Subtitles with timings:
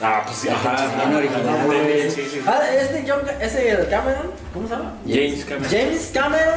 [0.00, 0.76] Ah, pues sí, ajá.
[1.16, 2.10] original, güey.
[2.10, 2.40] Sí, sí.
[2.46, 4.94] Ah, este John, ese Cameron, ¿cómo se llama?
[5.06, 5.70] James Cameron.
[5.70, 6.54] James Cameron,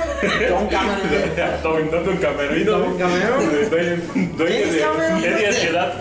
[0.49, 2.17] John Cameron.
[2.17, 2.71] Camerino.
[2.71, 3.69] Don Cameron.
[3.69, 4.01] Dueño
[4.38, 5.21] dueño James de Cameron.
[5.21, 5.51] media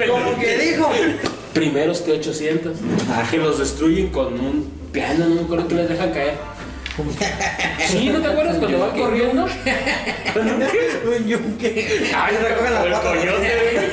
[0.08, 0.90] Como que dijo.
[1.54, 2.74] Primeros T800.
[3.30, 6.34] Que los destruyen con un piano, no me acuerdo que les dejan caer.
[7.86, 9.44] Sí, ¿no te acuerdas cuando van corriendo?
[11.06, 12.10] Un yunque.
[12.14, 13.08] Ay, recoge la el pata.
[13.08, 13.92] coyote,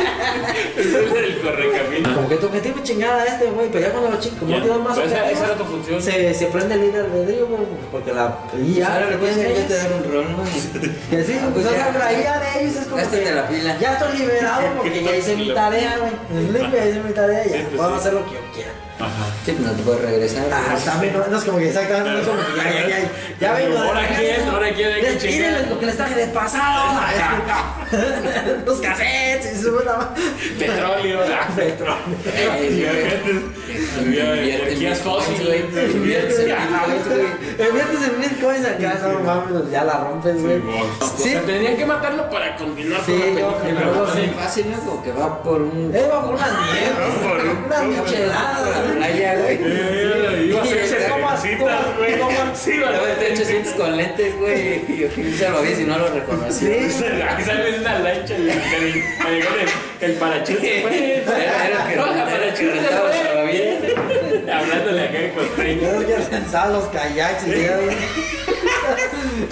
[0.00, 0.86] güey.
[0.86, 2.14] Es el correcamino.
[2.14, 4.50] Como que tu objetivo es chingar a este, güey, pero ya cuando lo chingas, como
[4.50, 4.56] Ya.
[4.58, 6.02] no tienes más Pues esa, esa era tu función.
[6.02, 9.34] se, se prende el líder albedrío, güey, porque la Y IA ahora que le puedes
[9.36, 10.44] tienen ya te dar un rol, ¿no?
[10.44, 11.70] que sí, pues ya.
[11.70, 13.78] o sea, la IA de ellos es como Gástate que la pila.
[13.78, 16.12] ya estoy liberado porque ya hice mi tarea, güey,
[16.72, 17.96] ya hice mi tarea, Sí, ya pues puedo sí.
[18.00, 18.70] hacer lo que yo quiera.
[19.00, 19.32] Ajá.
[19.46, 20.44] Sí, pues no te puedes regresar.
[20.52, 20.84] Ah, güey.
[20.84, 23.52] también, no, no es como que exactamente, no es como que ya, ya, ya, ya
[23.54, 23.80] vengo.
[23.80, 25.66] de Ahora quién, ahora quién, hay que chingar.
[25.70, 27.00] lo que les traje del pasado.
[28.66, 29.89] Los cassettes y su puta madre.
[30.58, 31.20] Petróleo.
[31.32, 31.96] ah, Petróleo.
[34.00, 35.14] Energías güey.
[35.14, 35.64] fósiles.
[35.94, 38.86] Inviertes en bitcoins, güey.
[38.86, 40.60] Acá, no mames, ya la rompes, güey.
[41.00, 43.86] O sea, tenían que matarlo para continuar Sí, con la yo- película.
[43.94, 44.18] yo- sí.
[44.20, 44.78] Muy fácil, ¿no?
[44.80, 45.92] Como que va por un.
[45.94, 48.86] Eh, va por unas micheladas.
[48.86, 50.48] la playa, güey.
[50.48, 52.18] Iba a hacerse ¿Cómo- trencitas, cómo- güey.
[52.18, 52.84] cómo- Sí, de
[53.32, 54.84] 800 con lentes, güey.
[54.88, 56.66] Y un salvavidas y no lo reconocí.
[56.66, 57.04] Sí.
[57.28, 59.52] Aquí sale una lancha y el, para llegar
[60.00, 61.12] el, parachute, güey.
[61.22, 62.84] Era que rentaba- parachute, güey.
[63.18, 64.54] salvavidas.
[64.54, 66.00] Hablándole acá en costeño.
[66.00, 67.96] Yo que pensaba los kayaks y ya, güey.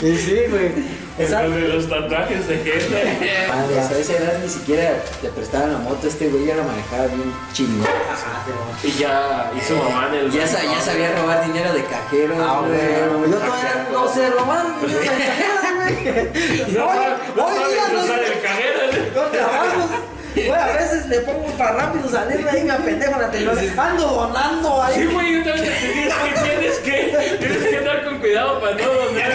[0.02, 0.70] Y sí, güey.
[1.18, 3.38] Esa- El de los tatuajes de gente.
[3.68, 7.06] Pues a esa edad ni siquiera te prestaban la moto, este güey ya la manejaba
[7.06, 7.86] bien chingón.
[8.82, 10.30] Y ya hizo mamá en el.
[10.32, 12.70] Ya, sa- ya sabía robar dinero de cajeros, Ah, güey.
[13.18, 13.30] güey.
[13.30, 14.66] Yo todavía no sé robar.
[14.80, 14.92] güey.
[16.74, 18.78] No Hoy- sabe, no día no cruzar sé- el cajero.
[19.14, 19.90] Con trabajos.
[20.46, 23.72] Güey, a veces le pongo para rápido salir de ahí, me apendejo en la tecnología.
[23.76, 24.94] Ando donando ahí.
[24.94, 28.74] Sí, güey, yo también te tienes que, tienes que, tienes que andar con cuidado para
[28.76, 29.32] no donar.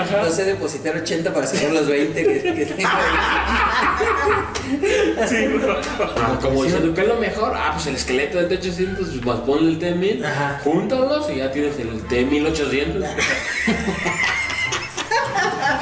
[0.00, 0.22] Ajá.
[0.24, 2.88] No sé depositar 80 para sacar los 20 que, que tengo.
[5.28, 5.78] Sí, bro.
[6.16, 7.52] Ah, como diciendo, ¿qué es lo mejor?
[7.54, 10.60] Ah, pues el esqueleto del T800, pues más ponle el T1000, Ajá.
[10.64, 13.06] júntalos y ya tienes el T1800.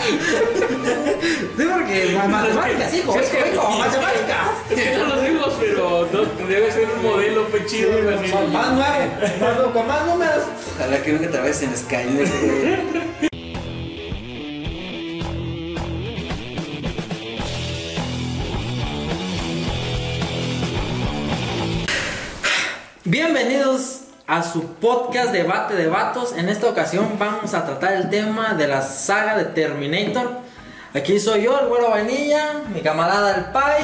[0.01, 3.13] Sí, porque ma- matemáticas, hijo.
[3.13, 4.49] Sí, es que- hijo, matemáticas.
[4.71, 7.91] Es que no lo digo, pero no, debe ser un modelo fue chido.
[8.33, 8.95] Con más nuevo,
[9.41, 10.45] más con más números.
[10.77, 13.31] Ojalá que nunca trabajes en Skynet, güey.
[23.05, 24.00] Bienvenidos
[24.31, 26.35] a su podcast Debate de Vatos.
[26.37, 30.31] En esta ocasión vamos a tratar el tema de la saga de Terminator.
[30.95, 33.83] Aquí soy yo, el güero vainilla, mi camarada el Pai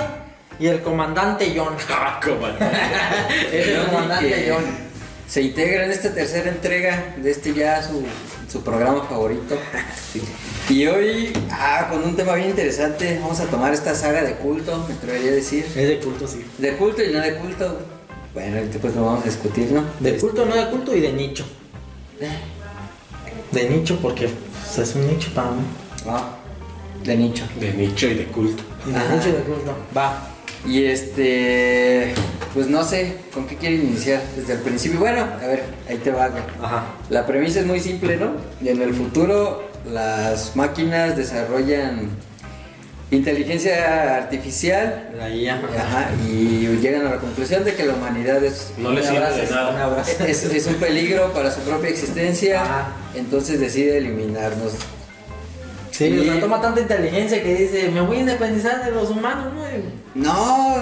[0.60, 1.74] y el comandante John.
[1.90, 2.64] Ah, comandante.
[3.52, 4.64] Es el comandante John.
[5.26, 8.06] Se integra en esta tercera entrega de este ya su,
[8.48, 9.58] su programa favorito.
[10.68, 14.84] Y hoy, ah, con un tema bien interesante, vamos a tomar esta saga de culto,
[14.86, 15.64] me atrevería a decir.
[15.64, 16.46] Es de culto, sí.
[16.58, 17.95] De culto y no de culto.
[18.36, 19.82] Bueno, ahorita pues lo vamos a discutir, ¿no?
[19.98, 21.42] De culto, no de culto y de nicho.
[23.50, 25.62] De nicho porque pues, es un nicho para mí.
[26.06, 26.36] Ah,
[27.02, 27.44] de nicho.
[27.58, 28.62] De nicho y de culto.
[28.86, 29.14] Y de Ajá.
[29.14, 29.75] nicho y de culto.
[29.96, 30.28] Va.
[30.66, 32.12] Y este,
[32.52, 34.22] pues no sé, ¿con qué quieren iniciar?
[34.36, 35.00] Desde el principio.
[35.00, 36.42] Bueno, a ver, ahí te va, güey.
[36.62, 36.88] Ajá.
[37.08, 38.32] La premisa es muy simple, ¿no?
[38.60, 42.10] Y en el futuro las máquinas desarrollan
[43.11, 45.55] inteligencia artificial La IA.
[45.56, 50.05] ajá, y llegan a la conclusión de que la humanidad es, No abrazo, de nada.
[50.27, 52.89] es, es un peligro para su propia existencia, Ajá.
[53.15, 54.72] entonces decide eliminarnos.
[55.93, 59.09] Sí, Y- o sea, toma tanta inteligencia que dice, me voy a independizar de los
[59.09, 59.53] humanos,
[60.15, 60.77] ¿no?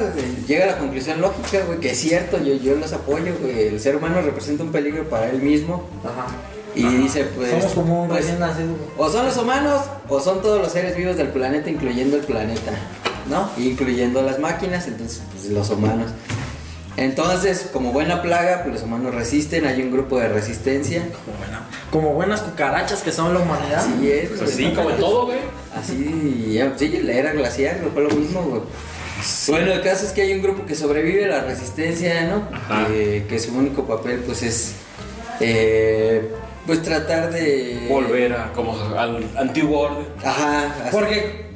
[0.48, 3.80] Llega a la conclusión lógica, güey, que es cierto, yo, yo los apoyo, güey, el
[3.80, 6.26] ser humano representa un peligro para él mismo Ajá.
[6.74, 7.50] Y dice, pues...
[7.50, 8.68] Somos como un pues, recién nacido.
[8.96, 12.72] O son los humanos o son todos los seres vivos del planeta, incluyendo el planeta,
[13.30, 13.48] ¿no?
[13.56, 16.10] Incluyendo las máquinas, entonces, pues los humanos.
[16.96, 21.02] Entonces, como buena plaga, pues los humanos resisten, hay un grupo de resistencia.
[21.24, 23.80] Como, buena- como buenas cucarachas que son la humanidad.
[23.84, 25.38] Así es, Pues sí, como en todo, güey.
[25.76, 28.62] Así, ya, sí, la era glacial, fue lo mismo, güey.
[29.48, 32.48] Bueno, el caso es que hay un grupo que sobrevive a la resistencia, ¿no?
[32.56, 32.86] Ajá.
[32.86, 34.74] Que, que su único papel, pues, es,
[35.40, 36.30] eh,
[36.66, 37.86] pues, tratar de...
[37.88, 40.06] Volver a como al antiguo orden.
[40.24, 41.46] Ajá, así- Porque,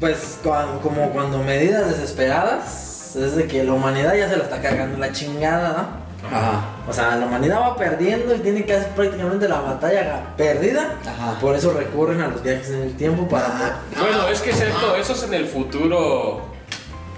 [0.00, 0.38] pues,
[0.82, 5.12] como cuando medidas desesperadas, es de que la humanidad ya se la está cargando la
[5.12, 6.06] chingada, ¿no?
[6.36, 6.60] Ajá.
[6.88, 10.96] O sea, la humanidad va perdiendo y tiene que hacer prácticamente la batalla perdida.
[11.06, 11.38] Ajá.
[11.40, 13.78] Por eso recurren a los viajes en el tiempo para...
[13.98, 16.42] Bueno, es que es cierto, eso es en el futuro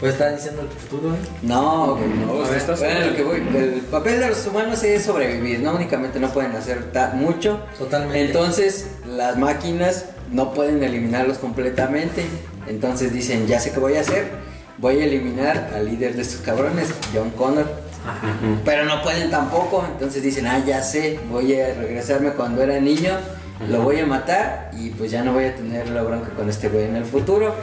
[0.00, 1.18] Pues está diciendo el futuro, ¿eh?
[1.42, 2.26] No, güey, no.
[2.34, 5.58] No, A ver, estás- bueno, lo que voy, el papel de los humanos es sobrevivir,
[5.60, 7.60] no únicamente no pueden hacer ta- mucho.
[7.76, 8.20] Totalmente.
[8.24, 12.24] Entonces, las máquinas no pueden eliminarlos completamente.
[12.68, 14.28] Entonces dicen, ya sé qué voy a hacer.
[14.78, 17.66] Voy a eliminar al líder de estos cabrones, John Connor.
[18.06, 18.36] Ajá.
[18.64, 19.84] Pero no pueden tampoco.
[19.90, 23.10] Entonces dicen, ah, ya sé, voy a regresarme cuando era niño.
[23.66, 26.68] Lo voy a matar y pues ya no voy a tener la bronca con este
[26.68, 27.54] güey en el futuro.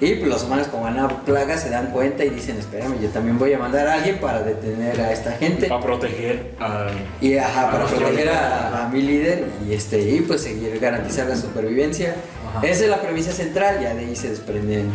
[0.00, 3.38] Y pues los humanos como una plaga se dan cuenta y dicen, espérame, yo también
[3.38, 5.68] voy a mandar a alguien para detener a esta gente.
[5.68, 6.88] Para proteger a.
[7.20, 11.36] Y ajá, para proteger a, a mi líder y este y pues seguir garantizar la
[11.36, 12.16] supervivencia.
[12.56, 12.66] Ajá.
[12.66, 14.90] Esa es la premisa central, ya de ahí se desprenden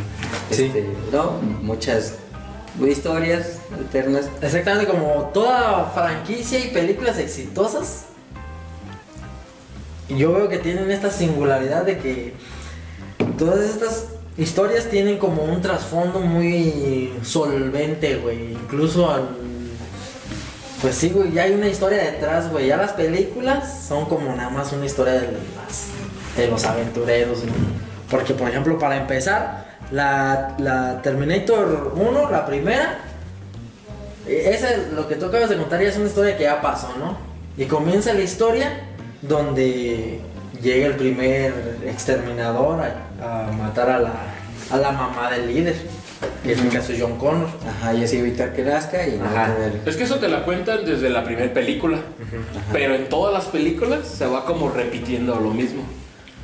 [0.50, 0.66] Sí.
[0.66, 1.40] este, ¿no?
[1.62, 2.16] muchas
[2.86, 4.30] historias alternas.
[4.42, 8.06] Exactamente como toda franquicia y películas exitosas.
[10.18, 12.34] Yo veo que tienen esta singularidad de que
[13.38, 18.54] todas estas historias tienen como un trasfondo muy solvente, güey.
[18.54, 19.30] Incluso al...
[20.82, 22.68] Pues sí, güey, ya hay una historia detrás, güey.
[22.68, 27.54] Ya las películas son como nada más una historia de, los aventureros, güey.
[28.10, 33.00] Porque, por ejemplo, para empezar, la, Terminator 1, la primera,
[34.28, 36.62] eh, esa es lo que tú acabas de contar ya es una historia que ya
[36.62, 37.18] pasó, ¿no?
[37.58, 38.91] Y comienza la historia
[39.22, 40.20] donde
[40.62, 41.54] llega el primer
[41.86, 44.14] exterminador a, a matar a la,
[44.70, 45.76] a la mamá del líder,
[46.44, 47.48] que es el caso John Connor.
[47.68, 49.54] Ajá, y así evitar que nazca y no Ajá.
[49.56, 49.82] tener.
[49.86, 51.98] Es que eso te la cuentan desde la primera película.
[52.72, 55.84] Pero en todas las películas se va como repitiendo lo mismo.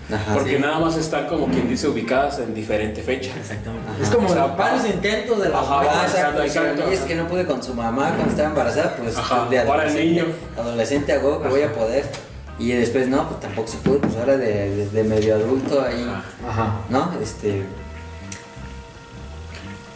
[0.09, 0.61] Ajá, porque sí.
[0.61, 3.29] nada más están como quien dice ubicadas en diferente fecha.
[3.37, 3.89] Exactamente.
[3.93, 4.01] Ajá.
[4.03, 7.15] Es como O sea, varios va- intentos de la Ajá, exacto, exacto, y es que
[7.15, 10.25] no pude con su mamá cuando estaba embarazada, pues Ajá, de ahora el adolescente, niño.
[10.57, 12.05] adolescente a huevo que voy a poder.
[12.59, 16.03] Y después no, pues tampoco se pudo, pues ahora de, de- de medio adulto ahí,
[16.03, 16.23] Ajá.
[16.49, 16.75] Ajá.
[16.89, 17.11] ¿no?
[17.21, 17.61] Este,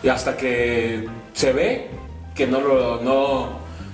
[0.03, 1.89] Y hasta que se ve
[2.35, 3.49] que no, lo, no,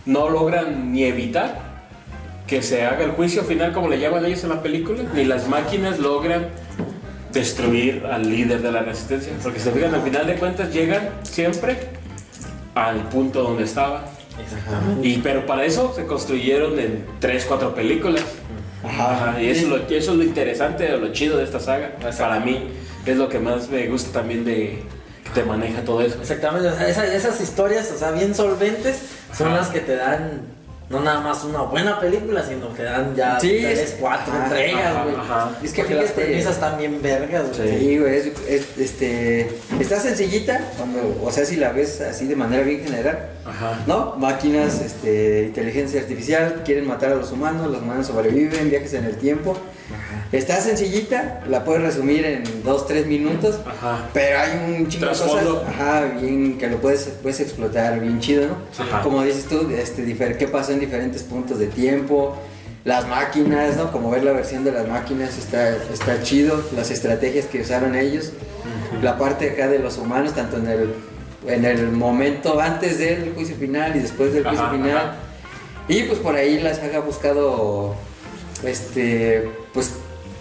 [0.06, 1.66] no logran ni evitar
[2.46, 5.50] que se haga el juicio final, como le llaman ellos en la película, ni las
[5.50, 6.48] máquinas logran
[7.34, 9.34] destruir al líder de la resistencia.
[9.44, 11.78] Porque se fijan, al final de cuentas llegan siempre
[12.74, 14.04] al punto donde estaban.
[14.42, 15.06] Exactamente.
[15.08, 18.24] Y, pero para eso se construyeron en 3, 4 películas.
[18.84, 19.30] Ajá.
[19.32, 21.92] Ajá, y eso, es lo, eso es lo interesante o lo chido de esta saga.
[22.18, 22.70] Para mí
[23.06, 24.80] es lo que más me gusta también de
[25.24, 26.18] que te maneja todo eso.
[26.22, 29.00] Exactamente, o sea, esa- esas historias, o sea, bien solventes,
[29.36, 29.58] son Ajá.
[29.58, 30.42] las que te dan
[30.90, 34.44] no nada más una buena película, sino que dan ya Sí, tres, es- cuatro ajá,
[34.46, 35.16] entregas, ajá, güey.
[35.16, 35.52] ajá.
[35.64, 37.78] Es que Porque las fíjate- premisas están bien vergas, güey.
[37.80, 42.36] Sí, güey, es, es- este, está sencillita, cuando, o sea, si la ves así de
[42.38, 43.80] manera bien general, Ajá.
[43.86, 44.16] ¿no?
[44.18, 49.18] Máquinas, este, inteligencia artificial, quieren matar a los humanos, los humanos sobreviven, viajes en el
[49.18, 49.58] tiempo.
[50.32, 54.10] Está sencillita, la puedes resumir en dos, tres minutos, Ajá.
[54.14, 58.48] pero hay un chingo de cosas, ajá, bien, que lo puedes, puedes explotar bien chido,
[58.48, 58.58] ¿no?
[58.84, 59.02] Ajá.
[59.04, 60.04] Como dices tú, este,
[60.38, 62.36] qué pasó en diferentes puntos de tiempo,
[62.84, 63.92] las máquinas, ¿no?
[63.92, 68.34] Como ver la versión de las máquinas está, está chido, las estrategias que usaron ellos,
[69.02, 70.94] la parte acá de los humanos, tanto en el,
[71.48, 74.98] en el momento antes del juicio final y después del juicio Ajá, final.
[74.98, 75.16] ajá.
[75.88, 77.96] Y pues por ahí la saga ha buscado,
[78.66, 79.94] este, pues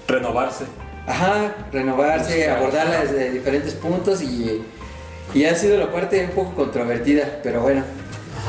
[0.08, 0.64] Renovarse.
[1.06, 4.62] Ajá, renovarse, Buscar, abordarla desde diferentes puntos y,
[5.34, 7.82] y ha sido la parte un poco controvertida, pero bueno.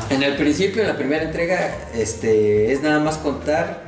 [0.09, 3.81] En el principio, en la primera entrega, este, es nada más contar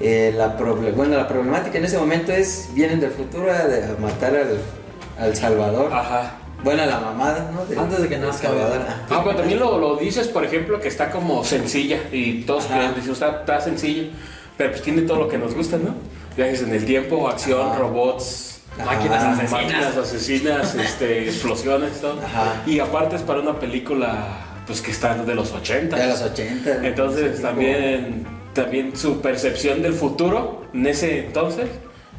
[0.00, 3.84] eh, la, proble- bueno, la problemática en ese momento es, vienen del futuro a, de-
[3.84, 4.58] a matar al,
[5.18, 5.92] al Salvador.
[5.92, 6.38] Ajá.
[6.64, 7.80] Bueno, a la mamada, ¿no?
[7.80, 9.22] Antes de que nazca, ah.
[9.24, 13.12] Pero también lo, lo dices, por ejemplo, que está como sencilla y todos creen, dicen,
[13.12, 14.08] está, está sencillo,
[14.56, 15.94] pero pues tiene todo lo que nos gusta, ¿no?
[16.36, 17.78] Viajes en el tiempo, acción, Ajá.
[17.78, 18.52] robots,
[18.84, 19.32] Máquinas Ajá.
[19.32, 19.52] asesinas.
[19.52, 22.20] máquinas asesinas, este, explosiones, todo.
[22.22, 22.62] Ajá.
[22.66, 24.26] Y aparte es para una película
[24.66, 25.96] pues que está de los 80.
[25.96, 26.86] De los 80.
[26.86, 31.68] Entonces también, también su percepción del futuro en ese entonces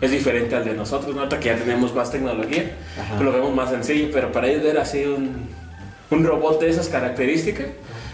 [0.01, 1.27] es diferente al de nosotros, ¿no?
[1.29, 3.15] Que ya tenemos más tecnología, Ajá.
[3.15, 5.47] pues lo vemos más sencillo, pero para ellos ver así un,
[6.09, 7.67] un robot de esas características,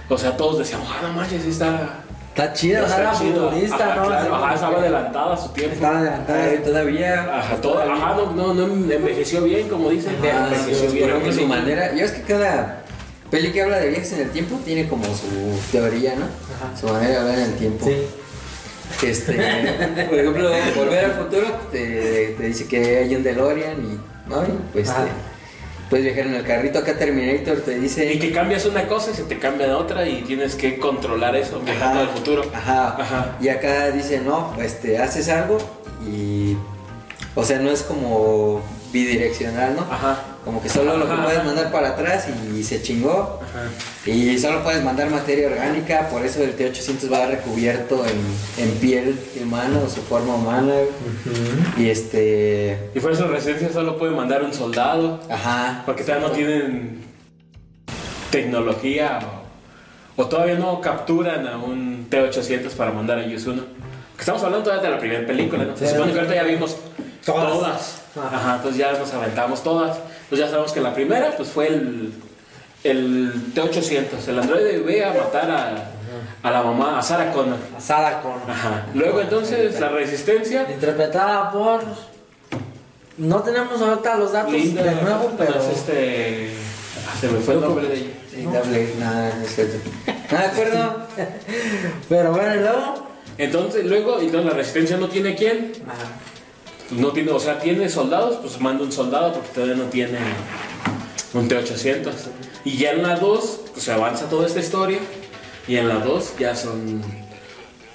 [0.09, 1.99] o sea, todos decíamos, ah, no manches, está...
[2.33, 3.49] Está chida, o sea, era chido".
[3.51, 4.07] futurista, Ajá, ¿no?
[4.07, 5.73] claro, ajá, estaba que- adelantada a su tiempo.
[5.75, 6.63] Estaba adelantada.
[6.63, 7.37] Todavía.
[7.39, 10.17] Ajá, todo- ajá, no, no, no envejeció bien, como dicen.
[10.23, 11.03] Ah, envejeció bien.
[11.09, 11.93] por ejemplo, su manera.
[11.93, 12.81] Yo es que cada
[13.29, 16.25] peli que habla de viajes en el tiempo tiene como su teoría, ¿no?
[16.25, 16.75] Ajá.
[16.79, 17.85] Su manera de hablar en el tiempo.
[17.85, 17.97] Sí.
[19.05, 19.33] Este,
[20.09, 24.43] por ejemplo, Volver al Futuro te, te dice que hay un DeLorean y, ¿no?
[24.43, 25.03] Y, pues Ajá.
[25.05, 25.32] te-
[25.93, 26.79] puedes viajar en el carrito.
[26.79, 28.11] Acá Terminator te dice.
[28.11, 31.59] Y que cambias una cosa y se te cambia otra y tienes que controlar eso
[31.59, 32.43] viajando al futuro.
[32.51, 32.95] Ajá.
[32.99, 33.37] Ajá.
[33.39, 35.59] Y acá dice, no, este, haces algo
[36.03, 36.57] y.
[37.35, 39.81] O sea, no es como bidireccional, ¿no?
[39.81, 40.32] Ajá.
[40.45, 43.39] Como que solo lo que puedes mandar para atrás y se chingó.
[43.41, 44.11] Ajá.
[44.11, 49.17] Y solo puedes mandar materia orgánica, por eso el T800 va recubierto en, en piel
[49.41, 50.73] humana o su forma humana.
[51.77, 52.89] Y este.
[52.93, 55.19] Y por eso la resistencia solo puede mandar un soldado.
[55.29, 55.83] Ajá.
[55.85, 57.03] Porque todavía no tienen
[58.31, 59.19] tecnología
[60.17, 63.63] o, o todavía no capturan a un T-800 para mandar a Yusuno.
[64.15, 65.77] Que Estamos hablando todavía de la primera película, ¿no?
[65.77, 66.75] Se supone que ahorita ya vimos
[67.25, 67.51] Todas.
[67.53, 68.01] todas.
[68.33, 69.97] Ajá, entonces ya nos aventamos todas.
[70.33, 72.11] Entonces ya sabemos que la primera pues fue el,
[72.83, 74.27] el T-800.
[74.29, 75.91] El androide ve a matar a,
[76.41, 77.59] a la mamá, a Sarah Connor.
[77.77, 78.49] A Sarah Connor.
[78.49, 78.87] Ajá.
[78.95, 80.65] Luego entonces la resistencia.
[80.71, 81.83] Interpretada por.
[83.19, 85.53] No tenemos ahorita los datos Linda, de nuevo, pero.
[85.53, 86.49] es este...
[87.07, 88.59] ah, se me fue el nombre de ella.
[88.59, 89.77] Doble, nada, no es cierto.
[90.07, 91.07] No me acuerdo.
[92.09, 93.07] Pero bueno, luego.
[93.37, 95.73] Entonces, luego, entonces la resistencia no tiene quién.
[95.87, 96.32] Ajá.
[96.97, 100.19] No tiene, o sea, tiene soldados, pues manda un soldado porque todavía no tiene
[101.33, 102.11] un T-800.
[102.65, 104.99] Y ya en la 2, pues avanza toda esta historia.
[105.67, 107.01] Y en la 2 ya son.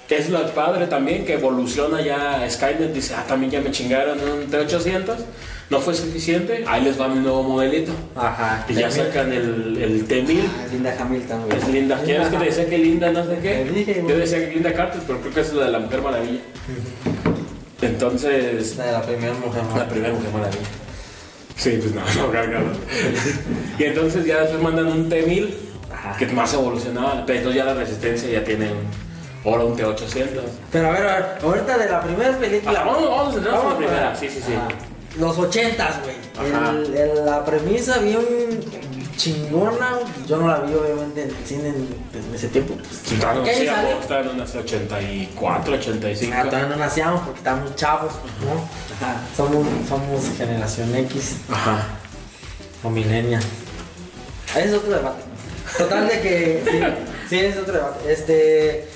[0.09, 2.93] Es lo padre también, que evoluciona ya Skynet.
[2.93, 5.17] Dice, ah, también ya me chingaron un T-800.
[5.71, 6.65] No fue suficiente.
[6.67, 7.93] Ahí les va mi nuevo modelito.
[8.17, 8.65] Ajá.
[8.69, 10.41] Y ya sacan el, el T-1000.
[10.41, 11.59] Ah, Linda Hamilton, güey.
[11.59, 12.03] Es linda.
[12.03, 14.05] ¿Quieres que te decía que linda no sé qué?
[14.09, 16.41] Yo decía que linda Carter, pero creo que es la de la Mujer Maravilla.
[17.81, 19.63] Entonces, La de la primera mujer.
[19.65, 19.77] ¿no?
[19.79, 20.63] la primera Mujer Maravilla.
[21.57, 22.51] Sí, pues no, no, claro,
[23.79, 25.55] Y entonces ya después mandan un T-1000,
[25.93, 26.17] Ajá.
[26.17, 28.71] que más evolucionado, pero entonces ya la resistencia ya tiene
[29.45, 30.29] ahora un T-800.
[30.71, 32.81] Pero a ver, a ver, ahorita de la primera película.
[32.81, 34.13] Ajá, vamos, vamos a centrarnos en la Vamos primera.
[34.13, 34.53] a- Sí, sí, sí.
[34.55, 34.69] Ajá.
[35.19, 36.17] Los ochentas, güey.
[37.25, 38.21] La premisa bien
[39.19, 39.99] chingona.
[40.27, 42.75] Yo no la vi, obviamente, en el cine en, en ese tiempo.
[42.75, 43.67] Pues, Claro, ¿qué sí,
[44.01, 46.35] está en unas 84, 85.
[46.37, 48.53] Ah, todavía no nacíamos porque estábamos chavos, pues, ¿no?
[49.07, 49.21] Ajá.
[49.37, 51.87] Somos, somos generación X Ajá.
[52.83, 53.43] o millennial.
[54.51, 55.23] Ese es otro debate.
[55.77, 56.63] Total de que.
[56.65, 56.81] Sí,
[57.29, 58.13] sí, es otro debate.
[58.13, 58.89] Este.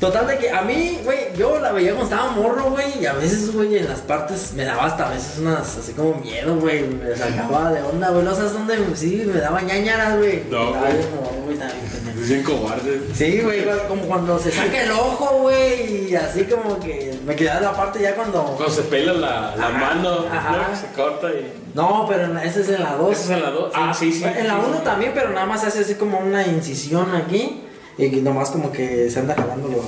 [0.00, 3.12] Total de que a mí, güey, yo la veía cuando estaba morro, güey, y a
[3.14, 6.82] veces, güey, en las partes me daba hasta a veces unas, así como miedo, güey,
[6.88, 10.42] me sacaba de onda, güey, no sabes dónde, sí, me daba ñañaras, güey.
[10.50, 10.92] No, güey.
[10.92, 12.18] bien pendejo.
[12.20, 13.00] Dicen cobardes.
[13.14, 17.60] Sí, güey, como cuando se saca el ojo, güey, y así como que me quedaba
[17.60, 18.42] la parte ya cuando...
[18.42, 20.68] Cuando se pela la, la Ajá, mano, ajá.
[20.70, 20.76] ¿no?
[20.76, 21.52] se corta y.
[21.74, 23.12] No, pero ese es en la 2.
[23.12, 23.72] ¿Ese es en la dos?
[23.74, 24.84] Ah, sí, sí, En la sí, 1 sí.
[24.84, 27.62] también, pero nada más se hace así como una incisión aquí.
[27.98, 29.84] Y nomás como que se anda jalando los.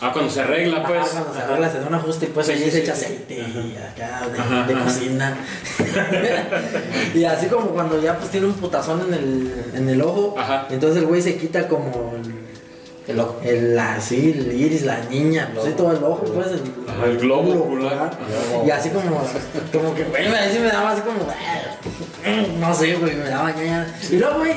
[0.00, 1.08] Ah, cuando se arregla, pues.
[1.08, 1.48] Cuando se Ajá.
[1.48, 3.04] arregla, se da un ajuste y pues Sí, ahí sí, se sí, echa sí.
[3.06, 4.84] aceite y acá de, Ajá, de ajá.
[4.84, 5.36] cocina.
[7.14, 10.34] y así como cuando ya pues tiene un putazón en el, en el ojo.
[10.38, 10.66] Ajá.
[10.70, 12.34] Entonces el güey se quita como el,
[13.12, 13.40] El ojo.
[13.42, 16.46] el, así, el iris, la niña, pues sí, todo el ojo, pues.
[16.48, 18.10] El, Ajá, el globo ocular.
[18.66, 19.10] Y así como,
[19.72, 23.86] como que, güey, así me daba así como, "Ah, no sé, güey, me daba ñaña.
[24.10, 24.52] Y luego, güey,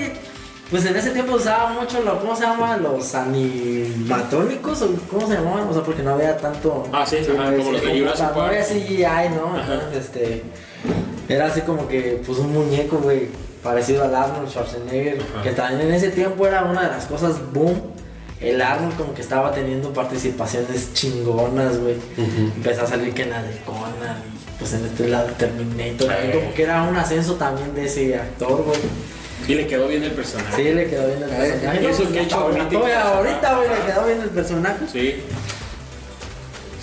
[0.71, 2.77] pues en ese tiempo usaba mucho, lo, ¿cómo se llama?
[2.77, 5.67] Los animatrónicos, o ¿cómo se llamaban?
[5.67, 6.87] O sea, porque no había tanto.
[6.91, 8.71] Ah, sí, ajá, no como los de Jurassic No había Park.
[8.71, 9.59] CGI, ¿no?
[9.59, 10.43] Entonces, este.
[11.29, 13.27] Era así como que, pues un muñeco, güey,
[13.63, 15.43] parecido al Arnold Schwarzenegger, Ajá.
[15.43, 17.79] que también en ese tiempo era una de las cosas boom.
[18.41, 21.95] El Arnold como que estaba teniendo participaciones chingonas, güey.
[22.17, 26.07] Empezó a salir que en la de Conan y pues en este lado Terminator.
[26.33, 28.79] Como que era un ascenso también de ese actor, güey.
[29.47, 30.55] Y le quedó bien el personaje.
[30.55, 31.89] Sí, le quedó bien el personaje.
[31.89, 34.85] eso que ha hecho ahorita, ahorita, güey, le quedó bien el personaje.
[34.91, 35.15] Sí.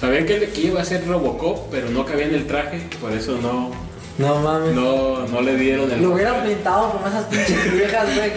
[0.00, 3.38] Sabían que, que iba a ser Robocop, pero no cabía en el traje, por eso
[3.42, 3.72] no,
[4.18, 4.74] No mames.
[4.74, 6.02] no, no le dieron el.
[6.02, 8.32] Lo hubieran pintado como esas pinches viejas, güey.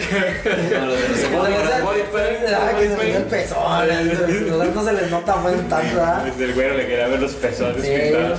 [0.78, 1.22] No, lo Se les-
[2.54, 4.74] Ah, que se les el pezón.
[4.74, 6.24] No, se les nota muy tanto, ¿verdad?
[6.24, 8.38] Desde el güero le quería ver los pezones pintados.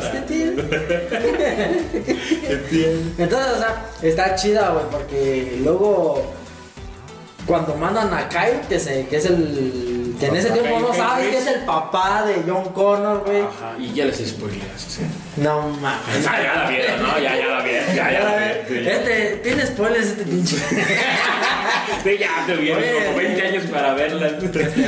[3.17, 6.21] Entonces, o sea, está chida, güey, porque luego
[7.45, 9.92] cuando mandan a Kyle, que, se, que es el.
[10.19, 13.41] Que en ese tiempo no sabes que es el papá de John Connor, güey.
[13.41, 15.03] Ajá, y ya les spoileaste.
[15.37, 16.23] No mames.
[16.23, 17.19] Ya, ya la vieron, ¿no?
[17.19, 17.95] Ya, ya la vieron.
[17.95, 18.87] Ya, ya la vieron.
[18.87, 20.57] Este, tiene spoilers este pinche.
[22.01, 24.27] Sí, ya te vieron como 20 años para verla.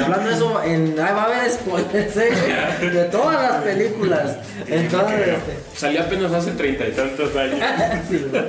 [0.04, 2.90] Hablando de eso, en, ahí va a haber spoilers, ¿eh?
[2.90, 4.38] De todas las películas.
[4.68, 7.60] Entonces, este, Salió apenas hace treinta y tantos años.
[8.10, 8.44] sí, güey.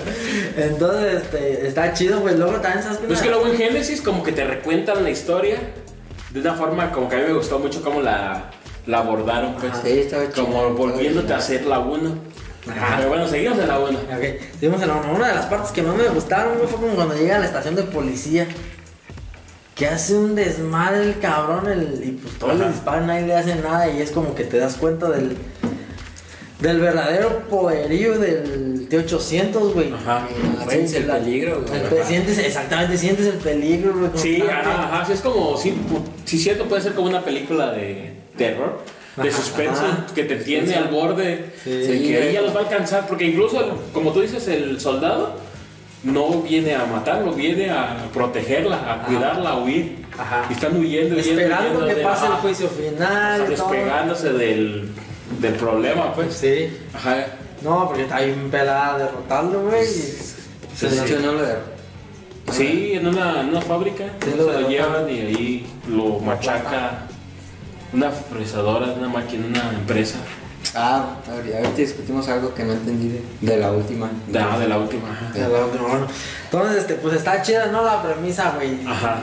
[0.57, 4.23] Entonces, este, está chido, pues luego también esas Pues es que luego en Génesis como
[4.23, 5.59] que te recuentan la historia
[6.31, 8.51] de una forma como que a mí me gustó mucho cómo la,
[8.87, 9.73] la abordaron, pues.
[9.83, 10.47] Sí, estaba chido.
[10.47, 12.11] Como volviéndote a hacer la 1.
[12.69, 12.97] Ajá.
[12.97, 13.99] Pero bueno, seguimos en la 1.
[13.99, 14.25] Ok,
[14.59, 15.13] seguimos en la uno.
[15.15, 17.75] Una de las partes que más me gustaron, fue como cuando llega a la estación
[17.77, 18.47] de policía.
[19.75, 22.65] Que hace un desmadre el cabrón, el, y pues todos Ajá.
[22.65, 25.37] le disparan, nadie le hace nada, y es como que te das cuenta del.
[26.61, 29.93] Del verdadero poderío del T800, güey.
[29.93, 30.27] Ajá.
[30.59, 31.81] Ah, sientes el la- peligro, güey.
[31.99, 34.11] el sientes, exactamente, sientes el peligro, güey.
[34.15, 35.75] Sí, ajá, ajá, sí, es como, sí,
[36.25, 38.81] sí, cierto, puede ser como una película de terror,
[39.17, 40.07] de Ajá, suspenso, ajá.
[40.15, 41.71] que te tiene al borde, Sí.
[41.71, 45.37] de que ella los va a alcanzar, porque incluso, el- como tú dices, el soldado
[46.05, 50.07] no viene a matarlo, viene a protegerla, a cuidarla, a huir.
[50.17, 50.47] Ajá.
[50.49, 53.39] Y están huyendo, huyendo, Esperando huyendo que de- pase el juicio final.
[53.41, 53.49] todo.
[53.51, 54.89] despegándose del,
[55.41, 56.35] del problema, pues.
[56.35, 56.77] Sí.
[56.95, 57.27] Ajá.
[57.63, 59.85] No, porque está bien pelada derrotarlo, güey.
[59.85, 60.19] y-
[60.77, 60.87] Sí,
[61.23, 61.55] no lo de.
[62.53, 67.07] Sí, en una, en una fábrica Sí, se lo llevan y ahí lo machaca
[67.93, 70.19] una fresadora, una máquina, una empresa.
[70.75, 74.11] Ah, ahorita ahorita discutimos algo que no entendí de, de la última.
[74.29, 75.31] De, ah, de la última.
[75.33, 76.07] de la última, bueno.
[76.45, 77.83] Entonces, este, pues está chida, ¿no?
[77.83, 78.87] La premisa, güey.
[78.87, 79.21] Ajá.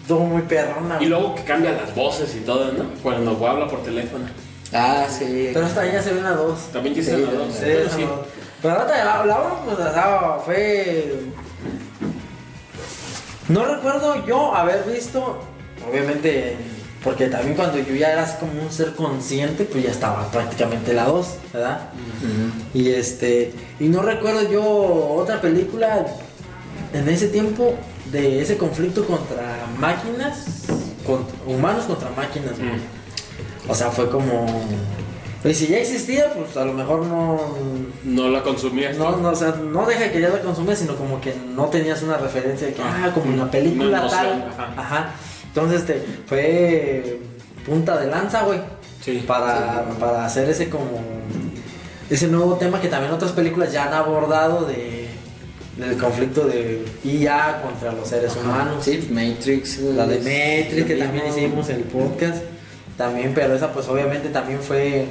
[0.00, 0.98] Estuvo muy perrona.
[1.00, 2.84] Y luego que cambia las voces y todo, ¿no?
[3.02, 4.24] Cuando habla por teléfono.
[4.74, 5.50] Ah, sí.
[5.54, 6.58] Pero esta ya se ve la 2.
[6.72, 7.54] También Sí, dice la sí, dos.
[7.54, 8.02] Sí, Pero sí.
[8.02, 8.10] no.
[8.60, 11.14] Pero la, la uno, pues, sea, fue.
[13.48, 15.38] No recuerdo yo haber visto,
[15.88, 16.56] obviamente,
[17.02, 20.94] porque también cuando yo ya era así como un ser consciente, pues ya estaba prácticamente
[20.94, 21.90] la 2, ¿verdad?
[22.72, 26.06] Y este, y no recuerdo yo otra película
[26.94, 27.74] en ese tiempo
[28.10, 30.46] de ese conflicto contra máquinas,
[31.06, 32.52] contra- humanos contra máquinas.
[32.58, 33.03] Mm.
[33.68, 34.46] O sea, fue como.
[35.42, 37.38] Pues si ya existía, pues a lo mejor no.
[38.04, 38.96] No la consumías.
[38.96, 42.02] No, no, o sea, no deja que ya la consumes, sino como que no tenías
[42.02, 44.48] una referencia de que, Ah, ah, como en la película tal.
[44.50, 44.74] ajá.
[44.76, 45.14] Ajá.
[45.48, 47.18] Entonces, este, fue
[47.66, 48.58] punta de lanza, güey.
[49.02, 49.22] Sí.
[49.26, 51.00] Para, para hacer ese como.
[52.10, 55.04] Ese nuevo tema que también otras películas ya han abordado de.
[55.76, 58.84] Del conflicto de IA contra los seres humanos.
[58.84, 59.80] Sí, Matrix.
[59.80, 62.36] La de Matrix, que también hicimos el podcast.
[62.96, 65.06] También, pero esa pues obviamente también fue...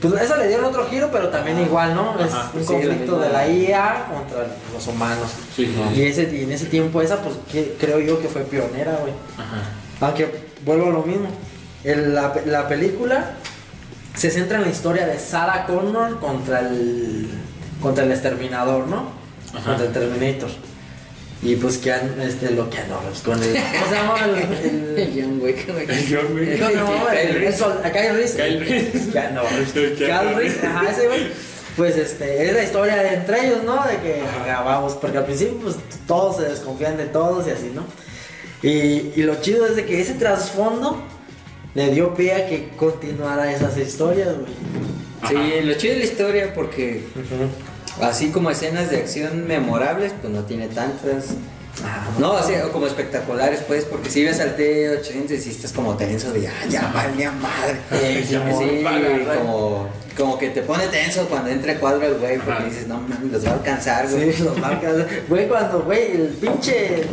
[0.00, 2.18] Pues esa le dieron otro giro, pero también igual, ¿no?
[2.24, 5.28] Es un sí, conflicto de la IA contra los humanos.
[5.54, 5.92] Sí, no.
[5.94, 9.12] Y, ese, y en ese tiempo esa pues que- creo yo que fue pionera, güey.
[9.36, 10.06] Ajá.
[10.06, 10.30] Aunque
[10.64, 11.28] vuelvo a lo mismo.
[11.84, 13.32] El- la, la película
[14.16, 17.28] se centra en la historia de Sarah Connor contra el
[17.82, 19.04] contra el exterminador, ¿no?
[19.54, 19.64] Ajá.
[19.66, 20.50] Contra el Terminator.
[21.42, 24.98] Y pues que han, este, lo que no, pues, con el, ¿cómo se llama el,
[24.98, 25.84] el- John Wick, güey.
[25.88, 26.60] El John Wick.
[26.60, 27.46] no, no, el,
[27.82, 28.36] a Kyle Reese.
[28.36, 29.10] Kyle Reese.
[29.14, 31.28] Ya, no, Kyle Reese, ajá, ese güey.
[31.76, 33.82] Pues este, es la historia de entre ellos, ¿no?
[33.86, 35.76] De que vamos, porque al principio pues
[36.06, 37.84] todos se desconfían de todos y así, ¿no?
[38.62, 41.00] Y, y lo chido es de que ese trasfondo
[41.74, 44.52] le dio pie a que continuara esas historias, güey.
[45.28, 47.04] Sí, lo chido de la historia porque
[48.02, 51.34] así como escenas de acción memorables, pues no tiene tantas.
[52.18, 56.32] No, sea, como espectaculares, pues, porque si ves al T800 y sí estás como tenso
[56.32, 57.78] de, ah, ya valía madre.
[57.90, 62.38] Sí, Sí, va a como, como que te pone tenso cuando entra cuadro el güey,
[62.38, 64.32] porque dices, no mames, los va a alcanzar, güey.
[64.32, 64.96] Sí, los marcas.
[65.28, 67.02] Güey, cuando, güey, el pinche.
[67.02, 67.06] El,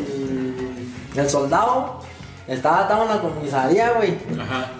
[1.16, 2.02] el soldado
[2.48, 4.18] estaba atado en la comisaría, güey.
[4.40, 4.72] Ajá.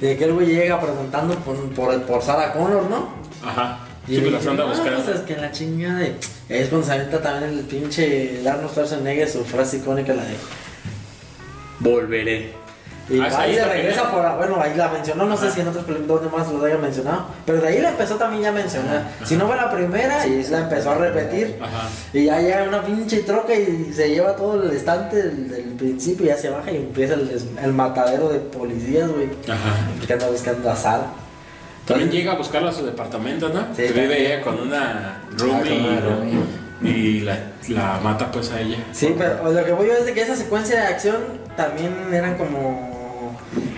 [0.00, 3.08] De que el güey llega preguntando por, por, por Sarah Connor, ¿no?
[3.44, 3.80] Ajá.
[4.08, 5.02] Y Sí, le las anda "No, buscando.
[5.02, 6.14] pues es que la chingada de...
[6.48, 10.34] Es cuando se avienta también el pinche Arnold Schwarzenegger su frase icónica, la de...
[11.80, 12.52] Volveré.
[13.10, 14.28] Y Ah, ahí está regresa primero.
[14.28, 14.36] por...
[14.36, 17.26] Bueno, ahí la mencionó, no sé si en películas donde más lo haya mencionado.
[17.46, 19.10] Pero de ahí la empezó también ya a mencionar.
[19.24, 21.56] Si no fue la primera, Sí, la empezó a repetir.
[21.60, 21.88] Ajá.
[22.12, 26.26] Y ya llega una pinche troca y se lleva todo el estante del, del principio
[26.26, 27.30] y ya se baja y empieza el,
[27.62, 29.28] el matadero de policías, güey.
[29.48, 30.06] Ajá.
[30.06, 31.06] Que anda buscando a Sara.
[31.88, 33.62] También llega a buscarla a su departamento, ¿no?
[33.74, 36.34] Sí, Que vive ella con una Ah, roomie con una roomie.
[36.82, 38.78] y, y la, la mata pues a ella.
[38.92, 41.16] Sí, pero lo que voy yo es de que esa secuencia de acción
[41.56, 42.86] también eran como.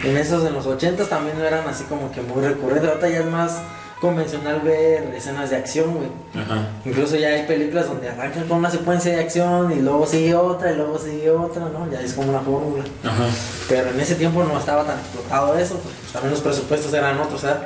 [0.05, 2.89] En esos, en los 80 también no eran así como que muy recurrentes.
[2.89, 3.61] Ahorita ya es más
[4.01, 6.09] convencional ver escenas de acción, güey.
[6.43, 6.69] Ajá.
[6.87, 10.73] Incluso ya hay películas donde arrancan con una secuencia de acción y luego sigue otra
[10.73, 11.87] y luego sigue otra, ¿no?
[11.93, 12.83] Ya es como una fórmula.
[13.05, 13.27] Ajá.
[13.69, 17.43] Pero en ese tiempo no estaba tan explotado eso, pues, también los presupuestos eran otros,
[17.43, 17.63] ¿verdad?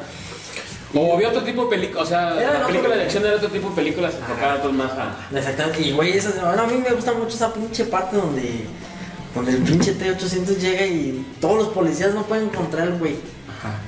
[0.95, 3.49] O había otro tipo de películas, o sea, Era la película de acción era otro
[3.49, 5.37] tipo de películas enfocadas más a...
[5.37, 5.83] Exactamente.
[5.83, 8.65] Y güey, esas, bueno, a mí me gusta mucho esa pinche parte donde,
[9.35, 13.17] donde el pinche T800 llega y todos los policías no pueden encontrar al güey.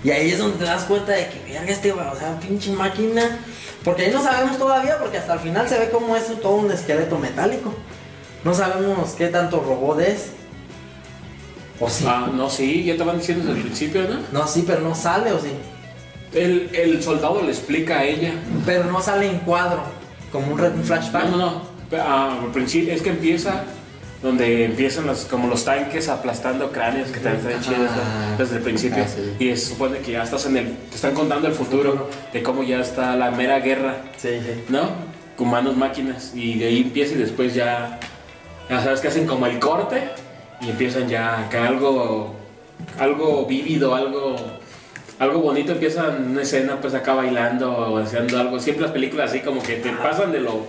[0.03, 2.73] Y ahí es donde te das cuenta de que, verga, este, güey, o sea, pinche
[2.73, 3.39] máquina.
[3.85, 6.73] Porque ahí no sabemos todavía, porque hasta el final se ve como es todo un
[6.73, 7.73] esqueleto metálico.
[8.43, 10.31] No sabemos qué tanto robot es.
[11.79, 12.05] O sí.
[12.09, 14.19] Ah, no, sí, ya te van diciendo desde el principio, ¿no?
[14.33, 15.53] No, sí, pero no sale, o sí.
[16.35, 18.33] El, el soldado le explica a ella.
[18.65, 19.83] Pero no sale en cuadro,
[20.33, 21.25] como un, un flashback.
[21.31, 21.63] No, no, no.
[21.99, 23.65] Ah, al principio es que empieza
[24.23, 28.31] donde empiezan los, como los tanques aplastando cráneos, que también están chidos Ah.
[28.33, 28.39] ¿no?
[28.39, 29.05] desde el principio.
[29.05, 29.45] Ah, sí.
[29.45, 30.77] Y se supone que ya estás en el.
[30.91, 34.65] Te están contando el futuro de cómo ya está la mera guerra, Sí, sí.
[34.69, 34.89] ¿no?
[35.39, 36.33] Humanos, máquinas.
[36.35, 38.01] Y de ahí empieza y después ya.
[38.69, 40.09] Ya sabes que hacen como el corte
[40.61, 42.35] y empiezan ya acá algo.
[42.99, 44.37] Algo vívido, algo.
[45.19, 48.59] Algo bonito, empiezan una escena pues acá bailando o haciendo algo.
[48.61, 50.67] Siempre las películas así como que te pasan de lo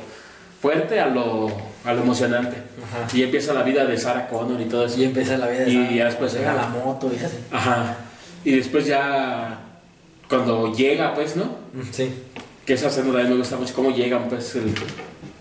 [0.62, 1.52] fuerte a lo,
[1.84, 2.56] a lo emocionante.
[2.84, 3.08] Ajá.
[3.16, 5.00] Y empieza la vida de Sarah Connor y todo eso.
[5.00, 7.38] Y empieza la vida de Y esa- ya después llega la moto y así.
[7.52, 7.96] Ajá.
[8.46, 9.60] Y después ya.
[10.30, 11.56] Cuando llega, pues, ¿no?
[11.92, 12.14] Sí.
[12.66, 13.74] Que esa escena también me gusta mucho.
[13.74, 14.74] Cómo llegan, pues, el,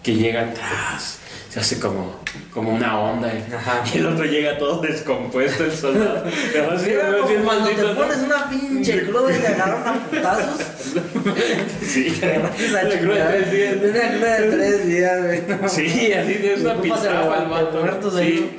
[0.03, 1.19] que llegan tras.
[1.57, 2.21] Se hace como,
[2.53, 3.33] como una onda.
[3.33, 3.83] Y, Ajá.
[3.95, 6.25] y el otro llega todo descompuesto, el soldado.
[6.53, 10.61] Pero así, Mira, como cuando te pones una pinche cruda y te agarran a putazos.
[11.83, 12.21] Sí.
[12.21, 13.77] La cruz de tres días.
[13.77, 15.43] Una cruda de tres días, güey.
[15.63, 15.69] no.
[15.71, 18.19] Sí, así de una pistola al vato.
[18.19, 18.51] Sí.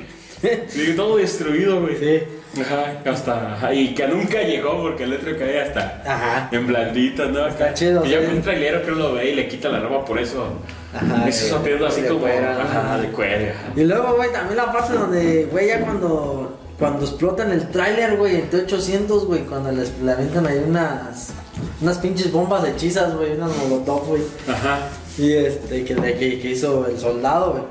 [0.68, 1.98] Sí, todo destruido, güey.
[1.98, 2.24] Sí.
[2.62, 3.54] Ajá, hasta.
[3.54, 6.02] ajá, Y que nunca llegó porque el otro cae hasta.
[6.06, 6.50] Ajá.
[6.52, 7.48] En blandita, ¿no?
[7.48, 10.20] Está chido, Que ya un trailero que lo ve y le quita la ropa por
[10.20, 10.46] eso.
[10.94, 12.26] Ajá, Eso pidiendo así de como.
[12.26, 13.54] ajá, de cuero.
[13.76, 18.38] Y luego, güey, también la parte donde, güey, ya cuando, cuando explotan el tráiler, güey,
[18.38, 21.34] en T-800, güey, cuando les le aventan ahí unas,
[21.82, 24.22] unas pinches bombas hechizas, güey, unas molotov, güey.
[24.48, 24.80] Ajá.
[25.18, 27.64] Y este, que, que, que hizo el soldado, güey.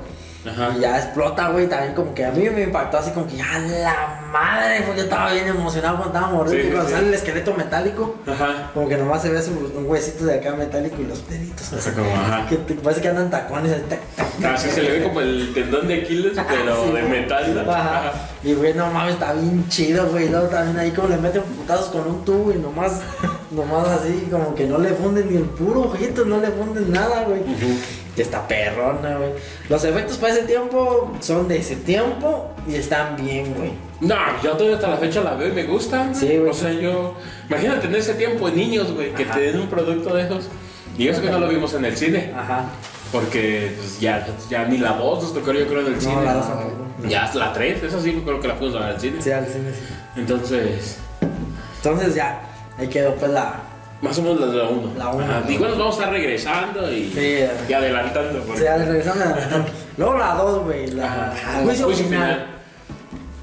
[0.47, 0.73] Ajá.
[0.77, 3.59] Y ya explota, güey, también como que a mí me impactó así como que ya
[3.59, 6.95] la madre, porque yo estaba bien emocionado cuando estaba morrido, Sí, y cuando sí.
[6.95, 8.71] sale el esqueleto metálico, Ajá.
[8.73, 9.39] como que nomás se ve
[9.75, 11.73] un huesito de acá metálico y los deditos.
[11.73, 12.45] O sea, como, ajá.
[12.47, 15.51] Que parece que andan tacones así, tac, tac, tac, Así se le ve como el
[15.53, 17.65] tendón de Aquiles, pero Sí, de metal.
[17.65, 17.71] ¿no?
[17.71, 18.11] Ajá.
[18.43, 20.29] Y güey, no mames, está bien chido, güey.
[20.29, 23.01] Luego también ahí como le meten putazos con un tubo y nomás,
[23.51, 27.23] nomás así, como que no le funden ni el puro ojito, no le funden nada,
[27.23, 27.41] güey.
[27.43, 27.77] Que
[28.21, 29.31] está perrona, güey.
[29.69, 33.71] Los efectos para ese tiempo son de ese tiempo y están bien, güey.
[33.99, 36.13] No, yo todavía hasta la fecha la veo y me gusta.
[36.13, 36.49] Sí, güey.
[36.49, 37.15] O sea, yo.
[37.49, 39.35] Imagínate en ese tiempo niños, güey, que Ajá.
[39.35, 40.49] te den un producto de esos.
[40.97, 42.33] Y eso que no lo vimos en el cine.
[42.35, 42.65] Ajá.
[43.11, 46.15] Porque pues, ya, ya ni la 2 nos tocó yo creo en el cine.
[46.15, 46.73] No, la dos tampoco.
[47.07, 49.21] Ya la 3, esa sí creo que la fuimos a ver al cine.
[49.21, 49.93] Sí, al cine, sí.
[50.17, 50.97] Entonces,
[51.77, 52.41] Entonces ya,
[52.77, 53.61] ahí quedó pues la.
[54.01, 54.93] Más o menos la de la 1.
[54.97, 55.25] La uno.
[55.49, 58.39] Igual nos vamos a estar regresando y, Sí, y adelantando.
[58.39, 59.65] O Porque, sea, regresando a la
[59.97, 60.87] Luego la 2, güey.
[60.91, 61.61] La Ajá.
[61.63, 62.33] juicio, Juicio final.
[62.35, 62.47] final.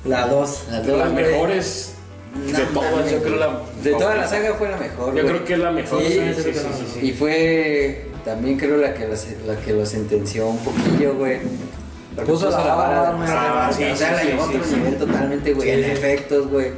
[0.05, 0.65] La 2.
[0.71, 1.25] Las de dos, las güey.
[1.25, 1.95] mejores
[2.35, 3.61] No de todas, yo creo la.
[3.83, 5.07] De toda la saga fue la mejor.
[5.15, 5.27] Yo güey.
[5.27, 6.03] creo que es la mejor.
[6.03, 7.07] Sí, Sí, sí, sí, sí, sí.
[7.09, 11.39] Y fue también creo la que los, la que lo sentenció un poquillo, güey.
[12.27, 13.69] Puso la vara arriba.
[13.71, 14.77] o Sí, sea, la sí, llevó a sí, otro sí.
[14.77, 15.69] nivel totalmente, güey.
[15.69, 15.91] Sí, en sí.
[15.91, 16.71] efectos, güey.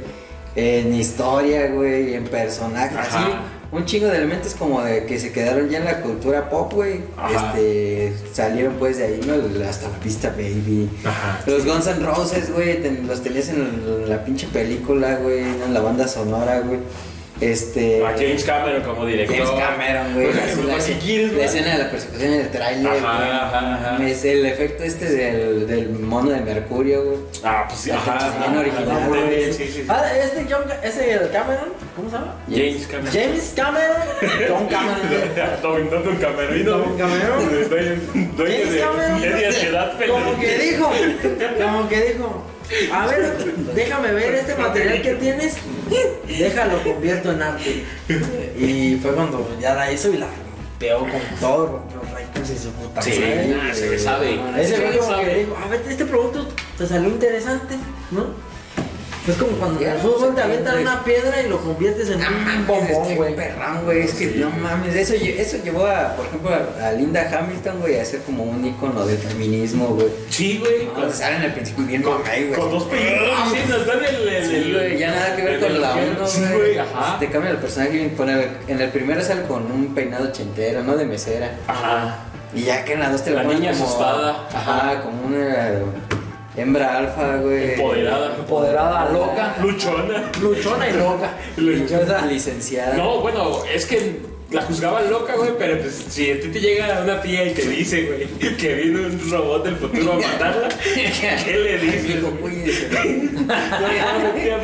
[0.55, 2.15] En historia, güey.
[2.15, 2.97] En personajes.
[2.97, 3.19] Ajá.
[3.19, 3.31] Así.
[3.71, 7.01] Un chingo de elementos como de que se quedaron ya en la cultura pop, güey.
[7.35, 8.13] Este.
[8.31, 9.33] Salieron pues de ahí, ¿no?
[9.67, 10.89] Hasta la pista, baby.
[11.03, 11.41] Ajá.
[11.45, 15.81] Los Guns N' Roses, güey, ten- los tenías en la pinche película, güey, en la
[15.81, 16.79] banda sonora, güey.
[17.41, 18.05] Este.
[18.05, 19.37] A James Cameron como director.
[19.37, 20.31] James Cameron, güey.
[20.31, 21.43] Pues, pues, la, si quieres, la ¿no?
[21.43, 24.07] escena de la persecución en el tráiler, Ajá, ajá, ajá.
[24.07, 27.17] Es el efecto este del, del mono de Mercurio, güey.
[27.43, 28.15] Ah, pues sí, ajá.
[28.15, 29.53] ajá, original, ajá, güey.
[29.53, 29.85] Sí, sí, sí.
[29.87, 32.35] Ah, este John, ese Cameron, ¿cómo se llama?
[32.49, 33.13] James Cameron.
[33.13, 33.97] James Cameron.
[34.47, 35.61] John Cameron.
[35.61, 36.71] Don, don, don Camerino.
[36.71, 37.67] Don Cameron.
[38.35, 39.21] Dueño James Cameron.
[39.21, 40.91] media ciudad Como que dijo,
[41.61, 42.43] como que dijo,
[42.91, 43.35] a ver,
[43.75, 45.55] déjame ver este material que tienes,
[46.27, 47.83] déjalo convierto en arte.
[48.57, 52.71] Y fue cuando ya la hizo y la rompió con todo, rompió récords y su
[52.71, 53.47] puta Sí, madre.
[53.47, 54.39] nah, se sabe.
[54.59, 57.75] Ese le como que dijo, a ver, este producto te salió interesante,
[58.11, 58.25] ¿no?
[59.27, 62.27] Es como cuando en el fútbol te avientan una piedra y lo conviertes en No
[62.29, 63.35] un mames, bombón, güey.
[63.35, 63.99] perrón, güey.
[63.99, 66.49] Es que no mames, eso, eso llevó a, por ejemplo,
[66.81, 70.07] a, Linda Hamilton, güey, a ser como un ícono del feminismo, güey.
[70.29, 70.87] Sí, güey.
[70.97, 72.51] No, sale en el principio bien Con, güey.
[72.53, 73.49] con dos películas.
[73.51, 74.27] Sí, nos dan el.
[74.29, 76.77] el, Sí, el- güey, ya nada que ver el- con el- la 1, Sí, güey,
[76.77, 77.19] ajá.
[77.19, 80.95] Te cambia el personaje y pone- en el primero sale con un peinado ochentero, ¿no?
[80.95, 81.51] De mesera.
[81.67, 82.19] Ajá.
[82.55, 84.47] Y ya que en la 2 te La lo ponen niña como, asustada.
[84.53, 85.79] Ajá, como una
[86.57, 87.73] hembra alfa, güey.
[87.73, 88.35] Empoderada.
[88.35, 90.31] Empoderada, loca, Luchona.
[90.41, 91.31] luchona y loca.
[91.57, 92.25] Luchona.
[92.25, 92.95] Licenciada.
[92.95, 97.01] No, bueno, es que la juzgaban loca, güey, pero pues si a ti te llega
[97.03, 101.57] una tía y te dice, güey, que viene un robot del futuro a matarla, ¿qué
[101.57, 102.07] le dices?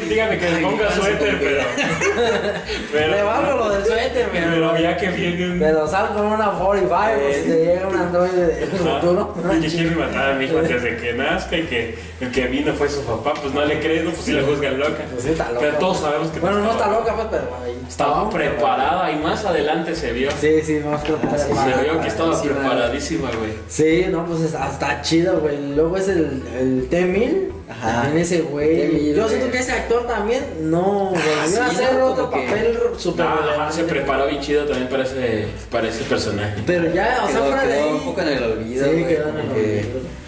[0.10, 1.64] Dígame que le ponga suéter, pero.
[2.92, 4.48] pero Le valgo lo del suéter, pero.
[4.52, 5.60] Pero ya que viene un.
[5.60, 9.34] Pero sal con una 45 o si te llega un androide del futuro.
[9.44, 12.48] Ah, y quiere matar a mi hijo antes de que nazca y que el que
[12.48, 15.04] vino fue su papá, pues no le crees, no, pues si le juzgan loca.
[15.12, 15.60] Pues sí, está loca.
[15.60, 17.78] Pero todos sabemos que Bueno, no está loca, pues, pero ahí.
[17.88, 20.30] Estaba preparada y más adelante se vio.
[20.40, 21.38] Sí, sí, más preparada.
[21.38, 23.30] Se vio que estaba preparadísima.
[23.30, 23.52] preparadísima, güey.
[23.68, 25.74] Sí, no, pues está, está chido, güey.
[25.76, 27.50] Luego es el, el T-1000.
[27.70, 28.02] Ajá.
[28.04, 28.76] También ese güey.
[28.92, 32.06] T-1000, Yo siento que ese actor también no volvió sí, a hacer ¿no?
[32.08, 36.62] otro papel súper No, se preparó bien chido también para ese, para ese personaje.
[36.66, 37.92] Pero ya, o sea, Quedó, fuera de quedó ahí.
[37.94, 40.24] un poco en el olvido, Sí, güey, quedó en el como que olvido.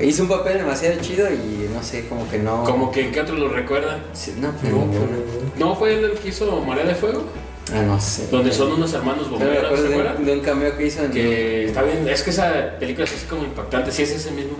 [0.00, 2.64] Hizo un papel demasiado chido y no sé, como que no...
[2.64, 3.98] Como que en qué otro lo recuerda.
[4.14, 5.06] Sí, no, No, ninguno.
[5.58, 7.24] ¿No fue él el que hizo Marea de Fuego?
[7.72, 8.26] Ah, no sé.
[8.30, 10.16] Donde son unos hermanos me bomberos, acuerdo ¿se de, acuerdan?
[10.18, 11.10] un- de un cameo que hizo en...
[11.12, 14.56] Que está bien, es que esa película es así como impactante, sí es ese mismo.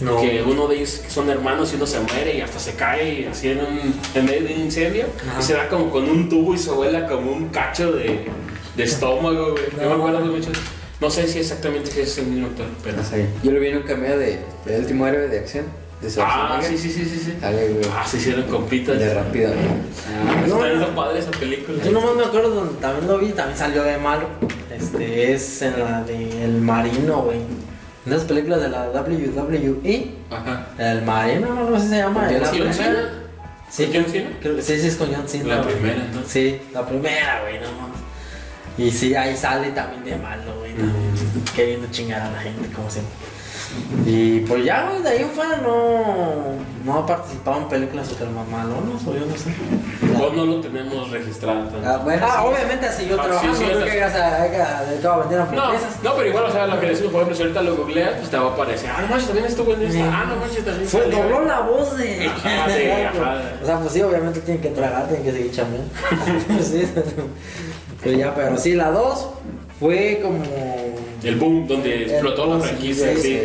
[0.00, 0.18] No.
[0.18, 3.48] Que uno de ellos son hermanos y uno se muere y hasta se cae así
[3.50, 5.40] en, un, en medio de un incendio Ajá.
[5.40, 8.24] y se da como con un tubo y se vuela como un cacho de,
[8.76, 9.64] de estómago, güey.
[9.76, 9.82] No.
[9.82, 9.88] No.
[9.98, 10.48] me acuerdo mucho.
[11.02, 12.96] No sé si exactamente si es el mismo actor, pero.
[12.96, 13.26] No sé.
[13.42, 15.66] Yo lo vi en un cameo de, de El último héroe de acción.
[16.00, 17.34] De Ah, sí, sí, sí, sí.
[17.40, 17.80] güey.
[17.94, 18.98] Ah, se hicieron compitas.
[18.98, 19.52] De rápido.
[19.52, 20.94] Ah, No, está no.
[20.94, 21.82] padre esa película.
[21.84, 24.26] Yo nomás me acuerdo donde también lo vi, también salió de malo.
[24.70, 27.38] Este es en la de El Marino, güey.
[28.06, 30.14] En esas películas de la WWE.
[30.30, 30.68] Ajá.
[30.78, 32.24] El Marino, no sé si se llama.
[32.26, 32.72] ¿Con la John primera.
[32.72, 33.08] Cena?
[33.70, 34.30] Sí, ¿Con John Cena?
[34.40, 35.56] Creo que sí, sí es con John Cena.
[35.56, 35.74] La güey.
[35.74, 36.32] primera, entonces.
[36.32, 38.00] Sí, la primera, güey, no mames.
[38.78, 40.72] Y sí, ahí sale también de malo, güey.
[40.72, 40.84] ¿no?
[40.86, 41.44] Mm.
[41.54, 43.12] Queriendo chingar a la gente, como siempre.
[44.06, 46.34] Y pues ya, güey, de ahí en fuera no,
[46.84, 49.50] no ha participado en películas super más malonas, o yo no sé.
[50.18, 51.60] Vos no lo tenemos registrado.
[51.68, 51.88] tanto.
[51.88, 52.26] Ah, bueno.
[52.28, 52.48] Ah, sí.
[52.48, 54.82] obviamente así yo Ah, trabajando, sí, sí, no las- que llegas a, a, a, a
[55.18, 56.02] vender No, hamburguesas.
[56.02, 58.30] no, pero igual, o sea, lo que decimos, por ejemplo, si ahorita lo googleas, pues
[58.30, 58.90] te va a aparecer.
[58.90, 60.04] Ah, no manches, también estuvo en esta.
[60.20, 62.26] Ah, no manches, también Fue, dobló la voz de.
[62.28, 63.40] Ajá, sí, ajá.
[63.62, 65.88] O sea, pues sí, obviamente tienen que tragar, tienen que seguir chambeando.
[66.62, 66.88] sí.
[68.02, 69.28] Pero ya, pero sí, la 2
[69.78, 70.42] fue como.
[71.22, 73.14] El boom, donde explotó la franquicia.
[73.16, 73.38] sí,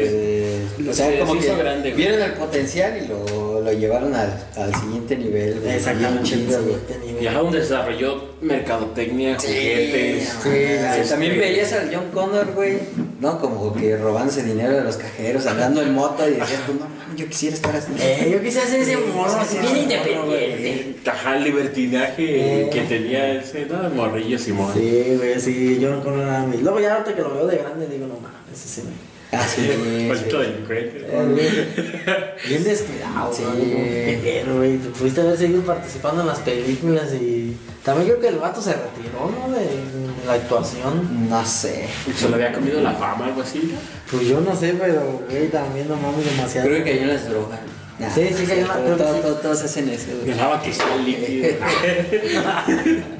[0.77, 2.03] Sí, o sea, Se- como que hizo grande, güey.
[2.05, 5.59] vieron el potencial y lo, lo llevaron al, al siguiente nivel.
[5.61, 5.75] güey.
[5.75, 7.33] Exactamente, chido, güey.
[7.33, 10.29] donde desarrolló mercadotecnia, juguetes.
[10.43, 10.49] Sí,
[10.83, 12.77] Ah, También este, veías al John Connor, güey,
[13.21, 13.39] ¿no?
[13.39, 17.27] Como que robándose dinero de los cajeros, andando en moto y decías, pues no yo
[17.27, 17.91] quisiera estar así.
[17.99, 21.09] Eh, yo quise hacer ese morro así, bien independiente.
[21.09, 22.69] Ajá, el libertinaje Eh.
[22.71, 23.89] que tenía ese, ¿no?
[23.91, 24.73] Morrillo Simón.
[24.73, 26.57] Sí, güey, sí, yo no conozco nada a mí.
[26.61, 29.14] Luego ya ahorita que lo veo de grande digo, no mames, ese sí me.
[29.37, 29.69] Ah, sí,
[30.07, 31.05] Maldito delincuente.
[31.09, 33.43] Eh, bien, bien descuidado, Sí.
[33.43, 33.53] ¿no?
[33.55, 34.77] Qué pero, güey.
[34.77, 37.55] Pudiste haber seguido participando en las películas y.
[37.83, 39.53] También creo que el vato se retiró, ¿no?
[39.53, 41.29] De, de la actuación.
[41.29, 41.87] No sé.
[42.17, 43.73] Se le había comido la fama, algo así.
[44.09, 46.67] Pues yo no sé, pero, güey, también no mames demasiado.
[46.67, 47.59] Creo que cayó en las drogas.
[47.99, 50.25] Nah, Sí, sí cayó en las drogas, Todos hacen eso, güey.
[50.33, 51.57] Dejaba que sea líquido.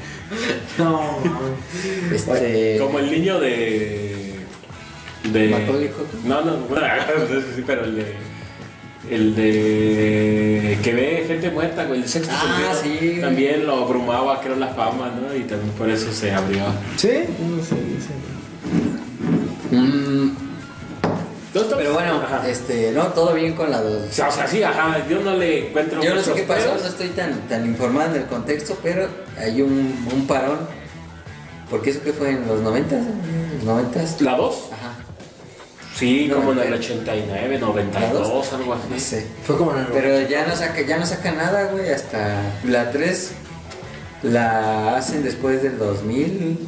[0.80, 2.28] No, mames.
[2.28, 2.78] Este.
[2.80, 4.05] Como el niño de.
[5.36, 6.28] De Macaulay Culkin.
[6.30, 6.88] No, no, bueno,
[7.56, 8.16] sí, pero el de.
[9.10, 10.80] El de.
[10.84, 13.00] que ve gente muerta, güey, el de sexto Ah, sentido.
[13.16, 13.22] sí.
[13.22, 15.36] También lo abrumaba, creo, la fama, ¿no?
[15.36, 16.64] Y también por eso se abrió.
[16.98, 17.12] ¿Sí?
[17.40, 19.76] No sé, sí.
[19.76, 20.36] Mm,
[21.78, 22.48] pero bueno, Ajá.
[22.50, 24.10] este, no, todo bien con la 2.
[24.10, 26.76] O sea, o sea, sí, ajá, yo no le encuentro Yo no sé qué pasó,
[26.80, 30.60] no estoy tan, tan informada en el contexto, pero hay un, un parón.
[31.70, 34.56] Porque eso que fue en los 90 los 90 ¿La 2?
[34.74, 34.85] Ajá,
[35.98, 38.54] Sí, No, como en el ¿la 89, ¿La 92, dos?
[38.54, 38.84] algo así.
[38.90, 39.26] no sé.
[39.46, 39.86] Fue como en el.
[39.88, 43.32] Pero ya no saca, ya no saca nada, güey, hasta la 3
[44.24, 46.60] la hacen después del 2000.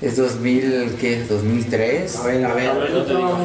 [0.00, 1.24] Es 2000, ¿qué?
[1.28, 2.16] 2003.
[2.16, 2.70] A ver, a ver.
[2.70, 3.38] A ver, no te digo.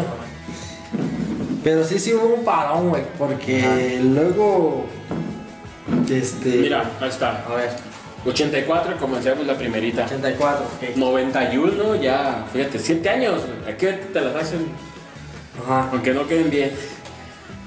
[1.64, 4.86] Pero sí, sí hubo un parón, güey, porque luego.
[6.10, 6.50] Este.
[6.50, 7.44] Mira, ahí está.
[7.46, 7.70] A ver,
[8.26, 10.06] 84 comenzamos la primerita.
[10.06, 10.96] 84, ok.
[10.98, 13.42] 91 ya, fíjate, 7 años.
[13.68, 14.68] Aquí te las hacen,
[15.66, 15.90] Ajá.
[15.92, 16.72] aunque no queden bien.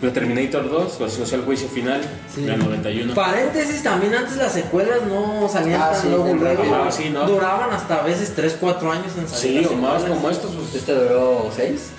[0.01, 2.01] Pero Terminator 2, o sea, el juicio final,
[2.35, 2.43] Sí.
[2.43, 3.15] del 91.
[3.15, 6.63] Paréntesis, también antes las secuelas no salían Ah, tan sí, luego, luego.
[6.75, 7.25] Ah, sí, ¿no?
[7.25, 9.61] Duraban hasta a veces 3, 4 años en salir.
[9.61, 10.09] Sí, o más secuelas.
[10.19, 10.51] como estos.
[10.57, 11.91] Pues, Este duró 6.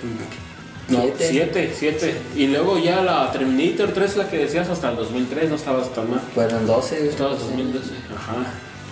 [0.88, 1.70] No, siete.
[1.72, 2.14] 7, 7.
[2.36, 6.10] Y luego ya la Terminator 3, la que decías, hasta el 2003, no estabas tan
[6.10, 6.20] mal.
[6.34, 6.96] Fueron 12.
[6.96, 7.08] güey.
[7.08, 8.34] Estabas 2012, ajá.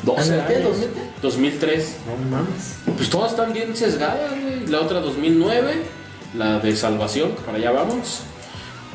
[0.02, 0.68] 12 ¿En el qué, años.
[0.68, 1.00] 2000 qué?
[1.22, 1.96] 2003.
[2.07, 2.96] No mames.
[2.96, 4.66] Pues todas están bien sesgadas, güey.
[4.66, 5.74] La otra 2009,
[6.37, 8.20] la de Salvación, que para allá vamos.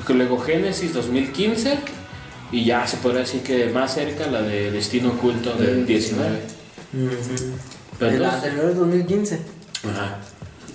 [0.09, 1.77] Luego Génesis 2015.
[2.51, 6.39] Y ya se podría decir que más cerca la de Destino Oculto del 19.
[7.99, 9.39] Pero En la entonces- anterior es 2015.
[9.89, 10.17] Ajá.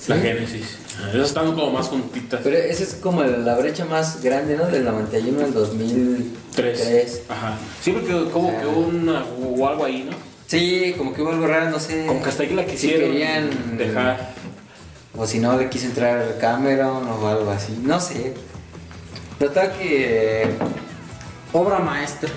[0.08, 0.16] La.
[0.16, 0.78] Génesis.
[1.00, 2.40] Ah, Esas están como más juntitas.
[2.42, 4.66] Pero esa es como la brecha más grande, ¿no?
[4.66, 6.80] Del 91 al 2003.
[6.82, 7.22] Tres.
[7.28, 7.56] Ajá.
[7.80, 8.60] Sí, porque como Ah.
[8.60, 10.16] que una o algo ahí, ¿no?
[10.46, 12.04] Sí, como que hubo algo raro, no sé.
[12.06, 14.30] Como que hasta ahí la si quisieron querían dejar.
[15.16, 17.78] O si no, le quiso entrar Cameron o algo así.
[17.82, 18.34] No sé.
[19.38, 20.50] Total que.
[21.52, 22.30] Obra maestra.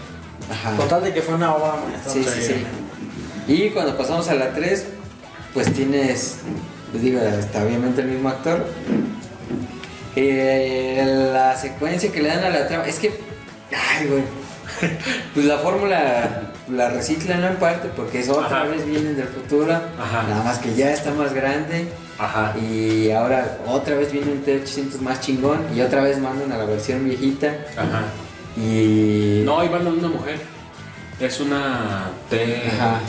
[0.50, 0.76] Ajá.
[0.78, 2.12] Con tal de que fue una obra maestra.
[2.14, 2.66] Sí, sí, sí.
[3.52, 4.86] Y cuando pasamos a la 3,
[5.54, 6.38] pues tienes,
[6.96, 8.66] pues digo, está obviamente el mismo actor.
[10.16, 13.20] Eh, la secuencia que le dan a la trama, es que,
[13.70, 14.24] ay, güey,
[15.34, 18.64] pues la fórmula la reciclan en parte porque es otra Ajá.
[18.64, 20.24] vez vienen del futuro, Ajá.
[20.30, 22.56] nada más que ya está más grande Ajá.
[22.58, 26.66] y ahora otra vez viene un T800 más chingón y otra vez mandan a la
[26.66, 28.04] versión viejita Ajá.
[28.56, 29.42] y...
[29.44, 30.40] No, ahí van una mujer.
[31.20, 32.64] Es una T.
[32.72, 33.02] Ajá.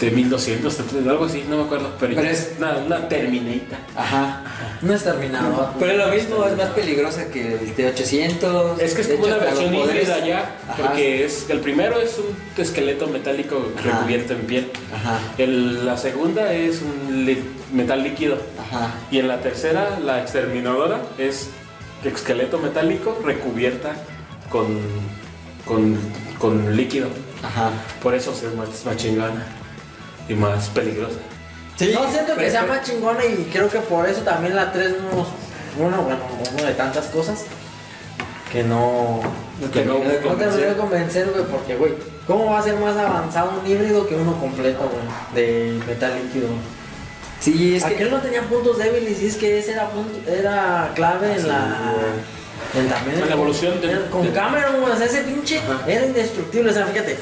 [0.00, 1.92] T1200, T3, algo así, no me acuerdo.
[2.00, 3.78] Pero, Pero es una, una Terminator.
[3.94, 4.42] Ajá.
[4.82, 5.68] Un exterminador.
[5.78, 8.80] Pero lo mismo es más peligrosa que el T800.
[8.80, 10.76] Es que es como hecho, una versión híbrida ya, Ajá.
[10.82, 13.98] porque es el primero es un esqueleto metálico Ajá.
[13.98, 14.70] recubierto en piel.
[14.94, 15.18] Ajá.
[15.36, 17.26] El- la segunda es un
[17.74, 18.38] metal líquido.
[18.58, 18.94] Ajá.
[19.10, 21.50] Y en la tercera, la exterminadora es
[22.04, 23.94] esqueleto metálico recubierta
[24.48, 24.78] con,
[25.66, 25.98] con,
[26.38, 27.08] con líquido.
[27.42, 27.70] Ajá.
[28.02, 29.46] Por eso es más, es más chingona
[30.30, 31.18] y más peligrosa.
[31.76, 34.90] Sí, no siento que sea más chingona y creo que por eso también la 3
[35.12, 35.26] no.
[35.78, 36.18] Bueno, bueno,
[36.54, 37.44] uno de tantas cosas
[38.52, 39.20] que no.
[39.72, 41.92] Que no de te voy a convencer, güey, porque, güey,
[42.26, 46.48] ¿cómo va a ser más avanzado un híbrido que uno completo, güey, de metal líquido?
[47.40, 47.94] Sí, es que.
[47.94, 51.46] Aquel no tenía puntos débiles y es que ese era, punto, era clave en Sí,
[51.46, 51.66] la.
[52.78, 55.80] En también En la evolución de- con de- Cameron, güey, o sea, ese pinche Ajá.
[55.86, 56.70] era indestructible.
[56.70, 57.16] O sea, fíjate,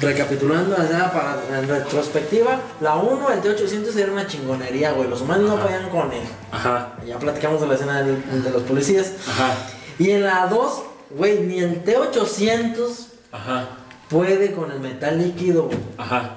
[0.00, 5.08] recapitulando, sea, para, en retrospectiva, la 1, el T800 era una chingonería, güey.
[5.08, 6.22] Los humanos no podían con él.
[6.52, 9.12] Ajá, Ya platicamos de la escena del- de los policías.
[9.28, 9.54] ajá,
[9.98, 13.68] Y en la 2, güey, ni el T800 ajá,
[14.08, 15.78] puede con el metal líquido, güey.
[15.98, 16.30] ajá.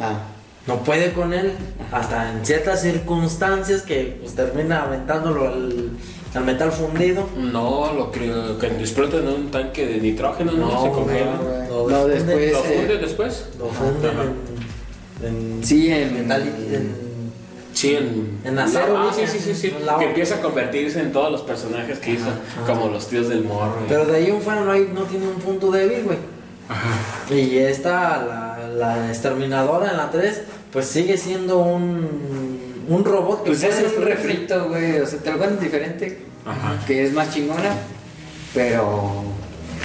[0.00, 0.14] Ah.
[0.66, 1.52] No puede con él
[1.90, 5.90] hasta en ciertas circunstancias que pues, termina aventándolo al,
[6.34, 7.28] al metal fundido.
[7.36, 11.61] No, lo creo que explota en un tanque de nitrógeno, no, se güey, congela.
[11.88, 13.44] Lo No, funde- después, ¿Lo eh, funde después?
[13.58, 14.22] Lo funden Ajá.
[15.24, 15.26] en,
[15.58, 16.30] en Sí, en.
[16.30, 17.02] En,
[17.74, 19.74] Sí, en, En acero, Ah, sí, sí, sí, sí.
[19.98, 22.66] Que empieza a convertirse en todos los personajes que hizo, Ajá.
[22.74, 23.76] como los tíos del morro.
[23.84, 26.18] y- pero de ahí en fuera no, hay, no tiene un punto débil, güey.
[26.68, 27.34] Ajá.
[27.34, 33.50] Y esta, la, la exterminadora en la 3, pues sigue siendo un, un robot que
[33.52, 35.00] Pues es un refrito, güey.
[35.00, 36.18] O sea, te lo cuentan diferente.
[36.44, 36.78] Ajá.
[36.86, 37.74] Que es más chingona.
[38.54, 39.24] Pero.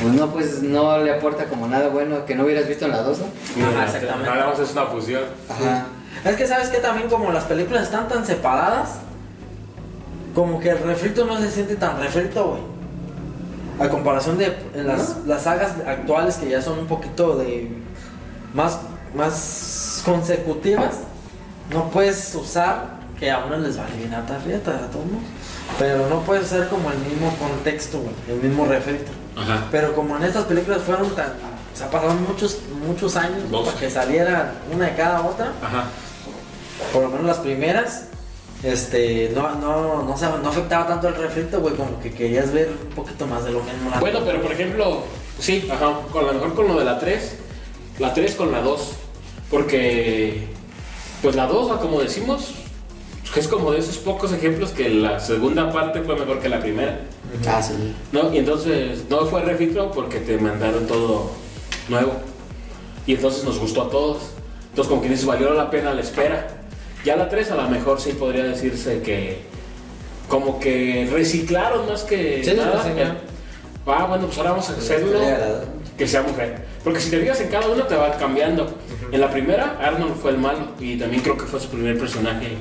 [0.01, 3.01] Pues no, pues no le aporta como nada bueno que no hubieras visto en la
[3.01, 3.25] 2, ¿no?
[3.67, 4.29] Ajá, exactamente.
[4.29, 5.23] Nada más es una fusión.
[5.49, 5.87] Ajá.
[6.23, 8.97] Es que sabes que también como las películas están tan separadas,
[10.35, 12.61] como que el refrito no se siente tan refrito, güey.
[13.79, 17.71] A comparación de las, las sagas actuales que ya son un poquito de
[18.53, 18.79] más,
[19.15, 20.99] más consecutivas,
[21.71, 25.05] no puedes usar que a uno les vale bien a tarjeta, a todos,
[25.79, 29.11] pero no puede ser como el mismo contexto, güey, el mismo refrito.
[29.37, 29.65] Ajá.
[29.71, 31.27] Pero como en estas películas fueron tan,
[31.73, 33.67] o sea, pasaron muchos, muchos años Dos.
[33.67, 35.85] para que saliera una de cada otra, Ajá.
[36.91, 38.05] por lo menos las primeras,
[38.63, 42.69] este, no, no, no, se- no afectaba tanto el refrito, güey, como que querías ver
[42.89, 43.89] un poquito más de lo mismo.
[43.91, 45.03] la- Bueno, pero por ejemplo,
[45.39, 47.35] sí, ajá, con a lo mejor con lo de la 3,
[47.99, 48.93] la 3 con la 2,
[49.51, 50.47] porque
[51.21, 52.53] pues la 2, como decimos,
[53.35, 56.99] es como de esos pocos ejemplos que la segunda parte fue mejor que la primera,
[57.47, 57.73] Ah, sí.
[58.11, 58.33] ¿no?
[58.33, 61.31] Y entonces no fue refrito porque te mandaron todo
[61.89, 62.13] nuevo,
[63.05, 64.17] y entonces nos gustó a todos,
[64.69, 66.47] entonces como que dices, valió la pena la espera.
[67.05, 69.39] Ya la 3 a lo mejor sí podría decirse que
[70.27, 72.81] como que reciclaron más que Sí, nada.
[72.83, 73.17] reciclaron.
[73.85, 75.17] Ah, bueno, pues ahora vamos a hacerlo
[75.97, 76.65] que sea mujer.
[76.83, 78.69] Porque si te fijas en cada uno te va cambiando.
[79.11, 80.59] En la primera, Arnold fue el malo.
[80.81, 82.57] Y también creo que fue su primer personaje.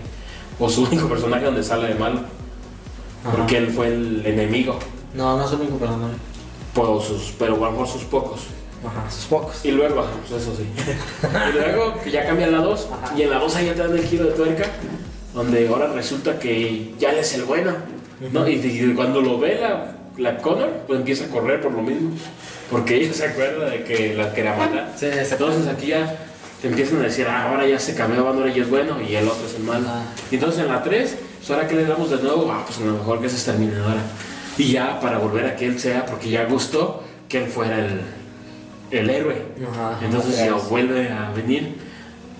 [0.58, 2.20] O su único personaje donde sale de malo.
[3.24, 3.36] Ajá.
[3.36, 4.78] Porque él fue el enemigo.
[5.14, 6.14] No, no es el único personaje.
[6.74, 8.40] Por sus, pero a lo mejor sus pocos.
[8.86, 9.64] Ajá, sus pocos.
[9.64, 10.64] Y luego, ajá, pues eso sí.
[11.50, 12.88] y luego que ya cambia la 2.
[13.02, 13.14] Ajá.
[13.18, 14.70] Y en la 2 ahí ya te dan el giro de tuerca.
[15.34, 17.72] Donde ahora resulta que ya él es el bueno.
[18.32, 18.48] ¿no?
[18.48, 22.10] y, y cuando lo ve la, la Connor, pues empieza a correr por lo mismo.
[22.70, 24.92] Porque ella se acuerda de que la quería matar.
[24.96, 25.06] Sí.
[25.06, 26.26] Entonces aquí ya
[26.60, 29.28] te empiezan a decir, ah, ahora ya se cambió, ahora ella es bueno y el
[29.28, 29.86] otro es el malo.
[30.30, 32.84] Y entonces en la 3, pues ahora que le damos de nuevo, ah, pues a
[32.84, 34.00] lo mejor que es exterminadora.
[34.58, 38.00] Y ya para volver a que él sea, porque ya gustó que él fuera el,
[38.90, 39.42] el héroe.
[39.70, 39.98] Ajá.
[40.02, 41.74] Entonces ya vuelve a venir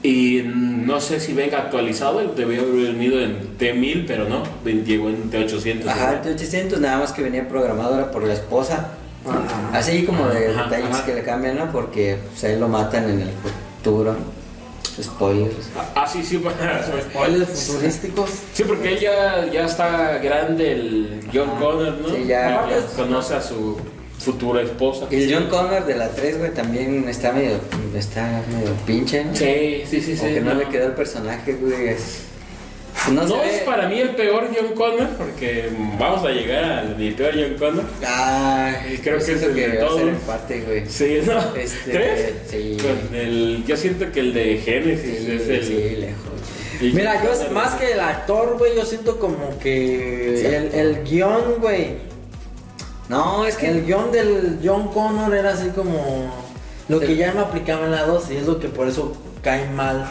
[0.02, 5.30] Y no sé si venga actualizado, debió haber venido en T1000, pero no, llegó en
[5.30, 5.88] T800.
[5.88, 8.92] Ajá, el T800 nada más que venía programado ahora por la esposa.
[9.72, 11.72] Así como de Ajá, detalles que le cambian, ¿no?
[11.72, 13.30] Porque pues, ahí lo matan en el
[13.90, 14.16] futuro.
[15.02, 15.68] Spoilers.
[15.94, 16.40] Ah, sí, sí,
[17.10, 18.30] Spoilers futurísticos.
[18.54, 22.08] sí, porque él ya, ya está grande, el John Connor, ¿no?
[22.08, 22.66] Sí, ya.
[22.96, 23.76] Conoce a su
[24.18, 25.06] futura esposa.
[25.10, 27.58] Y el John Connor de la 3, güey, también está medio,
[27.94, 29.36] está medio pinche, ¿no?
[29.36, 30.26] Sí, sí, sí, sí.
[30.26, 30.60] Que no, no.
[30.60, 31.88] le quedó el personaje, güey.
[31.88, 32.22] es-
[33.12, 37.10] no, No, es para mí el peor John Connor, porque vamos a llegar al mi
[37.12, 37.84] peor John Connor.
[38.04, 38.72] Ah,
[39.02, 40.00] Creo que es el de va a ser todos.
[40.02, 40.86] empate, güey.
[40.88, 41.56] Sí, ¿no?
[41.56, 42.32] Este, ¿Crees?
[42.50, 42.76] sí.
[42.80, 45.64] Con el, yo siento que el de Genesis Sí, es el.
[45.64, 46.80] sí, lejos.
[46.80, 47.50] el Mira, yo Connor.
[47.52, 50.46] más que el actor, güey, yo siento como que Sí.
[50.46, 52.06] el, el guion, güey.
[53.08, 56.34] No, es que El guion del John Connor era así como
[56.88, 59.68] lo que ya no aplicaba en la 2 y es lo que por eso cae
[59.70, 60.06] mal,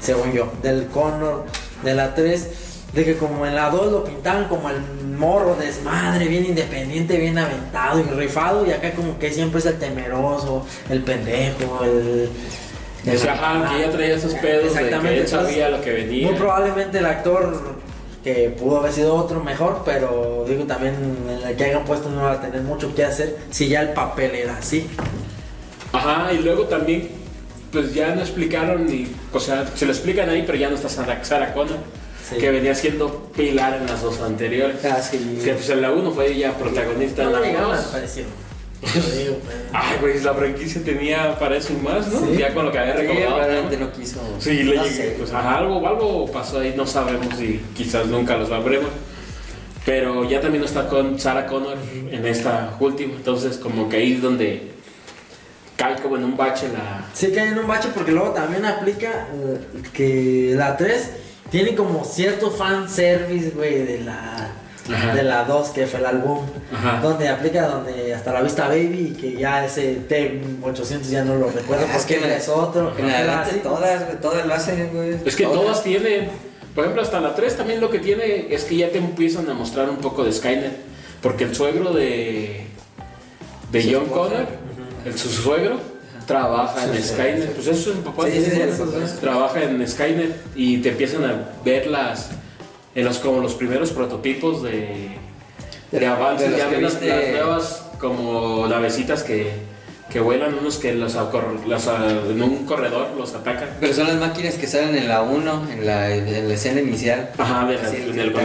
[0.00, 1.46] según yo, del Connor,
[1.82, 2.48] de la 3,
[2.92, 4.80] de que como en la 2 lo pintaban como el
[5.16, 9.78] morro desmadre, bien independiente, bien aventado y rifado y acá como que siempre es el
[9.78, 12.30] temeroso, el pendejo, el...
[13.06, 15.92] O sea, ajá, que ya traía esos pedos de que Exactamente, él sabía lo que
[15.92, 16.26] venía.
[16.26, 17.76] Muy probablemente el actor
[18.24, 20.96] que pudo haber sido otro mejor, pero digo también
[21.28, 23.90] en el que hayan puesto no va a tener mucho que hacer si ya el
[23.90, 24.90] papel era así.
[25.92, 27.08] Ajá, y luego también,
[27.80, 30.88] pues ya no explicaron, ni, o sea, se lo explican ahí, pero ya no está
[30.88, 31.76] Sarah, Sarah Connor,
[32.28, 32.38] Sí.
[32.38, 34.84] que venía siendo pilar en las dos anteriores.
[34.84, 35.38] Ah, sí.
[35.44, 37.86] Que pues en la 1 fue ella protagonista No en le la llegaron al 2.
[37.92, 38.26] parecido.
[38.82, 42.20] Yo digo, pues, Ay, pues la franquicia tenía para eso y más, ¿no?
[42.20, 42.36] Sí.
[42.38, 43.38] Ya con lo que había Sí, recordado.
[43.38, 43.86] realmente ¿no?
[43.86, 44.20] no quiso.
[44.40, 45.14] Sí, le no llegué, sé.
[45.18, 48.90] pues ajá, algo, algo pasó ahí, no sabemos y quizás nunca lo sabremos.
[49.84, 51.76] Pero ya también está con Sarah Connor
[52.10, 54.72] en esta última, entonces como que ahí es donde
[55.76, 57.04] cae como en un bache la...
[57.12, 59.58] Sí que hay en un bache porque luego también aplica eh,
[59.92, 61.10] que la 3
[61.50, 64.50] tiene como cierto fan service, güey, de la
[64.92, 65.14] Ajá.
[65.14, 66.40] de la 2 que fue el álbum.
[66.72, 67.00] Ajá.
[67.02, 71.50] Donde aplica donde hasta la vista baby y que ya ese T800 ya no lo
[71.50, 72.90] recuerdo Ah, es porque que es otro.
[72.92, 75.16] Adelante todas, güey, todas lo hacen, güey.
[75.24, 76.28] Es que todas tienen,
[76.74, 79.54] por ejemplo, hasta la 3 también lo que tiene es que ya te empiezan a
[79.54, 80.76] mostrar un poco de Skynet,
[81.20, 82.66] porque el suegro de,
[83.72, 84.30] de John esposa.
[84.30, 84.46] Connor,
[85.06, 85.78] el su suegro,
[86.26, 90.78] trabaja en Skynet, pues eso es un papá, Sí, sí, sí, trabaja en Skynet y
[90.78, 92.30] te empiezan a ver las,
[92.94, 95.10] en los, como los primeros prototipos de,
[95.92, 97.00] de, De- avances, de los ya ven las,
[97.32, 99.52] nuevas como navecitas que,
[100.10, 101.14] que vuelan, unos que los,
[101.66, 103.68] las, ah, en un corredor los atacan.
[103.80, 107.30] Pero son las máquinas que salen en la 1, en la, en la escena inicial.
[107.38, 108.36] Ajá, de la- en el el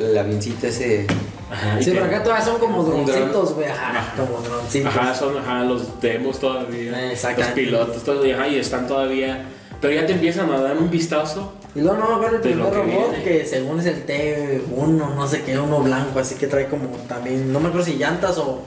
[0.00, 1.06] el, el avioncito ese.
[1.50, 3.68] Ajá, Sí, que- pero acá todas son como droncitos, güey.
[3.68, 4.94] Ajá, como droncitos.
[4.96, 7.12] Ajá, son ajá, los demos todavía.
[7.12, 7.62] Exactamente.
[7.62, 9.44] Los pilotos todavía, ajá, y están todavía.
[9.80, 11.52] Pero ya te empiezan a dar un vistazo.
[11.74, 13.22] Y luego no acuerdo el primer que robot viene.
[13.22, 17.52] que según es el T1, no sé qué, uno blanco, así que trae como también,
[17.52, 18.62] no me acuerdo si llantas o.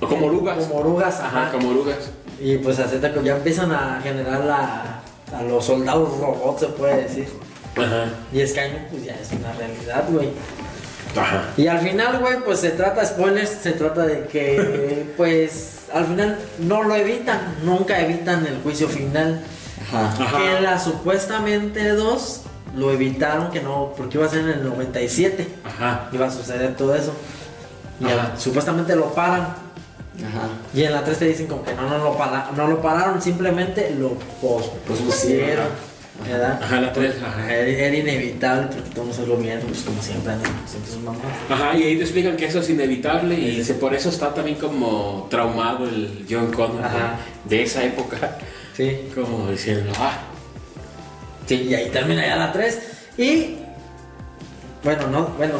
[0.00, 0.58] O como orugas.
[0.66, 1.42] Como orugas, ajá.
[1.42, 2.10] Ajá, como orugas.
[2.40, 5.00] Y pues así te- ya empiezan a generar la,
[5.36, 7.28] a los soldados robots, se puede decir.
[7.76, 8.06] Ajá.
[8.32, 10.28] Y Skynet, pues ya es una realidad, güey.
[11.20, 11.44] Ajá.
[11.56, 16.38] Y al final, güey, pues se trata, spoilers, se trata de que, pues, al final
[16.60, 19.40] no lo evitan, nunca evitan el juicio final.
[19.88, 20.12] Ajá.
[20.22, 20.38] Ajá.
[20.38, 22.42] Que la supuestamente dos
[22.76, 26.08] lo evitaron, que no, porque iba a ser en el 97, Ajá.
[26.12, 27.12] iba a suceder todo eso.
[28.00, 29.42] Y al- supuestamente lo paran.
[30.18, 30.48] Ajá.
[30.74, 33.22] Y en la 3 te dicen como que no, no lo, para- no lo pararon,
[33.22, 35.66] simplemente lo pospusieron.
[36.26, 36.60] ¿Verdad?
[36.62, 37.54] Ajá, la tres, ajá.
[37.54, 41.22] Era, inevitable porque todos se lo vieron, pues como siempre andan siempre sus mamás.
[41.48, 45.26] Ajá, y ahí te explican que eso es inevitable y por eso está también como
[45.30, 47.16] traumado el John Connor de- Ajá.
[47.44, 48.38] de, esa época.
[48.76, 49.08] Sí.
[49.14, 50.18] Como diciendo, ah,
[51.48, 52.78] Sí, y ahí termina ya la 3.
[53.16, 53.56] Y
[54.84, 55.54] bueno, no, bueno,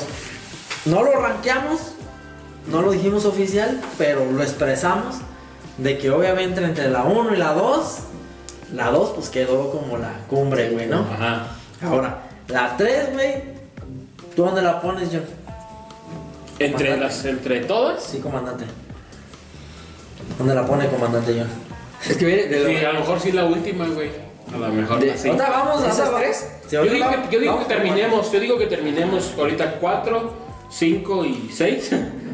[0.84, 1.80] no lo rankeamos,
[2.66, 5.16] no lo dijimos oficial, pero lo expresamos
[5.78, 7.98] de que obviamente entre la 1 y la 2,
[8.74, 11.00] la 2 pues quedó como la cumbre, güey, ¿no?
[11.00, 11.48] ajá.
[11.82, 13.34] Ahora, la 3, güey,
[14.34, 15.22] ¿tú dónde la pones, John?
[16.58, 17.00] Entre, Comandante.
[17.14, 18.64] las, entre todas, Sí, comandante.
[20.38, 21.48] ¿Dónde la pone, comandante John?
[22.08, 24.10] Es que mire, de lo- sí, a lo mejor sí la última, güey.
[24.52, 25.28] A lo mejor De- la sí.
[25.28, 26.48] Ahorita vamos a ¿Esas tres?
[26.66, 30.32] Sí, Yo digo, que, yo digo que terminemos, yo digo que terminemos ahorita 4,
[30.70, 31.90] 5 y 6.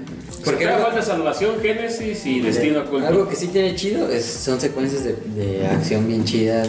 [0.45, 3.07] Porque algo- falta Salvación, Génesis y Destino Oculto.
[3.09, 6.69] Algo que sí tiene chido es, son secuencias de, de acción bien chidas.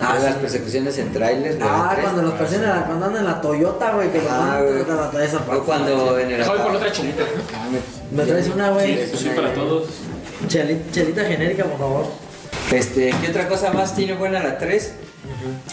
[0.00, 0.38] Ah, las sí.
[0.40, 1.56] persecuciones en trailers.
[1.60, 2.04] Ah, tres.
[2.04, 4.98] cuando los persiguen, cuando andan en la Toyota, güey, que los Ah, mandan güey.
[4.98, 5.60] a la- esa parte.
[5.60, 6.38] O cuando en el.
[6.38, 7.24] Deja voy por otra chelita.
[7.54, 7.66] Ah,
[8.12, 8.94] ¿Me traes una, güey?
[8.94, 9.88] Sí, pues sí, para todos.
[10.48, 12.06] Cheli- chelita genérica, por favor.
[12.70, 14.92] Este, ¿qué otra cosa más tiene buena la 3?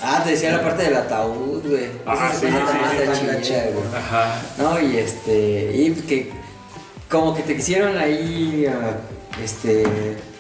[0.02, 1.86] Ah, te decía la parte del ataúd, güey.
[2.06, 3.70] Ah, Esa sí, sí, más sí, está sí, chida, sí.
[3.74, 3.86] güey.
[3.96, 4.42] Ajá.
[4.58, 6.32] No, y este, y que
[7.16, 8.98] como que te quisieron ahí, ah,
[9.44, 9.84] este,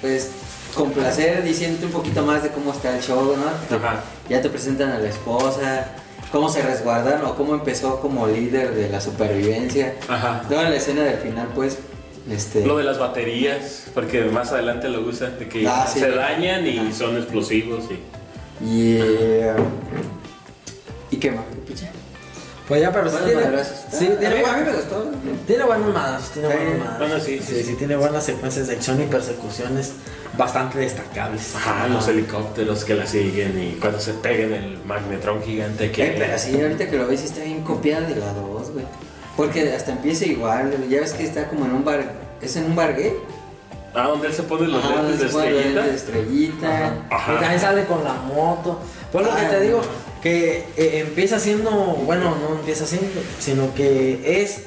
[0.02, 0.32] pues,
[0.74, 3.76] complacer diciéndote un poquito más de cómo está el show, ¿no?
[3.78, 4.04] Ajá.
[4.30, 5.88] Ya te presentan a la esposa,
[6.32, 9.96] cómo se resguardaron o cómo empezó como líder de la supervivencia.
[10.10, 10.42] Ajá.
[10.50, 11.78] Toda la escena del final, pues,
[12.30, 12.66] este...
[12.66, 16.00] Lo de las baterías, porque más adelante lo usan, de que Ah, sí.
[16.00, 16.92] se dañan y Ajá.
[16.94, 18.66] son explosivos y...
[18.66, 18.98] Y...
[19.02, 19.54] eh,
[21.12, 21.46] ¿Y qué más?
[21.52, 21.90] ¿Qué picha?
[22.68, 25.06] Pues ya, pero sí tiene, sí, tiene, a, mí, a buen- mí me gustó.
[25.46, 26.56] tiene buenos madrazos, tiene Sí.
[26.80, 26.98] madrazos.
[26.98, 29.92] Bueno, sí, sí, sí, sí, tiene buenas secuencias de acción y persecuciones
[30.36, 31.56] bastante destacables.
[31.56, 36.08] Ajá, los helicópteros que la siguen y cuando se peguen el magnetron gigante que...
[36.08, 38.86] Eh, pero sí, ahorita que lo ves, está bien copiada de la 2, güey.
[39.38, 42.04] Porque hasta empieza igual, ya ves que está como en un bar.
[42.42, 43.14] ¿Es en un bar gay?
[43.94, 45.82] Ah, donde él se pone los Ajá, lentes de estrellita.
[45.84, 46.94] de estrellita.
[47.12, 47.34] Ajá.
[47.34, 48.80] Y también sale con la moto.
[49.12, 49.86] Pues lo que Ah, te digo, no.
[50.26, 54.64] Que eh, empieza siendo, bueno, no empieza siendo, sino que es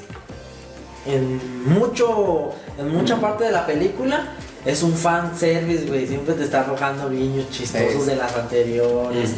[1.05, 4.35] en mucho, en mucha parte de la película,
[4.65, 6.07] es un fan service, güey.
[6.07, 8.09] Siempre te está arrojando guiños chistosos Sí.
[8.09, 9.31] de las anteriores.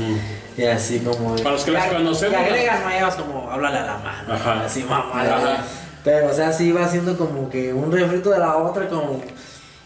[0.55, 1.37] Y así como.
[1.37, 4.33] Para los que las conocemos, Y agregan nuevas como háblale a la mano.
[4.35, 4.63] Ajá.
[4.63, 5.23] Así mamá.
[5.23, 5.63] Ajá.
[6.03, 9.23] Pero o sea, sí va siendo como que un refrito de la otra, como.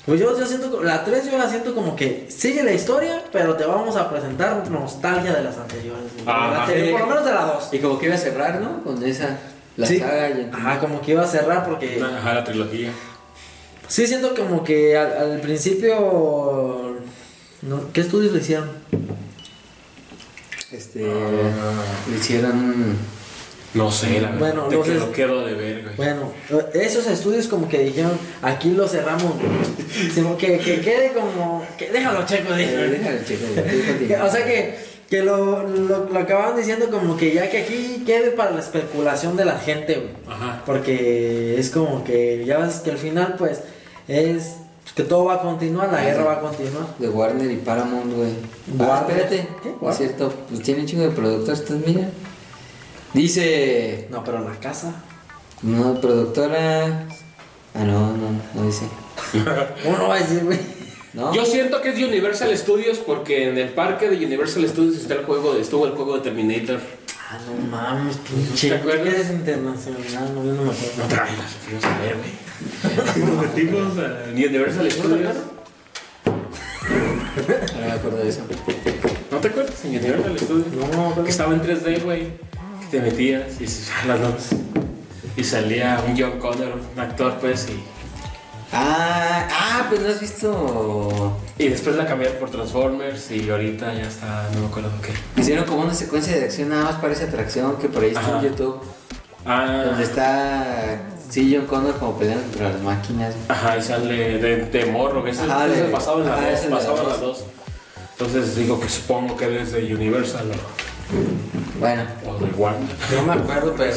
[0.06, 3.56] Pues yo, yo siento, la 3 yo la siento como que sigue la historia, pero
[3.56, 6.04] te vamos a presentar nostalgia de las anteriores.
[6.26, 7.70] la anterior, por lo menos de la 2.
[7.74, 8.84] Y como que iba a cerrar, ¿no?
[8.84, 9.38] Con esa.
[9.78, 10.00] La Sí.
[10.00, 12.92] saga y Ajá, como que iba a cerrar porque Ajá, la trilogía.
[13.88, 16.96] sí siento como que al, al principio
[17.64, 18.70] no, ¿qué estudios le hicieron?
[20.72, 21.00] Este.
[21.02, 22.96] Le hicieron.
[23.76, 24.40] No sé, la verdad.
[24.40, 25.96] Bueno, te entonces- quedó, quedo de ver, güey.
[25.96, 26.32] Bueno,
[26.74, 30.10] esos estudios como que dijeron, aquí lo cerramos, güey.
[30.14, 32.78] Sino que, que quede como, que déjalo checo, Eh, dije.
[32.78, 34.24] déjalo, Que- continúa.
[34.28, 34.76] O sea que,
[35.10, 39.36] que lo, lo, lo acababan diciendo como que ya que aquí quede para la especulación
[39.38, 40.10] de la gente, güey.
[40.28, 40.64] Ajá.
[40.66, 43.60] Porque es como que ya ves que al final pues
[44.08, 44.54] es
[44.96, 46.86] que todo va a continuar, la Ah, guerra va a continuar.
[47.00, 48.30] De Warner y Paramount, güey.
[48.80, 49.18] Ah, Warner.
[49.20, 49.48] espérate.
[49.62, 49.90] ¿Qué?
[49.90, 52.08] Es cierto, pues tiene un chingo de productores, ¿estás mira?
[53.16, 54.08] Dice.
[54.12, 54.94] No, pero la casa.
[55.62, 57.08] No, productora.
[57.74, 58.86] Ah, no, no, no dice.
[59.86, 60.60] Uno va a decir, güey.
[61.14, 61.34] ¿No?
[61.34, 65.24] Yo siento que es Universal Studios porque en el parque de Universal Studios está el
[65.24, 66.82] juego, de- estuvo el juego de Terminator.
[67.30, 68.68] Ah, no mames, pinche.
[68.70, 69.14] ¿Te acuerdas?
[69.16, 70.94] Es internacional, no, yo no me acuerdo.
[70.98, 73.26] No traigas, fuimos a ver, güey.
[73.26, 75.36] Nos metimos a Universal Studios.
[76.26, 78.42] No me acuerdo de eso.
[79.32, 79.86] ¿No te acuerdas?
[79.86, 80.68] En Universal Studios.
[80.92, 82.28] No, pero- Que estaba en 3D, güey.
[82.96, 83.66] Te metías y
[84.08, 84.20] las.
[85.36, 87.84] Y salía un John Connor, un actor, pues, y,
[88.72, 91.38] Ah, ah, pues no has visto.
[91.58, 95.42] y después la cambiaron por Transformers y ahorita ya está, no me acuerdo qué.
[95.42, 98.22] Hicieron como una secuencia de acción nada más para esa atracción que por ahí está
[98.22, 98.38] Ajá.
[98.40, 98.80] en YouTube.
[99.46, 101.02] Ah, Donde está.
[101.30, 103.34] Sí, John Connor como peleando contra las máquinas.
[103.50, 105.48] Ajá, y sale de, de morro, que ese de-
[105.92, 107.44] pasaba en las dos.
[108.18, 110.46] Entonces digo que supongo que eres de Universal
[111.80, 112.90] Bueno, o, o de Warner.
[113.16, 113.90] No me acuerdo, pero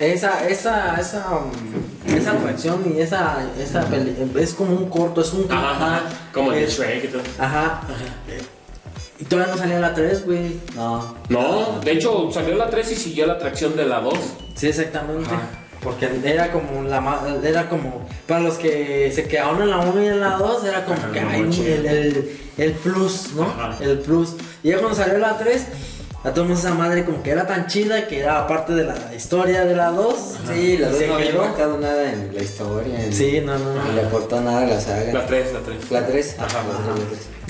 [0.00, 5.32] esa, esa, esa, um, esa atracción y esa, esa peli- es como un corto, es
[5.32, 7.22] un Ajá, ajá, como el Shrek y todo.
[7.38, 7.82] Ajá.
[9.20, 10.60] Y todavía no salía la 3, güey.
[10.74, 11.14] no.
[11.28, 14.14] No, de hecho salió la 3 y siguió la atracción de la 2.
[14.54, 15.26] Sí, exactamente.
[15.32, 15.42] Ajá.
[15.82, 20.02] Porque era como la ma- era como para los que se quedaron en la 1
[20.02, 21.66] y en la 2 era como que no ay, manches.
[21.66, 23.46] el, el, el plus, ¿no?
[23.80, 24.34] El plus.
[24.62, 25.66] Y ya cuando salió la 3,
[26.24, 29.64] a todos esa madre como que era tan chida que era parte de la historia
[29.64, 30.14] de la 2.
[30.52, 33.04] Sí, la Y dos se no había impactado nada en la historia.
[33.04, 33.84] en- Sí, no, no, no.
[33.84, 35.12] Ni le aportó nada a la saga.
[35.12, 35.90] La 3, la 3.
[35.90, 36.36] La 3.
[36.38, 36.58] Ajá,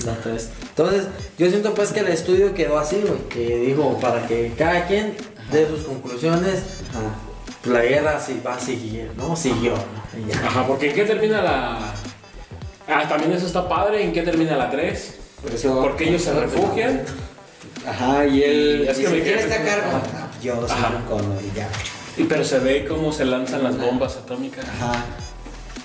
[0.05, 0.49] La 3.
[0.69, 1.07] Entonces,
[1.37, 3.19] yo siento pues que el estudio quedó así, güey.
[3.29, 5.15] Que dijo, para que cada quien
[5.53, 6.61] dé sus conclusiones,
[7.63, 9.35] pues, la guerra sí va a seguir, ¿no?
[9.37, 9.73] Siguió,
[10.27, 10.47] ya.
[10.47, 11.77] Ajá, porque ¿en qué termina la...?
[12.87, 15.15] Ah, también eso está padre, ¿en qué termina la 3?
[15.41, 15.81] Por eso.
[15.81, 17.03] Porque ellos se refugian.
[17.87, 18.83] Ajá, y él.
[18.85, 19.89] Y es que me ¿quién quedé está cargo?
[19.93, 21.69] Ah, Yo soy un cono y ya.
[22.17, 24.65] Y, pero se ve cómo se lanzan las bombas atómicas.
[24.65, 25.03] Ajá.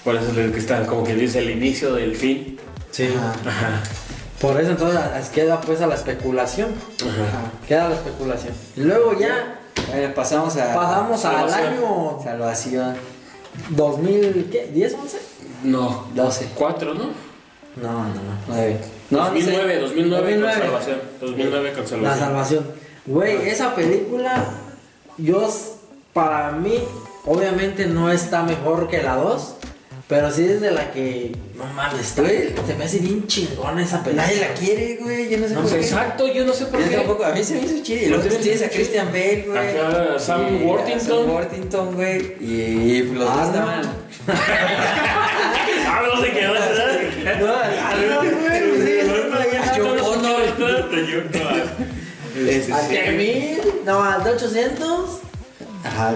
[0.04, 2.58] Por eso es lo que está como que dice el inicio del fin.
[2.90, 3.08] Sí.
[3.16, 3.34] Ajá.
[3.48, 3.82] Ajá.
[4.40, 6.70] Por eso entonces queda pues a la especulación.
[7.02, 7.50] Ajá.
[7.68, 8.54] Queda la especulación.
[8.76, 10.74] Y luego ya Bueno, pasamos a.
[10.74, 12.94] pasamos al año Salvación
[13.70, 14.70] 2000, ¿qué?
[14.74, 15.18] ¿10, 11?
[15.64, 16.48] No, 12.
[16.54, 17.04] 4, ¿no?
[17.76, 18.54] No, no,
[19.10, 19.30] no.
[19.30, 19.30] 9.
[19.30, 20.52] No, 2009, 2009, 2009.
[20.52, 20.98] con salvación.
[21.20, 22.18] 2009 con La salvación.
[22.18, 22.66] salvación.
[23.06, 24.44] Güey, esa película,
[25.18, 25.48] yo,
[26.12, 26.78] para mí,
[27.24, 29.56] obviamente no está mejor que la 2,
[30.06, 31.30] Pero sí es de la que.
[31.54, 32.52] No mames, Güey.
[32.66, 34.26] se me hace bien chingona esa película.
[34.26, 35.28] Nadie la quiere, güey.
[35.30, 35.76] Yo no sé No por qué.
[35.76, 36.96] exacto, yo no sé por Yo qué.
[36.96, 38.02] tampoco, a mí se me hizo chido.
[38.02, 38.68] Y luego Pues tienes a.
[38.70, 39.58] Christian Bale, güey.
[39.78, 41.06] Ajá, Sam Y Worthington.
[41.24, 42.18] Sam Worthington, güey.
[42.40, 43.82] Y los dos Ah, estaban.
[45.92, 47.00] Ah, no se quedó, ¿verdad?
[47.40, 48.22] No, ah, no,
[52.36, 53.72] Este, ¿A qué mil?
[53.84, 55.18] No, al de 800.
[55.84, 56.14] Ajá.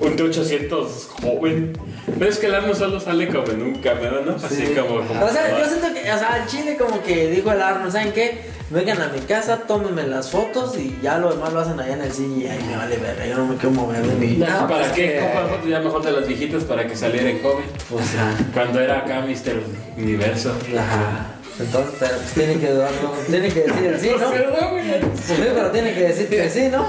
[0.00, 0.86] Un T800
[1.20, 1.72] joven.
[2.18, 4.36] Pero es que el Arno solo sale como en un cameo, ¿no?
[4.36, 4.74] Así Sí.
[4.74, 5.02] como.
[5.06, 7.92] como- O sea, yo siento que, o sea, el Chile como que dijo el Arnold,
[7.92, 8.46] ¿saben qué?
[8.70, 12.02] Vengan a mi casa, tómenme las fotos y ya lo demás lo hacen allá en
[12.02, 14.36] el cine y ahí me vale verga, yo no me quiero mover de mi...
[14.36, 15.12] No, ¿Para pues qué?
[15.12, 17.64] que- Compra fotos ya mejor de las viejitas para que saliera en joven.
[17.90, 18.30] Pues, Ajá.
[18.52, 19.62] Cuando era acá Mr.
[19.96, 20.54] Universo.
[20.78, 21.26] Ajá.
[21.60, 24.30] Entonces, pero pues tiene que darlo, tiene que decir el sí, ¿no?
[24.30, 26.86] Sí, pero tiene que decir que sí, ¿no?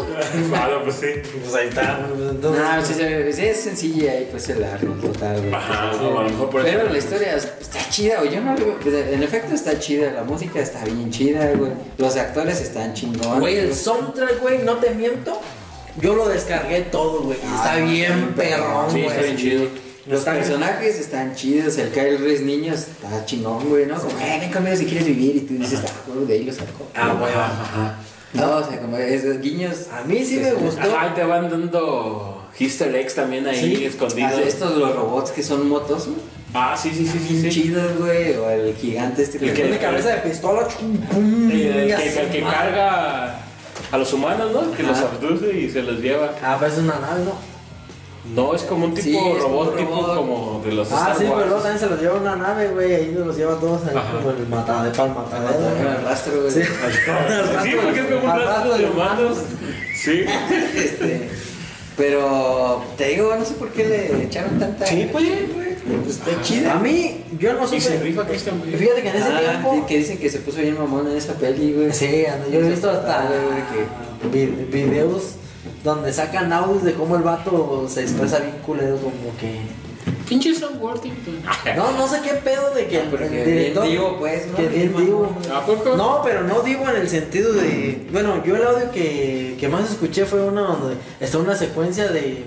[0.49, 1.07] Claro, pues sí.
[1.43, 2.61] Pues ahí está, pues, entonces...
[2.63, 5.53] No, sí, se- sí, es sencilla ahí, pues el Arnold, total, güey.
[5.53, 8.31] Ajá, no, a lo mejor por Pero la historia está chida, güey.
[8.35, 11.71] Yo no le veo- pues, En efecto está chida, la música está bien chida, güey.
[11.97, 13.39] Los actores están chingones.
[13.39, 15.39] Güey, el soundtrack, güey, no te miento.
[15.99, 17.39] Yo lo descargué todo, güey.
[17.45, 19.07] Ah, Está bien perrón, Sí, güey.
[19.07, 19.88] está bien chido.
[20.09, 23.95] Los personajes están chidos, el Kyle Reese niño está chingón, güey, ¿no?
[23.95, 26.51] Como, eh, ven conmigo si quieres vivir y tú dices, ah, güey, de ahí lo
[26.51, 26.87] sacó.
[26.95, 27.31] Ah, güey.
[27.31, 27.95] Ajá.
[28.33, 29.87] No, o sea, como esos guiños.
[29.91, 30.81] A mí sí me gustó.
[30.81, 33.83] Ajá, te van dando Easter eggs también ahí Sí.
[33.83, 34.39] Ah, escondidos.
[34.39, 36.19] estos los robots que son motos, güey.
[36.55, 37.49] Ah, sí, sí, sí, sí.
[37.49, 38.35] Chidos, güey.
[38.35, 42.41] O el gigante este El que tiene cabeza de pistola, chum, pum, Eh, ya que,
[42.41, 43.39] carga
[43.91, 44.71] a los humanos, ¿no?
[44.71, 46.33] Que los abduce y se los lleva.
[46.41, 47.48] Ah, pues es una nave, ¿no?
[48.35, 50.15] No, es como un tipo Sí, robot, un tipo robot.
[50.17, 52.93] como de los Ah, Star sí, pero luego también se los lleva una nave, güey.
[52.95, 54.17] Ahí los lleva todos ahí Ajá.
[54.17, 55.97] como el matadero para el matadero.
[55.99, 56.51] El rastro, güey.
[56.51, 56.61] Sí.
[57.63, 59.37] Sí, porque es como un rastro de humanos.
[60.03, 60.25] Sí.
[60.75, 61.29] Este,
[61.97, 64.85] pero te digo, no sé por qué le echaron tanta.
[64.85, 65.25] Sí, pues.
[66.03, 66.73] Pues está chida.
[66.73, 68.03] A mí, yo no Y se supe.
[68.03, 68.77] rifa Christian Bale.
[68.77, 69.85] Fíjate que en ese Ah, tiempo.
[69.87, 71.91] que dicen que se puso bien mamón en esa peli, güey.
[71.93, 73.27] Sí, yo he visto hasta
[74.31, 75.23] Güey, vi- videos
[75.83, 79.59] donde sacan audios de cómo el vato se expresa bien culero, como que.
[80.27, 81.39] Pinche Sam Worthington.
[81.75, 83.83] No, no sé qué pedo de que el, que el director.
[83.83, 84.55] bien divo, pues, ¿no?
[84.57, 85.23] Que bien Bien divo.
[85.23, 85.51] mamón.
[85.51, 85.95] ¿A poco?
[85.95, 88.07] No, pero no digo en el sentido de.
[88.11, 92.43] Bueno, yo el audio que, que más escuché fue uno donde está una secuencia de.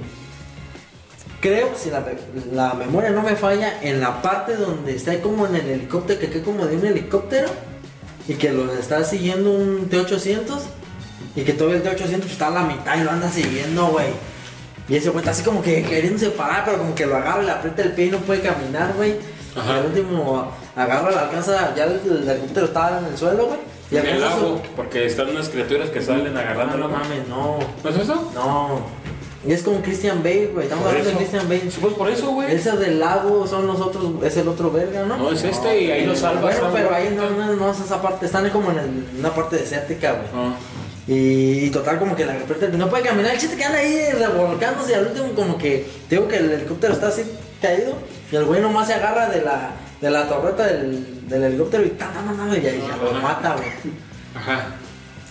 [1.40, 2.04] Creo, si la,
[2.52, 6.28] la memoria no me falla, en la parte donde está como en el helicóptero, que
[6.30, 7.48] cae como de un helicóptero
[8.28, 10.60] y que lo está siguiendo un T-800
[11.36, 14.06] y que todo el T-800 está a la mitad y lo anda siguiendo, güey.
[14.88, 17.50] Y ese güey está así como que queriéndose parar, pero como que lo agarra, le
[17.52, 19.14] aprieta el pie y no puede caminar, güey.
[19.54, 23.58] Y al último agarra, le alcanza, ya el, el helicóptero estaba en el suelo, güey.
[23.90, 26.78] Y En el su- lago, porque están unas criaturas que salen agarrando.
[26.78, 27.58] no mames, no.
[27.84, 28.30] ¿No es eso?
[28.34, 28.80] No.
[29.46, 30.64] Y es con Christian Bale, güey.
[30.66, 31.16] Estamos hablando de.
[31.16, 31.62] Christian Bale.
[31.80, 32.52] Pues por eso, güey.
[32.54, 35.16] Ese del lago son los otros, es el otro verga, ¿no?
[35.16, 36.40] No, es este y ahí lo salva.
[36.42, 39.56] Bueno, pero ahí no, no, no es esa parte, están como en el- una parte
[39.56, 40.26] desértica, güey.
[40.34, 40.54] Ah.
[41.08, 44.12] Y, y total como que la el- no puede caminar, el chiste que anda ahí
[44.12, 47.22] revolcándose y al último como que digo que el helicóptero está así
[47.60, 47.94] caído
[48.30, 51.90] y el güey nomás se agarra de la, de la torreta del, del helicóptero y
[51.90, 53.66] ta, ta, ta, ta, y ahí ya lo mata, güey.
[54.34, 54.66] Ajá.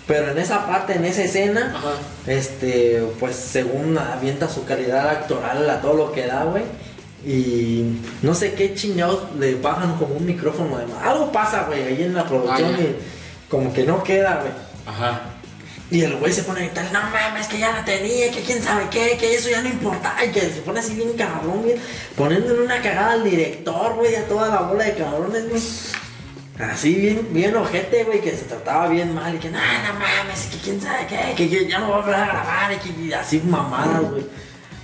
[0.08, 1.92] Pero en esa parte, en esa escena, Ajá.
[2.28, 6.64] este, pues según avienta su calidad actoral a todo lo que da, güey.
[7.26, 11.04] Y no sé qué chingados le bajan como un micrófono de más.
[11.04, 12.84] Algo pasa, güey, ahí en la producción Ah, ya.
[12.84, 12.96] y
[13.48, 14.52] como que no queda, güey.
[14.86, 15.22] Ajá.
[15.92, 18.64] Y el güey se pone a gritar, no mames, que ya la tenía, que quién
[18.64, 20.16] sabe qué, que eso ya no importa.
[20.26, 21.76] Y que se pone así bien cabrón, güey.
[22.16, 25.62] Poniéndole una cagada al director, güey, a toda la bola de cabrones, güey.
[26.72, 30.46] Así bien, bien ojete, güey, que se trataba bien mal y que no, no mames,
[30.52, 33.16] que quién sabe qué, que yo ya no voy a volver a grabar y que
[33.16, 34.26] así mamadas, güey.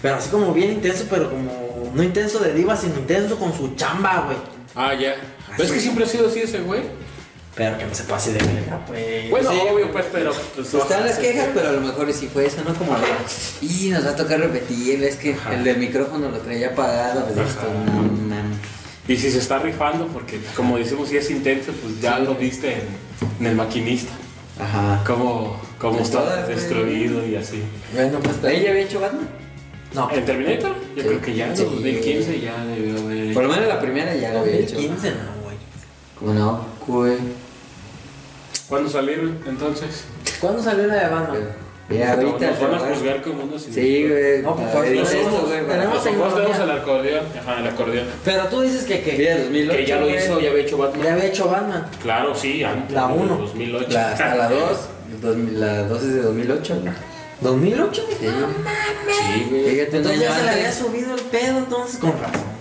[0.01, 3.75] Pero así como bien intenso, pero como no intenso de diva, sino intenso con su
[3.75, 4.37] chamba, güey.
[4.75, 5.15] Ah, ya.
[5.51, 6.81] Pero es que siempre ha sido así ese güey.
[7.57, 9.29] Pero que no se pase de verga, pues.
[9.31, 9.57] Bueno, Sí.
[9.73, 10.31] obvio, pues, pero.
[10.55, 12.73] Pues, Están las quejas, pero a lo mejor sí fue eso, ¿no?
[12.75, 13.07] Como de,
[13.65, 15.55] y nos va a tocar repetir, es que Ajá.
[15.55, 18.57] el del micrófono lo traía apagado, pues esto, no mames.
[19.07, 22.73] Y si se está rifando, porque como decimos, si es intenso, pues ya lo viste
[22.73, 22.81] en,
[23.39, 24.11] en el maquinista.
[24.59, 25.01] Ajá.
[25.07, 27.63] Cómo, cómo Pues está todas, destruido y así.
[27.95, 28.43] Bueno, pues.
[28.43, 29.27] ¿Ahí ya había hecho Batman?
[29.95, 30.11] No.
[30.11, 30.75] ¿En Terminator?
[30.95, 31.07] Yo Sí.
[31.07, 31.63] creo que ya en Sí.
[31.63, 33.33] 2015 ya debió haber.
[33.33, 34.75] Por lo menos la primera ya la había hecho.
[34.75, 35.55] 2015, no, güey.
[36.19, 36.65] ¿Cómo no?
[36.85, 37.17] Güey.
[38.67, 40.03] ¿Cuándo salieron entonces?
[40.41, 41.37] ¿Cuándo salió la de Batman?
[41.89, 42.51] Ya ahorita.
[42.51, 44.41] Nos van a juzgar como unos Sí, güey.
[44.41, 47.25] No, pues, pues, tenemos- tenemos- el acordeón.
[47.41, 48.07] Ajá, el acordeón.
[48.25, 49.77] Pero tú dices que, que Mira, 2008.
[49.77, 51.07] Que ya lo hizo, ya había hecho ya Batman.
[51.13, 51.87] había hecho Batman.
[52.01, 52.93] Claro, sí, antes.
[52.93, 53.37] La en uno.
[53.37, 53.87] 2008.
[53.89, 54.89] La, hasta la 2.
[55.53, 56.93] La 2 es de 2008, güey.
[57.41, 57.93] ¿2008?
[57.93, 58.15] Sí.
[58.19, 59.63] Sí, güey.
[59.69, 62.57] Fíjate, Entonces ya se le había subido el pedo, entonces con razón.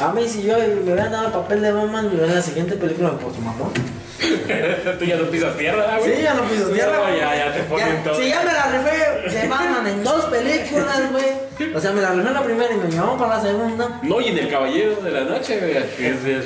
[0.00, 2.76] A mí, si yo me hubieran dado el papel de Batman, yo en la siguiente
[2.76, 3.72] película me puedo mamón.
[4.18, 6.16] Tú ya no pisas tierra, güey.
[6.16, 6.98] Sí, ya no piso tierra.
[7.00, 7.18] Güey.
[7.18, 8.14] ya, ya te ponen todo.
[8.16, 11.74] Si ya me la rifé de Batman en dos películas, güey.
[11.74, 14.00] O sea, me la rifé en la primera y me llamó para la segunda.
[14.02, 15.76] No, y en el Caballero de la Noche, güey.
[15.76, 16.44] es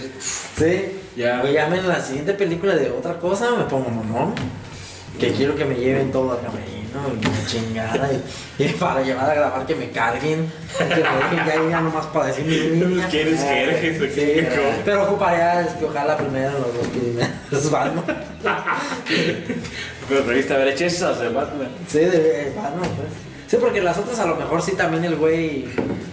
[0.56, 0.98] Sí.
[1.16, 1.40] Ya.
[1.40, 4.34] Güey, ya me en la siguiente película de otra cosa me pongo mamón.
[5.18, 8.10] Que quiero que me lleven todo al camerino y la chingada.
[8.58, 10.50] Y, y para llevar a grabar que me carguen.
[10.78, 13.02] Que me dejen ya ya nomás para decir mi.
[13.10, 14.48] ¿Quieres jerjes o Sí, qué?
[14.54, 14.82] ¿Cómo?
[14.84, 18.04] pero ocuparía despejar la primera en los dos primeros Batman.
[20.08, 21.68] Pero revista haber hecho esas de Batman.
[21.86, 23.08] Sí, de eh, Batman, pues.
[23.46, 25.66] Sí, porque las otras a lo mejor sí también el güey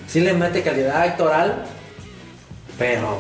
[0.08, 1.64] sí le mete calidad actoral,
[2.78, 3.20] pero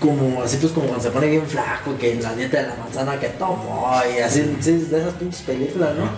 [0.00, 2.74] como así pues como cuando se pone bien flaco, que en la dieta de la
[2.76, 6.08] manzana que tomó y así, sí, de esas pinches películas, ¿no?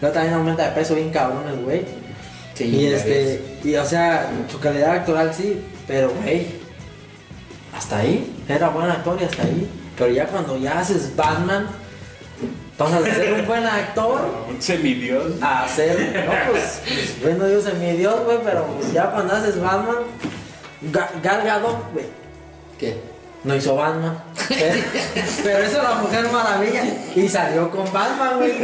[0.00, 1.84] Luego también aumenta de peso bien cabrón el güey.
[2.54, 6.46] Sí, y este, y o sea, su calidad actoral sí, pero güey,
[7.76, 9.70] hasta ahí, era buen actor y hasta ahí.
[9.96, 11.66] Pero ya cuando ya haces Batman,
[12.76, 14.20] pasas de ser un buen actor
[14.50, 15.40] Un semidios.
[15.40, 19.34] a hacer, no pues, pues bueno yo soy mi dios, güey, pero pues, ya cuando
[19.34, 19.96] haces Batman,
[20.92, 22.06] Ga- Gal Gadot, güey,
[22.78, 22.96] ¿Qué?
[23.44, 24.22] No hizo Batman.
[24.48, 24.82] Pero,
[25.42, 26.84] pero hizo la Mujer Maravilla
[27.14, 28.52] y salió con Batman, güey.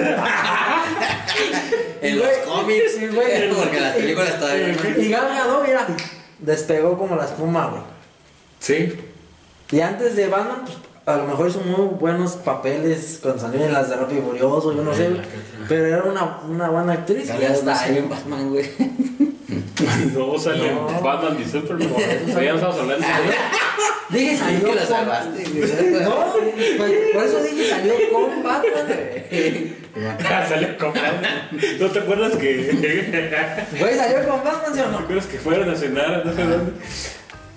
[2.01, 3.51] En los güey, cómics, sí, güey.
[3.55, 5.03] porque las películas todavía no.
[5.03, 5.87] Y Gal Gadot, mira,
[6.39, 7.83] despegó como la espuma, güey.
[8.61, 9.01] Sí.
[9.70, 10.79] Y antes de Batman, pues
[11.09, 14.75] a lo mejor hizo muy buenos papeles cuando salió en las de Rápido y Furioso,
[14.75, 15.23] yo no sé, güey.
[15.69, 17.99] pero era una, una buena actriz y Ya está salió ahí.
[18.03, 18.71] en Batman, güey.
[20.15, 21.01] No sale No.
[21.03, 21.89] Batman y Superman.
[21.93, 21.99] O
[22.33, 25.45] sea, ya no estamos hablando de Dije salió que la salvaste.
[26.03, 26.17] No,
[26.77, 28.87] pues, por eso dije salió con Batman.
[30.49, 31.49] Sale con Batman.
[31.81, 33.67] ¿No te acuerdas que.?
[33.81, 34.99] Güey, salió con Batman, ¿sí o ¿Te no?
[34.99, 36.23] acuerdas que fueron a cenar?
[36.25, 36.73] No sé dónde.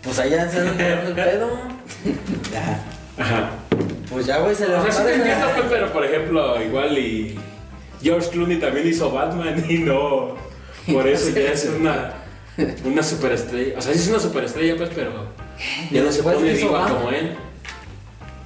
[0.03, 1.59] Pues allá se el pedo.
[2.51, 2.83] Ya.
[3.21, 3.51] Ajá.
[4.09, 6.61] Pues ya, güey, se le O sea, sí te entiendo, va pues, pero por ejemplo,
[6.61, 7.39] igual y.
[8.01, 10.35] George Clooney también hizo Batman y no.
[10.91, 12.13] Por eso ya es una.
[12.83, 13.77] Una superestrella.
[13.77, 15.27] O sea, sí es una superestrella, pues, pero.
[15.91, 16.93] Ya no se pone Batman.
[16.93, 17.37] como él.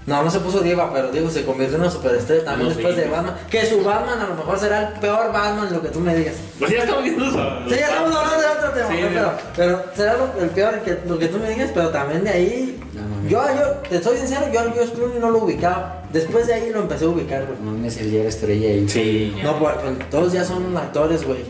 [0.08, 2.94] No, no se puso diva, pero digo, se convirtió en una superestrella también No, después
[2.96, 3.02] sí.
[3.02, 3.36] de Batman.
[3.50, 6.36] Que su Batman a lo mejor será el peor Batman, lo que tú me digas.
[6.60, 7.60] Pues ya estamos viendo eso.
[7.68, 11.00] Sí, ya estamos hablando de otro tema, Sí, pero, pero será lo, el peor que,
[11.08, 12.84] lo que tú me digas, pero también de ahí.
[12.94, 16.04] No, yo, yo, te soy sincero, yo al George Clooney no lo ubicaba.
[16.14, 17.58] Después de ahí lo empecé a ubicar, güey.
[17.64, 18.88] No mames, el día de estrella ahí.
[18.88, 19.44] Sí, ya.
[19.44, 21.44] No, pues, pues, todos ya son actores, güey,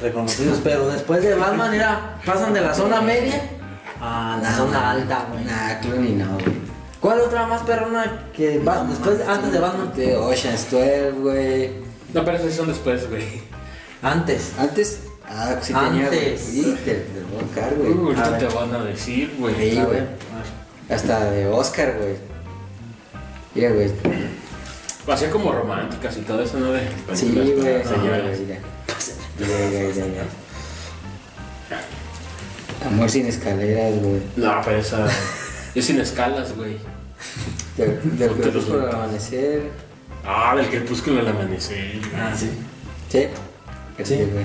[0.00, 3.38] reconocidos, pero después de Batman, era, pasan de la zona media
[4.00, 5.44] a la zona alta, güey.
[5.44, 6.68] Nah, Clooney no, güey.
[7.00, 9.92] ¿Cuál otra más perrona que va No, después, antes de Batman?
[9.94, 11.70] De Ocean's 12, güey.
[12.12, 13.24] No, pero esos son después, güey.
[14.02, 14.52] Antes.
[14.58, 15.00] Antes.
[15.28, 16.04] Ah, sí tenía.
[16.06, 16.40] Antes.
[16.40, 17.92] Sí, te, te lo voy a sacar, güey.
[17.92, 18.48] Uh, ahorita A ver.
[18.48, 19.54] te van a decir, güey.
[19.54, 19.86] Sí, güey.
[19.90, 20.08] ver.
[20.90, 22.16] Hasta de Oscar, güey.
[23.54, 23.90] Mira, güey.
[25.10, 26.72] Hacía como románticas y todo eso, ¿no?
[26.72, 26.80] De
[27.14, 27.56] Sí, güey.
[27.56, 28.22] para Sí, señoras.
[28.22, 28.58] güey, mira.
[29.38, 30.24] Mira, mira, mira, mira.
[32.86, 34.20] Amor sin escaleras, güey.
[34.36, 35.06] No, pero esa.
[35.78, 36.76] Es sin escalas, güey.
[37.76, 39.62] Del, del crepúsculo al amanecer.
[40.26, 42.00] Ah, del crepúsculo al amanecer.
[42.16, 42.50] Ah, sí.
[43.08, 43.28] Sí.
[43.96, 44.04] Sí.
[44.04, 44.44] Sí, güey.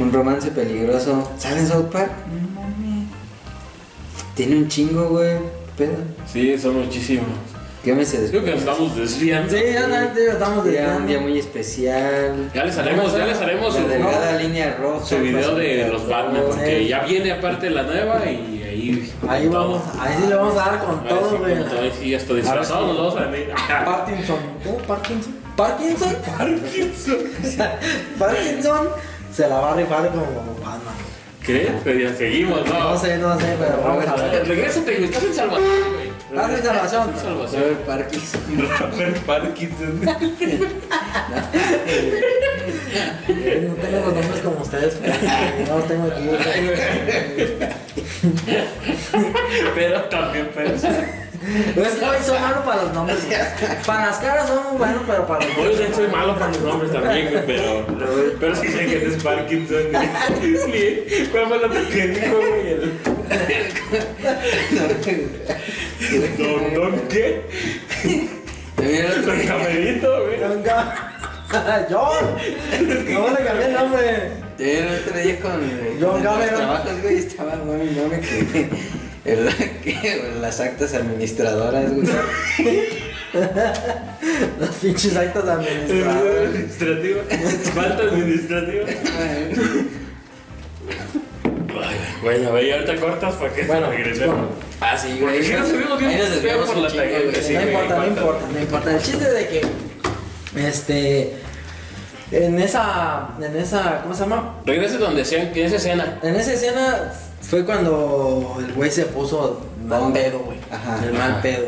[0.00, 1.30] Un romance peligroso.
[1.38, 2.10] ¿Sale en South Park?
[2.26, 3.06] No mames.
[4.34, 5.38] Tiene un chingo, güey.
[5.76, 5.96] ¿Qué pedo?
[6.26, 7.28] Sí, son muchísimos.
[7.84, 9.56] ¿Qué me se Creo que nos estamos desviando.
[9.56, 12.50] Sí, ya digo, estamos de Ya un día muy especial.
[12.52, 15.06] Ya les haremos, ya les haremos La su, delgada línea roja.
[15.06, 18.59] su video de los Batman, porque ya viene aparte la nueva y
[19.28, 19.48] ahí.
[19.48, 20.02] Vamos, todo.
[20.02, 21.58] ahí sí le vamos a dar con todo, güey.
[21.58, 23.52] con todo, ahí sí, hasta disfrazados nos vamos a venir.
[23.66, 24.38] Parkinson.
[24.64, 24.78] ¿Cómo?
[24.78, 25.34] Parkinson.
[25.56, 26.16] Parkinson.
[26.38, 27.18] Parkinson.
[28.18, 28.88] Parkinson
[29.32, 30.26] se la va a rifar como
[30.64, 30.94] Batman.
[31.44, 31.72] ¿Qué?
[31.84, 32.78] Pero ya seguimos, ¿no?
[32.78, 34.46] No sé, no sé, pero vamos a ver.
[34.46, 35.04] Regrésate, güey.
[35.04, 35.64] Estás en Salvador,
[35.94, 36.10] güey.
[36.30, 37.10] Estás en Salvación.
[37.10, 37.24] Estás
[37.54, 37.60] en.
[37.60, 38.40] Robert Parkinson.
[38.78, 40.00] Robert Parkinson.
[42.90, 45.14] No tengo los nombres como ustedes, pero
[45.68, 46.30] no los tengo aquí.
[49.74, 50.50] Pero también.
[50.54, 53.18] Pero es que hoy soy malo para los nombres.
[53.86, 55.78] Para las caras son muy buenos, pero para los nombres.
[55.78, 57.86] sé, soy malo para los nombres también, güey, pero.
[58.38, 59.84] Pero sí sé que es Parkinson.
[59.90, 61.28] güey.
[61.30, 62.76] ¿Cuál fue otra que dijo, güey?
[66.38, 67.42] ¿Don, don qué?
[68.76, 70.38] También el otro Don Camerito, güey.
[71.90, 72.24] John.
[73.12, 74.30] No le cambié el nombre.
[74.56, 75.52] También el otro día con,
[76.00, 78.68] John con los trabajos, güey, estaba mami, mami, que,
[79.24, 79.48] el,
[79.82, 82.06] que las actas administradoras, güey.
[84.58, 86.46] Los pinches actos administrados.
[86.48, 87.20] Administrativo.
[87.74, 88.84] Falta administrativa.
[92.22, 94.34] Bueno, ve, y ahorita cortas para que Bueno, regresemos.
[94.36, 94.48] bueno.
[94.80, 95.44] Ah, sí, Porque güey.
[95.46, 97.42] si nos subimos bien Ahí nos desviamos por la tangente, güey.
[97.42, 97.52] sí.
[97.54, 98.20] no güey, importa, no importa.
[98.20, 98.90] importa, no importa.
[98.96, 99.60] El chiste de que,
[100.56, 101.34] este,
[102.32, 104.56] en esa, en esa, ¿cómo se llama?
[104.64, 106.18] Regresa donde sean, en esa escena.
[106.22, 110.58] En esa escena fue cuando el güey se puso mal pedo, güey.
[110.70, 111.04] Ajá.
[111.04, 111.42] El mal Ajá.
[111.42, 111.66] pedo.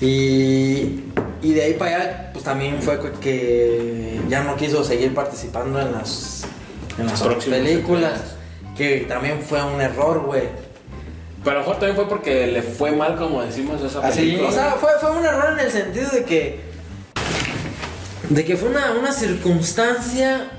[0.00, 1.04] Y,
[1.42, 5.92] y de ahí para allá, pues también fue que ya no quiso seguir participando en
[5.92, 6.44] las,
[6.98, 8.12] en las otras Próximas películas.
[8.76, 10.44] Que también fue un error, güey.
[11.42, 14.20] Pero a lo mejor también fue porque le fue mal, como decimos, esa Ah, sí.
[14.20, 14.48] película.
[14.50, 16.67] O sea, fue, fue un error en el sentido de que.
[18.30, 20.50] De que fue una, una circunstancia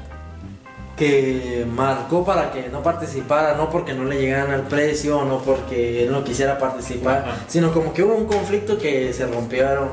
[0.97, 6.03] que marcó para que no participara, no porque no le llegaran al precio, no porque
[6.03, 7.37] él no quisiera participar, Ajá.
[7.47, 9.89] sino como que hubo un conflicto que se rompieron.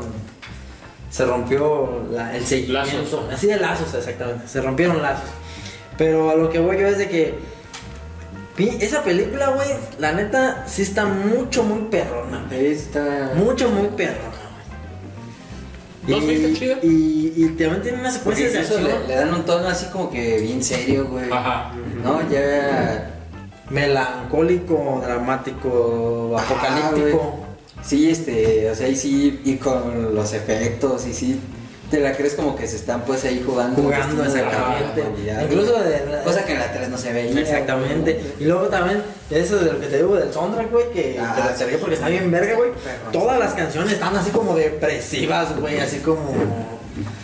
[1.11, 2.91] Se rompió la- el seguimiento.
[3.23, 3.33] Lazos.
[3.33, 4.49] Así de lazos, exactamente.
[4.49, 5.31] Se rompieron lazos.
[5.97, 7.35] Pero a lo que voy yo es de que.
[8.59, 9.69] Esa película, güey,
[9.99, 12.47] la neta, sí está mucho, muy perrona.
[12.51, 13.31] está.
[13.35, 14.36] Mucho, muy perro.
[16.07, 16.17] ¿No?
[16.19, 20.11] Y, y también tiene unas secuencias de acción le, le dan un tono así como
[20.11, 21.31] que bien serio, güey.
[21.31, 21.73] Ajá.
[22.03, 23.11] No, ya.
[23.71, 27.19] melancólico, dramático, Ajá, apocalíptico.
[27.19, 27.47] güey.
[27.83, 31.41] Sí, este, o sea, y sí, y con los efectos, y sí,
[31.91, 33.81] te la crees como que se están pues ahí jugando.
[33.83, 35.05] Jugando, de exactamente.
[35.45, 37.41] Incluso de la- Cosa que en la 3 no se veía.
[37.41, 38.13] Exactamente.
[38.15, 38.25] güey.
[38.41, 41.41] Y luego también, eso de lo que te digo del soundtrack, güey, que Ah, te
[41.53, 42.71] la cargué porque está bien verga, güey.
[43.13, 46.33] Todas las canciones están así como depresivas, güey, así como.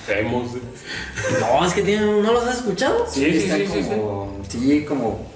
[0.06, 0.50] Vemos.
[1.40, 3.06] No, es que tienen, ¿no los has escuchado?
[3.10, 5.26] Sí, sí, están sí, sí, como, sí, como,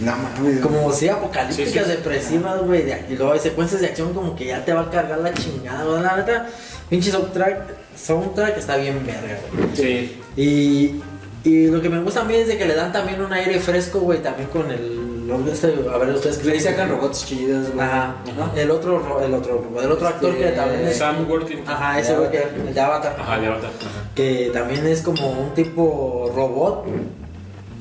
[0.00, 0.60] no mames.
[0.60, 1.90] Como sí, apocalípticas, Sí, sí, sí.
[1.90, 2.82] depresivas, güey.
[2.82, 5.32] de- Y luego hay secuencias de acción como que ya te va a cargar la
[5.32, 6.02] chingada, güey.
[6.02, 6.46] La neta,
[6.90, 7.62] pinche soundtrack,
[7.96, 9.68] soundtrack está bien verga, güey.
[9.74, 10.20] Sí.
[10.36, 11.00] Y,
[11.48, 13.58] y lo que me gusta a mí es de que le dan también un aire
[13.60, 15.30] fresco, güey, también con el...
[15.50, 17.84] este, a ver, ustedes Le sacan robots chidos, güey.
[17.86, 18.16] Ajá.
[18.30, 18.52] Ajá.
[18.60, 20.96] El otro, ro- el otro, el otro actor Este, que también es...
[20.98, 21.68] Sam Worthington.
[21.74, 23.16] Ajá, ese güey que el de Avatar.
[23.18, 23.68] Ajá, de otra.
[23.68, 24.10] Ajá.
[24.14, 26.84] Que también es como un tipo robot.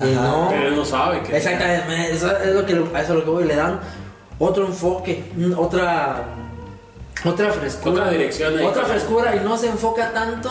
[0.02, 0.22] Y Ajá.
[0.22, 0.48] no...
[0.50, 1.38] Pero él no sabe que.
[1.38, 3.80] Exactamente, eso es lo que, a eso es lo que voy, le dan
[4.40, 5.24] otro enfoque,
[5.56, 6.35] otra
[7.24, 8.66] otra frescura, Otra dirección ahí.
[8.66, 10.50] otra frescura y no se enfoca tanto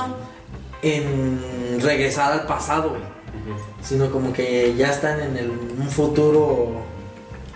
[0.83, 3.03] en regresar al pasado, güey,
[3.83, 6.83] sino como que ya están en el, un futuro,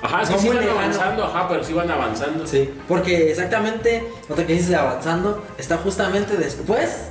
[0.03, 0.79] Ajá, es que No sí van lejano.
[0.79, 2.47] avanzando, ajá, pero sí van avanzando.
[2.47, 7.09] sí, porque exactamente otra que dices de avanzando está justamente después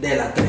[0.00, 0.46] de la 3,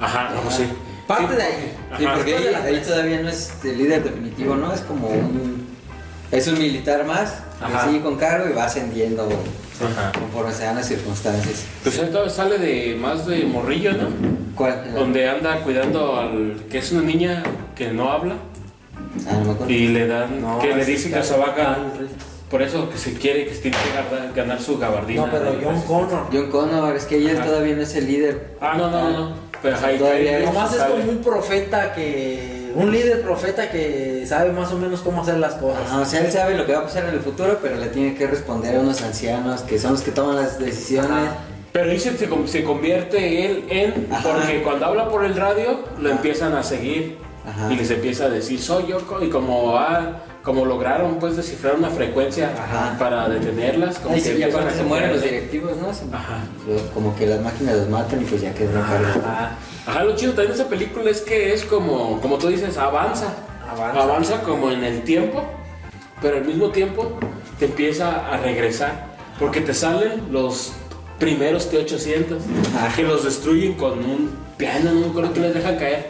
[0.00, 0.64] Ajá, no, pues sí.
[1.06, 2.14] parte de ahí, Sí, Ajá.
[2.14, 4.72] porque ahí, ahí todavía no es el líder definitivo, ¿no?
[4.72, 5.71] Es como un...
[6.32, 7.86] Es un militar más, Ajá.
[7.86, 9.28] sigue con cargo y va ascendiendo
[9.80, 10.12] Ajá.
[10.18, 11.64] conforme se dan las circunstancias.
[11.82, 14.08] Pues él todavía sale de más de morrillo, ¿no?
[14.54, 14.92] ¿Cuál?
[14.94, 17.42] Donde anda cuidando al que es una niña
[17.76, 18.34] que no habla
[19.28, 19.72] Ah, no me acuerdo.
[19.72, 21.80] y le dan No, que le dicen que se va a ganar.
[22.50, 23.76] Por eso que se quiere que se tiene
[24.34, 25.26] que ganar, su gabardina.
[25.26, 27.44] no, pero John Connor, John Connor, es que ella Ajá.
[27.44, 28.56] todavía no es el líder.
[28.60, 29.34] Ah, no, no, no.
[29.62, 32.60] Pero ahí Todavía ahí Nomás es como un profeta que.
[32.74, 35.82] Un líder profeta que sabe más o menos cómo hacer las cosas.
[35.88, 37.88] Ajá, o sea, él sabe lo que va a pasar en el futuro, pero le
[37.88, 41.10] tiene que responder a unos ancianos que son los que toman las decisiones.
[41.10, 41.36] Ajá.
[41.70, 44.08] Pero ahí se, se con- se convierte él en.
[44.10, 44.22] Ajá.
[44.32, 46.16] Porque cuando habla por el radio, lo Ajá.
[46.16, 47.18] empiezan a seguir.
[47.46, 47.70] Ajá.
[47.72, 48.98] Y les empieza a decir, soy yo.
[49.06, 52.96] co-", Y como, ah, como lograron pues descifrar una frecuencia Ajá.
[52.98, 53.98] para detenerlas.
[53.98, 55.94] Como que sí, y empiezan aparte a se mueren los directivos, ¿no?
[55.94, 56.38] Se- Ajá.
[56.68, 58.78] los- como que las máquinas los matan y pues ya quedó.
[58.80, 59.56] Ajá.
[59.86, 63.34] Ajá, lo chido también de esa película es que es como, como tú dices, avanza.
[63.94, 64.42] Avanza.
[64.42, 65.42] como en el tiempo,
[66.20, 67.18] pero al mismo tiempo
[67.58, 69.06] te empieza a regresar.
[69.38, 70.72] Porque te salen los
[71.18, 72.38] primeros T-800
[72.76, 72.94] Ajá.
[72.94, 76.08] que los destruyen con un piano, no me acuerdo que les dejan caer.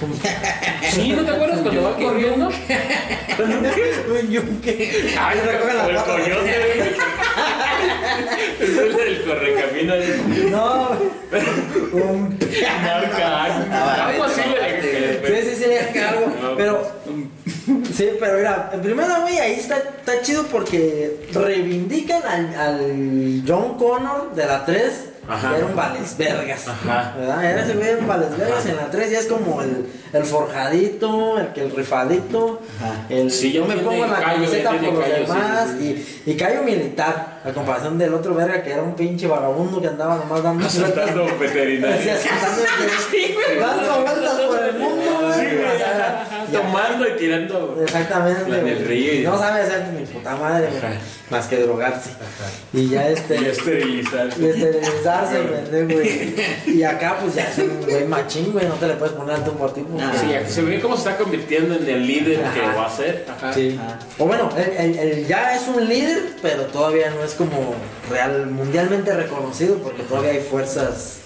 [0.90, 2.48] Sí, ¿no te acuerdas cuando va corriendo?
[2.48, 5.14] Un yunque.
[5.18, 6.14] Ay, recoge las el patas.
[6.14, 6.94] coyote.
[8.60, 9.94] Es el del correcamino.
[10.50, 10.90] No,
[11.92, 12.38] un.
[12.82, 13.44] Marca
[14.06, 15.22] algo así le caer.
[15.26, 16.26] Sí, sí, sí, le algo.
[16.42, 16.56] No.
[16.56, 16.92] Pero.
[17.94, 23.78] Sí, pero mira, en primera, güey, ahí está, está chido porque reivindican al, al John
[23.78, 25.09] Connor de la 3.
[25.30, 25.56] Ajá.
[25.56, 26.68] Era un vales vergas.
[26.68, 27.14] Ajá.
[27.18, 27.44] ¿Verdad?
[27.44, 28.66] Era ese güey, un vales vergas.
[28.66, 32.60] En la 3 ya es como el, el forjadito, el que el rifadito.
[32.80, 33.06] Ajá.
[33.08, 35.68] El, Sí, yo me pongo la callo, camiseta por los callo, sí, demás.
[35.78, 37.40] sí, Y, y callo militar.
[37.44, 41.26] A comparación del otro verga que era un pinche vagabundo que andaba nomás dando Asaltando
[41.38, 42.06] veterinarios.
[42.18, 42.62] asaltando,
[43.60, 44.99] dando vueltas por el mundo,
[46.52, 47.78] tomando y tirando.
[47.82, 48.50] Exactamente.
[48.50, 48.84] Del güey.
[48.84, 50.92] río y- No sabe hacer ni puta madre, Ajá.
[51.30, 52.10] más que drogarse.
[52.72, 53.40] Y ya este.
[53.40, 54.40] Y esterilizarse.
[54.42, 55.42] Y esterilizarse,
[55.84, 56.34] güey.
[56.66, 58.66] Y acá, pues ya es un güey machín, güey.
[58.66, 59.82] No te le puedes poner alto por ti.
[59.88, 60.12] porque- Ah,
[60.46, 63.26] Sí, se ve cómo se está convirtiendo en el líder que va a ser.
[63.28, 63.52] Ajá.
[63.52, 63.78] Sí.
[64.18, 67.74] O bueno, él, él- él ya es un líder, pero todavía no es como
[68.10, 71.19] real, mundialmente reconocido, porque todavía hay fuerzas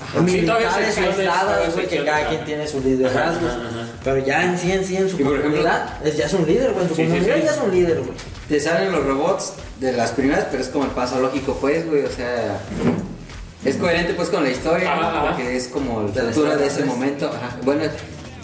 [0.00, 0.18] Ajá.
[0.18, 3.50] Sí, militares secciones, aisladas, güey, que cada quien tiene sus liderazgos.
[3.50, 3.88] Ajá, ajá, ajá.
[4.04, 6.82] Pero ya en sí, en sí, en su comunidad, es, ya es un líder, güey.
[6.84, 7.42] En su Sí, sí, comunidad sí.
[7.44, 8.10] ya es un líder, güey.
[8.48, 12.04] Te salen los robots de las primeras, pero es como el paso lógico, pues, güey.
[12.04, 12.58] O sea,
[13.64, 15.28] es coherente, pues, con la historia, ¿no?
[15.28, 16.86] Porque es como la historia, de ese pues.
[16.88, 17.30] momento.
[17.64, 17.82] Bueno,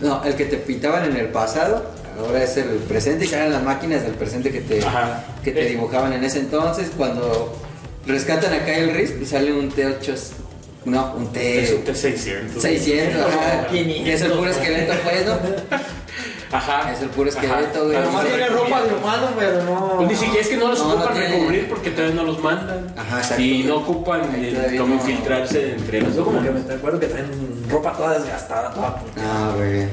[0.01, 1.85] no, el que te pintaban en el pasado,
[2.19, 5.23] ahora es el presente, y eran las máquinas del presente que te, Ajá.
[5.45, 5.71] que te Eh.
[5.71, 6.91] dibujaban en ese entonces.
[6.97, 7.55] Cuando
[8.07, 10.17] rescatan a Kyle Reese, pues sale un T8,
[10.85, 11.63] no, un T...
[11.63, 12.59] Es un T600.
[12.61, 15.33] 600, ajá, 500, que es el puro esqueleto, pues, ¿no?
[16.55, 16.93] Ajá.
[16.93, 17.97] Es el puro esqueleto, güey.
[17.99, 19.95] Nomás no tiene ropa de humano, pero no.
[19.97, 22.25] Pues ni siquiera es que no los No, no ocupan tiene- recubrir porque todavía no
[22.25, 22.95] los mandan.
[22.95, 23.43] Ajá, exacto.
[23.43, 25.01] Y no ocupan Ahí eh, como no.
[25.01, 27.31] infiltrarse entre los Yo como que me acuerdo que traen
[27.71, 29.23] ropa toda desgastada, toda puta.
[29.25, 29.87] Ah, güey.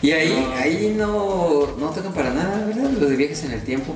[0.00, 0.56] Y ahí, No.
[0.56, 2.90] ahí no, no tocan para nada, ¿verdad?
[2.98, 3.94] Lo de viajes en el tiempo.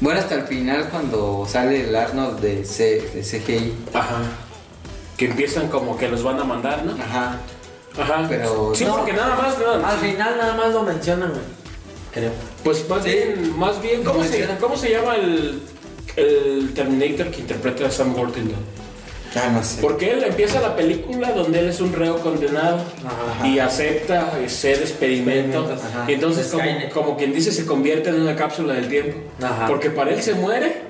[0.00, 3.74] Bueno, hasta el final cuando sale el Arnold de, C, de CGI.
[3.92, 4.20] Ajá.
[5.16, 6.92] Que empiezan como que los van a mandar, ¿no?
[7.02, 7.38] Ajá.
[7.98, 8.26] Ajá.
[8.28, 8.96] Pero- Sí, No.
[8.96, 11.42] porque nada más, nada Al final nada más lo mencionan, güey.
[12.12, 12.30] Creo.
[12.64, 13.10] Pues más Sí.
[13.10, 14.56] bien, más bien, ¿cómo, se, mencionan.
[14.58, 15.62] ¿cómo se llama el,
[16.16, 18.76] el Terminator que interpreta a Sam Worthington?
[19.34, 19.82] Ah, no sé.
[19.82, 23.46] Porque él empieza la película donde él es un reo condenado Ajá.
[23.46, 25.66] y acepta ser experimento.
[26.08, 26.64] Y entonces, como,
[26.94, 29.18] como quien dice, se convierte en una cápsula del tiempo.
[29.42, 29.66] Ajá.
[29.66, 30.80] Porque para él se muere,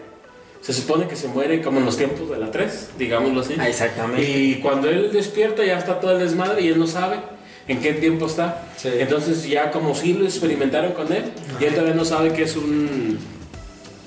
[0.61, 3.54] se supone que se muere como en los tiempos de la 3, digámoslo así.
[3.59, 4.28] Ah, exactamente.
[4.28, 7.20] Y cuando él despierta ya está todo el desmadre y él no sabe
[7.68, 8.68] en qué tiempo está.
[8.76, 8.88] Sí.
[8.92, 11.24] Entonces ya como si lo experimentaron con él,
[11.61, 13.18] y él todavía no sabe que es un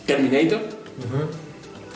[0.06, 0.62] Terminator.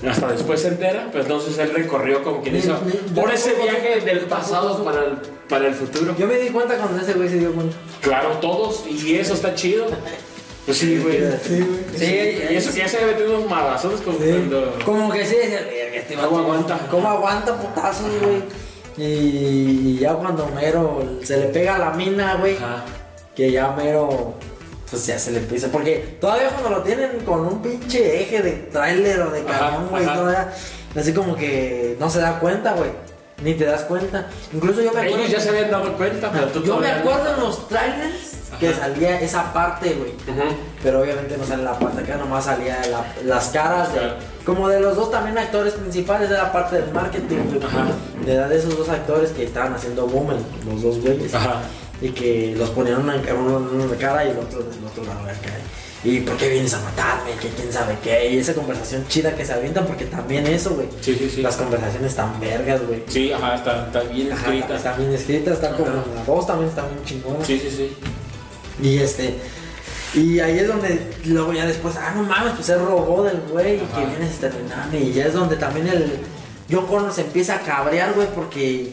[0.08, 2.78] Hasta después se entera, pero entonces él recorrió como quien hizo
[3.16, 5.14] por ese viaje del pasado para el,
[5.48, 6.14] para el futuro.
[6.18, 7.76] Yo me di cuenta cuando ese güey se dio cuenta.
[8.02, 9.88] Claro, todos, y eso está chido.
[10.66, 11.18] Pues sí, güey.
[11.44, 11.98] Sí, güey.
[11.98, 14.78] Sí, Y eso que ya se debe tener unos madazones como cuando.
[14.86, 18.44] Como que sí, decía, "Verga, este ¿Cómo aguanta?" ¿Cómo aguanta putazos, güey?
[18.96, 22.86] Y, ya cuando Mero se le pega a la mina, güey, Ajá.
[23.36, 24.36] que ya Mero,
[24.90, 25.68] pues ya se le empieza.
[25.70, 30.06] Porque todavía cuando lo tienen con un pinche eje de tráiler o de camión, güey,
[30.06, 30.54] todavía,
[30.96, 32.92] así como que no se da cuenta, güey.
[33.42, 34.28] Ni te das cuenta.
[34.54, 35.18] Incluso yo me acuerdo.
[35.18, 37.00] Ellos ya se habían dado cuenta, pero tú yo me no.
[37.00, 38.80] acuerdo en los trailers que Ajá.
[38.82, 40.14] salía esa parte, güey.
[40.82, 44.14] Pero obviamente no sale la parte acá, nomás salía la- las caras de, Claro.
[44.46, 48.26] como de los dos también actores principales de la parte del marketing, güey.
[48.26, 51.34] De edad de esos dos actores que estaban haciendo boom, en- los dos güeyes.
[51.34, 51.62] Ajá.
[52.02, 55.04] Y que los ponían uno en uno en una cara y el otro del otro
[55.06, 55.50] lado de acá.
[56.04, 57.32] ¿Y por qué vienes a matarme?
[57.42, 58.32] Que quién sabe qué.
[58.32, 60.88] Y esa conversación chida que se avientan, porque también eso, güey.
[61.02, 61.42] Sí, sí, sí.
[61.42, 63.04] Las conversaciones están vergas, güey.
[63.08, 64.76] Sí, ajá, está, está bien Ajá, escrita.
[64.76, 66.04] Están bien escritas, están como Ajá.
[66.16, 67.48] la dos también están bien chingonas.
[67.48, 67.98] Sí, sí, sí.
[68.82, 69.36] Y este.
[70.14, 73.80] Y ahí es donde luego ya después, ah, no mames, pues es robot del güey
[73.80, 74.00] Ajá.
[74.00, 74.98] que viene exterminando.
[74.98, 76.20] Y ya es donde también el
[76.70, 78.92] John Connor se empieza a cabrear, güey, porque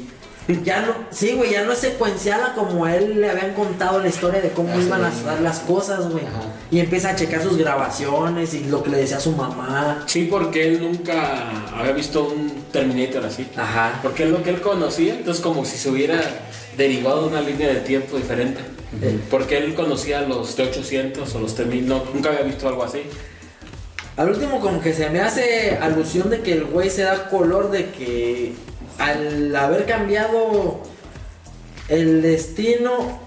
[0.63, 4.01] ya no, sí, güey, ya no es secuencial a como a él le habían contado
[4.01, 6.25] la historia de cómo iban a dar las cosas, güey.
[6.71, 10.05] Y empieza a checar sus grabaciones y lo que le decía a su mamá.
[10.07, 13.49] Sí, porque él nunca había visto un Terminator así.
[13.57, 13.99] Ajá.
[14.03, 16.21] Porque es lo que él conocía, entonces como si se hubiera
[16.77, 18.61] derivado de una línea de tiempo diferente.
[19.31, 23.03] Porque él conocía los T800 o los T1000, no, nunca había visto algo así.
[24.17, 27.71] Al último como que se me hace alusión de que el güey se da color
[27.71, 28.53] de que
[29.01, 30.81] al haber cambiado
[31.89, 33.19] el destino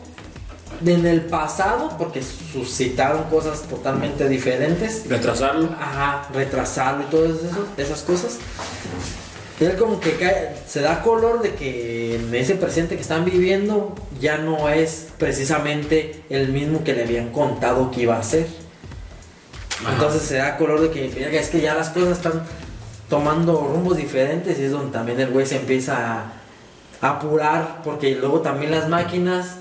[0.79, 5.69] de en el pasado, porque suscitaron cosas totalmente diferentes, Retrasarlo.
[5.79, 7.31] ajá, retrasarlo y todas
[7.77, 8.37] esas cosas,
[9.59, 13.95] él como que cae- se da color de que en ese presente que están viviendo
[14.19, 18.47] ya no es precisamente el mismo que le habían contado que iba a ser.
[19.81, 19.93] Ajá.
[19.93, 22.43] Entonces se da color de que es que ya las cosas están
[23.13, 26.23] tomando rumbos diferentes y es donde también el güey se empieza
[26.99, 29.57] a apurar porque luego también las máquinas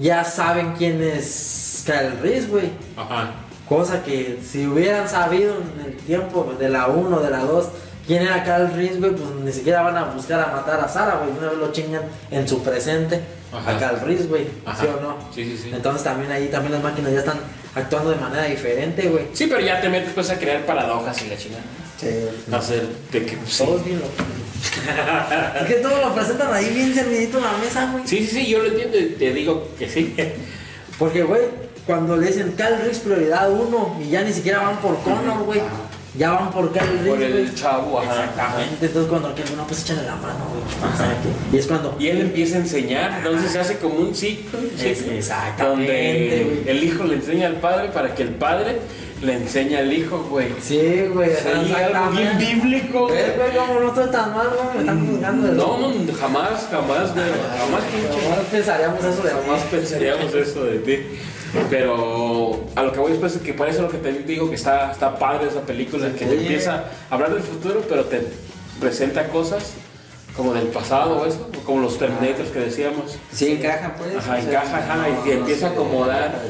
[0.00, 2.70] ya saben quién es Kyle Reese, güey.
[2.96, 3.32] Ajá.
[3.68, 7.66] Cosa que si hubieran sabido en el tiempo de la 1, de la 2,
[8.06, 11.22] quién era Kyle Reese, güey, pues ni siquiera van a buscar a matar a Sara,
[11.24, 11.36] güey.
[11.36, 13.20] Una vez lo chingan en su presente
[13.52, 13.68] Ajá.
[13.68, 14.44] a Kyle Reese, güey.
[14.78, 15.16] ¿Sí o no?
[15.34, 15.70] Sí, sí, sí.
[15.74, 17.40] Entonces también ahí también las máquinas ya están
[17.74, 19.26] actuando de manera diferente, güey.
[19.32, 21.64] Sí, pero ya te metes pues a crear paradojas y la chingada.
[22.02, 22.52] Sí.
[22.54, 23.64] Hacer de que sí.
[23.64, 24.12] Todos bien locos.
[25.60, 28.06] es que todos lo presentan ahí bien servidito en la mesa, güey.
[28.06, 30.14] Sí, sí, sí, yo lo entiendo y te digo que sí.
[30.98, 31.42] Porque, güey,
[31.86, 35.60] cuando le dicen Cal Reese prioridad uno y ya ni siquiera van por Connor, güey.
[36.16, 36.86] Ya van por Cal.
[37.06, 38.12] Por el chavo, ajá.
[38.12, 38.86] Exactamente.
[38.86, 40.62] Entonces cuando el no, pues échale la mano, güey.
[41.52, 41.96] Y es cuando.
[41.98, 46.84] Y él empieza a enseñar, entonces se hace como un ciclo, Es- exactamente, donde el
[46.84, 48.76] hijo le enseña al padre para que el padre
[49.22, 50.48] le enseñe al hijo, güey.
[50.60, 51.30] Sí, güey.
[51.30, 53.08] Sí, algo bien bíblico.
[53.12, 54.74] Eh, güey, como no estoy tan mal, güey.
[54.74, 57.26] Me están juzgando de No, no, jamás, jamás, güey,
[57.58, 57.82] jamás.
[58.22, 60.98] Jamás pensaríamos eso de Jamás pensaríamos eso de ti.
[61.70, 64.56] Pero a lo que voy después es que por eso lo que te digo que
[64.56, 66.36] está, está padre esa película, que te Sí.
[66.42, 68.22] empieza a hablar del futuro, pero te
[68.80, 69.74] presenta cosas
[70.36, 73.16] como del pasado o eso, como los Terminators que decíamos.
[73.32, 74.16] Sí, encaja, pues.
[74.16, 76.40] Ajá, encaja, ajá, y empieza a acomodar.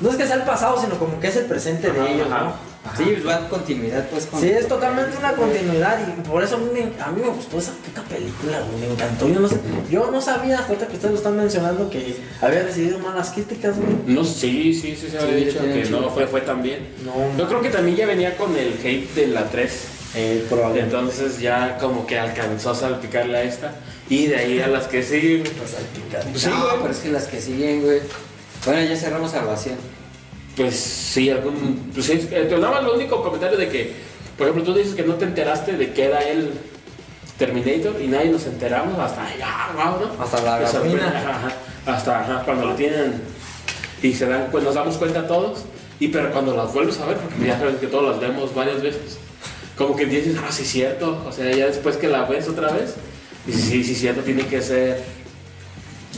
[0.00, 2.26] No es que sea el pasado, sino como que es el presente de Ajá, ellos,
[2.30, 2.44] ajá.
[2.44, 2.68] ¿no?
[2.96, 4.24] Sí, va continuidad, pues.
[4.26, 4.40] Con...
[4.40, 7.58] Sí, es totalmente una continuidad y por eso a mí, me, a mí me gustó
[7.58, 9.28] esa puta película, güey, me encantó.
[9.28, 9.56] Yo no, sé,
[9.90, 13.76] yo no sabía hasta ahorita que ustedes lo están mencionando que había recibido malas críticas,
[13.76, 13.90] güey.
[14.06, 16.88] No, sí, sí, sí, se había Sí, dicho que no fue, fue tan bien.
[17.04, 19.86] No, Yo creo que también ya venía con el hate de la 3.
[20.18, 20.96] Eh, probablemente.
[20.96, 23.74] Entonces ya como que alcanzó a salpicarle a esta.
[24.10, 25.44] Y de ahí a las que siguen.
[25.44, 25.76] Pues
[26.34, 26.76] sí, no, güey.
[26.80, 28.00] pero es que las que siguen, güey.
[28.64, 29.76] Bueno, ya cerramos Salvación.
[30.56, 31.90] Pues sí, algún.
[31.94, 33.92] Pues sí, nada más lo único comentario de que,
[34.36, 36.50] por ejemplo, tú dices que no te enteraste de que era el
[37.38, 40.22] Terminator y nadie nos enteramos hasta ya, wow, ¿no?
[40.22, 41.52] Hasta la ajá,
[41.86, 43.22] hasta ajá, cuando lo tienen
[44.02, 45.64] y se dan, pues nos damos cuenta todos.
[46.00, 48.82] Y pero cuando las vuelves a ver, porque ya sabes que todos las vemos varias
[48.82, 49.18] veces,
[49.78, 51.24] como que dices, ah, sí, cierto.
[51.26, 52.96] O sea, ya después que la ves otra vez,
[53.46, 55.00] dices, sí, sí, cierto, tiene que ser.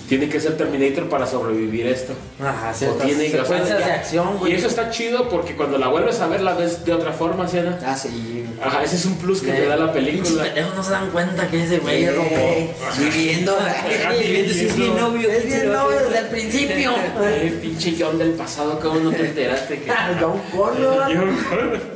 [0.09, 2.13] Tiene que ser Terminator para sobrevivir esto.
[2.41, 4.53] Ajá, O tiene- o sea, secuencias de acción, Y güey.
[4.55, 7.59] eso está chido porque cuando la vuelves a ver la ves de otra forma, ¿sí,
[7.59, 7.79] Ana?
[7.85, 8.47] Ah, sí.
[8.63, 10.45] Ajá, ese es un plus que te da la película.
[10.45, 12.71] pendejos no se dan cuenta que ese güey es Eh.
[12.99, 13.57] Viviendo,
[14.21, 15.31] viviendo, es mi novio.
[15.31, 16.93] Es bien novio desde el principio.
[17.23, 19.81] Eh, pinche John del pasado, ¿cómo no te enteraste?
[19.81, 19.91] Que...
[20.21, 21.11] John Connor.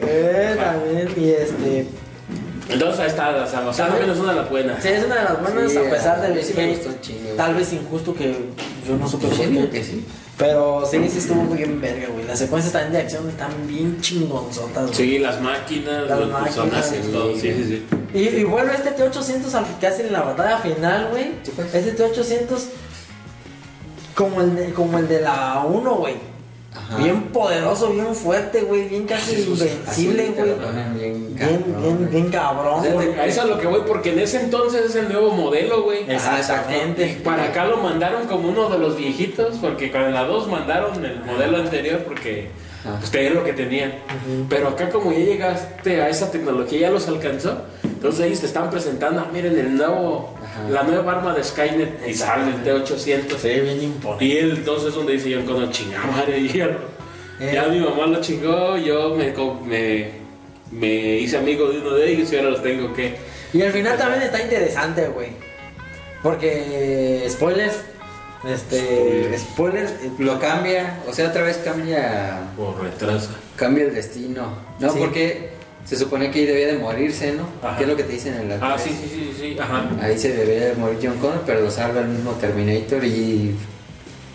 [0.02, 1.86] Eh, también, y este.
[2.74, 4.82] Entonces ahí está, la salvación también es una de las buenas.
[4.82, 7.30] Sí, es una de las buenas, Sí, a pesar del sí me gustó chingo.
[7.36, 8.36] Tal vez injusto que
[8.86, 9.70] yo no supe por qué.
[9.70, 10.04] que sí.
[10.36, 12.26] Pero sí, sí estuvo muy bien verga, güey.
[12.26, 14.94] Las secuencias también de acción están bien chingonzotas, güey.
[14.94, 17.34] Sí, las máquinas, Las los máquinas, personajes, sí, todo.
[17.34, 17.54] Sí, sí.
[17.54, 17.64] sí,
[18.12, 18.18] sí.
[18.18, 21.34] Y, y vuelve este T-800 al que hacen en la batalla final, güey.
[21.54, 21.72] Pues.
[21.72, 22.58] Este T-800
[24.16, 26.33] como el, de, como el de la 1, güey.
[26.76, 26.96] Ajá.
[26.98, 28.88] Bien poderoso, bien fuerte, güey.
[28.88, 30.52] Bien casi Así, invencible, güey.
[30.98, 32.84] bien Bien, cabrón, bien, cabrón.
[33.18, 35.82] A eso es a lo que voy, porque en ese entonces es el nuevo modelo,
[35.84, 36.00] güey.
[36.10, 37.20] Exactamente.
[37.24, 41.20] Para acá lo mandaron como uno de los viejitos, porque con la 2 mandaron el
[41.24, 42.48] modelo anterior porque
[42.84, 42.98] Ajá.
[43.02, 43.94] usted es lo que tenían.
[44.48, 47.62] Pero acá como ya llegaste a esa tecnología, ya los alcanzó,
[48.04, 50.68] entonces ellos te están presentando, ah, miren el nuevo, Ajá.
[50.68, 53.36] la nueva arma de Skynet y sale el T-800.
[53.38, 54.24] Sí, bien imponente.
[54.26, 56.60] Y él entonces es donde dice John Connor, chingada madre, y
[57.40, 57.50] Eh.
[57.54, 59.32] ya mi mamá lo chingó, yo me,
[59.66, 60.10] me,
[60.70, 63.16] me hice amigo de uno de ellos y ahora los tengo que...
[63.54, 65.30] Y al final también está interesante, güey.
[66.22, 67.76] Porque, spoilers,
[68.46, 73.30] este, spoilers, eh, Lo cambia, o sea, otra vez cambia Por retraso.
[73.56, 74.48] cambia el destino.
[74.78, 74.98] No, Sí.
[74.98, 75.53] porque
[75.84, 77.46] se supone que ahí debía de morirse, ¿no?
[77.62, 77.76] Ajá.
[77.76, 79.84] ¿Qué es lo que te dicen en la Ah, sí, sí, sí, sí, ajá.
[80.00, 83.54] Ahí se debería de morir John Connor, pero lo salva el mismo Terminator y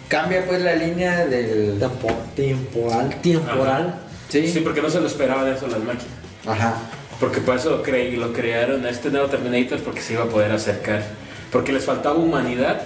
[0.08, 1.80] cambia pues la línea del...
[1.80, 3.96] tempo- temporal, temporal.
[4.30, 4.48] Sí.
[4.52, 6.08] Sí, porque no se lo esperaban eso las máquinas.
[6.46, 6.76] Ajá.
[7.20, 10.28] Porque por eso lo, cre- lo crearon a este nuevo Terminator porque se iba a
[10.28, 11.04] poder acercar.
[11.52, 12.80] Porque les faltaba humanidad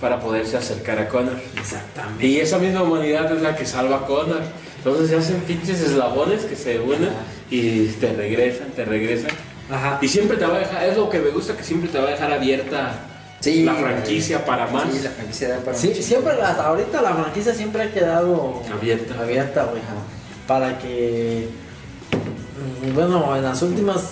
[0.00, 1.36] para poderse acercar a Connor.
[1.58, 2.26] Exactamente.
[2.26, 4.42] Y esa misma humanidad es la que salva a Connor.
[4.84, 7.10] Entonces se hacen pinches eslabones que se unen
[7.50, 9.30] y te regresan, te regresan.
[9.70, 9.98] Ajá.
[10.00, 12.08] Y siempre te va a dejar, es lo que me gusta, que siempre te va
[12.08, 12.92] a dejar abierta
[13.40, 14.84] Sí, la franquicia para más.
[14.92, 19.14] Sí, la franquicia da para Sí, siempre, hasta ahorita la franquicia siempre ha quedado Abierta.
[19.20, 19.80] abierta, güey.
[20.46, 21.48] Para que,
[22.82, 24.02] mm, bueno, en las últimas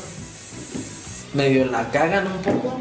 [1.35, 2.79] medio la cagan un poco,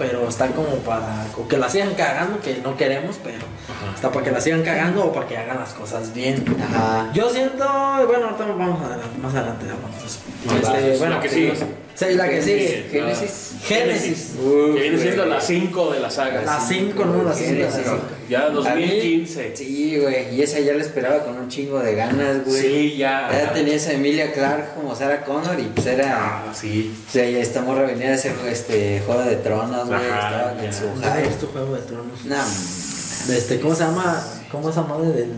[0.00, 3.94] pero está como para que la sigan cagando, que no queremos, pero Ajá.
[3.94, 6.42] está para que la sigan cagando o para que hagan las cosas bien.
[6.58, 7.10] Ajá.
[7.12, 7.66] Yo siento,
[8.06, 11.52] bueno, ahorita vamos adelante, más adelante hablamos Este, es bueno, la que sigue.
[11.94, 12.86] Sí, la que sigue.
[12.90, 13.50] Génesis.
[13.62, 14.30] Génesis.
[14.74, 16.40] Que viene siendo la 5 de la saga.
[16.42, 17.22] La 5, ¿no?
[17.24, 17.50] La 5.
[17.50, 17.86] Génesis.
[18.28, 19.56] Ya A mí, 2015.
[19.56, 20.34] Sí, güey.
[20.34, 22.62] Y esa ya la esperaba con un chingo de ganas, güey.
[22.62, 23.28] Sí, ya.
[23.30, 26.46] Ya tenías a Emilia Clark como Sarah Connor y pues era.
[26.48, 26.94] Ah, sí.
[27.06, 30.00] O sea, ya esta morra venía de hacer este Juego de Tronos, güey.
[30.00, 30.64] Estaba ya.
[30.64, 31.28] en su hype.
[31.28, 32.24] es tu juego de tronos.
[32.24, 34.24] No, Este, ¿cómo se llama?
[34.50, 35.32] ¿Cómo es esa madre del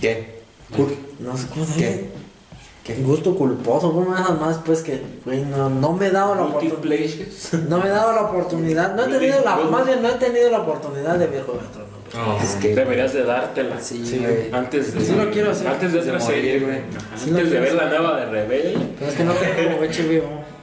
[0.00, 0.40] ¿Qué?
[1.18, 1.80] No sé cómo se llama.
[1.80, 2.25] ¿Qué?
[2.86, 2.94] ¿Qué?
[3.02, 6.78] Gusto culposo, como esas más, pues que, güey, no, no me he dado la oportunidad.
[7.68, 10.50] No me he dado la oportunidad, no he tenido la, más bien no he tenido
[10.50, 11.90] la oportunidad de ver Juego de Tronos.
[12.14, 13.80] No, Es que- deberías de dártela.
[13.80, 14.18] Sí, Sí.
[14.18, 14.52] güey.
[14.52, 15.66] Antes de, Sí lo quiero hacer.
[15.66, 16.78] Antes de otra morir, serie, güey.
[17.16, 18.76] Sí Antes de ver la nueva de Rebelde.
[18.98, 20.46] Pero es que no tengo HBO.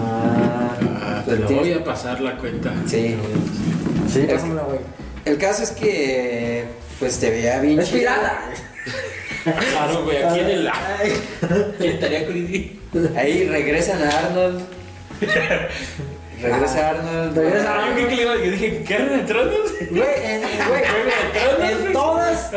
[0.00, 2.72] Ah, Ah, pues te lo voy a pasar la cuenta.
[2.86, 3.16] Sí.
[4.12, 4.78] Sí, pásamela, güey.
[5.24, 6.64] El caso es que,
[6.98, 7.78] pues te veía bien.
[7.80, 8.00] Es chido.
[8.00, 8.40] pirata.
[9.52, 10.70] Claro, güey, aquí en el.
[11.78, 12.80] ¿Quién estaría creepy?
[13.16, 14.64] Ahí regresan a Arnold.
[16.40, 17.36] Regresa Arnold.
[17.36, 19.72] Regresa Ah, yo creí que le iba a dije, ¿qué de Tronos?
[19.90, 22.50] Güey, en, güey, en todas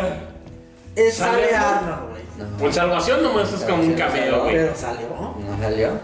[0.95, 1.91] es Sale Arnold.
[1.91, 2.23] Arnold, güey.
[2.37, 4.55] No, Pues Salvación nomás es como un cameo, güey.
[4.55, 5.07] Pero salió.
[5.09, 5.99] no salió.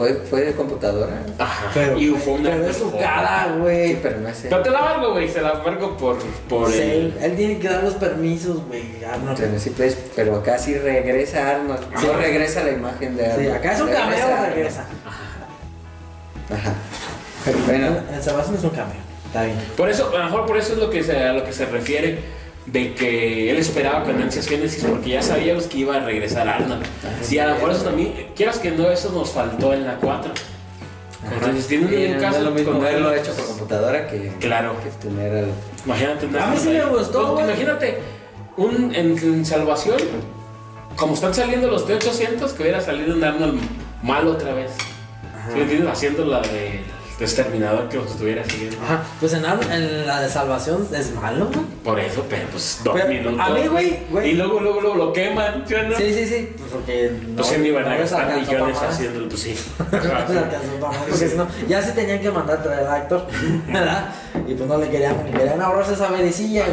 [0.00, 1.12] Fue, fue de computadora.
[1.38, 1.70] Ajá.
[1.74, 2.50] Pero, y fue una.
[2.52, 4.00] pero es su cara, Sí, güey.
[4.00, 4.46] pero no es él.
[4.48, 6.16] Pero te la valgo, güey, se la valgo por,
[6.48, 6.88] por Sí, el.
[6.90, 9.04] él, él tiene que dar los permisos, güey.
[9.04, 9.36] Arnold.
[9.38, 11.80] Pero sí, pues, pero acá sí regresa Arnold.
[12.00, 12.06] Sí.
[12.06, 13.44] No regresa la imagen de Arnold.
[13.50, 14.54] Sí, acá es un cameo, Arnold.
[14.54, 14.84] regresa.
[16.50, 16.72] Ajá.
[17.44, 17.86] Pero Bueno.
[18.08, 19.10] en, en Salvación es un cameo.
[19.26, 19.58] Está bien.
[19.76, 21.66] Por eso, a lo mejor por eso es lo que se, a lo que se
[21.66, 22.18] refiere
[22.72, 26.84] de que él esperaba con ansias Génesis porque ya sabíamos que iba a regresar Arnold.
[27.22, 30.32] Sí, a lo mejor eso también, quieras que no, eso nos faltó en la 4.
[31.34, 33.18] Entonces tiene un, no caso lo mismo Arnold.
[33.18, 34.74] hecho por computadora que, Claro.
[34.82, 35.50] que tener al.
[35.84, 37.46] Imagínate un A mí sí me gustó, Pues.
[37.46, 37.98] Imagínate,
[38.56, 39.98] un, en, en Salvación,
[40.96, 43.60] como están saliendo los T-800, que hubiera salido un Arnold
[44.02, 44.70] malo otra vez.
[45.48, 45.90] ¿Sí me entiendes?
[45.90, 46.80] Haciendo la de
[47.24, 48.76] exterminador que los estuviera siguiendo.
[48.82, 49.02] Ajá.
[49.20, 51.60] Pues en, Ar- en la de Salvación es malo, güey.
[51.84, 53.40] Por eso, pero pues dos Pero, minutos.
[53.40, 54.30] a mí, güey, güey.
[54.30, 55.96] Y luego, luego, luego lo queman, ¿sí o no?
[55.96, 56.52] Sí, sí, sí.
[56.58, 59.54] Pues porque no, Pues no iban a gastar millones haciéndolo, pues sí.
[59.90, 63.26] Porque si no, ya sí tenían que mandar traer al actor,
[63.72, 64.06] ¿verdad?
[64.46, 66.64] Y pues no le querían, querían ahorrarse esa medicilla.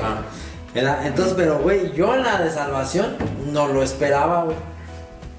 [0.76, 3.15] Entonces, pero güey, yo en la de salvación
[3.52, 4.56] no lo esperaba, güey.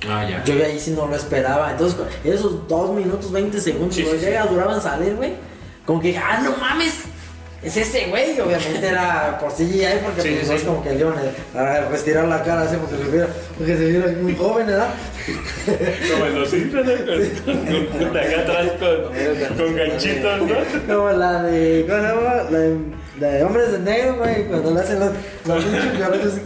[0.07, 0.45] Ah, ya.
[0.45, 1.73] Yo ahí sí no lo esperaba.
[1.73, 4.27] Entonces, esos 2 minutos 20 segundos Sí, sí, sí.
[4.27, 5.33] llega, duraban salir, güey.
[5.85, 6.95] Como que, ah, no mames.
[7.61, 10.67] Es ese güey, obviamente era por CGI porque Sí, pues, sí, no es sí.
[10.67, 11.15] como que le iban
[11.57, 14.91] a, retirar la cara así porque se viera, porque se viera muy joven, ¿verdad?
[16.13, 16.91] Como en los Simpsons.
[17.45, 20.95] Con, acá atrás con, con ganchitos, ¿no?
[20.95, 21.85] Como la de.
[21.89, 22.35] ¿Cómo se llama?
[22.49, 22.79] La de,
[23.19, 24.45] la de hombres de negro, güey.
[24.47, 25.11] Cuando le hacen los,
[25.47, 26.41] los pinches.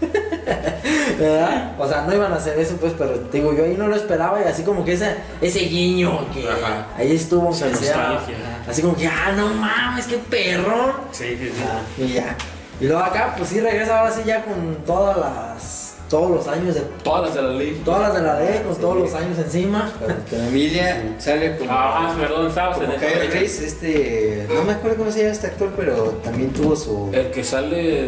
[1.18, 1.72] ¿Verdad?
[1.78, 3.96] O sea, no iban a hacer eso, pues, pero te digo, yo ahí no lo
[3.96, 6.86] esperaba y así como que ese, ese guiño que Ajá.
[6.96, 8.36] ahí estuvo, Esa que sea, nostalgia.
[8.68, 10.94] así como que, ah, no mames, qué perro.
[11.12, 11.64] Sí, sí, sí.
[11.66, 12.36] Ah, y ya.
[12.80, 15.85] Y luego acá, pues sí, regresa ahora sí ya con todas las.
[16.08, 16.82] Todos los años de.
[17.02, 17.82] Todas las de la ley.
[17.84, 19.92] Todas las de la ley, con todos los años encima.
[20.30, 21.70] Con Emilia sale como.
[21.72, 24.46] Ah, perdón, estabas en el Kyle Reese, este.
[24.54, 27.10] No me acuerdo cómo se llama este actor, pero también tuvo su.
[27.12, 28.06] El que sale de,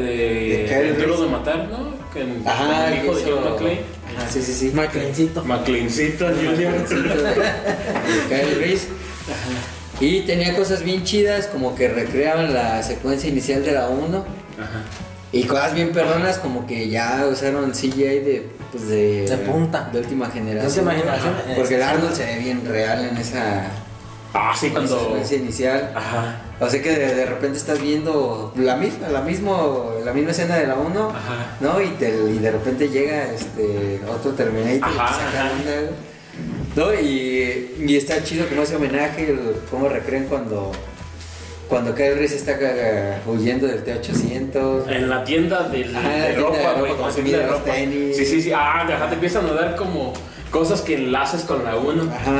[0.68, 1.92] De El Duro de Matar, ¿no?
[2.14, 3.80] Que en- Ajá, el el hijo que de John McClane.
[4.16, 4.70] Ajá, sí, sí, sí.
[4.74, 5.44] McLeancito.
[5.44, 6.88] McClancito Jr.
[6.88, 8.88] de Kyle Reese.
[10.00, 14.18] Y tenía cosas bien chidas, como que recreaban la secuencia inicial de la 1.
[14.58, 14.82] Ajá.
[15.32, 18.48] Y cosas bien perronas, como que ya usaron CGI de.
[18.72, 19.28] Pues de.
[19.28, 19.88] De punta.
[19.92, 20.72] De última generación.
[20.86, 21.52] De última generación, Ajá.
[21.52, 21.82] eh, Porque el.
[21.82, 23.66] Arnold se ve bien real en esa.
[24.32, 24.98] Ah, sí, cuando.
[24.98, 25.92] secuencia inicial.
[25.94, 26.42] Ajá.
[26.60, 30.56] O sea que de, de repente estás viendo la misma, la mismo, la misma escena
[30.56, 31.56] de la 1, Ajá.
[31.60, 31.80] ¿no?
[31.80, 35.50] Y, te- y de repente llega este otro Terminator y Ajá, te saca ajá.
[35.52, 35.90] onda,
[36.74, 36.94] ¿no?
[37.00, 39.34] Y, y está chido como ese homenaje,
[39.70, 40.72] cómo recrean cuando
[41.68, 42.58] cuando Kyle Reese está
[43.26, 44.88] huyendo del T800.
[44.90, 46.92] En la tienda del, de la tienda ropa, güey.
[47.32, 47.64] de los ropa.
[47.64, 48.16] tenis.
[48.16, 48.52] Sí, sí, sí.
[48.52, 50.12] Ah, ajá, te empiezan a dar como
[50.50, 52.02] cosas que enlaces con la 1.
[52.04, 52.36] Ajá.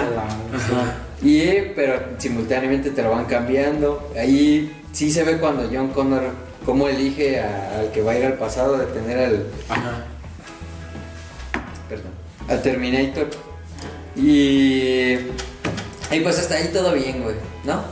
[0.55, 0.95] Ajá.
[1.23, 4.11] Y, pero simultáneamente te lo van cambiando.
[4.19, 6.23] Ahí sí se ve cuando John Connor,
[6.65, 10.05] cómo elige a- al que va a ir al pasado de tener al, Ajá.
[11.89, 12.13] perdón,
[12.49, 13.29] al Terminator.
[14.17, 15.13] Y,
[16.11, 17.83] y pues hasta ahí todo bien, güey, ¿no?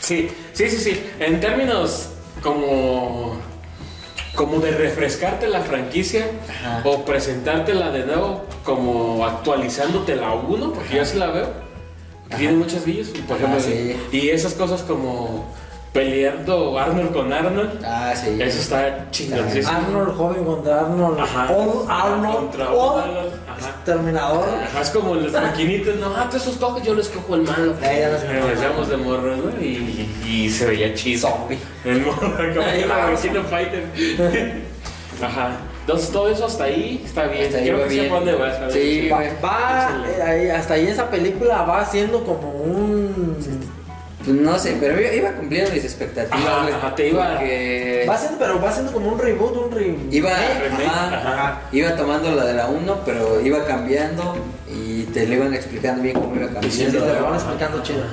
[0.00, 0.28] Sí,
[0.58, 1.00] sí, sí, sí.
[1.20, 2.08] En términos
[2.42, 3.36] como.
[4.34, 6.82] como de refrescarte la franquicia Ajá.
[6.84, 11.48] o presentártela de nuevo como actualizándote la 1, porque yo sí la veo.
[12.36, 13.60] Tiene muchas villas, por Ajá, ejemplo.
[13.60, 13.96] sí.
[14.12, 15.50] Y esas cosas como
[15.92, 17.82] peleando Arnold con Arnold.
[17.84, 18.36] Ah, sí.
[18.40, 19.76] Eso está chingoncísimo.
[19.76, 21.18] Arnold joven contra Arnold.
[21.20, 21.52] Ajá.
[21.52, 22.36] Old Arnold.
[22.36, 23.84] Contra Old Arnold, ajá.
[23.84, 24.48] Terminador.
[24.64, 27.74] Ajá, es como las maquinitas, no, ah, tú esos yo les cojo el malo.
[27.82, 28.22] Ahí ya los-
[28.88, 29.60] de morro, ¿no?
[29.60, 31.28] Y, y se veía chido.
[31.28, 31.58] Zombie.
[31.84, 33.84] El morro, como fighter.
[35.22, 35.50] Ajá.
[35.80, 37.46] Entonces todo eso hasta ahí está bien.
[37.46, 38.08] Hasta ahí Creo va que sé bien.
[38.10, 38.56] por dónde vas.
[38.56, 38.72] a ver.
[38.72, 40.04] Sí, Va, va,
[40.36, 43.34] eh, hasta ahí esa película va siendo como un.
[44.28, 46.74] Pues no sé, pero iba- iba cumpliendo mis expectativas, Ajá, güey.
[46.74, 49.96] ajá, te iba- porque Va siendo, pero va siendo como un reboot, un re...
[50.10, 50.30] Iba,
[50.62, 51.62] remake, ajá, ajá.
[51.72, 54.36] iba tomando la de la 1, pero iba cambiando
[54.70, 56.52] y te le iban explicando bien cómo iba Sí,
[56.84, 57.04] cambiando.
[57.06, 58.04] te lo van explicando chido.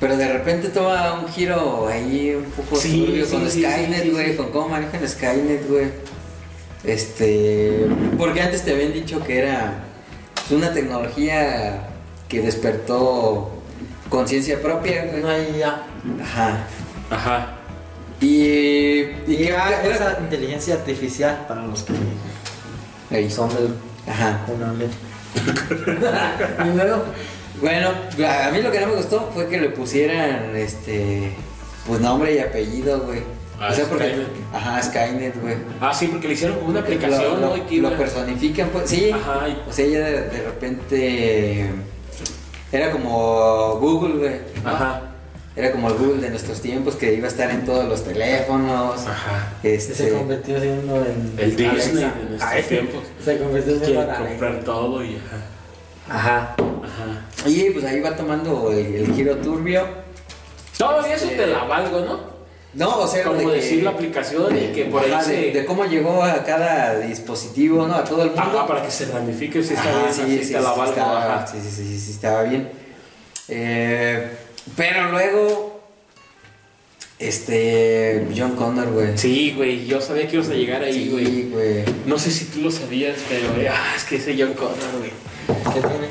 [0.00, 3.98] Pero de repente toma un giro ahí un poco Sí, turbio sí, con sí, Skynet,
[4.02, 4.36] sí, sí, güey, sí.
[4.36, 5.86] con cómo manejan Skynet, güey.
[6.82, 7.86] Este,
[8.18, 9.84] porque antes te habían dicho que era
[10.34, 11.78] pues, una tecnología
[12.28, 13.51] que despertó
[14.12, 15.24] conciencia propia, güey.
[15.24, 15.82] Ahí ya.
[16.22, 16.66] Ajá.
[17.10, 17.46] Ajá.
[18.20, 21.94] Y, y ya era- esa inteligencia artificial para los que
[23.10, 23.30] Ahí.
[23.30, 23.74] son del
[24.06, 24.40] Ajá.
[26.64, 27.04] Y luego,
[27.60, 27.90] Bueno,
[28.28, 31.32] a mí lo que no me gustó fue que le pusieran este
[31.86, 33.20] pues nombre y apellido, güey.
[33.60, 34.28] Ah, o sea, porque Skynet.
[34.52, 35.54] ajá, Skynet, güey.
[35.80, 37.48] Ah, sí, porque le hicieron como una aplicación, lo, ¿no?
[37.50, 39.10] lo- Y que iba- lo personifican, pues sí.
[39.10, 41.70] Ajá, y- O sea, ella de, de repente
[42.72, 44.40] era como Google, güey.
[44.64, 44.70] ¿no?
[44.70, 45.02] Ajá.
[45.54, 49.06] Era como el Google de nuestros tiempos que iba a estar en todos los teléfonos.
[49.06, 49.52] Ajá.
[49.62, 51.34] Este, se convirtió siendo en.
[51.36, 51.90] El Disney Alexa.
[52.18, 53.02] de nuestros Ay, tiempos.
[53.22, 54.28] Se convirtió siendo en Alexa.
[54.28, 55.16] comprar todo y
[56.08, 56.18] ajá.
[56.18, 56.54] Ajá.
[56.58, 57.48] Ajá.
[57.48, 59.86] y pues ahí va tomando el, el giro turbio.
[60.78, 62.20] Todavía eso te la valgo, ¿no?
[62.74, 65.32] No, o sea, Como de que- decir la aplicación y que por ahí de, se.
[65.52, 67.94] de cómo llegó a cada dispositivo, ¿no?
[67.94, 68.42] A todo el mundo.
[68.42, 71.58] Ajá, para que se ramifique, si está Ajá, bien, sí, sí, sí, estaba, sí,
[72.00, 72.70] sí, estaba bien.
[73.48, 74.30] Eh,
[74.74, 75.82] pero luego,
[77.18, 79.18] este, John Connor, güey.
[79.18, 81.26] Sí, güey, yo sabía que ibas a llegar ahí, güey.
[81.26, 81.84] Sí, güey.
[82.06, 85.10] No sé si tú lo sabías, pero güey, ah, es que ese John Connor, güey.
[85.74, 86.08] ¿Qué tiene?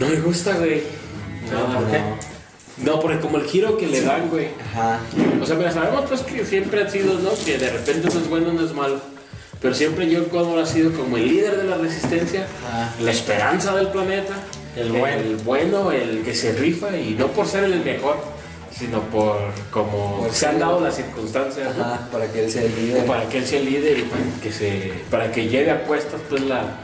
[0.00, 0.82] No me gusta, güey.
[1.52, 1.98] No, ¿por qué?
[1.98, 2.16] No,
[3.00, 4.48] porque como el giro que le dan, güey.
[4.72, 4.98] Ajá.
[5.40, 7.30] O sea, mira, sabemos pues que siempre ha sido, ¿no?
[7.44, 8.98] Que de repente no es bueno, no es malo.
[9.60, 12.92] Pero siempre John Connor ha sido como el líder de la resistencia, Ajá.
[13.00, 14.34] la esperanza del planeta,
[14.76, 15.06] El bueno.
[15.16, 18.16] el bueno, el que se rifa y no por ser el mejor,
[18.76, 19.38] sino por
[19.70, 21.84] como Por se han dado las circunstancias, ¿no?
[21.84, 23.06] Ajá, para que él sea el líder.
[23.06, 26.20] para que él sea el líder y para que se para que lleve a cuestas
[26.28, 26.76] pues la,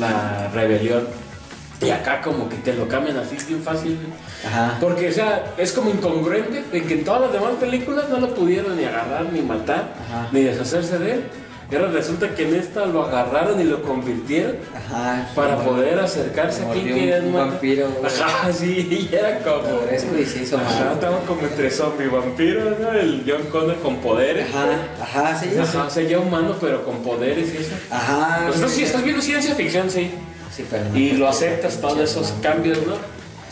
[0.00, 1.06] la rebelión.
[1.80, 3.98] Y acá como que te lo cambian así bien fácil.
[4.46, 4.76] Ajá.
[4.80, 8.34] Porque, o sea, es como incongruente en que en todas las demás películas no lo
[8.34, 10.28] pudieron ni agarrar, ni matar, Ajá.
[10.32, 11.22] ni deshacerse de él.
[11.70, 15.28] Y ahora resulta que en esta lo agarraron y lo convirtieron Ajá.
[15.34, 17.48] para poder acercarse a quien un- querían un matar.
[17.50, 18.06] vampiro, güey.
[18.12, 19.78] Ajá, sí, y era como.
[19.86, 22.90] Fresco y se hizo Ajá, estaba como entre zombie vampiro, ¿no?
[22.92, 24.46] El John Connor con poderes.
[24.52, 24.66] Ajá,
[25.28, 27.74] ajá, sí, Ajá, o sea, ya humano, pero con poderes y eso.
[27.90, 28.46] Ajá.
[28.48, 30.10] Pues sí, estás viendo ciencia ficción, sí.
[30.54, 30.64] Sí.
[30.94, 32.94] Y lo aceptas todos esos cambios, ¿no?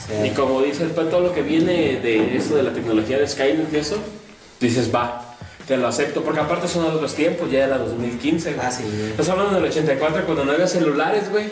[0.06, 3.26] sea, Y como dices, pues, todo lo que viene de eso de la tecnología de
[3.28, 3.96] Skynet y eso,
[4.60, 5.34] dices, va,
[5.66, 8.66] te lo acepto, porque aparte son otros tiempos, ya era 2015, güey.
[8.66, 9.10] Ah, sí, güey.
[9.10, 11.46] Estás hablando del 84 cuando no había celulares, güey.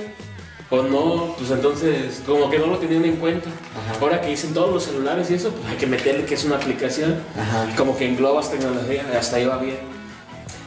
[0.71, 3.49] O no, pues entonces, como que no lo tenían en cuenta.
[3.49, 3.99] Ajá.
[4.01, 6.57] Ahora que dicen todos los celulares y eso, pues hay que meterle que es una
[6.57, 7.17] aplicación.
[7.39, 7.69] Ajá.
[7.71, 9.77] Y como que englobas tecnología, hasta ahí va bien.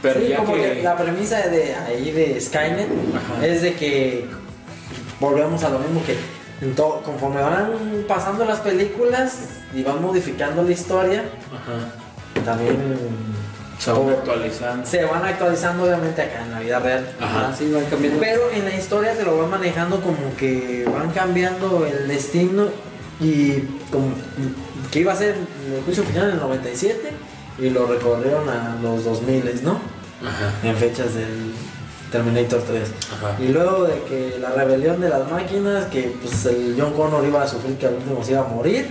[0.00, 0.74] Pero Sí, ya como que.
[0.74, 3.44] que la premisa de ahí de Skynet Ajá.
[3.46, 4.26] es de que
[5.20, 6.16] volvemos a lo mismo que
[6.64, 7.70] en todo- conforme van
[8.06, 9.34] pasando las películas
[9.74, 12.42] y van modificando la historia, Ajá.
[12.44, 12.76] también
[13.78, 14.86] Se van actualizando.
[14.86, 17.08] se van actualizando obviamente acá en la vida real.
[17.20, 17.54] Ajá.
[17.56, 18.18] Sí, van cambiando.
[18.20, 22.66] Pero en la historia te lo van manejando como que van cambiando el destino
[23.20, 23.52] y
[23.92, 24.08] como
[24.90, 25.36] que iba a ser
[25.76, 27.10] el juicio final en el 97
[27.58, 29.72] y lo recorrieron a los 2000, ¿no?
[30.26, 30.52] Ajá.
[30.68, 31.52] En fechas del
[32.10, 32.88] Terminator 3.
[33.14, 33.36] Ajá.
[33.42, 37.42] Y luego de que la rebelión de las máquinas, que pues el John Connor iba
[37.42, 38.88] a sufrir que al último se iba a morir.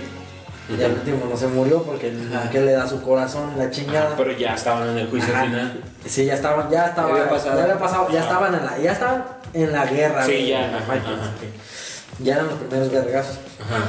[0.70, 2.12] Y al último no se murió porque
[2.52, 4.14] que le da su corazón la chingada.
[4.18, 5.44] Pero ya estaban en el juicio Ajá.
[5.46, 5.80] final.
[6.04, 7.56] Sí, ya estaban, ya estaba, Ya había pasado.
[7.56, 8.28] ya había pasado, ya Ajá.
[8.28, 9.24] estaban en la, ya estaban
[9.54, 10.24] en la guerra.
[10.26, 10.60] Sí, ya.
[10.66, 11.18] las Ajá, máquinas.
[12.18, 13.38] Ya eran los primeros vergazos.
[13.64, 13.84] Ajá.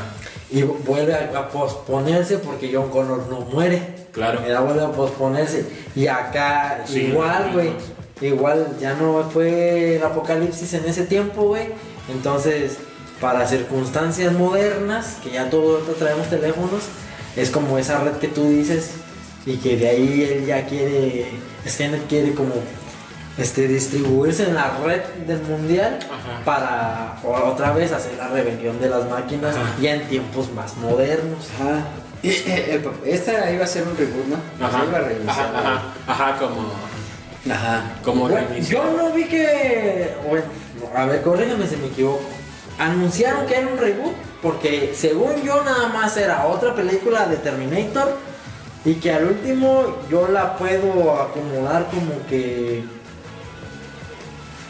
[0.52, 3.96] Y vuelve a, a posponerse porque John Connor no muere.
[4.14, 4.40] Claro.
[4.46, 5.66] Era vuelve a posponerse.
[5.96, 7.74] Y acá Sí, igual, güey.
[8.22, 11.70] Igual ya no fue el apocalipsis en ese tiempo, güey.
[12.10, 12.78] Entonces,
[13.22, 16.84] para circunstancias modernas, que ya todos traemos teléfonos,
[17.36, 18.92] es como esa red que tú dices
[19.46, 21.32] y que de ahí él ya quiere,
[21.68, 22.54] Skynet quiere como
[23.38, 26.44] este, distribuirse en la red del mundial Ajá.
[26.44, 29.76] para otra vez hacer la rebelión de las máquinas Ajá.
[29.82, 31.48] ya en tiempos más modernos.
[31.60, 31.86] Ajá.
[33.06, 34.66] Esta iba a ser un reboot, ¿no?
[34.66, 34.82] Ajá.
[34.82, 35.56] Se iba a reiniciar.
[35.56, 35.74] Ajá,
[36.06, 36.74] ajá, ajá, como,
[37.50, 37.84] Ajá.
[38.04, 40.14] como Bueno, yo no vi que.
[40.28, 40.46] Bueno,
[40.96, 42.22] a ver, corrígeme si me equivoco.
[42.78, 48.18] Anunciaron que era un reboot porque, según yo, nada más era otra película de Terminator
[48.86, 52.84] y que al último yo la puedo acomodar como que.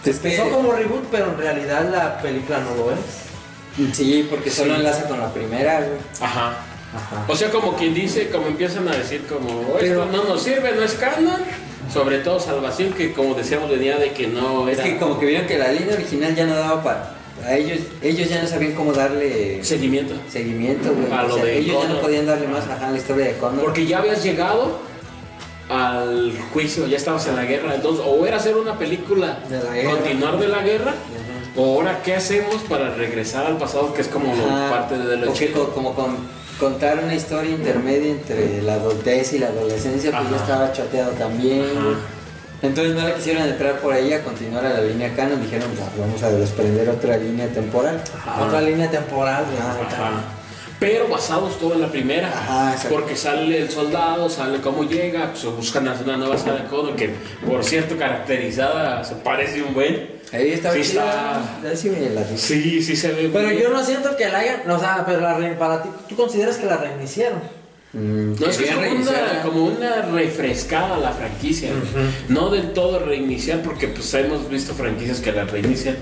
[0.06, 3.96] Es que- Empezó como reboot, pero en realidad la película no lo es.
[3.96, 4.80] Sí, porque solo Sí.
[4.80, 5.92] enlaza con la primera, güey.
[6.22, 6.48] Ajá.
[6.96, 7.26] Ajá.
[7.28, 10.72] O sea, como quien dice, como empiezan a decir, como Pero- esto no nos sirve,
[10.74, 11.42] no es canon.
[11.94, 15.26] Sobre todo Salvación, que como decíamos, venía de que no Es era que como que
[15.26, 17.16] vieron que la línea original ya no daba para...
[17.46, 20.14] A ellos, ellos ya no sabían cómo darle seguimiento.
[20.30, 21.12] seguimiento, güey.
[21.12, 23.28] A O lo sea, de ellos ya no podían darle más ajá, a la historia
[23.28, 23.64] de Connor.
[23.64, 24.80] Porque ya habías llegado
[25.70, 27.76] al juicio, ya estabas en la guerra.
[27.76, 29.92] Entonces, o era hacer una película, De la guerra.
[29.92, 30.94] continuar de la guerra,
[31.58, 35.34] ahora qué hacemos para regresar al pasado, que es como Ajá, parte de lo o
[35.34, 35.66] que chido.
[35.68, 36.18] co- como con,
[36.60, 40.32] contar una historia intermedia entre la adultez y la adolescencia, pues Ajá.
[40.32, 41.62] ya estaba chateado también.
[41.62, 42.00] Ajá.
[42.62, 45.90] Entonces no le quisieron entrar por ahí a continuar a la línea canon, dijeron, "Ya,
[45.98, 48.02] vamos a desprender otra línea temporal.
[48.46, 49.46] Otra línea temporal.
[49.58, 50.12] Ajá.
[50.78, 52.28] Pero basados todo en la primera.
[52.30, 56.96] Ajá, porque sale el soldado, sale cómo llega, pues buscan hacer una nueva Sarah Connor,
[56.96, 57.14] que
[57.46, 60.19] por cierto caracterizada se parece un buen.
[60.32, 61.40] Ahí estaba Sí está.
[61.64, 61.92] ahí sí.
[62.38, 63.30] Sí, sí se ve.
[63.34, 64.70] Pero yo no siento que la hayan.
[64.70, 67.40] O sea, pero la re- para ti, ¿tú consideras que la reiniciaron?
[67.94, 71.72] Mm, No, es que es como una, como una refrescada la franquicia.
[72.28, 75.98] No del todo reiniciar, porque pues hemos visto franquicias que la reinician.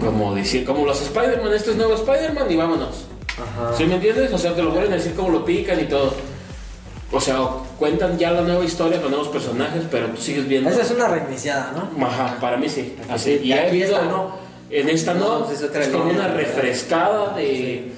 [0.00, 3.06] Como decir, como los Spider-Man, este es nuevo Spider-Man y vámonos.
[3.36, 3.76] Ajá.
[3.76, 4.32] ¿Sí me entiendes?
[4.32, 6.14] O sea, te lo vuelven a decir como lo pican y todo.
[7.12, 7.38] O sea,
[7.78, 10.68] cuentan ya la nueva historia con nuevos personajes, pero tú sigues viendo.
[10.70, 12.04] Esa es una reiniciada, ¿no?
[12.06, 12.94] Ajá, para mí sí.
[12.96, 12.96] sí.
[13.08, 13.40] Así.
[13.44, 14.34] Y ha aquí esta no.
[14.70, 15.38] En esta no.
[15.40, 17.92] No, pues es como una refrescada de.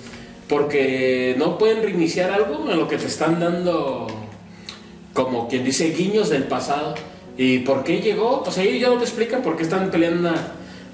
[0.49, 4.07] Porque no pueden reiniciar algo en lo que te están dando.
[5.15, 6.95] Como quien dice, guiños del pasado.
[7.37, 8.43] ¿Y por qué llegó?
[8.47, 10.35] O sea, ellos ya no te explican por qué están peleando una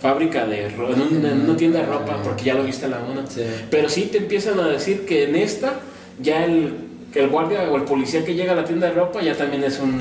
[0.01, 2.99] fábrica de en, un- en una tienda de ropa, porque ya lo viste en la
[2.99, 3.27] una.
[3.27, 3.43] Sí.
[3.71, 5.81] Pero sí te empiezan a decir que en esta,
[6.21, 6.75] ya el,
[7.15, 9.63] que el guardia o el policía que llega a la tienda de ropa ya también
[9.63, 10.01] es un,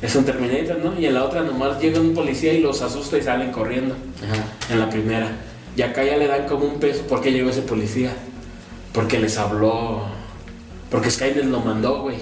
[0.00, 0.98] es un Terminator, ¿no?
[0.98, 3.94] Y en la otra nomás llega un policía y los asusta y salen corriendo.
[4.24, 4.42] Ajá.
[4.72, 5.28] En la primera.
[5.76, 7.02] Y acá ya le dan como un peso.
[7.02, 8.14] ¿Por qué llegó ese policía?
[8.94, 10.06] Porque les habló.
[10.90, 12.16] Porque Skynet lo mandó, güey.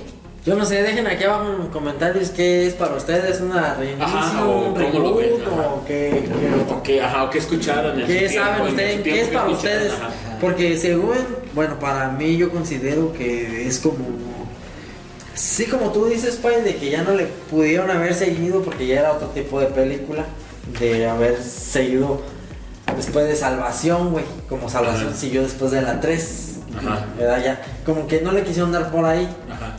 [0.47, 4.05] Yo no sé, dejen aquí abajo en los comentarios qué es para ustedes una reinicio,
[4.07, 7.39] Ajá, o un cómo lo ven, reboot, o qué, qué- O qué, ajá, o qué
[7.39, 9.03] escucharon en ¿Qué su tiempo, saben en su ustedes?
[9.03, 9.93] tiempo ¿Qué es para ustedes?
[9.93, 10.11] ajá.
[10.41, 11.17] Porque según,
[11.55, 13.99] bueno, para mí yo considero que es como...
[15.35, 19.01] Sí, como tú dices, Pai, de que ya no le pudieron haber seguido porque ya
[19.01, 20.25] era otro tipo de película,
[20.81, 22.23] de haber seguido
[22.97, 25.17] después de Salvación, güey, como Salvación Ajá.
[25.17, 27.05] siguió después de la 3, Ajá.
[27.19, 27.43] ¿verdad?
[27.45, 29.77] Ya, como que no le quisieron dar por ahí, Ajá.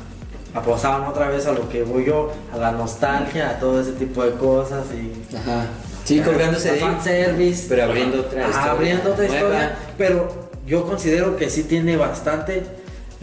[0.54, 4.24] Apostaban otra vez a lo que voy yo, a la nostalgia, a todo ese tipo
[4.24, 5.36] de cosas y...
[5.36, 5.66] Ajá.
[6.04, 7.68] Sí, colgándose de fanservice.
[7.70, 8.72] pero abriendo otra historia.
[8.72, 9.36] abriendo otra nueva.
[9.40, 12.64] historia, pero yo considero que sí tiene bastante,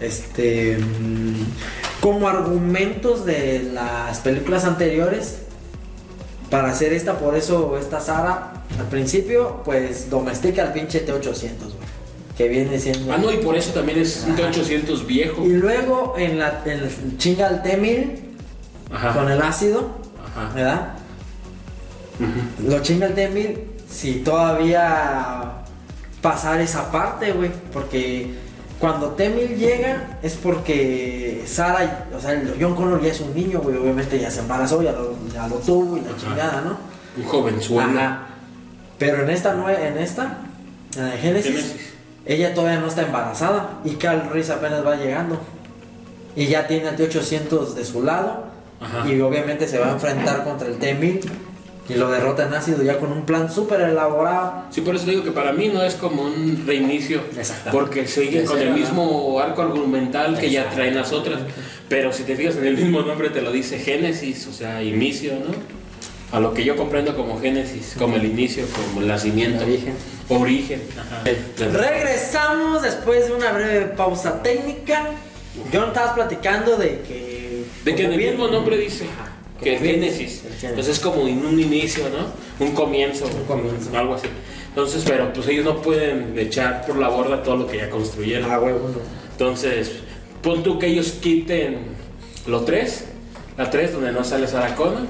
[0.00, 1.44] este, mm,
[2.00, 5.38] como argumentos de las películas anteriores
[6.50, 11.77] para hacer esta, por eso esta Sara al principio, pues domestica al pinche T800, güey,
[12.38, 13.12] que viene siendo...
[13.12, 15.44] Ah, no, y por eso también es un T800 viejo.
[15.44, 18.20] Y luego en la en el chinga al T1000
[18.92, 19.12] Ajá.
[19.12, 19.90] con el ácido,
[20.24, 20.54] Ajá.
[20.54, 20.92] ¿verdad?
[22.64, 23.58] Lo chinga el T-1000
[23.90, 25.52] si todavía
[26.22, 27.50] pasar esa parte, güey.
[27.72, 28.34] Porque
[28.78, 33.60] cuando T-1000 llega es porque Sara, o sea, el John Connor ya es un niño,
[33.60, 33.76] güey.
[33.76, 36.18] Obviamente ya se embarazó, ya lo, ya lo tuvo y la Ajá.
[36.18, 36.76] chingada, ¿no?
[37.16, 37.98] Un jovenzuelo.
[38.00, 38.26] Ajá.
[38.98, 40.38] Pero en esta, en esta,
[40.96, 41.97] en la de Génesis, Génesis.
[42.28, 45.40] Ella todavía no está embarazada y Carl Reese apenas va llegando.
[46.36, 48.44] Y ya tiene al T-800 de su lado.
[48.80, 49.08] Ajá.
[49.10, 51.28] Y obviamente se va a enfrentar contra el T-1000
[51.88, 54.64] y lo derrota en ácido ya con un plan súper elaborado.
[54.70, 57.22] Sí, por eso digo que para mí no es como un reinicio.
[57.36, 57.70] Exactamente.
[57.72, 61.40] Porque siguen con el mismo arco argumental que ya traen las otras.
[61.88, 65.32] Pero si te fijas en el mismo nombre te lo dice Génesis, o sea, inicio,
[65.32, 65.77] ¿no?
[66.30, 69.64] A lo que yo comprendo como Génesis, como el inicio, como el nacimiento.
[69.64, 69.94] Origen.
[70.28, 70.82] Origen.
[70.98, 71.22] Ajá.
[71.72, 75.06] Regresamos después de una breve pausa técnica.
[75.72, 77.64] John estabas platicando de que.
[77.84, 79.30] De que en el bien- mismo nombre dice Ajá,
[79.62, 80.42] que es Génesis.
[80.62, 82.64] Entonces es como en un inicio, ¿no?
[82.64, 83.24] Un comienzo.
[83.26, 83.96] Un comienzo.
[83.96, 84.28] Algo así.
[84.68, 88.50] Entonces, pero pues ellos no pueden echar por la borda todo lo que ya construyeron.
[88.50, 89.00] Ah, huevo, no.
[89.32, 89.92] Entonces,
[90.42, 91.78] pon tú que ellos quiten
[92.46, 93.04] lo 3,
[93.56, 95.06] la 3 donde no sale Sarah Connor,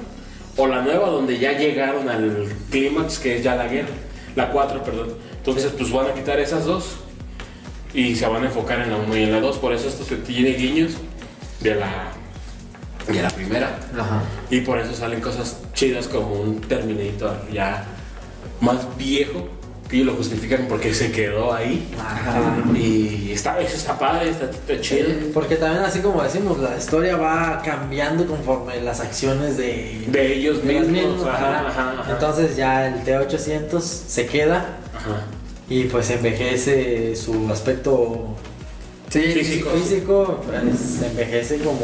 [0.59, 3.95] o la nueva donde ya llegaron al clímax que es ya la guerra,
[4.35, 5.15] la 4, perdón.
[5.37, 6.97] Entonces, pues van a quitar esas dos
[7.95, 10.05] y se van a enfocar en la 1 y en la 2, por eso esto
[10.05, 10.95] se tiene guiños
[11.61, 12.09] de la,
[13.07, 13.79] de la primera.
[13.97, 14.23] Ajá.
[14.51, 17.87] Y por eso salen cosas chidas como un Terminator ya
[18.61, 19.49] más viejo,
[19.89, 21.89] que ellos lo justifican porque se quedó ahí.
[21.99, 22.43] Ajá.
[22.77, 25.09] Y está, eso está padre, está, está chido.
[25.33, 30.63] Porque también, así como decimos, la historia va cambiando conforme las acciones de, De ellos
[30.65, 30.91] de mismos.
[30.91, 32.07] mismos, ajá, ajá.
[32.11, 35.23] Entonces, ya el T800 se queda Ajá.
[35.71, 38.37] y pues envejece su aspecto
[39.11, 39.71] Sí, Físico.
[39.71, 41.81] físico, pues, envejece como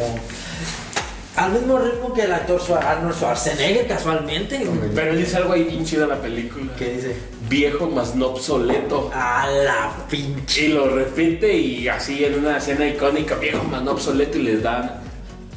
[1.35, 4.65] al mismo ritmo que el actor Arnold Schwarzenegger casualmente.
[4.93, 6.71] Pero él dice algo ahí bien chido en la película.
[6.77, 7.15] ¿Qué dice?
[7.47, 9.11] Viejo más no obsoleto.
[9.13, 10.65] A la pinche.
[10.65, 14.63] Y lo repite y así en una escena icónica, viejo más no obsoleto y les
[14.63, 15.04] dan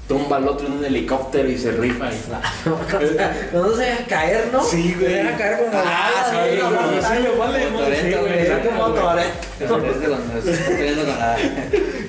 [0.09, 2.07] tumba al otro en un helicóptero y se rifa.
[2.07, 2.17] Y...
[2.69, 2.81] O
[3.13, 4.65] sea, no se deja caer, ¿no?
[4.65, 5.13] Sí, güey.
[5.13, 6.65] Se deja caer como Ah, sí, ¿no?
[6.65, 6.99] Como sí,
[8.01, 8.41] sí, güey, güey.
[8.41, 9.27] exacto, como güey.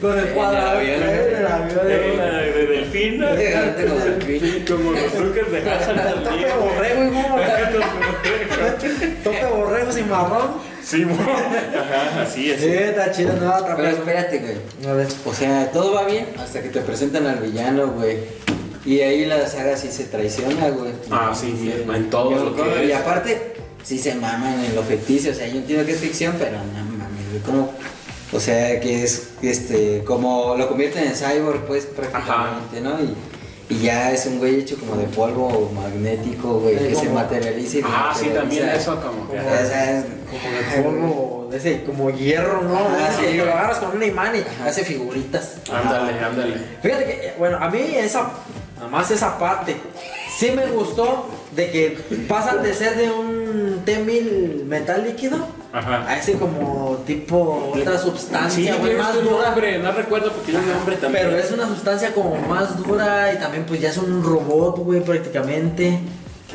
[0.01, 0.79] Con el cuadrado.
[0.79, 1.85] El avión.
[1.85, 3.27] De delfín, ¿no?
[4.69, 7.09] Como los truques de Hassan Tope borrego y
[9.23, 10.78] Tope borrego sin marrón.
[10.89, 11.13] Sí, mo.
[11.21, 12.61] Ajá, así Sí, es.
[12.63, 14.55] está chido, no otra Pero espérate, güey.
[14.91, 15.07] A ver.
[15.23, 18.17] O sea, todo va bien hasta que te presentan al villano, güey.
[18.85, 20.93] Y ahí la saga sí se traiciona, güey.
[21.11, 22.89] Ah, sí, sí, en todo lo que es.
[22.89, 23.53] Y aparte,
[23.83, 25.31] sí se maman en lo ficticio.
[25.31, 27.41] O sea, yo entiendo que es ficción, pero no mames, güey.
[27.45, 27.71] Como,
[28.31, 32.99] o sea, que es este, como lo convierten en cyborg, pues prácticamente, ¿no?
[32.99, 33.13] Y,
[33.69, 37.81] y ya es un güey hecho como de polvo magnético, güey, que se materializa y
[37.85, 39.37] Ah, sí, también eso como que.
[39.37, 42.75] Como- O sea, es- Como de polvo, de ese, como hierro, ¿no?
[42.77, 43.35] Ah, sí.
[43.37, 44.69] lo agarras con un imán y Ajá.
[44.69, 45.55] hace figuritas.
[45.71, 46.55] Ándale, ándale.
[46.83, 48.29] Fíjate que, bueno, a mí esa,
[48.75, 49.75] nada más esa parte,
[50.37, 51.97] sí me gustó de que
[52.27, 53.38] pasan de ser de un
[53.85, 55.37] T-1000 metal líquido
[55.73, 56.07] Ajá.
[56.07, 59.47] a ese como tipo otra Sí, sustancia, güey, más dura.
[59.47, 61.25] nombre, no recuerdo porque tiene un nombre también.
[61.27, 65.01] Pero es una sustancia como más dura y también pues ya es un robot, güey,
[65.01, 65.99] prácticamente.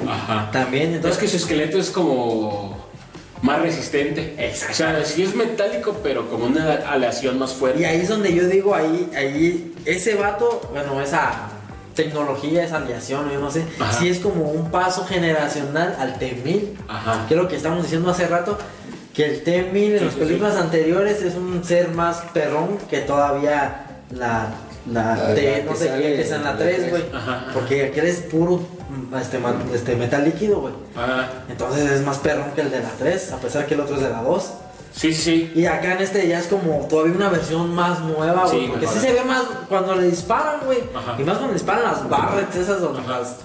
[0.09, 0.51] Ajá.
[0.51, 2.85] También, Es entonces que su esqueleto es como
[3.43, 4.35] más resistente.
[4.39, 4.73] Exacto.
[4.73, 7.83] O sea, sí es metálico, pero como una aleación más fuerte.
[7.83, 11.51] Y ahí es donde yo digo, ahí, ahí, ese vato, bueno, esa
[11.95, 13.93] tecnología, esa aleación, yo no sé, Ajá.
[13.99, 16.69] sí es como un paso generacional al T-1000.
[16.89, 17.27] Ajá.
[17.29, 18.59] Que es lo que estamos diciendo hace rato,
[19.15, 23.01] que el T-1000 en Sí, las sí, películas anteriores es un ser más perrón que
[23.01, 24.49] todavía la,
[24.91, 26.91] la, La- T, no sé qué, que es en la en la 3, tres.
[26.91, 27.03] güey.
[27.55, 28.61] Porque aquel es puro
[29.21, 29.39] este,
[29.73, 30.75] este, metal líquido, güey.
[30.97, 33.95] Ah, Entonces es más perrón que el de la 3, a pesar que el otro
[33.97, 34.51] es de la 2.
[34.95, 35.53] Sí, sí, sí.
[35.55, 38.61] Y acá en este ya es como todavía una versión más nueva, güey.
[38.61, 40.79] Sí, porque sí se ve más cuando le disparan, güey.
[41.19, 43.11] Y más cuando le disparan las barrets esas Ajá.
[43.21, 43.37] las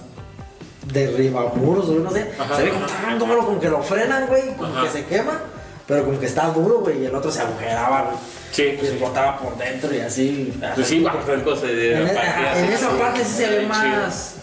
[0.92, 2.30] derribamuros, güey, no sé.
[2.38, 3.02] Ajá, se ve como, ajá.
[3.02, 4.54] tan, como, como que lo frenan, güey.
[4.56, 4.82] Como Ajá.
[4.84, 5.38] que se quema.
[5.86, 7.02] Pero como que está duro, güey.
[7.02, 8.16] Y el otro se agujeraba, güey.
[8.52, 8.94] Sí, Y pues sí.
[8.96, 10.60] explotaba por dentro y así.
[10.74, 14.34] Pues sí, bajo el cosa de En, e- esa parte sí se ve más,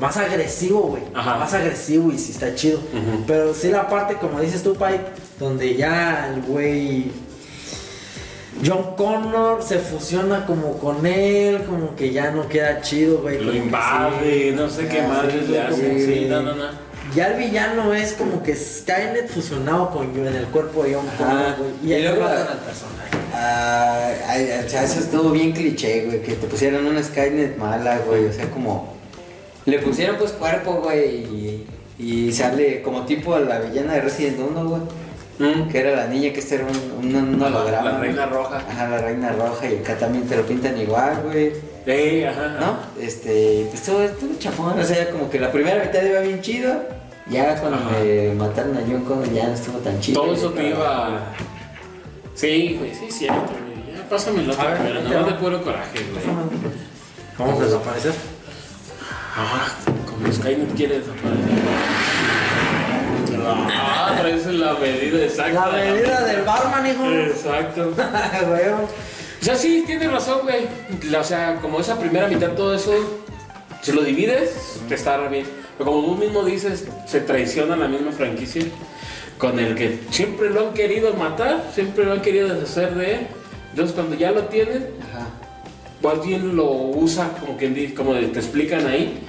[0.00, 1.02] más agresivo, güey.
[1.12, 2.78] Más agresivo y sí está chido.
[2.78, 3.24] Ujú.
[3.26, 5.00] Pero sí la parte, como dices tú, Pike,
[5.38, 7.10] donde ya el güey
[8.64, 13.42] John Connor se fusiona como con él, como que ya no queda chido, güey.
[13.42, 14.54] Lo invade, sí.
[14.54, 16.64] no sé qué Ah, madre sí, le Sí, no, no, no.
[17.16, 21.06] Ya el villano es como que Skynet fusionado con en el cuerpo de John.
[21.18, 21.70] Connor, güey.
[21.82, 23.10] Y Y ahí luego- matan al personaje.
[23.34, 24.10] Ah,
[24.64, 28.32] o sea, eso estuvo bien cliché, güey, que te pusieran una Skynet mala, güey, o
[28.32, 28.92] sea, como...
[29.64, 31.66] Le pusieron pues cuerpo, güey, y,
[31.98, 34.82] y sale como tipo a la villana de Resident 1, güey,
[35.38, 35.68] Mm.
[35.70, 37.92] que era la niña que este era un, un, un Ajá, holograma.
[37.92, 38.38] la reina güey.
[38.38, 38.56] roja.
[38.68, 41.52] Ajá, la reina roja, y acá también te lo pintan igual, güey,
[41.86, 42.48] Eh, ajá.
[42.60, 42.76] ¿no?
[43.02, 46.74] Este, pues todo estuvo chafón, o sea, como que la primera mitad iba bien chido,
[47.28, 47.90] ya cuando Ajá.
[48.02, 50.22] me mataron a John Connor ya no estuvo tan chido.
[50.22, 51.20] Todo eso te pero- iba.
[52.34, 53.96] Sí, güey, sí, cierto, güey.
[53.96, 55.22] Ya, pásame la A nada más va.
[55.24, 56.24] de puro coraje, güey.
[57.36, 58.12] ¿Cómo desaparecer?
[59.36, 59.66] Ah,
[60.08, 61.91] como Skynet quiere desaparecer.
[63.46, 65.66] Ah, traes la medida exacta.
[65.68, 67.04] La medida del barman, hijo.
[67.10, 67.92] Exacto.
[69.40, 70.68] O sea, sí, tienes razón, güey.
[71.18, 72.92] O sea, como esa primera mitad, todo eso,
[73.82, 75.44] si lo divides, te está bien.
[75.76, 78.62] Pero como tú mismo dices, se traiciona la misma franquicia
[79.38, 83.26] con el que siempre lo han querido matar, siempre lo han querido deshacer de él.
[83.70, 85.26] Entonces, cuando ya lo tienen, Ajá.
[86.08, 89.24] alguien lo usa, como, quien di- como te explican ahí,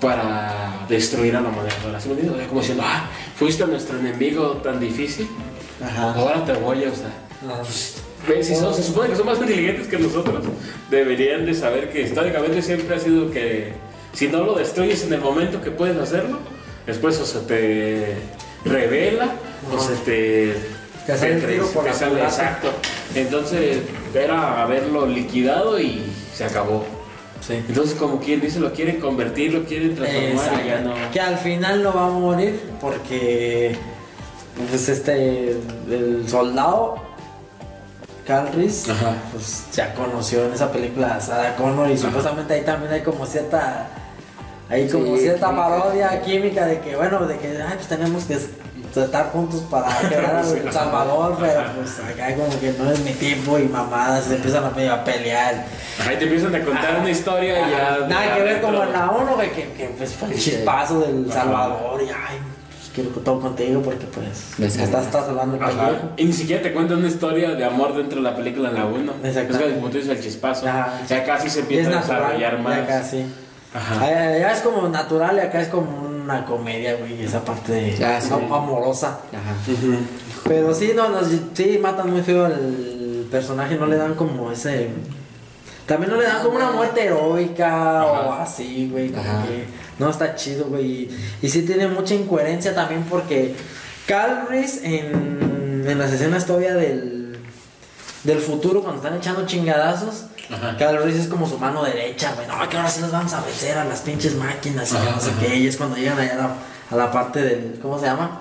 [0.00, 2.00] para destruir a la moderadora.
[2.00, 2.36] ¿Sí me entiendes?
[2.36, 5.28] O sea, como diciendo, ah, fuiste nuestro enemigo tan difícil,
[5.82, 6.12] Ajá.
[6.14, 7.10] ahora te voy a usar.
[7.48, 7.62] Ah.
[8.42, 10.44] Si son- se supone que son más inteligentes que nosotros,
[10.90, 13.72] deberían de saber que históricamente siempre ha sido que
[14.14, 16.38] si no lo destruyes en el momento que puedes hacerlo,
[16.86, 18.14] después o se te
[18.64, 19.28] revela
[19.74, 20.54] o se te...
[21.06, 22.28] Te sale el te- tiro por te la sale, culata.
[22.30, 22.68] Exacto.
[23.14, 23.78] Entonces
[24.14, 26.02] era haberlo liquidado y
[26.34, 26.86] se acabó.
[27.46, 27.54] Sí.
[27.68, 30.94] Entonces como quien dice, lo quieren convertir, lo quieren transformar y ya no...
[31.12, 33.76] Que al final no va a morir porque
[34.70, 35.50] pues este
[35.90, 36.96] el soldado
[38.88, 39.14] Ajá.
[39.32, 43.26] pues ya conoció en esa película a Sarah Connor y supuestamente ahí también hay como
[43.26, 43.88] cierta
[44.70, 45.68] hay como Sí, cierta química.
[45.68, 48.38] parodia química de que bueno de que ay, pues tenemos que
[49.02, 50.58] estar juntos para quedar a Sí.
[50.64, 54.64] El Salvador, pero pues acá como que no es mi tipo y mamadas, se empiezan
[54.64, 55.64] a, medio a pelear.
[56.06, 58.06] Ahí te empiezan a contar una historia y ya.
[58.08, 61.30] Nada que ver como en la 1, que, que, que, pues fue el chispazo del
[61.30, 61.40] Ajá.
[61.42, 62.38] Salvador y ay,
[62.68, 66.10] pues quiero todo contigo porque pues Me estás, estás hablando el pellejo.
[66.16, 68.84] Y ni siquiera te cuentan una historia de amor dentro de la película en la
[68.86, 69.12] 1.
[69.22, 69.68] Es Exactamente.
[69.68, 70.66] que como tú dices el chispazo.
[71.08, 72.78] Ya casi se empieza es a desarrollar más.
[72.78, 73.24] acá sí.
[73.74, 74.04] Ajá.
[74.04, 78.04] Allá, allá es como natural y acá es como una comedia, güey, esa parte de
[78.04, 78.30] Ah, sí.
[78.32, 79.20] amorosa.
[79.32, 79.54] Ajá.
[80.44, 81.18] Pero sí, no, no,
[81.54, 84.88] sí matan muy feo al personaje, no le dan como ese...
[85.86, 89.66] También no le dan como una muerte heroica o así, güey, que
[89.98, 90.84] no está chido, güey.
[90.86, 91.10] Y,
[91.42, 93.54] y sí tiene mucha incoherencia también porque
[94.06, 97.38] Cal Reese en, en las escenas todavía del,
[98.24, 100.76] del futuro, cuando están echando chingadazos, Ajá.
[100.76, 102.46] Cal Reese es como su mano derecha, güey.
[102.46, 105.20] No, que ahora sí nos vamos a vencer a las pinches máquinas y Ajá, no
[105.20, 105.40] sé ajá.
[105.40, 105.56] qué.
[105.56, 106.50] Y es cuando llegan allá a la,
[106.90, 107.78] a la parte del.
[107.80, 108.40] ¿Cómo se llama?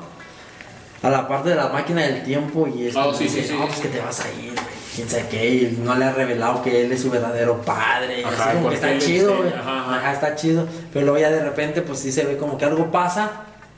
[1.02, 3.54] A la parte de la máquina del tiempo y es Oh, como sí, dice, sí.
[3.58, 4.66] no, pues que te vas a ir, güey.
[4.96, 5.50] Quién sabe qué.
[5.50, 8.24] Y no le ha revelado que él es su verdadero padre.
[8.24, 9.54] Ajá, así como porque que está chido, güey.
[9.54, 10.68] Ajá, está chido.
[10.94, 13.32] Pero luego ya de repente, pues sí se ve como que algo pasa.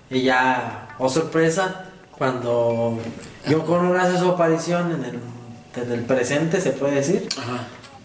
[0.10, 1.86] Y ya, oh sorpresa,
[2.18, 3.00] cuando
[3.50, 5.20] John Connor hace su aparición en el,
[5.84, 7.64] en el presente, se puede decir Ajá.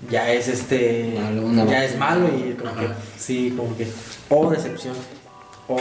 [0.09, 1.15] Ya es este
[1.69, 3.87] ya es malo y como que sí como que
[4.29, 4.95] o decepción
[5.69, 5.79] o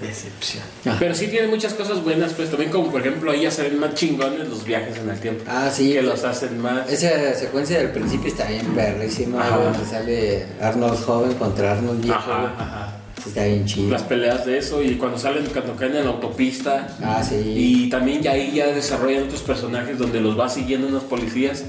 [0.00, 0.62] decepción.
[0.98, 3.78] Pero sí tiene muchas cosas buenas, pues también como por ejemplo ahí ya se ven
[3.78, 5.44] más chingones los viajes en el tiempo.
[5.48, 5.92] Ah, sí.
[5.92, 6.90] Que los hacen más.
[6.90, 12.18] Esa secuencia del principio está bien perrísima, donde sale Arnold joven contra Arnold viejo.
[12.18, 12.92] Ajá, ajá.
[13.22, 13.90] Sí, Está bien chido.
[13.90, 16.94] Las peleas de eso y cuando salen, cuando caen en la autopista.
[17.02, 17.34] Ah, sí.
[17.34, 21.64] Y también ya ahí ya desarrollan otros personajes donde los va siguiendo unos policías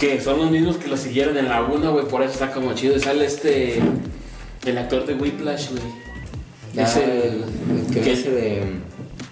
[0.00, 2.72] que son los mismos que los siguieron en la 1, güey, por eso está como
[2.74, 2.96] chido.
[2.96, 3.80] Y sale este,
[4.64, 5.82] el actor de Whiplash, güey.
[6.76, 7.44] Es el,
[7.86, 8.62] el que que- hace de.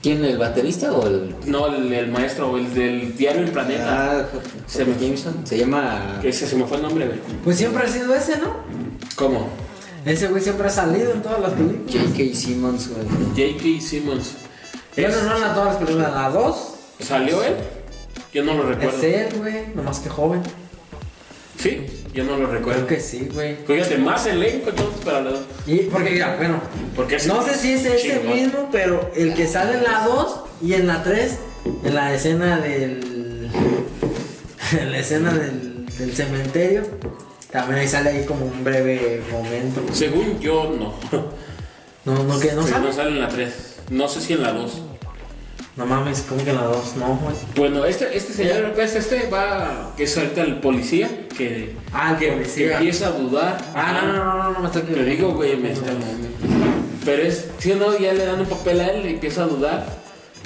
[0.03, 0.24] ¿Quién?
[0.24, 1.35] ¿El baterista o el.?
[1.47, 4.20] no, el, el maestro, el del diario El Planeta.
[4.20, 4.27] Ah,
[4.66, 5.40] Se se me- Jameson.
[5.45, 6.20] Se llama.
[6.23, 7.19] Ese se me fue el nombre, güey.
[7.43, 8.55] pues siempre ha sido ese no
[9.16, 9.49] ¿Cómo?
[10.05, 12.35] ese güey siempre ha salido en todas las películas J.K.
[12.36, 13.49] Simmons, güey.
[13.53, 13.81] J.K.
[13.85, 14.32] Simmons.
[14.97, 17.55] Bueno, no en todas las películas en las dos ¿Salió él?
[18.32, 18.97] Yo no lo recuerdo.
[18.99, 20.43] es él güey nomás que joven
[21.59, 21.85] Sí,
[22.15, 22.86] yo no lo recuerdo.
[22.86, 25.40] creo que sí güey Fíjate, más elenco entonces para la dos.
[25.66, 26.61] y porque mira bueno
[26.95, 28.35] Porque no sé si es ese chingón.
[28.36, 31.39] mismo pero el que sale en la 2 y en la 3
[31.85, 33.51] en la escena del
[34.81, 36.82] en la escena del, del cementerio
[37.51, 40.95] también ahí sale ahí como un breve momento Según yo, no.
[42.05, 43.55] no no que no Sí, sale no sale en la 3.
[43.90, 44.82] No sé si en la 2.
[45.79, 46.97] No mames, ¿cómo que en la 2?
[46.97, 47.37] No, güey.
[47.55, 52.19] Bueno, este, este señor, pues, este va, que es ahorita el policía, que, Ah, el
[52.19, 52.79] que policía.
[52.79, 53.59] empieza a dudar.
[53.77, 55.93] Ah, no, no, no, no, no me estoy Te digo, güey, me está...
[57.05, 59.47] Pero es, si o no, ya le dan un papel a él y empieza a
[59.47, 59.87] dudar.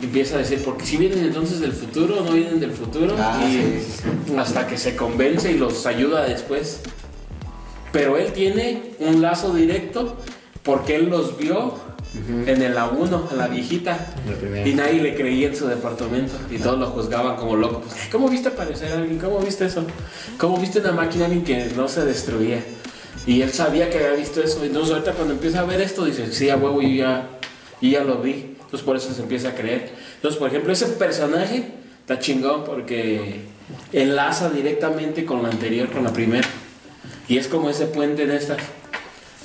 [0.02, 3.16] y Empieza a decir, porque si vienen entonces del futuro o no vienen del futuro.
[3.18, 3.86] Ah, y sí,
[4.26, 6.80] sí, hasta que se convence y los ayuda después.
[7.90, 10.14] Pero él tiene un lazo directo
[10.62, 11.74] porque él los vio
[12.14, 14.14] en el A1, en la viejita.
[14.26, 14.68] La.
[14.68, 17.80] Y nadie le creía en su departamento y todos lo juzgaban como loco.
[17.80, 19.18] Pues, ¿Cómo viste aparecer a alguien?
[19.18, 19.84] ¿Cómo viste eso?
[20.38, 22.62] ¿Cómo viste una máquina alguien que no se destruía?
[23.26, 24.62] Y él sabía que había visto eso.
[24.64, 27.28] Entonces ahorita cuando empieza a ver esto dice, sí, a huevo, yo ya,
[27.80, 28.56] yo ya lo vi.
[28.60, 29.90] Entonces por eso se empieza a creer.
[30.16, 31.64] Entonces, por ejemplo, ese personaje
[32.00, 33.40] está chingón porque
[33.92, 36.48] enlaza directamente con la anterior, con la primera.
[37.28, 38.56] Y es como ese puente en esta.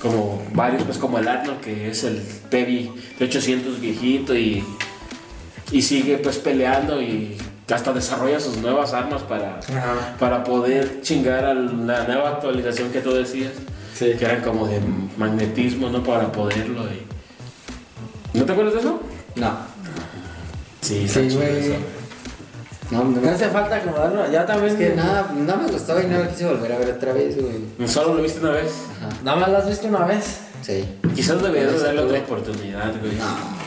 [0.01, 4.63] Como varios, pues como el Arnold, que es el Tevi de 800 viejito y,
[5.71, 7.35] y sigue pues peleando y
[7.73, 10.15] hasta desarrolla sus nuevas armas para, Ajá.
[10.19, 13.53] para poder chingar a la nueva actualización que tú decías.
[13.95, 14.13] Sí.
[14.19, 14.79] Que eran como de
[15.17, 16.03] magnetismo, ¿no?
[16.03, 16.83] Para poderlo.
[16.85, 19.01] y- ¿No te acuerdas de eso?
[19.35, 19.51] No.
[20.81, 21.41] Sí, chido
[22.91, 24.31] No, no, Me hace falta acomodarlo.
[24.31, 24.72] Ya también.
[24.73, 27.35] Es que nada, no me gustó y no lo quise volver a ver otra vez,
[27.35, 27.88] güey.
[27.88, 28.72] Solo lo viste una vez.
[28.99, 29.09] Ajá.
[29.23, 30.23] Nada más lo has visto una vez.
[30.61, 30.85] Sí.
[31.15, 33.14] Quizás deberías darle otra oportunidad, güey.
[33.15, 33.57] No.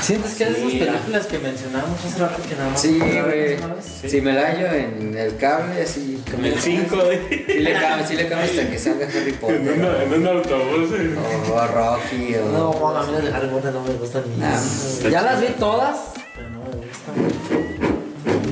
[0.00, 2.80] ¿Sientes que Sí, esas películas que mencionamos hace rato que nada más?
[2.80, 3.56] Sí, güey.
[3.56, 3.58] vez?
[4.06, 6.22] Si me la hallo en el cable, así.
[6.36, 7.44] En el 5 de...
[7.46, 9.60] Sí le cambio, sí le cambio hasta que salga Harry En, Potter.
[9.60, 10.90] una- en un autobús.
[10.98, 11.14] eh.
[11.52, 12.48] O, Rocky, o.
[12.52, 14.42] No, bueno, a mí las de Harry Potter no me gustan ni.
[14.42, 14.58] Ah,
[15.10, 15.96] ya las vi todas,
[16.34, 17.69] pero no me gustan.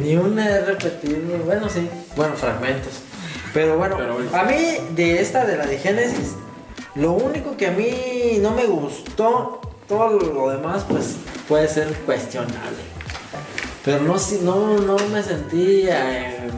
[0.08, 1.18] Ni una he repetido.
[1.44, 1.86] Bueno, sí.
[2.16, 2.94] Bueno, fragmentos.
[3.52, 4.30] Pero bueno, Pero bueno.
[4.32, 4.54] a mí
[4.92, 6.32] de esta, de la de Génesis,
[6.94, 11.16] lo único que a mí no me gustó, todo lo demás, pues
[11.46, 12.78] puede ser cuestionable.
[13.84, 16.50] Pero no, no, no me sentí eh,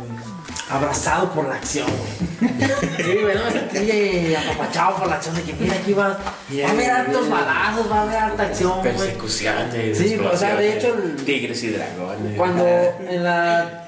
[0.70, 2.50] abrazado por la acción, güey.
[2.96, 6.68] Sí, güey, no me sentí apapachado por la acción de que mira aquí va, va
[6.68, 8.82] a haber hartos balazos, va a haber harta acción.
[8.82, 9.98] Persecuciones.
[9.98, 12.36] Sí, o sea, de hecho, el- Tigres y dragones.
[12.36, 13.86] Cuando en la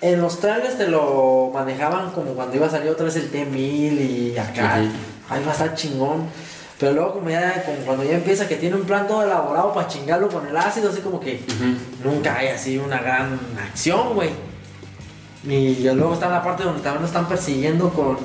[0.00, 4.00] en los trailers te lo manejaban como cuando iba a salir otra vez el T1000
[4.00, 6.26] y acá, ahí va a estar chingón.
[6.78, 9.88] Pero luego como ya como cuando ya empieza que tiene un plan todo elaborado para
[9.88, 11.40] chingarlo con el ácido, así como que
[12.04, 14.30] nunca hay así una gran acción, güey.
[15.48, 18.18] Y luego está la parte donde también lo están persiguiendo con.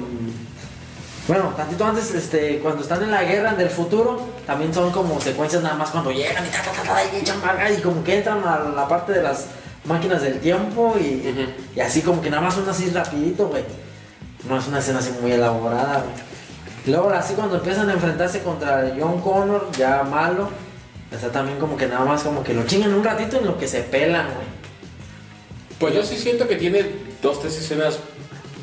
[1.25, 5.63] Bueno, tantito antes, este, cuando están en la guerra del futuro, también son como secuencias
[5.63, 8.17] nada más cuando llegan y ta, ta, ta, ta, y echan acá y como que
[8.17, 9.47] entran a la parte de las
[9.85, 13.63] máquinas del tiempo y, y así como que nada más una así rapidito, güey.
[14.49, 16.33] No es una escena así muy elaborada, güey.
[16.87, 20.49] Luego así cuando empiezan a enfrentarse contra John Connor, ya malo,
[21.09, 23.69] está también como que nada más como que lo chingan un ratito en lo que
[23.69, 24.47] se pelan, güey.
[25.79, 27.97] Pues yo sí siento que tiene dos, tres escenas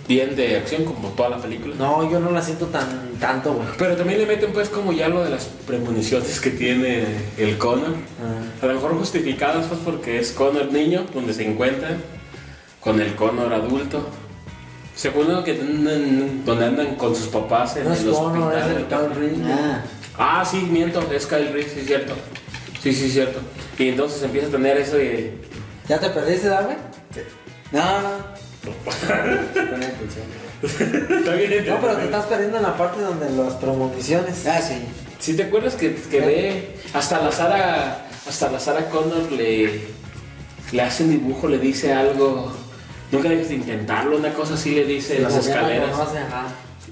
[0.06, 1.74] bien de acción como toda la película.
[1.78, 3.66] No, yo no la siento tan tanto, güey.
[3.78, 7.04] Pero también le meten pues como ya lo de las premoniciones que tiene
[7.38, 7.94] el Connor.
[8.22, 8.62] Ah.
[8.64, 12.02] A lo mejor justificadas pues porque es Connor niño, donde se encuentran,
[12.80, 14.08] con el Connor adulto.
[14.96, 18.64] Según lo que andan, donde andan con sus papás en No es el Connor, es
[18.64, 19.04] hospital.
[19.04, 19.42] el Reed.
[19.50, 19.82] Ah,
[20.22, 22.12] Ah, sí, miento, es Kyle Reese, sí, es cierto.
[22.82, 23.40] Sí, sí, es cierto.
[23.78, 25.32] Y entonces empieza a tener eso de...
[25.88, 26.76] ¿Ya te perdiste, ¿da, güey?
[27.72, 28.08] no, no.
[30.62, 34.46] Está bien, No, pero te estás perdiendo en la parte donde las premoniciones.
[34.46, 34.74] Ah, sí.
[35.18, 39.80] Si te acuerdas que, que ve hasta la Sara hasta la Sara Connor le
[40.72, 42.52] le hace un dibujo, le dice algo,
[43.10, 45.90] nunca dejes de intentarlo, una cosa así le dice en las que escaleras.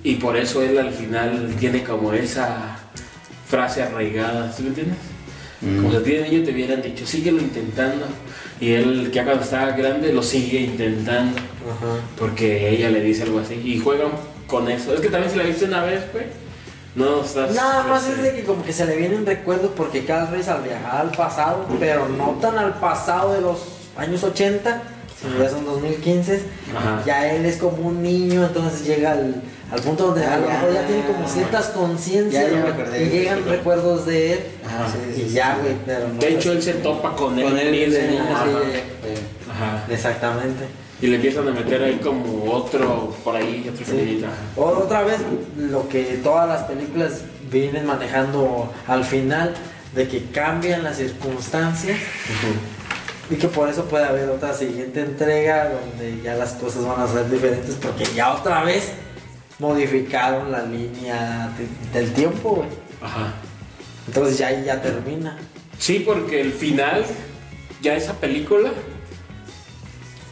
[0.03, 2.79] Y por eso él al final tiene como esa
[3.49, 4.97] frase arraigada, ¿sí me entiendes?
[5.61, 8.07] Como si a ti de niño te hubieran dicho, síguelo intentando.
[8.61, 11.41] Y él, ya cuando está grande, lo sigue intentando.
[11.71, 12.01] Ajá.
[12.19, 13.55] Porque ella le dice algo así.
[13.55, 14.11] Y juegan
[14.47, 14.95] con eso.
[14.95, 16.25] Es que también si la viste una vez, güey.
[16.95, 17.55] No estás.
[17.55, 20.63] Nada más es de que como que se le vienen recuerdos porque Carl Reed al
[20.63, 23.59] viajar al pasado, pero no tan al pasado de los
[23.97, 24.83] años 80,
[25.21, 26.43] sino ya son 2015,
[26.77, 27.03] Ajá.
[27.07, 30.47] ya él es como un niño, entonces llega al, al punto donde Ah, a lo
[30.49, 30.53] ya.
[30.55, 32.47] mejor ya tiene como ciertas conciencias
[33.01, 35.61] y llegan recuerdos de él sí, sí, y sí, ya, sí.
[35.63, 37.95] güey, pero no De hecho, él se topa con él, Con él mismo.
[37.95, 38.45] de niño, Ajá.
[38.45, 39.53] sí, ya, ya.
[39.53, 39.85] Ajá.
[39.93, 40.65] Exactamente.
[41.01, 44.25] Y le empiezan a meter ahí como otro por ahí, otro Sí.
[44.57, 45.19] Otra vez,
[45.57, 49.55] lo que todas las películas vienen manejando al final,
[49.95, 51.97] de que cambian las circunstancias
[53.31, 57.07] y que por eso puede haber otra siguiente entrega donde ya las cosas van a
[57.07, 58.93] ser diferentes porque ya otra vez
[59.59, 61.51] modificaron la línea
[61.93, 62.69] de- del tiempo, güey.
[63.03, 63.33] Ajá.
[64.07, 65.37] Entonces ya ya termina.
[65.79, 67.05] Sí, porque el final,
[67.83, 68.71] ya esa película,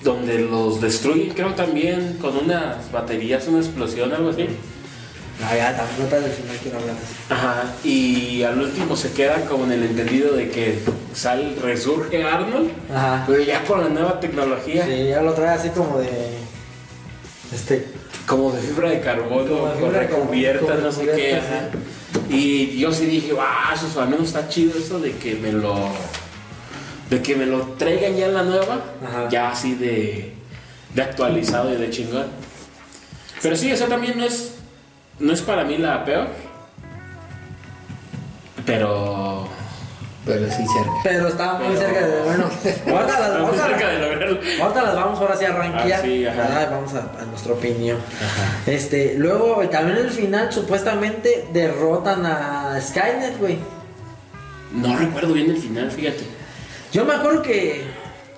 [0.07, 4.47] donde los destruyen, creo también con unas baterías, una explosión, algo así.
[5.45, 6.95] Ah, ya también otra del final quiero hablar.
[7.29, 7.75] Ajá.
[7.85, 10.79] Y al último se queda como en el entendido de que
[11.13, 13.25] sale, resurge Arnold, Ajá.
[13.27, 16.09] pero ya con la nueva tecnología, Sí, ya lo trae así como de.
[17.53, 17.87] Este.
[18.27, 21.37] como de fibra de carbono, carbono, recubierta, no sé qué.
[21.37, 21.69] ajá.
[22.31, 25.75] Y yo sí dije, ah, eso al menos está chido eso de que me lo.
[27.11, 29.29] De que me lo traigan ya en la nueva, Ajá.
[29.29, 30.33] ya así de.
[30.95, 32.27] de actualizado y de chingón.
[33.43, 34.55] Pero sí, esa también no es.
[35.19, 36.29] no es para mí la peor.
[38.65, 39.47] Pero.
[40.25, 40.91] Pero sí, cerca.
[41.05, 42.23] Pero estaba muy Pero- cerca de.
[42.23, 42.45] Bueno,
[42.99, 44.41] ahorita las, ahorita cerca de lograrlo.
[44.63, 46.01] ahorita las vamos ahora sí a rankear.
[46.01, 46.25] Ah, sí.
[46.71, 47.99] Vamos a, a nuestra opinión.
[48.67, 53.59] Este, luego también en el final supuestamente derrotan a Skynet, güey.
[54.73, 56.25] No recuerdo bien el final, fíjate.
[56.97, 57.83] Yo me acuerdo que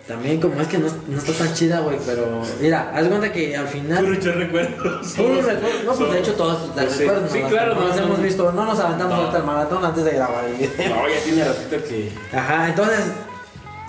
[0.08, 3.56] también como es que no, no está tan chida, güey, pero mira, haz cuenta que
[3.56, 5.06] al final Muchos recuerdos.
[5.12, 5.82] Puro recuerdo.
[5.84, 7.30] No, pues de hecho todos te Pues sí, recuerdan.
[7.30, 7.48] sí, ¿no?
[7.48, 10.10] claro, No no, nos no, hemos visto, no nos aventamos ahorita el maratón antes de
[10.10, 10.70] grabar el video.
[10.88, 12.12] No, ya tiene ratito que.
[12.36, 12.98] Ajá, entonces,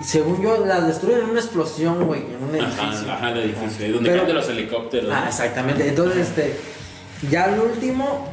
[0.04, 2.82] según yo, las destruyen en una explosión, güey, en un edificio.
[3.10, 5.10] Ajá, ajá, el edificio, ahí donde caen de los helicópteros.
[5.12, 5.88] Ah, exactamente.
[5.88, 6.54] Entonces, este,
[7.28, 8.28] ya al último,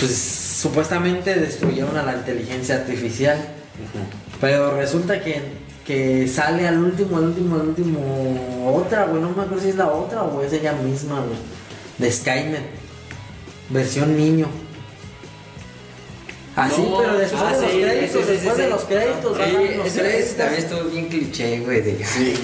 [0.00, 0.16] pues
[0.62, 3.36] supuestamente destruyeron a la inteligencia artificial.
[4.40, 5.40] Pero resulta que,
[5.86, 9.20] que sale al último, al último, al último, otra, güey.
[9.22, 11.38] No me acuerdo si es la otra o es ella misma, güey.
[11.98, 12.62] De Skynet.
[13.70, 14.46] Versión niño.
[16.56, 18.70] Así, No, pero después Ah, de los sí, créditos, sí, sí, después sí, de sí.
[18.70, 21.80] los créditos, Sí, ese también estuvo bien cliché, güey.
[21.80, 22.34] De, Sí.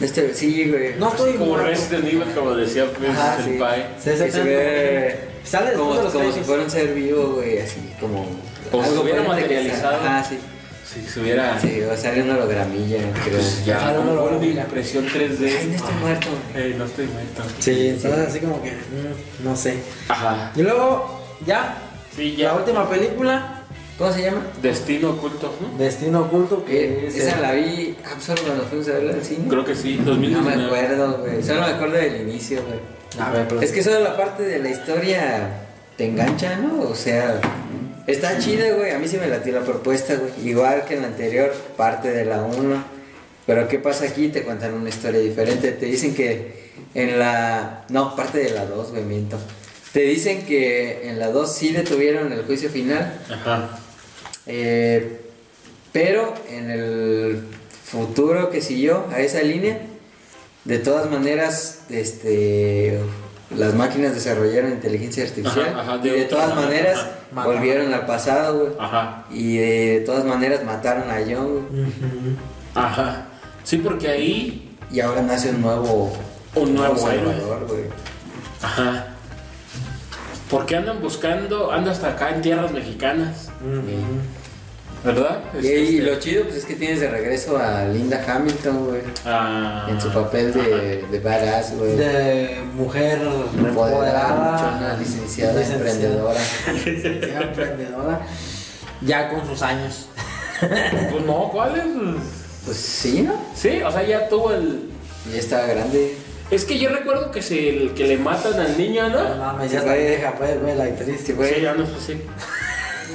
[0.00, 0.94] Este, sí, güey.
[0.98, 1.66] No estoy Como muerto.
[1.66, 3.56] Resident Evil, como decía pues, Ajá, el sí.
[3.58, 3.86] Pai.
[3.98, 7.80] Sí, se ve Sale como, de los como si fuera un ser vivo, güey, así
[8.00, 8.26] como.
[8.70, 9.96] Como si algo estuviera puede materializado.
[9.96, 10.38] Ajá, sí.
[10.92, 11.60] Si se hubiera.
[11.60, 13.36] Sí, va a salir una hologramilla, creo.
[13.36, 14.62] Pues ya, Ojalá no lo una diga.
[14.62, 15.46] impresión 3D.
[15.60, 16.28] Ay, no estoy muerto.
[16.54, 17.42] Eh, no estoy muerto.
[17.58, 19.78] Sí, entonces así como que, mm, no sé.
[20.08, 20.52] Ajá.
[20.56, 21.76] Y luego, ya,
[22.16, 22.54] Sí, la ya.
[22.54, 23.54] última película,
[23.98, 24.42] ¿Cómo se llama?
[24.62, 25.76] Destino oculto, ¿no?
[25.76, 29.12] Destino Oculto, que Eh, es esa el- la vi ah, solo cuando fuimos a verla
[29.14, 29.48] al cine.
[29.48, 30.56] Creo que sí, No 2019.
[30.56, 31.42] me acuerdo, güey.
[31.42, 32.78] Solo me acuerdo del inicio, güey.
[33.20, 33.60] A ver, pero...
[33.60, 35.50] Es que solo la parte de la historia
[35.96, 36.82] te engancha, ¿no?
[36.88, 37.40] O sea,
[38.08, 38.90] está chida, güey.
[38.90, 40.48] A mí sí me latió la propuesta, güey.
[40.48, 42.84] Igual que en la anterior, parte de la 1.
[43.46, 44.28] Pero ¿qué pasa aquí?
[44.28, 45.72] Te cuentan una historia diferente.
[45.72, 47.84] Te dicen que en la...
[47.88, 49.38] No, parte de la 2, güey, miento.
[49.92, 53.20] Te dicen que en la 2 sí detuvieron el juicio final.
[53.30, 53.78] Ajá.
[54.46, 55.20] Eh,
[55.92, 57.42] pero en el
[57.84, 59.80] futuro que siguió a esa línea,
[60.64, 62.98] de todas maneras, este,
[63.56, 67.44] las máquinas desarrollaron inteligencia artificial Ajá, ajá, y de todas manera, maneras ajá.
[67.44, 68.72] volvieron al pasado, güey.
[69.30, 71.66] Y de, todas maneras mataron a John.
[72.74, 73.26] Ajá.
[73.64, 74.76] Sí, porque ahí.
[74.90, 76.12] Y ahora nace un nuevo,
[76.54, 77.84] Un nuevo salvador, güey.
[78.62, 79.06] Ajá.
[80.50, 83.50] Porque andan buscando, anda hasta acá en tierras mexicanas.
[85.04, 85.40] ¿Verdad?
[85.54, 88.86] Y, Es y este- lo chido pues es que tienes de regreso a Linda Hamilton,
[88.86, 89.00] güey.
[89.24, 91.96] Ah, En su papel de, de badass, güey.
[91.96, 93.20] De mujer
[93.56, 96.40] Empoderada, licenciada, licenciada, emprendedora.
[96.84, 98.20] licenciada, emprendedora,
[99.00, 100.06] ya con sus años.
[100.60, 101.84] Pues no, ¿cuál es?
[102.64, 103.34] Pues sí, ¿no?
[103.54, 104.90] Sí, o sea, ya tuvo el.
[105.32, 106.16] Ya estaba grande.
[106.50, 109.36] Es que yo recuerdo que, se, que le matan al niño, No ¿no?
[109.36, 111.36] mames, ya está vieja, pues, güey, la actriz.
[111.36, 111.54] Güey.
[111.54, 112.20] Sí, ya no sé si.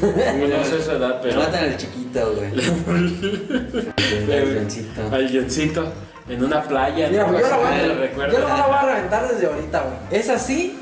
[0.02, 1.40] No sé esa edad, pero.
[1.40, 2.52] Matan al chiquito, güey.
[5.11, 5.91] Al guioncito
[6.28, 7.10] en una playa.
[7.10, 7.32] Mira, ¿no?
[7.32, 10.22] pues yo la voy a, yo la voy a reventar desde ahorita, güey.
[10.22, 10.80] Es así,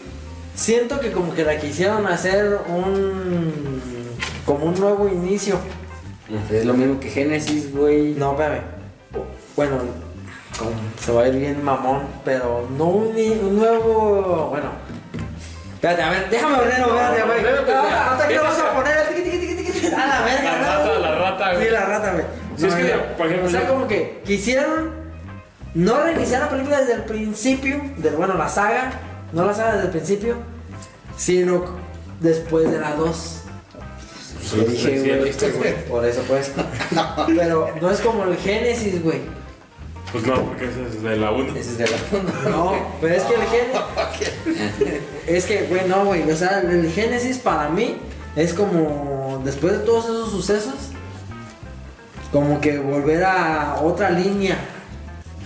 [0.55, 3.81] siento que como que la quisieron hacer un...
[4.45, 5.57] como un nuevo inicio.
[6.49, 8.13] Es lo mismo que Génesis, güey.
[8.13, 8.61] No, espérame.
[9.55, 9.77] Bueno,
[10.57, 14.47] como se va a ir bien mamón, pero no un, un nuevo...
[14.49, 14.69] Bueno.
[15.81, 16.79] Espérate, a ver, déjame ordenar,
[17.17, 17.43] espérate, güey.
[17.67, 18.11] ya.
[18.11, 19.87] hasta que es- a poner el tiqui, tiqui, tiqui, tiqui, tiqui.
[19.95, 20.63] A la verga, La ¿no?
[20.85, 21.65] rata, la rata, güey.
[21.65, 22.25] Sí, la rata, güey.
[22.57, 23.17] Sí, es que, ya.
[23.17, 24.91] por ejemplo, O sea, como que quisieron
[25.73, 28.91] no reiniciar la película desde el principio, de, bueno, la saga,
[29.33, 30.35] no la saga desde el principio,
[31.17, 31.65] sino
[32.19, 33.37] después de la 2.
[34.53, 35.85] Te dije, Sí, este güey.
[35.85, 36.51] Por eso, pues.
[37.27, 39.21] Pero no es como el Génesis, güey.
[40.11, 41.55] Pues no, porque ese es de la 1.
[41.55, 45.01] Ese es de la No, pero es que el Génesis.
[45.27, 46.29] Es que, güey, no, güey.
[46.29, 47.95] O sea, el Génesis para mí
[48.35, 49.41] es como.
[49.45, 50.73] Después de todos esos sucesos,
[52.31, 54.57] como que volver a otra línea.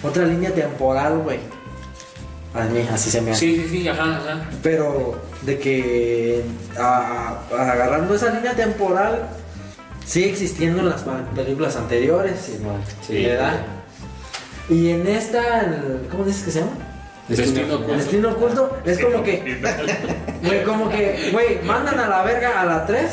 [0.04, 1.40] Otra línea temporal, güey.
[2.54, 3.40] A mí, así se me hace.
[3.42, 4.50] Sí, sí, sí, ajá, ajá.
[4.64, 6.44] Pero de que
[6.78, 9.28] a- a- agarrando esa línea temporal
[10.06, 11.04] sigue existiendo en las
[11.36, 12.52] películas anteriores.
[13.06, 13.24] Sí.
[13.26, 13.60] ¿Verdad?
[14.70, 16.72] Y en esta, el- ¿cómo dices que se llama?
[17.28, 17.94] Destino oculto.
[17.94, 19.60] destino oculto es como que,
[20.44, 23.10] güey, como que, güey, mandan a la verga a la 3,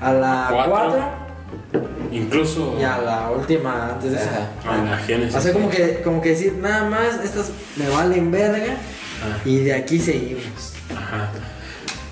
[0.00, 0.70] a la Cuatro.
[0.70, 1.04] 4
[2.12, 4.50] Incluso y a la última antes de esa.
[4.68, 5.34] a la Génesis.
[5.34, 8.74] O sea, como que, como que decir, nada más, estas me valen verga
[9.22, 10.72] Ah, y de aquí seguimos.
[10.96, 11.28] Ajá.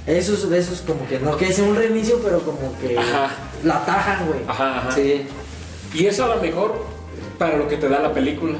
[0.06, 3.30] Eso es, eso es como que no que sea un reinicio, pero como que Ajá.
[3.64, 4.40] la tajan, güey.
[4.46, 4.90] Ajá, ajá.
[4.92, 5.26] Sí.
[5.94, 6.84] Y eso a lo mejor
[7.38, 8.58] para lo que te da la película.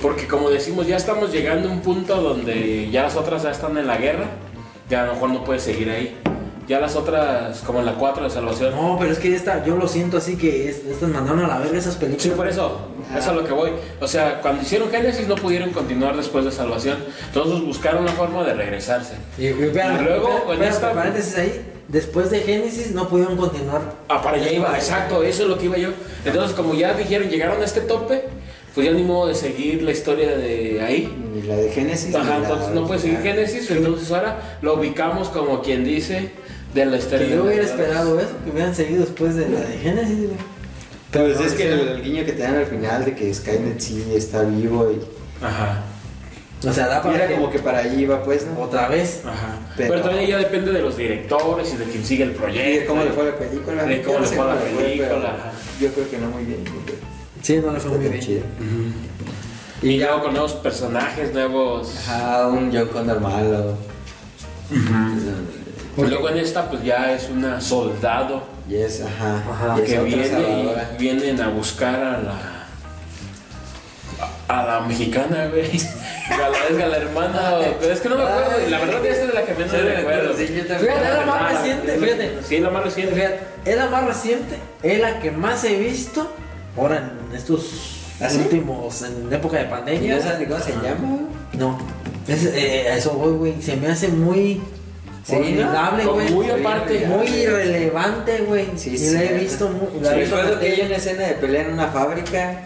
[0.00, 3.76] Porque como decimos, ya estamos llegando a un punto donde ya las otras ya están
[3.78, 4.24] en la guerra.
[4.90, 6.16] Ya a lo mejor no puedes seguir ahí.
[6.68, 8.74] Ya las otras, como en la 4 de Salvación.
[8.74, 11.58] No, pero es que esta, yo lo siento así que es- estas mandaron a la
[11.58, 12.22] verga esas películas.
[12.22, 13.72] Sí, por eso, eso es a lo que voy.
[14.00, 16.98] O sea, cuando hicieron Génesis no pudieron continuar después de Salvación.
[17.26, 19.14] Entonces buscaron una forma de regresarse.
[19.38, 21.62] Y, y espera, Y luego, con esta- paréntesis ahí.
[21.92, 23.82] Después de Génesis no pudieron continuar.
[24.08, 25.90] Ah, para allá iba, exacto, eso es lo que iba yo.
[26.24, 28.24] Entonces, como ya dijeron, llegaron a este tope,
[28.74, 31.14] pues ya ni modo de seguir la historia de ahí.
[31.34, 32.14] Ni la de Génesis.
[32.14, 33.18] Ajá, entonces no puede seguir.
[33.18, 36.30] Génesis, entonces ahora lo ubicamos como quien dice
[36.72, 37.28] de la historia.
[37.28, 40.52] Que yo hubiera esperado eso, que hubieran seguido después de la de Génesis, güey.
[41.12, 43.78] Pues no, es que el, el guiño que te dan al final de que Skynet
[43.78, 45.44] sí está vivo y.
[45.44, 45.82] Ajá,
[46.64, 48.60] O sea, da y para era que- como que para allí iba, pues, ¿no?
[48.62, 49.22] otra vez.
[49.24, 49.58] ajá.
[49.76, 52.80] Pero, Pero- también ya depende de los directores y de quien sigue el Y proyecto.
[52.80, 53.84] de cómo le fue a la película.
[53.84, 55.36] De cómo Yo le fue a la película.
[55.80, 56.64] Yo creo que no muy bien.
[57.42, 58.20] Sí, no le fue muy bien.
[58.20, 58.42] chido.
[59.82, 61.96] Y luego con nuevos personajes, nuevos.
[62.06, 63.76] Ajá, un John Connor malo.
[64.70, 69.42] Y luego en esta, pues ya es una soldado Yes, ajá.
[69.50, 69.80] Ajá.
[69.80, 72.51] Y que viene y vienen a buscar a la.
[74.48, 75.70] A la mexicana, güey.
[76.28, 77.52] Gala, es Gala hermana.
[77.82, 78.68] Es que no me acuerdo.
[78.68, 80.36] La verdad, esta es la que menos Sí, me acuerdo.
[80.36, 80.78] sí, yo también.
[80.92, 82.30] Fíjate, es la más Ah, reciente, fíjate.
[82.48, 83.14] Sí, la más reciente.
[83.14, 86.32] Fíjate, es la más reciente, es la que más he visto
[86.76, 86.98] ahora
[87.30, 88.38] en estos ¿Ah, sí?
[88.38, 90.16] últimos, en época de ¿Y pandemia.
[90.16, 91.18] no sabes cómo se llama?
[91.54, 91.78] No,
[92.28, 93.62] es, eh, a eso voy, güey.
[93.62, 94.60] Se me hace muy
[95.24, 96.30] Sí, olvidable, güey.
[96.32, 98.66] Muy aparte, muy irrelevante, güey.
[98.76, 99.14] Sí, y sí.
[99.14, 100.00] la he visto muy.
[100.02, 102.60] La la he visto recuerdo que hay una escena de pelea en una fábrica.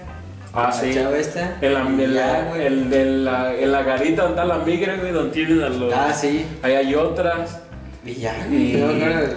[0.56, 0.92] Ah, sí.
[0.94, 1.58] chava esta.
[1.60, 2.66] En la, en Ya, la, güey.
[2.66, 5.92] el de la, en la garita donde está la migra, güey, donde tienen a los.
[5.92, 6.46] Ah, sí.
[6.62, 7.60] Ahí hay otras.
[8.04, 8.92] Y ya, Y, no,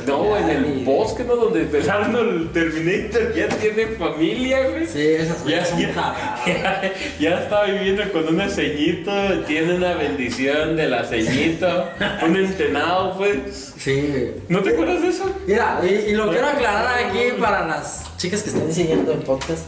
[0.05, 1.35] no, en el y- bosque, ¿no?
[1.35, 4.85] Donde empezaron el Terminator ya tiene familia, güey.
[4.85, 5.87] Sí, esas Ya, son ya,
[6.45, 9.11] ya, ya está viviendo con una ceñito,
[9.47, 11.89] tiene una bendición de la ceñito,
[12.23, 13.73] un entenado, pues.
[13.75, 14.33] Sí.
[14.49, 15.35] ¿No te acuerdas de eso?
[15.47, 19.63] Mira, y, y lo quiero aclarar aquí para las chicas que estén siguiendo el podcast.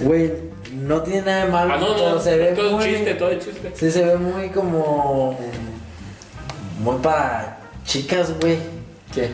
[0.00, 0.32] Güey,
[0.72, 2.84] no tiene nada de malo, Ah, no, pero no, se ve todo muy.
[2.84, 3.72] chiste, todo chiste.
[3.74, 5.38] Sí, se ve muy como.
[6.80, 8.58] Muy para chicas, güey.
[9.12, 9.24] ¿Qué?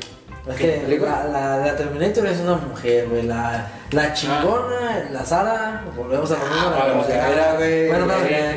[0.47, 3.23] Es ¿Qué que la, la, la Terminator es una mujer, güey.
[3.23, 6.61] La, la chingona, la Sara, volvemos a lo mismo.
[6.75, 7.57] Ah, la o sea, mujer.
[7.57, 8.07] güey, Bueno,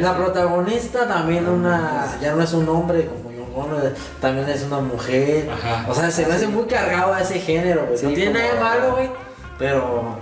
[0.01, 2.17] la protagonista también una.
[2.21, 3.27] Ya no es un hombre como
[3.57, 3.77] bueno,
[4.21, 5.49] también es una mujer.
[5.49, 5.85] Ajá.
[5.89, 8.01] O sea, se me hace muy cargado a ese género, güey.
[8.03, 9.09] no tiene nada de malo, güey.
[9.57, 10.17] Pero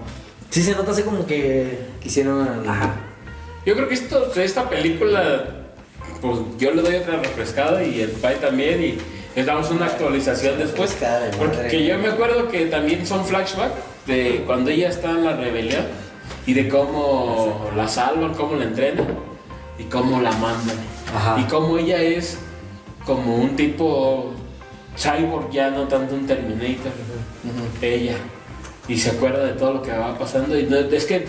[0.56, 1.80] sí se nota así como que.
[2.02, 2.68] Hicieron.
[2.68, 2.95] Ajá.
[3.65, 5.48] Yo creo que esto, esta película,
[6.22, 8.98] pues yo le doy otra refrescada y el Pai también y
[9.36, 10.95] les damos una actualización después.
[11.38, 13.73] Porque yo me acuerdo que también son flashbacks
[14.07, 15.84] de cuando ella está en la rebelión
[16.45, 19.07] y de cómo la salvan, cómo la entrenan
[19.77, 20.77] y cómo la mandan.
[21.14, 21.38] Ajá.
[21.38, 22.38] Y cómo ella es
[23.06, 24.34] como un tipo
[24.98, 26.94] cyborg, ya no tanto un Terminator,
[27.82, 28.15] ella.
[28.88, 30.57] Y se acuerda de todo lo que va pasando.
[30.57, 31.26] Y no- es que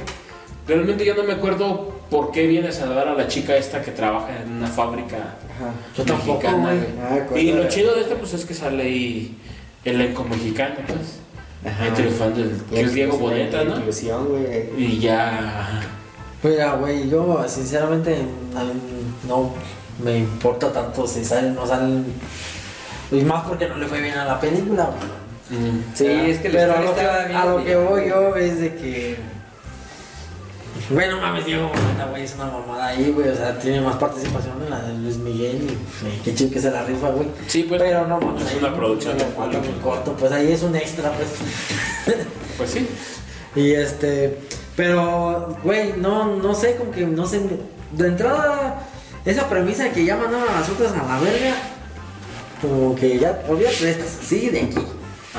[0.66, 3.90] realmente yo no me acuerdo por qué viene a salvar a la chica esta que
[3.90, 5.72] trabaja en una fábrica Ajá.
[5.96, 6.64] Yo tampoco, mexicana.
[6.66, 6.78] güey.
[6.78, 6.88] güey.
[7.02, 9.36] Ah, ¿cuál y lo chido de este pues es que sale ahí
[9.84, 11.18] elenco mexicano, pues.
[11.72, 11.84] Ajá.
[11.84, 13.76] Ahí triunfando el que es Diego Boneta, ¿no?
[14.76, 15.80] Y ya.
[16.42, 18.18] Mira, güey, yo sinceramente
[19.26, 19.54] no, no
[20.04, 22.04] me importa tanto si salen o no salen.
[23.10, 25.25] Y más porque no le fue bien a la película, güey.
[25.50, 26.26] Mm, Sí, ya.
[26.26, 28.74] es que Pero a lo, que, estaba bien a lo que voy yo es de
[28.74, 29.16] que.
[30.90, 33.28] Bueno, mames, Diego Boneta, güey, es una mamada ahí, güey.
[33.28, 36.70] O sea, tiene más participación en la de Luis Miguel y qué chido que se
[36.70, 37.28] la rifa, güey.
[37.48, 37.82] Sí, pues.
[37.82, 38.42] Pero no mames.
[38.42, 39.24] Es ahí una producción de
[39.82, 41.28] corto, pues ahí es un extra, pues.
[42.56, 42.88] Pues sí.
[43.54, 44.38] Y este,
[44.76, 47.40] pero, güey, no, no sé, como que no sé,
[47.92, 48.82] de entrada,
[49.24, 51.54] esa premisa que ya mandaron a las otras a la verga,
[52.60, 54.78] como que ya, olvídate de estas, sigue de aquí.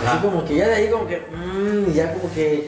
[0.01, 0.13] Ajá.
[0.13, 2.67] Así como que ya de ahí, como que, mmm, ya como que,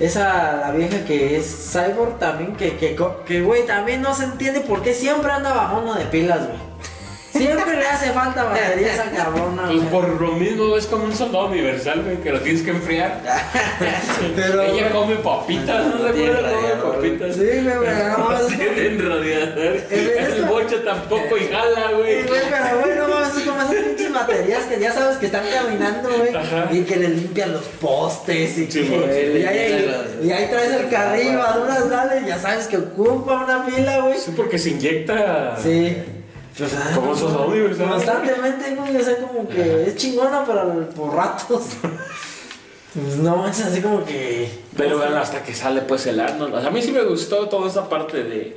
[0.00, 4.60] esa, la vieja que es cyborg también, que, que, que, güey, también no se entiende
[4.60, 6.58] por qué siempre anda bajona de pilas, güey.
[7.32, 9.90] Siempre le hace falta baterías a carbona, Pues güey.
[9.90, 13.20] por lo mismo es como un soldado universal, güey, que lo tienes que enfriar.
[14.36, 16.94] Pero, Ella come papitas, ¿no se radiador.
[16.96, 17.34] papitas.
[17.34, 17.74] Sí, güey,
[18.18, 19.76] no, tienen radiador.
[19.90, 22.22] El bocho tampoco y jala, güey.
[22.22, 25.26] Sí, güey, pero güey, no mames, es como esas pinches baterías que ya sabes que
[25.26, 26.34] están caminando, güey.
[26.36, 26.68] Ajá.
[26.70, 28.88] Y que le limpian los postes y Sí, que.
[28.98, 33.64] güey, y, ahí, y ahí traes el carril, maduras, dale, ya sabes que ocupa una
[33.66, 34.18] pila, güey.
[34.18, 35.56] Sí, porque se inyecta.
[35.62, 35.96] Sí.
[36.94, 37.76] Como esos audios.
[37.78, 41.62] Constantemente, güey, o sea, como que es chingona, pero por ratos.
[42.94, 44.50] Pues no manches, así como que.
[44.76, 46.54] Pero bueno, hasta que sale pues el Arnold.
[46.54, 48.56] O sea, a mí sí me gustó toda esa parte de.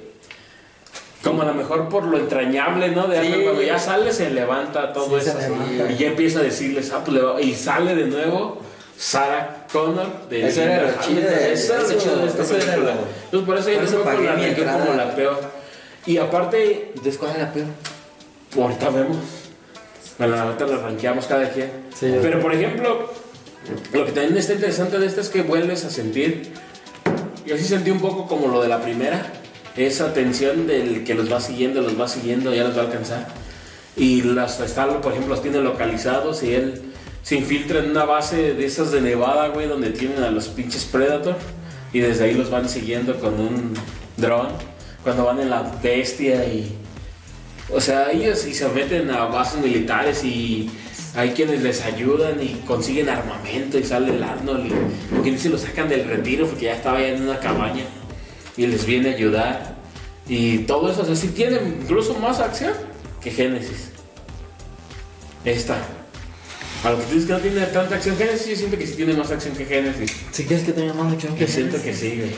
[1.23, 3.07] Como a lo mejor por lo entrañable, ¿no?
[3.07, 3.27] De Sí.
[3.27, 5.39] Arnold, cuando ya sale, se levanta todo Sí, eso.
[5.39, 5.89] levanta.
[5.91, 8.57] Y ya empieza a decirles, ah, pues le va- Y sale de nuevo
[8.97, 11.53] Sarah Connor de Eso era lo Linda chido de- Hamilton.
[11.53, 12.93] Eso era lo eso- chido de esta eso era película.
[12.93, 14.95] lo- Entonces por eso yo por eso creo que pagué la mi ranqué como entrada.
[15.05, 15.54] la peor.
[16.05, 17.67] Y aparte, Entonces, ¿cuál es la peor?
[18.55, 19.17] ahorita vemos.
[20.17, 21.69] Bueno, ahorita la ranqueamos cada quien.
[21.93, 22.13] Sí.
[22.21, 23.11] Pero por ejemplo,
[23.91, 26.53] lo que también está interesante de esta es que vuelves a sentir.
[27.45, 29.33] Yo sí sentí un poco como lo de la primera.
[29.75, 33.27] Esa tensión del que los va siguiendo, los va siguiendo, ya los va a alcanzar.
[33.97, 36.81] Y las está, por ejemplo, los tiene localizados y él
[37.23, 40.85] se infiltra en una base de esas de Nevada, güey, donde tienen a los pinches
[40.85, 41.35] Predator.
[41.91, 43.73] Y desde ahí los van siguiendo con un
[44.17, 44.47] dron.
[45.05, 46.75] Cuando van en la bestia y
[47.73, 50.69] o sea, ellos sí se meten a bases militares y
[51.15, 54.69] hay quienes les ayudan y consiguen armamento y sale el Arnold y
[55.09, 57.85] como quien dice lo sacan del retiro porque ya estaba ya en una cabaña
[58.57, 59.75] y les viene a ayudar
[60.27, 62.73] y todo eso, o sea, sí tiene incluso más acción
[63.21, 63.91] que Génesis.
[65.43, 65.77] Esta.
[66.83, 68.95] A lo que tú dices que no tiene tanta acción Génesis, yo siento que sí
[68.95, 70.15] tiene más acción que Génesis.
[70.31, 72.31] Si quieres que tenga más acción Yo siento que sí, güey.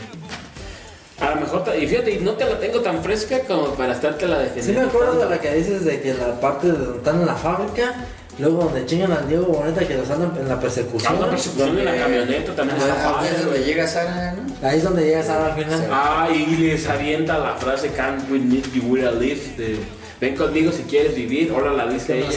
[1.19, 4.27] A lo mejor, y fíjate, y no te la tengo tan fresca como para estarte
[4.27, 4.81] la Sí defendiendo.
[4.81, 7.33] me acuerdo de la que dices de que la parte de donde están en la
[7.35, 7.95] fábrica,
[8.37, 11.15] luego donde chingan al Diego Boneta que los andan en la Ah, persecución.
[11.17, 14.67] una persecución en la camioneta también está Ah, padre, es donde llega Sara, ¿no?
[14.67, 15.79] Ahí es donde llega Sara al final.
[15.79, 15.85] Sí.
[15.91, 19.79] Ah, y les avienta la frase Can't we need you will live de
[20.21, 21.51] ven conmigo si quieres vivir.
[21.51, 22.29] Ahora la dice ella.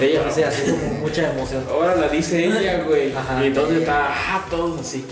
[0.00, 1.64] Ella- parece así como mucha emoción.
[1.70, 3.12] Ahora la dice ella, güey.
[3.12, 3.42] Ajá.
[3.44, 5.04] Y entonces está, ah, todos así.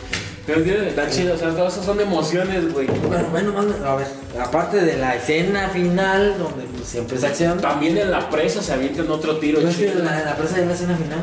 [0.47, 2.87] Pero está chido, o sea, todas esas son emociones, güey.
[3.31, 4.07] Bueno, bueno, a ver,
[4.39, 7.59] aparte de la escena final, donde pues, siempre es acción.
[7.61, 10.05] También en la presa se avientan otro tiro ¿No es que chido.
[10.05, 11.21] la, la presa de la escena final?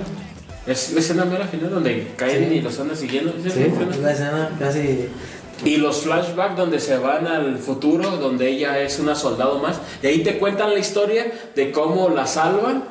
[0.65, 2.55] Es la escena mera final donde caen Sí.
[2.55, 3.33] y los andan siguiendo.
[3.43, 3.49] ¿sí?
[3.51, 3.61] Sí,
[3.91, 5.09] es la escena casi.
[5.65, 9.77] Y los flashbacks donde se van al futuro, donde ella es una soldado más.
[10.01, 12.83] Y ahí te cuentan la historia de cómo la salvan,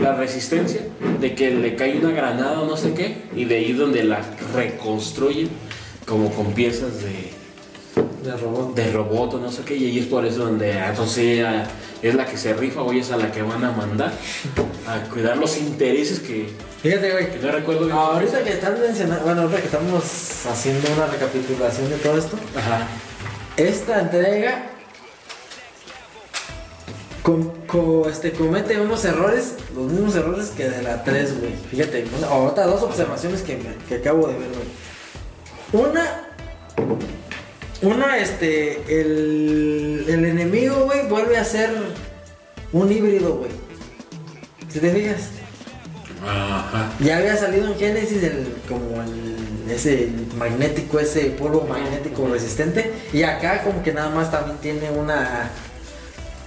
[0.00, 0.80] la resistencia,
[1.20, 3.24] de que le cae una granada o no sé qué.
[3.36, 4.20] Y de ahí donde la
[4.54, 5.48] reconstruyen
[6.06, 7.30] como con piezas de,
[8.24, 8.74] De robot.
[8.74, 9.76] de robot o no sé qué.
[9.76, 11.64] Y ahí es por eso donde ah, entonces ella
[12.02, 14.12] es la que se rifa o ella es a la que van a mandar
[14.88, 16.48] a cuidar los intereses que,
[16.82, 17.30] Fíjate, güey.
[17.30, 17.96] que no recuerdo bien.
[17.96, 20.02] Ahorita que están mencionando, bueno, ahorita que estamos
[20.50, 22.88] haciendo una recapitulación de todo esto, Ajá.
[23.56, 24.71] esta entrega
[28.10, 31.52] este, comete unos errores, los mismos errores que de la 3, güey.
[31.70, 35.84] Fíjate, una- ahorita dos observaciones que, me- que acabo de ver, güey.
[35.86, 36.26] Una,
[37.82, 41.70] una, este, el, el enemigo, güey, vuelve a ser
[42.72, 43.50] un híbrido, güey.
[44.68, 45.20] Si te fijas.
[46.26, 46.90] Ajá.
[47.00, 52.92] Ya había salido en Genesis el, como el, ese magnético, ese polvo magnético resistente.
[53.12, 55.50] Y acá como que nada más también tiene una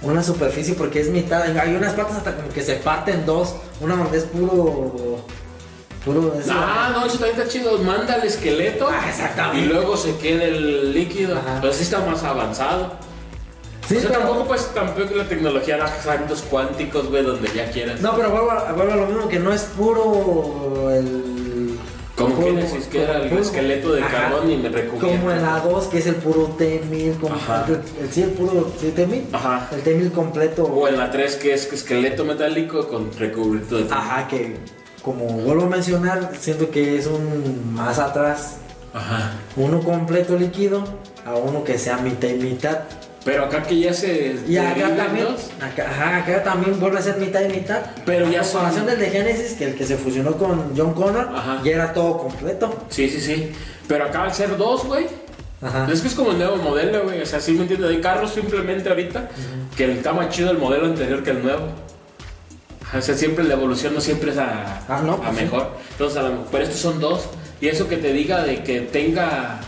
[0.02, 1.42] una superficie porque es mitad.
[1.58, 3.54] Hay unas partes hasta como que se parten en dos.
[3.80, 5.18] Una donde es puro.
[6.04, 6.32] Puro.
[6.50, 7.78] Ah, no, eso también está chido.
[7.78, 8.88] Manda el esqueleto.
[8.90, 9.66] Ah, exactamente.
[9.66, 11.36] Y luego se queda el líquido.
[11.36, 11.58] Ajá.
[11.60, 12.92] Pero sí está más avanzado.
[13.88, 17.70] Sí, o sea, pero- tampoco pues tampoco la tecnología da saltos cuánticos, güey, donde ya
[17.70, 18.00] quieras.
[18.00, 21.35] No, pero vuelvo a, vuelvo a lo mismo que no es puro el.
[22.16, 24.10] Como polvo, Genesis, que era el puro- esqueleto de Ajá.
[24.30, 25.18] carbón y me recubierta.
[25.18, 27.20] Como en la 2, que es el puro T1000.
[27.20, 27.66] Como Ajá.
[27.68, 29.24] el, sí, el puro sí, T1000.
[29.34, 29.68] Ajá.
[29.72, 30.64] El T1000 completo.
[30.64, 34.56] O en la 3 que es esqueleto metálico con recubrimiento de Ajá, que
[35.02, 38.56] como vuelvo a mencionar, siento que es un más atrás,
[38.94, 39.32] Ajá.
[39.56, 40.82] uno completo líquido
[41.26, 42.78] a uno que sea mitad y mitad.
[43.26, 45.50] Pero acá que ya se Y acá también, dos.
[45.60, 47.80] acá, ajá, acá también vuelve a ser mitad y mitad.
[48.06, 50.94] Pero ya a comparación son- del de Genesis, que el que se fusionó con John
[50.94, 51.60] Connor, Ajá.
[51.64, 52.72] ya era todo completo.
[52.88, 53.50] Sí, sí, sí.
[53.88, 55.06] Pero acá al ser dos, güey.
[55.60, 55.88] Ajá.
[55.92, 57.20] Es que es como el nuevo modelo, güey.
[57.20, 57.90] O sea, sí me entiendes.
[57.90, 59.28] Hay carros simplemente ahorita
[59.76, 61.66] que está más chido el modelo anterior que el nuevo.
[62.96, 65.42] O sea, siempre la evolución no siempre es a, Ah, no, a pues sí.
[65.44, 65.70] mejor.
[65.90, 67.22] Entonces, a lo mejor, pero estos son dos.
[67.60, 69.58] Y eso que te diga de que tenga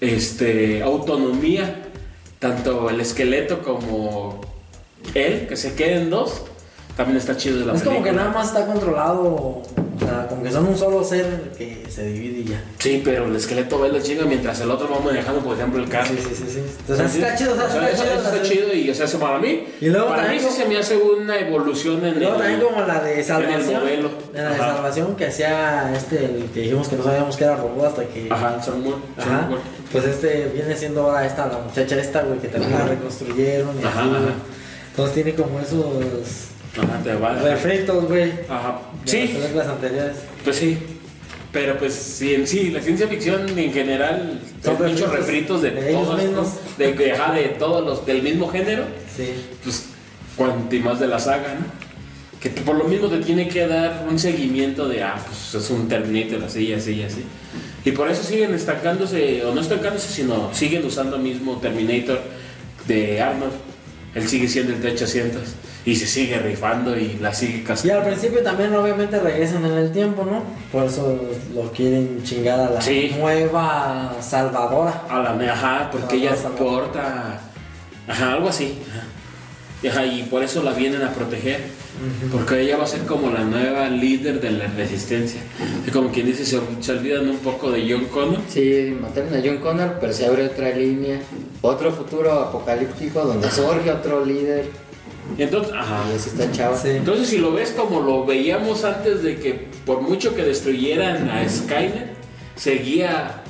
[0.00, 1.86] este autonomía,
[2.40, 4.40] tanto el esqueleto como
[5.14, 6.42] él, que se queden dos,
[6.96, 9.62] también está chido de la es como que nada más está controlado,
[10.42, 12.62] que son un solo ser que se divide y ya.
[12.78, 15.88] Sí, pero el esqueleto ve la chinga mientras el otro va manejando, por ejemplo, el
[15.88, 16.08] carro.
[16.08, 16.62] Sí, sí, sí, sí.
[16.80, 18.14] Entonces, está chido, está eso, chido.
[18.20, 20.66] eso está chido y o sea, eso para mí, Y luego para mí sí se
[20.66, 23.80] me hace una evolución en luego el, también como la de salvación.
[23.82, 24.10] modelo.
[24.34, 27.56] En la de salvación que hacía este, el que dijimos que no sabíamos que era
[27.56, 28.28] robot hasta que.
[28.30, 29.46] Ajá, son muy, Ajá.
[29.48, 29.58] muy-
[29.92, 33.84] Pues este viene siendo ahora esta, la muchacha esta, güey, que también la reconstruyeron y
[33.84, 34.34] Ajá, así, ajá.
[34.90, 37.34] Entonces tiene como esos Ajá, te va.
[37.34, 38.32] refritos, güey.
[38.48, 38.80] Ajá.
[39.04, 40.16] de Sí, las películas anteriores.
[40.44, 40.78] pues sí.
[41.52, 46.04] Pero pues sí, en sí, la ciencia ficción en general Son muchos refritos de, ellos
[46.04, 46.48] todos, mismos.
[46.78, 48.84] de, de, ajá, de todos los del mismo género,
[49.16, 49.30] Sí.
[49.64, 49.86] pues
[50.36, 51.66] cuanto más de la saga, ¿no?
[52.40, 55.88] Que por lo mismo te tiene que dar un seguimiento de, ah, pues es un
[55.88, 57.24] Terminator así, así, así.
[57.84, 62.20] Y por eso siguen estancándose, o no estancándose, sino siguen usando el mismo Terminator
[62.86, 63.52] de Arnold.
[64.14, 65.30] Él sigue siendo el T-800
[65.84, 67.98] y se sigue rifando y la sigue Y cascando.
[68.00, 70.42] al principio también obviamente regresan en el tiempo, ¿no?
[70.72, 71.18] Por eso
[71.54, 73.14] lo quieren chingar a la Sí.
[73.18, 75.02] nueva salvadora.
[75.08, 77.40] A la ajá, porque Ah, ella vas a la- porta.
[78.08, 78.78] Ajá, algo así.
[79.82, 80.04] Ajá.
[80.04, 81.60] Y, y por eso la vienen a proteger.
[82.32, 85.40] Porque ella va a ser como la nueva líder de la resistencia.
[85.86, 88.38] Y como quien dice, se, se olvidan un poco de John Connor.
[88.48, 91.20] Sí, mataron a John Connor, pero se abre otra línea.
[91.60, 94.66] Otro futuro apocalíptico donde surge otro líder.
[95.38, 96.04] Entonces, ajá.
[96.12, 96.76] Y ese está chava.
[96.76, 96.90] Sí.
[96.90, 101.48] Entonces, si lo ves como lo veíamos antes de que, por mucho que destruyeran a
[101.48, 102.14] Skynet,
[102.56, 103.42] seguía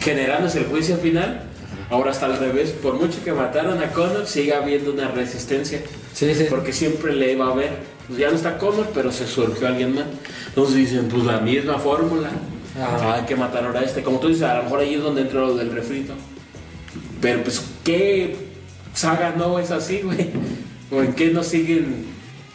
[0.00, 1.44] generándose el juicio final.
[1.90, 5.80] Ahora está al revés, por mucho que mataron a Connor, sigue habiendo una resistencia.
[6.12, 6.46] Sí, sí.
[6.50, 7.70] Porque siempre le va a ver.
[8.06, 10.04] Pues ya no está Connor, pero se surgió alguien más.
[10.48, 12.28] Entonces dicen, pues la misma fórmula.
[12.78, 14.02] Ah, hay que matar ahora a este.
[14.02, 16.12] Como tú dices, a lo mejor ahí es donde entró lo del refrito.
[17.20, 18.36] Pero pues, ¿qué
[18.94, 20.30] saga no es así, güey?
[20.90, 22.06] ¿O en qué no siguen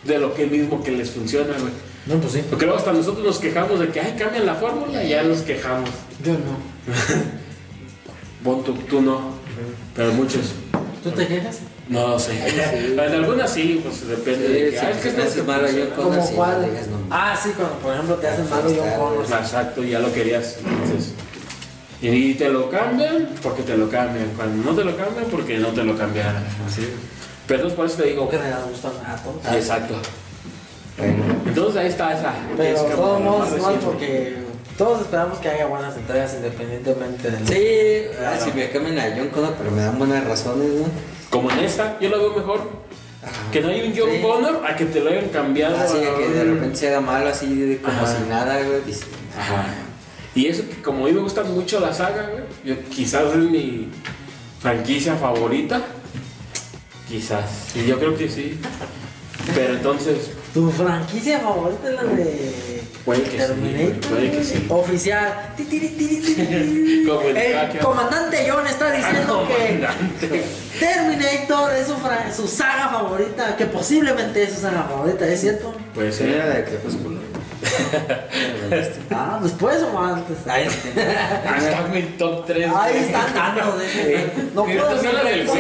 [0.04, 1.74] de lo que mismo que les funciona, güey?
[2.06, 2.44] No, pues sí.
[2.50, 5.42] Porque luego hasta nosotros nos quejamos de que, ay, cambian la fórmula y ya nos
[5.42, 5.90] quejamos.
[6.24, 6.74] Yo no.
[8.44, 9.36] Bon, tú, tú no,
[9.96, 10.52] pero muchos.
[11.02, 11.60] ¿Tú te quejas?
[11.88, 12.34] No sé.
[12.92, 15.32] En algunas sí, pues depende de que, Sí, ah, es que si esto me es
[15.32, 16.70] hace malo yo con ¿Como así, cuál?
[17.10, 19.26] Ah, sí, cuando por ejemplo te hacen malo John Connor.
[19.26, 20.58] Exacto, ya lo querías.
[20.58, 21.14] Entonces,
[22.02, 24.28] y te lo cambian porque te lo cambian.
[24.36, 26.44] Cuando no te lo cambian, porque no te lo cambiaron.
[26.68, 26.90] Así.
[27.48, 28.30] Pero entonces por eso te digo.
[28.30, 29.36] Que le dan gusto a todos.
[29.46, 29.96] Ah, Exacto.
[30.98, 32.34] Bueno, Entonces ahí está esa.
[32.56, 33.86] Pero es como todos modos, reciente.
[33.86, 34.38] porque
[34.78, 37.48] todos esperamos que haya buenas entregas independientemente del.
[37.48, 38.46] sí, ah, Claro.
[38.46, 40.86] si me cambian a John Connor, pero me dan buenas razones, ¿no?
[41.30, 42.84] Como en esta, yo lo veo mejor.
[43.52, 44.22] Que no hay un John Sí.
[44.22, 45.78] Connor a que te lo hayan cambiado.
[45.78, 48.16] Así de a que de repente se haga malo, así de como Ajá.
[48.18, 48.82] si nada, güey.
[49.38, 49.66] Ajá.
[50.36, 52.44] Y eso que como a mí me gusta mucho la saga, güey.
[52.66, 53.90] Yo, quizás es mi
[54.60, 55.82] franquicia favorita.
[57.14, 57.76] Quizás.
[57.76, 58.60] Y yo creo que sí.
[59.54, 62.82] Pero entonces, ¿Tu franquicia favorita es la de.
[63.06, 64.10] Puede que sí, Terminator?
[64.10, 64.66] puede que sí.
[64.68, 65.54] Oficial.
[67.08, 70.44] Como el comandante John está diciendo que comandante.
[70.80, 75.76] Terminator es su, su saga favorita, que posiblemente es su saga favorita, ¿es cierto?
[75.94, 76.56] Puede Sí, era ser.
[76.66, 77.20] de Crepúsculo.
[79.12, 80.38] Ah, después o antes.
[80.48, 80.68] Ahí,
[81.46, 82.70] Ah, está mi top 3.
[82.76, 85.54] ahí están dando de No ¿Y esta es la del no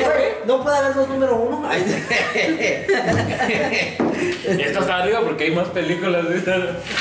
[0.64, 1.70] puede- haber dos número uno.
[4.48, 6.26] Esto está arriba porque hay más películas.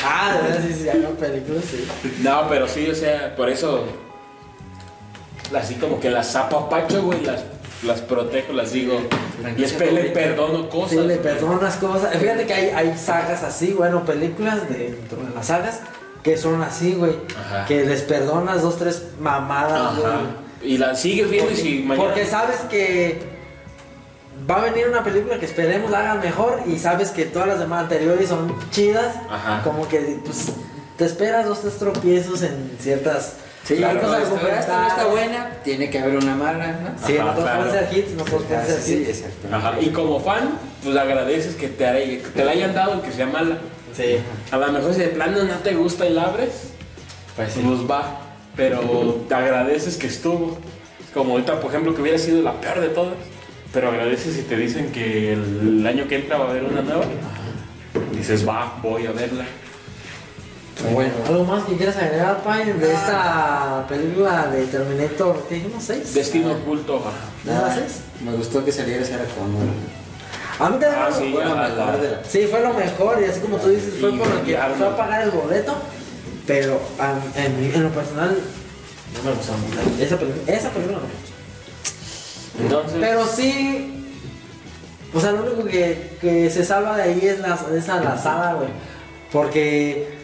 [0.04, 1.88] Ah, sí, sí, hay una película, sí.
[2.20, 3.84] No, pero sí, o sea, por eso.
[5.56, 7.42] Así como que las zapapacho, güey, las,
[7.84, 9.00] las protejo, las digo.
[9.56, 10.90] Les pe- le perdono cosas.
[10.90, 12.16] Sí, le perdonas cosas.
[12.16, 15.80] Fíjate que hay, hay sagas así, bueno, películas dentro de las sagas
[16.22, 17.16] que son así, güey.
[17.38, 17.64] Ajá.
[17.66, 20.06] Que les perdonas dos, tres mamadas, güey.
[20.12, 20.20] Ajá.
[20.62, 22.06] Y la sigues viendo y si mañana.
[22.08, 23.20] Porque sabes que
[24.48, 27.58] va a venir una película que esperemos la hagan mejor y sabes que todas las
[27.58, 29.16] demás anteriores son chidas.
[29.28, 29.62] Ajá.
[29.64, 30.52] Como que pues,
[30.96, 33.34] te esperas dos, tres tropiezos en ciertas.
[33.64, 34.00] Sí, claro,
[34.58, 37.06] esta no está buena, tiene que haber una mala, ¿no?
[37.06, 37.64] Sí, Ajá, no todos claro.
[37.70, 39.08] pueden ser hits, no todos pueden Ah, ser sí, hits.
[39.08, 39.48] exacto.
[39.54, 39.80] Ajá.
[39.80, 43.58] Y como fan, pues agradeces que te, que la hayan dado aunque sea mala.
[43.96, 44.16] Sí.
[44.50, 46.70] A lo mejor si de plano no te gusta y la abres,
[47.36, 48.18] Pues pues va.
[48.56, 50.58] Pero te agradeces que estuvo.
[51.14, 53.14] Como ahorita, por ejemplo, que hubiera sido la peor de todas.
[53.72, 57.04] Pero agradeces si te dicen que el año que entra va a haber una nueva.
[58.16, 59.44] Dices, va, voy a verla.
[60.92, 65.46] Bueno, ¿algo más que quieras agregar, Pai, de esta película de Terminator?
[65.48, 65.84] ¿Qué dijimos?
[65.84, 66.12] ¿Seis?
[66.14, 66.96] Destino oculto.
[66.96, 67.10] ajá.
[67.44, 68.00] ¿De las seis?
[68.24, 69.66] Me gustó que saliera Sarah Connor.
[70.58, 73.24] A mí también Ah, sí, Fue lo mejor de la- Sí, fue lo mejor y
[73.26, 75.74] así como tú dices, fue Y por lo que fue a pagar el boleto,
[76.46, 76.80] pero
[77.36, 78.36] en lo personal
[79.16, 80.02] no me gustó mucho.
[80.02, 82.62] Esa película, esa película no me gustó.
[82.62, 84.04] Entonces, Pero sí,
[85.14, 88.68] o sea, lo único que, que se salva de ahí es la, esa lazada, güey.
[89.32, 90.21] Porque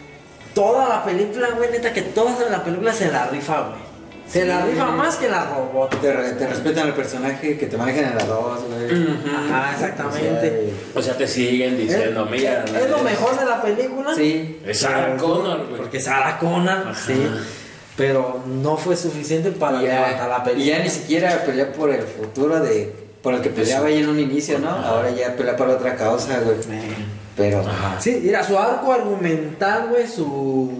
[0.53, 3.89] toda la película, güey, neta, que toda la película se la rifa, güey.
[4.29, 5.99] Se la rifa más que la robot.
[6.01, 9.07] Te, re- te respetan al personaje que te manejan en la 2, güey.
[9.35, 10.71] Ajá, exactamente.
[10.93, 12.63] o sea, te siguen diciendo, es, mira.
[12.63, 14.13] es lo mejor de la película.
[14.15, 14.59] Sí.
[14.67, 15.77] Es Sarah Connor, güey.
[15.81, 16.93] Porque Sarah Connor, Ajá.
[17.07, 17.27] sí.
[17.97, 20.77] Pero no fue suficiente para levantar la ya, y película.
[20.77, 22.93] ya ni siquiera pelea por el futuro de.
[23.23, 24.69] Por el que peleaba ahí en un inicio, ¿no?
[24.69, 24.89] Ajá.
[24.89, 26.55] Ahora ya pelea por otra causa, güey.
[27.39, 27.61] Pero.
[27.61, 27.99] Ajá.
[27.99, 30.71] Sí, mira, su arco argumental, güey, su.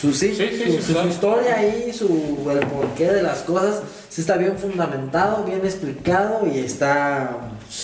[0.00, 1.08] Su, sí, Sí, sí, su, sí, su- claro.
[1.08, 2.06] su historia ahí, su,
[2.52, 7.30] el porqué de las cosas, sí está bien fundamentado, bien explicado y está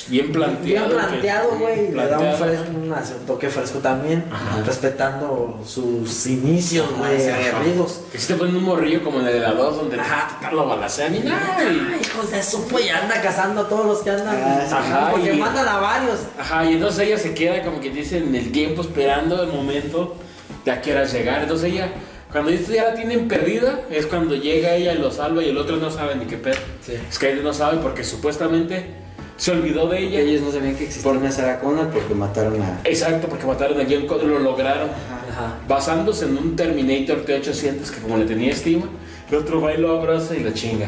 [0.09, 0.89] Bien planteado.
[0.89, 1.93] bien planteado, que- güey.
[1.93, 4.63] Le da un, fresco, un, toque fresco también, Ajá.
[4.65, 8.01] respetando sus inicios, Ajá, güey, sí, aguerridos.
[8.11, 10.39] Que si te ponen un morrillo como en el de la 2 donde Ajá.
[10.41, 11.59] te lo balacean y nada.
[12.01, 14.37] Hijos de su pues ya anda cazando a todos los que andan.
[14.37, 14.67] Ah.
[14.71, 16.19] Ajá, porque y- mandan a varios.
[16.39, 20.17] Ajá, y entonces ella se queda como que dice en el tiempo esperando el momento
[20.65, 21.43] de a qué hora llegar.
[21.43, 21.89] Entonces ella,
[22.33, 25.59] cuando esto ya la tienen perdida, es cuando llega ella y lo salva y el
[25.59, 26.57] otro no sabe ni qué pedo.
[26.85, 26.95] Sí.
[27.13, 29.04] Skyler no sabe porque supuestamente
[29.37, 30.21] se olvidó de ella.
[30.21, 32.81] Ellos no sabían que existía Por- una Sarah Connor porque mataron a.
[32.85, 34.89] Exacto, porque mataron a John Connor, lo lograron.
[34.89, 35.55] Ajá.
[35.69, 38.87] Basándose en un Terminator T800 que como le tenía estima,
[39.31, 40.87] el otro va y lo abraza y la chinga.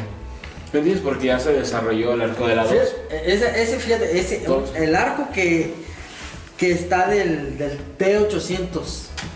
[0.73, 1.03] ¿Me entiendes?
[1.05, 2.73] Porque ya se desarrolló el arco de la 2.
[2.73, 4.47] Fíjate, Ese, ese, fíjate, ese,
[4.77, 5.73] el arco que,
[6.59, 8.79] que está del, del T-800,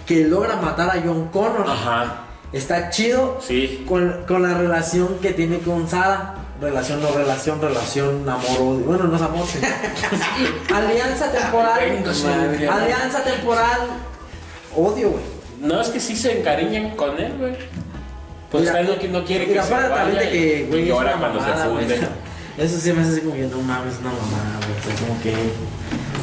[0.07, 3.85] que logra matar a John Connor, Ajá, está chido sí.
[3.89, 6.35] con, con la relación que tiene con Sara.
[6.61, 8.85] Relación, no relación, relación, amor, odio.
[8.85, 9.47] Bueno, no es amor.
[9.47, 9.59] sí.
[10.75, 11.81] alianza temporal.
[11.81, 12.69] Venga, sí, madre.
[12.69, 13.81] alianza temporal.
[14.77, 15.25] Odio, güey.
[15.61, 17.57] No, es que sí se encariñan con él, güey.
[18.51, 21.63] Pues Mira, no, no quiere que se también vaya de que, güey, llora cuando mamada,
[21.63, 22.09] se funde.
[22.59, 25.09] Eso sí me hace así como que no mames, una mamada, güey.
[25.09, 25.35] Como que.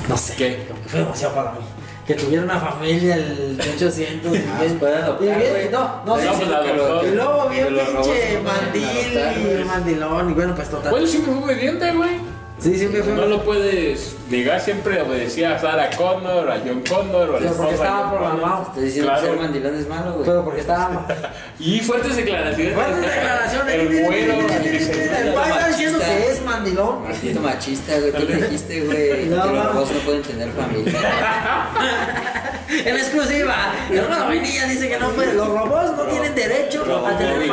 [0.08, 0.36] No sé.
[0.36, 0.66] ¿Qué?
[0.68, 1.60] Como que fue demasiado para mí.
[2.08, 4.80] Que tuviera una familia el 800 y Ah, bien.
[4.82, 6.76] adoptar, y bien- no, no, Sí, sí, pues, adoptó.
[7.04, 10.30] lo- Y luego bien pinche mandil y mandilón.
[10.30, 10.92] Y bueno, pues total.
[10.92, 12.12] Bueno, siempre fue obediente, güey.
[12.60, 13.14] Sí, siempre fue.
[13.14, 17.50] No lo puedes negar, siempre obedecía a Sarah Connor, a John Connor, o a la
[17.52, 18.64] Pero porque estaba programado.
[18.64, 20.26] Estás diciendo que ser mandilón es malo, güey.
[20.26, 21.08] Pero porque estaba.
[21.60, 22.74] Y fuertes declaraciones.
[22.74, 23.74] Fuertes declaraciones.
[23.76, 27.04] El güero El está diciendo que es mandilón.
[27.04, 28.12] Maldito machista, güey.
[28.12, 31.00] Tú le dijiste, güey, que los robots no pueden tener familia.
[32.86, 35.34] En exclusiva, el hermano vainilla dice que no puede.
[35.34, 37.50] Los robots no tienen derecho a tener güey.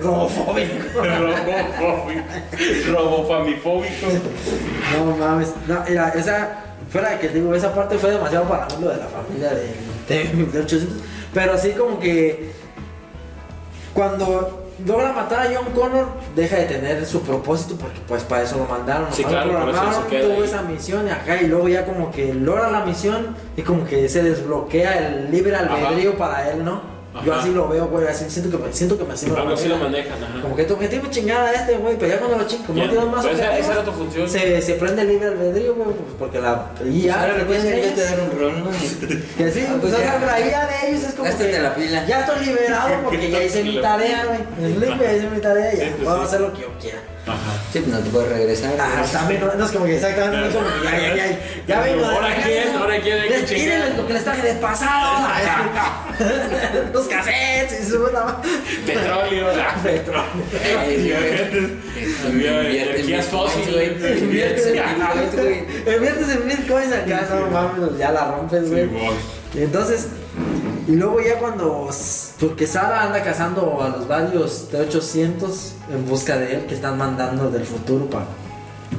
[0.00, 0.74] Robofóbico.
[0.94, 2.22] Robofóbico.
[2.92, 4.06] Robofamifóbico.
[4.96, 5.52] No mames.
[5.66, 6.60] No, mira, esa.
[6.90, 9.74] Fuera de que digo, esa parte fue demasiado para mí lo de la familia de,
[10.08, 10.98] de, de 800.
[11.32, 12.52] Pero así como que.
[13.92, 18.58] Cuando logra matar a John Connor, deja de tener su propósito porque pues para eso
[18.58, 19.06] lo mandaron.
[19.12, 20.42] Sí, lo claro, eso programaron, tuvo ahí.
[20.44, 24.08] esa misión y acá y luego ya como que logra la misión y como que
[24.08, 26.93] se desbloquea el libre albedrío para él, ¿no?
[27.22, 27.42] Yo Ajá.
[27.42, 29.68] así lo veo, güey, así siento que me siento que me así me Algo así
[29.68, 30.20] lo manejan.
[30.24, 30.42] ajá.
[30.42, 32.78] Como que tu objetivo es chingar a este, güey, pero ya cuando lo chingo, como
[32.80, 34.28] Ya, no tienes más pues esa- objetivos, esa era tu función.
[34.28, 37.62] Se, se prende el libre albedrío, güey, pues porque la IA Ahora que le puedes
[37.62, 38.70] de ellos- dar un rol, ¿no?
[39.38, 40.18] que sí, Ah, pues pues ya.
[40.26, 42.06] la IA de ellos es como Gástate que la pila.
[42.06, 44.70] ya estoy liberado porque ya hice mi tarea, güey.
[44.72, 46.98] Es libre, ya hice mi tarea y ya pues puedo hacer lo que yo quiera.
[47.26, 47.62] Ajá.
[47.72, 48.74] Sí, pues no te puedes regresar.
[48.78, 49.10] Ah, güey.
[49.10, 51.80] también no, no es como que exactamente, no es como que ya, ya, ya, ya
[51.80, 53.18] vengo de Ahora quién, ahora quién.
[53.50, 55.26] Miren lo que les traje del pasado.
[56.92, 58.36] Los cassettes y su puta.
[58.86, 59.46] Petróleo.
[59.58, 60.24] ah, petróleo.
[62.60, 64.22] Energías fósiles.
[64.22, 65.94] Inviertes en bitcoins, güey.
[65.94, 68.88] Inviertes en bitcoins acá, no mames, ya la rompes, güey.
[69.54, 70.08] Entonces,
[70.86, 71.88] y luego ya cuando,
[72.40, 77.50] porque Sara anda cazando a los varios T-800 en busca de él que están mandando
[77.50, 78.26] del futuro para,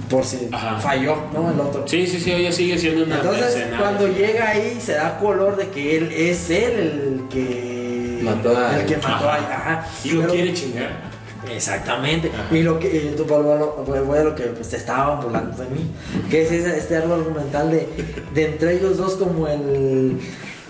[0.09, 0.79] por si Ajá.
[0.79, 1.51] falló, ¿no?
[1.51, 1.87] El otro.
[1.87, 3.77] Sí, sí, sí, ella sigue siendo una Entonces, mercenaria.
[3.77, 8.79] cuando llega ahí, se da color de que él es él el que Mató a-
[8.79, 9.53] el que mató a, Ajá.
[9.55, 9.87] ajá.
[10.03, 11.15] Y lo Pero- quiere chingar.
[11.51, 12.31] Exactamente.
[12.33, 12.55] Ajá.
[12.55, 15.55] Y lo que eh, tú, a lo, vuelvo a lo que pues, te estaban burlando
[15.63, 15.91] de mí,
[16.31, 17.87] que es ese, este árbol argumental de,
[18.33, 20.19] de entre ellos dos como el,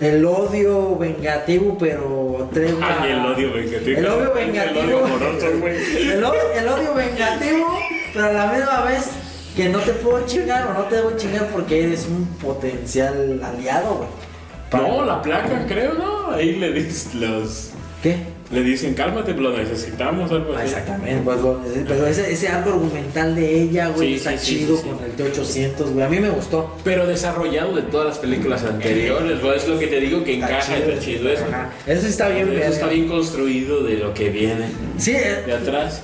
[0.00, 2.96] el odio vengativo, pero tregua.
[3.02, 3.98] Ay, el odio vengativo.
[3.98, 4.98] El odio El vengativo.
[5.00, 5.66] odio.
[6.12, 7.78] El odio, el odio vengativo,
[8.12, 9.08] pero a la misma vez
[9.56, 13.94] que no te puedo chingar o no te debo chingar porque eres un potencial aliado,
[13.94, 14.08] güey.
[14.72, 16.32] No, la placa, creo, ¿no?
[16.32, 17.70] Ahí le dicen los.
[18.02, 18.18] ¿Qué?
[18.50, 20.68] Le dicen, cálmate, lo necesitamos, algo Ah, así.
[20.68, 21.38] Exactamente, pues,
[21.88, 25.10] pero ese, ese arco argumental de ella, güey, Sí, está sí, chido sí, con el
[25.12, 26.06] T-800, güey.
[26.06, 26.72] A mí me gustó.
[26.84, 29.56] Pero desarrollado de todas las películas anteriores, güey.
[29.56, 31.44] Es lo que te digo que Está encaja, está chido eso.
[31.48, 31.70] Ajá.
[31.88, 34.66] Eso está bien, Eso está bien construido de lo que viene
[34.96, 36.02] Sí, eh, de atrás.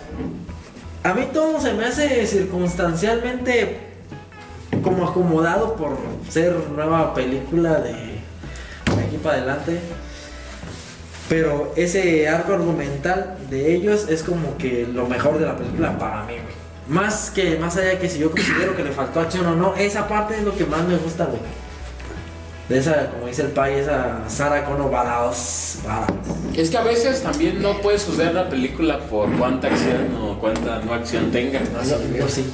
[1.04, 3.76] a mí todo se me hace circunstancialmente
[4.82, 5.96] como acomodado por
[6.28, 9.78] ser nueva película de, de aquí para adelante.
[11.32, 16.24] Pero ese arco argumental de ellos es como que lo mejor de la película para
[16.24, 16.54] mí, güey.
[16.88, 20.06] Más que, más allá que si yo considero que le faltó acción o no, esa
[20.08, 21.40] parte es lo que más me gusta, güey.
[22.68, 26.10] De esa, como dice el pai, esa Sarah Connor badass, badass.
[26.54, 30.80] Es que a veces también no puedes juzgar la película por cuánta acción o cuánta
[30.80, 31.60] no acción tenga.
[31.60, 32.44] No, yo, yo sí.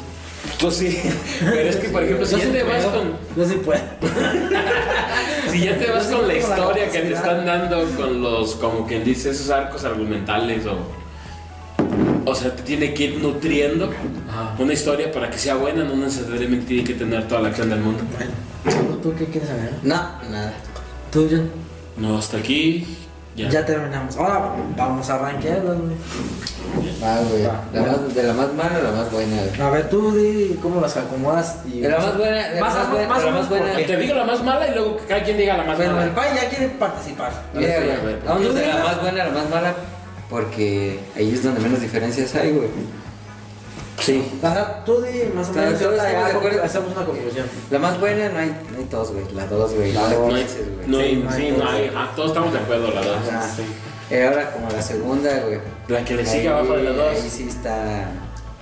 [0.61, 0.99] Pues sí,
[1.41, 3.81] pero es que por ejemplo, si ya te vas con, Yo sí puedo.
[5.53, 9.05] si ya te vas con la historia que te están dando con los, como quien
[9.05, 10.79] dice, esos arcos argumentales o,
[12.29, 13.91] o sea, te tiene que ir nutriendo
[14.59, 17.81] una historia para que sea buena, no necesariamente tiene que tener toda la acción del
[17.81, 18.03] mundo.
[18.65, 19.71] Bueno, ¿tú qué quieres saber?
[19.83, 19.95] No,
[20.29, 20.55] nada.
[21.13, 21.51] Tú, John.
[21.97, 23.08] No, hasta aquí
[23.45, 23.49] ya.
[23.51, 24.17] Ya terminamos.
[24.17, 25.97] Ahora vamos a güey.
[27.03, 27.43] Va, güey.
[27.47, 27.99] Va, La bueno.
[27.99, 29.61] más- de la más mala a la más buena, güey.
[29.61, 31.57] A ver, tú di cómo las acomodas.
[31.67, 33.49] Y De la más buena, de la Más- más buena, más de la o más
[33.49, 33.75] menos, buena.
[33.79, 35.93] ¿por Te digo la más mala y luego que cada quien diga la más Bueno,
[36.03, 36.15] el mala.
[36.15, 37.31] pai ya quiere participar.
[37.55, 38.17] Mira, güey.
[38.27, 39.75] Vamos de la más buena a la más mala.
[40.29, 42.69] Porque ahí es donde menos diferencias hay, güey.
[44.01, 44.39] Sí.
[44.43, 45.83] Ajá, tú di más o Claro, menos.
[45.83, 46.65] todos estamos.
[46.65, 47.47] Hacemos una conclusión.
[47.71, 49.25] La más buena no hay, no hay dos, güey.
[49.35, 49.93] La dos, güey.
[49.93, 50.33] La dos.
[50.33, 50.47] No hay,
[50.87, 51.71] no hay, Sí, no hay sí, no todos.
[51.75, 51.91] hay.
[52.17, 53.17] Todos estamos de acuerdo, la dos.
[53.29, 53.43] Ajá.
[53.57, 53.63] Sí.
[54.11, 55.59] Eh, ahora como la segunda, güey.
[55.89, 57.11] La que le sigue Ahí- abajo de la dos.
[57.11, 58.05] Ahí sí está.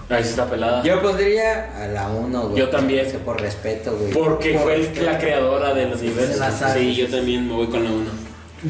[0.08, 0.82] Ahí sí está pelada.
[0.82, 2.58] Yo pondría a la uno, güey.
[2.60, 3.10] Yo también.
[3.10, 4.12] Que por respeto, güey.
[4.12, 6.38] Porque fue la creadora del De universo.
[6.40, 6.74] la saga.
[6.74, 8.10] Sí, yo también me voy con la uno.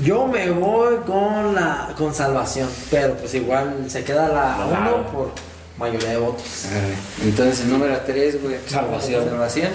[0.02, 4.96] Yo me voy con la con salvación, pero pues igual se queda la Claro.
[4.96, 5.30] 1 por
[5.78, 6.66] mayoría de votos.
[6.66, 7.28] Arre.
[7.28, 8.56] Entonces, el número 3, güey.
[8.66, 9.24] Salvación.
[9.24, 9.70] Salvación.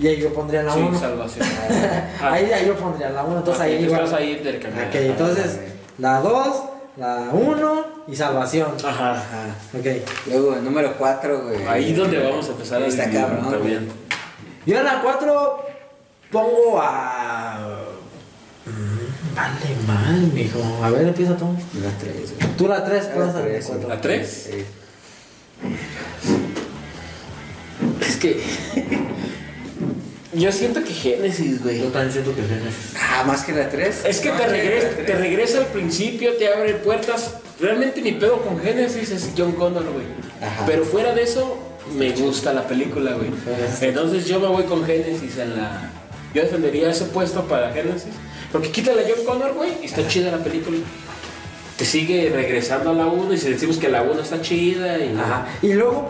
[0.00, 0.98] Y ahí yo pondría la Sí, 1.
[1.00, 1.46] salvación.
[2.22, 4.04] Ahí, ahí yo pondría la 1, entonces Ah, ahí tú igual.
[4.04, 4.88] estás ahí intercambiando.
[4.90, 5.58] Ok, entonces
[5.98, 6.62] la 2,
[6.98, 8.68] la 1 y salvación.
[8.84, 9.12] Ajá.
[9.12, 9.46] Ajá.
[9.76, 9.86] Ok.
[10.28, 11.66] Luego, el número 4, güey.
[11.66, 13.88] Ahí donde vamos a empezar a Está dividir cabrón, también.
[14.66, 15.66] Yo en la 4
[16.30, 17.80] pongo a.
[19.34, 20.60] Vale mal, mijo.
[20.84, 21.46] A ver, empieza tú.
[21.82, 22.56] La 3, güey.
[22.56, 23.88] Tú la 3, Ah, pones la a tres, la 4.
[23.88, 24.50] ¿La 3?
[28.00, 28.40] Es que.
[30.34, 31.80] Yo siento que Génesis, güey.
[31.80, 32.94] Yo también siento que Genesis.
[33.00, 34.04] Ah, más que la 3.
[34.04, 37.34] Es que te regresa, te regresa al principio, te abre puertas.
[37.60, 40.06] Realmente mi pedo con Génesis es John Connor, güey.
[40.40, 40.64] Ajá.
[40.66, 41.58] Pero fuera de eso,
[41.96, 43.30] me gusta la película, güey.
[43.80, 45.90] Entonces yo me voy con Génesis en la.
[46.34, 48.12] Yo defendería ese puesto para Génesis.
[48.52, 50.78] Porque quítale a John Connor, güey, y está chida la película.
[51.84, 55.16] Sigue regresando a la 1 y si decimos que la 1 está chida y.
[55.16, 55.46] Ajá.
[55.62, 56.08] Y luego,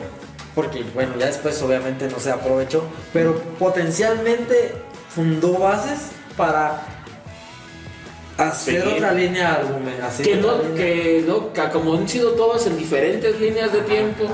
[0.55, 4.73] porque bueno, ya después obviamente no se aprovechó, pero potencialmente
[5.09, 6.82] fundó bases para
[8.39, 8.97] hacer Seguir.
[8.97, 10.07] otra línea argumental.
[10.07, 10.74] hacer Que no, línea.
[10.74, 14.24] que no, que como han sido todas en diferentes líneas de tiempo,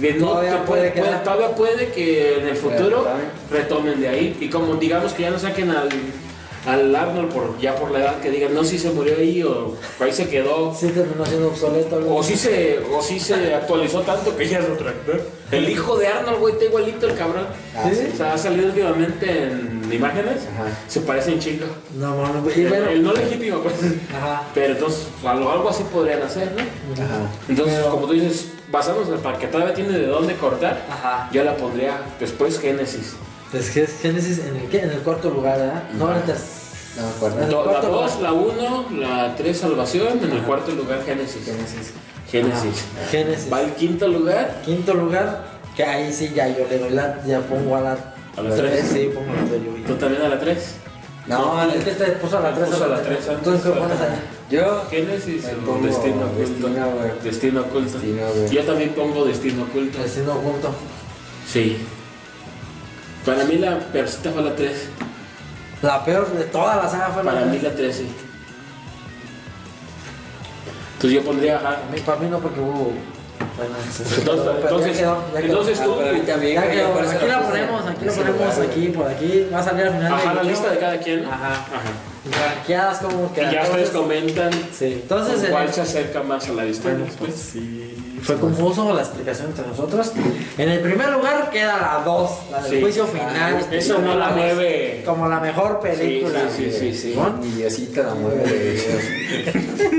[0.00, 3.06] que no Todavía puede todavía puede que en el futuro
[3.50, 4.36] retomen de ahí.
[4.40, 5.88] Y como digamos que ya no saquen al,
[6.66, 9.76] al Arnold por, ya por la edad, que digan, no, si se murió ahí o
[9.98, 10.74] ahí se quedó.
[10.74, 12.02] Sí terminó siendo obsoleto.
[12.14, 15.20] O si se, o si se actualizó tanto que ya es otro actor.
[15.50, 17.46] El hijo de Arnold, güey, está igualito el cabrón.
[17.74, 18.08] Ah, ¿Sí?
[18.12, 20.42] O sea, ha salido últimamente en imágenes.
[20.54, 20.68] Ajá.
[20.86, 21.64] Se parecen chingo.
[21.96, 22.14] No,
[22.54, 22.88] El, bueno.
[22.88, 23.74] el no legítimo, pues.
[24.16, 24.42] Ajá.
[24.54, 27.02] Pero entonces, algo, algo así podrían hacer, ¿no?
[27.02, 27.20] Ajá.
[27.48, 31.28] Entonces, Pero- como tú dices, basándonos en para que todavía tiene de dónde cortar, Ajá.
[31.32, 33.14] yo la pondría después Génesis.
[33.52, 34.80] Es que es Génesis en el, ¿qué?
[34.82, 35.82] en el cuarto lugar, ¿verdad?
[35.94, 36.44] No, en tercer.
[36.96, 37.40] No me acuerdo.
[37.42, 38.20] El Do- La cuarto 2, lugar.
[38.22, 41.44] la 1, la 3 Salvación, en el cuarto lugar Génesis.
[41.44, 41.92] Génesis.
[42.30, 42.84] Génesis.
[43.00, 43.10] Ajá.
[43.10, 43.52] Génesis.
[43.52, 45.44] Va al quinto lugar, Quinto lugar,
[45.76, 47.92] que ahí sí ya yo le doy la, ya pongo a la.
[48.36, 48.84] a la 3.
[48.88, 50.74] Sí, pongo la de ¿Tú también a la 3?
[51.26, 52.68] No, Es que te puso a la 3.
[52.70, 53.82] Puso a la tres Entonces, ¿qué antes.
[53.82, 54.18] pones ahí?
[54.50, 54.82] yo.
[54.90, 56.38] Génesis o pongo Destino Oculto.
[56.38, 56.86] Destino.
[57.22, 57.92] Destino Oculto.
[57.98, 58.48] Destino, güey.
[58.50, 59.98] Yo también pongo Destino Oculto.
[60.02, 60.70] Destino junto.
[61.46, 61.76] Sí.
[63.24, 64.88] Para mí la persita fue la 3.
[65.82, 67.62] La peor de toda la saga fue la Para mí tres.
[67.72, 68.08] la 3, sí.
[70.94, 72.92] Entonces yo pondría, ajá, A mí- Para mí no, porque hubo.
[73.56, 75.46] Bueno, Entonces, pero ya entonces, quedó, ya quedó.
[75.52, 76.94] entonces Ah, tú, pero a mí también, Ya quedó.
[76.94, 79.46] Aquí la ponemos, aquí la ponemos, aquí, por aquí.
[79.52, 80.12] Va a salir al final.
[80.12, 81.24] ajá, del la lista de cada quien.
[81.24, 81.48] Ajá.
[81.52, 82.48] Ajá.
[82.54, 83.40] Ranqueadas como que.
[83.40, 85.42] Y ya ustedes entonces- comentan Sí, entonces.
[85.44, 86.98] en cuál el- se acerca más a la distancia.
[86.98, 88.09] Bueno, pues sí.
[88.22, 90.12] Fue confuso la explicación entre nosotros.
[90.58, 92.80] En el primer lugar queda la 2, la del Sí.
[92.80, 93.66] juicio final.
[93.70, 95.02] Eso no la mueve.
[95.06, 96.40] Como la mejor película.
[96.54, 97.14] Sí, sí, sí, sí.
[97.16, 97.30] ¿no?
[97.38, 99.90] Mi Diosito la mueve de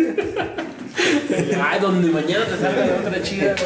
[1.64, 3.56] Ay, donde mañana te salga de otra chida.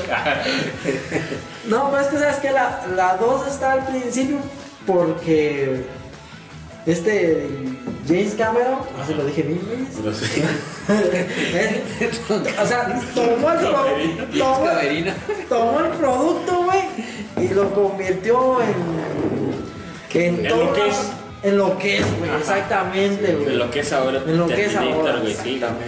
[1.67, 4.37] No, pero es que sabes que la, la 2 está al principio
[4.85, 5.83] porque
[6.85, 7.47] este
[8.07, 10.05] James Cameron, no se lo dije bien, güey.
[10.05, 10.43] No sé.
[10.89, 11.83] Eh,
[12.61, 13.85] o sea, tomó el, pro-
[14.37, 15.11] tomó, Camerino.
[15.49, 16.81] tomó el producto, güey,
[17.49, 20.21] y lo convirtió en.
[20.21, 20.95] En, En todo lo que es.
[21.43, 23.47] En lo que es, güey, exactamente, güey.
[23.53, 24.21] En lo que es ahora.
[24.25, 25.85] En lo que es ahora, exactamente.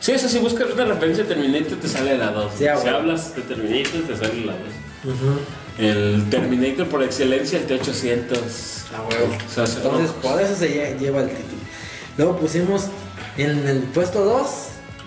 [0.00, 2.52] Sí, eso si buscas una referencia de Terminator te sale la 2.
[2.56, 5.14] Sí, ah, si hablas de Terminator te sale la 2.
[5.14, 5.40] Ujú.
[5.78, 8.36] El Terminator por excelencia, el T800.
[8.94, 9.34] Ah, huevo.
[9.46, 11.60] O sea, se- Entonces, por eso se lle- lleva el título.
[12.16, 12.86] Luego pusimos
[13.36, 14.48] en el puesto 2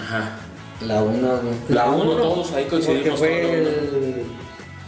[0.02, 0.38] Ajá.
[0.81, 1.39] La 1,
[1.69, 4.26] La uno, uno, todos ahí coincidimos Porque fue el,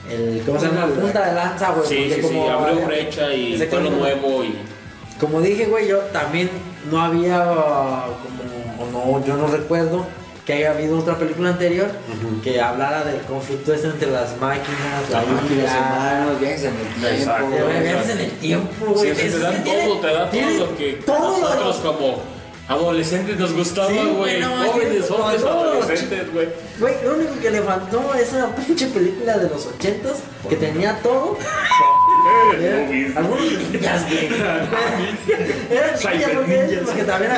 [0.10, 0.42] el.
[0.46, 0.88] ¿Cómo se llama?
[0.88, 1.88] La punta de lanza, güey.
[1.88, 4.56] Sí, sí, abrió brecha y fue lo nuevo y.
[5.20, 6.50] Como dije, güey, yo también
[6.90, 7.44] no había.
[7.46, 8.64] Como.
[8.80, 10.06] O no, yo no recuerdo
[10.46, 11.88] que haya habido otra película anterior
[12.44, 15.80] que hablara del conflicto este entre las máquinas, la Máquinas IA.
[15.80, 16.74] humanos, viajes en
[17.06, 17.48] el Exacto.
[17.48, 17.70] tiempo.
[17.70, 19.16] Eh, Viajes en el tiempo, güey.
[19.16, 22.22] Sí, sí, te dan sí todo, te da todo lo que todo lo- nosotros como
[22.68, 24.16] adolescentes nos gustaba, Sí, güey.
[24.16, 26.48] güey, no, Jóvenes, sí, no, adolescentes, güey.
[26.80, 30.18] Güey, lo único que le faltó a esa pinche película de los ochentas
[30.50, 31.38] que tenía todo.
[32.56, 33.16] Movies.
[33.18, 33.42] algunos
[33.72, 34.28] ninjas, güey.
[35.72, 36.86] Eran ninjas.
[36.86, 37.32] porque también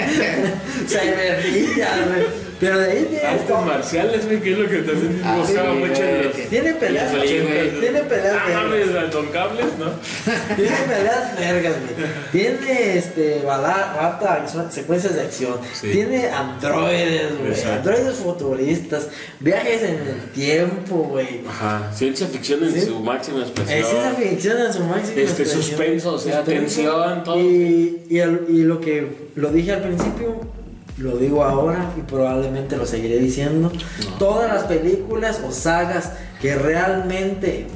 [0.00, 0.54] eran
[0.86, 2.49] cyber ninjas, güey.
[2.60, 5.78] Pero de ahí tiene Artes marciales, güey, que es lo que también Ah, buscaba sí,
[5.78, 6.32] mucho en los.
[6.50, 7.80] Tiene peleas, güey.
[7.80, 9.86] Tiene peleas, Ah, mames, don cables, ¿no?
[10.56, 12.10] Tiene peleas vergas, güey.
[12.32, 15.54] Tiene este bala- bata, secuencias de acción.
[15.72, 15.90] Sí.
[15.90, 17.62] Tiene androides, güey.
[17.76, 19.08] Androides futuristas.
[19.40, 21.40] Viajes en el tiempo, güey.
[21.48, 22.82] Ajá, ciencia ficción en Sí.
[22.82, 23.78] su máxima expresión.
[23.78, 25.62] Es ciencia ficción en su máxima Este, expresión.
[25.62, 26.60] suspenso, o sea, Suspenso.
[26.62, 27.40] tensión, todo.
[27.40, 30.40] Y, y, el- y lo que lo dije al principio,
[31.00, 33.72] lo digo ahora y probablemente lo seguiré diciendo.
[34.18, 37.66] Todas las películas o sagas que realmente,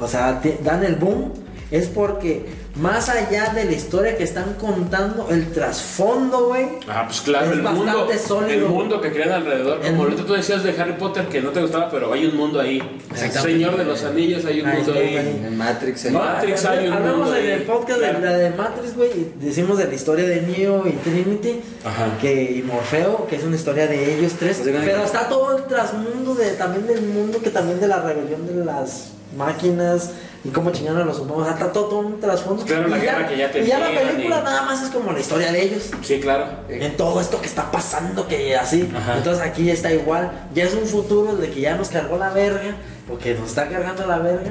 [0.00, 1.32] o sea, te- dan el boom,
[1.70, 2.46] es porque
[2.76, 6.66] más allá de la historia que están contando, el trasfondo, güey.
[6.88, 8.66] Ah, pues claro, Es el mundo, bastante sólido.
[8.66, 9.80] el mundo que crean alrededor.
[9.82, 12.36] El- Como ahorita tú decías de Harry Potter que no te gustaba, pero hay un
[12.36, 12.78] mundo ahí.
[13.10, 13.40] Exactamente.
[13.52, 15.16] Señor de los Anillos, hay un mundo un mundo ahí.
[15.18, 15.42] ahí.
[15.46, 18.20] En Matrix, en- Matrix hay un Hablamos mundo en el podcast de Claro.
[18.24, 22.06] la de Matrix, güey, y decimos de la historia de Neo y Trinity, Ajá.
[22.20, 25.64] que y Morfeo, que es una historia de ellos tres, Pues, pero está todo el
[25.64, 30.10] trasmundo de también del mundo que también de la rebelión de las máquinas
[30.44, 32.64] y cómo chingaron a los humanos, o sea, está todo, todo un trasfondo.
[32.64, 35.20] Claro, la guerra que ya y ya la película y- nada más es como la
[35.20, 35.90] historia de ellos.
[36.02, 36.46] Sí, claro.
[36.68, 38.90] En todo esto que está pasando, que así.
[38.96, 39.18] Ajá.
[39.18, 40.48] Entonces aquí está igual.
[40.54, 42.76] Ya es un futuro de que ya nos cargó la verga.
[43.08, 44.50] Porque nos está cargando la verga.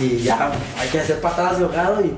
[0.00, 2.00] Y ya hay que hacer patadas de ahogado.
[2.02, 2.14] Y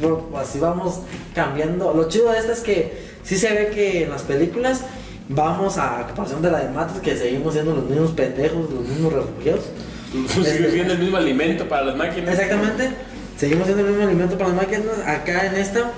[0.36, 1.00] así vamos
[1.34, 1.92] cambiando.
[1.94, 4.82] Lo chido de esta es que sí se ve que en las películas
[5.28, 9.12] vamos a comparación de la de Matrix, que seguimos siendo los mismos pendejos, los mismos
[9.12, 9.64] refugiados.
[10.28, 12.34] Sigue siendo el mismo alimento para las máquinas.
[12.34, 12.90] Exactamente.
[13.36, 14.98] Seguimos siendo el mismo alimento para las máquinas.
[15.06, 15.90] Acá en esta,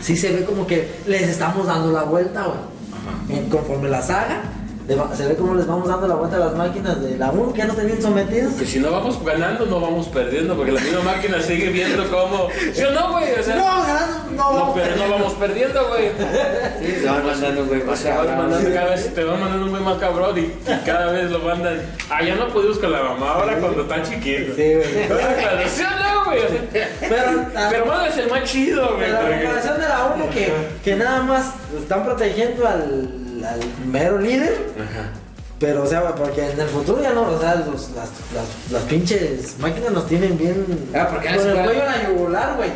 [0.00, 3.48] sí se ve como que les estamos dando la vuelta, güey.
[3.48, 4.42] Conforme la saga,
[5.16, 7.58] se ve como les vamos dando la vuelta a las máquinas de la 1 que
[7.58, 8.54] ya nos tenían sometidos.
[8.54, 12.48] Que si no vamos ganando, no vamos perdiendo, porque la misma máquina sigue viendo cómo.
[12.72, 13.32] ¿Sí o no, güey?
[13.38, 16.08] O sea, No, ganando, no, no, pero no vamos perdiendo, güey.
[16.80, 18.38] Sí, se van mandando, güey, más Te van cabrón.
[18.38, 21.38] mandando cada vez, te van mandando un güey más cabrón y, y cada vez lo
[21.40, 21.82] mandan.
[22.08, 24.54] Ah, ya no pudimos con la mamá ahora cuando está chiquito.
[24.56, 25.10] Sí, güey.
[25.10, 26.38] Ahora ¿Sí o no, güey?
[26.38, 29.10] O sea, Pero, Pero mano es el más chido, güey.
[29.10, 30.52] la comparación de la 1 que,
[30.82, 33.10] que nada más están protegiendo al,
[33.44, 34.54] al mero líder.
[34.76, 35.10] Ajá.
[35.58, 38.82] Pero, o sea, porque en el futuro ya no, o sea, los- las, las, las
[38.84, 40.64] pinches máquinas nos tienen bien.
[40.94, 42.70] Ah, ¿por qué no con se el cuello en la yugular, güey.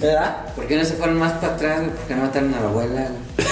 [0.00, 0.36] ¿Verdad?
[0.56, 1.90] ¿Por qué no se fueron más para atrás, güey?
[1.90, 3.08] ¿Por qué no mataron a la abuela?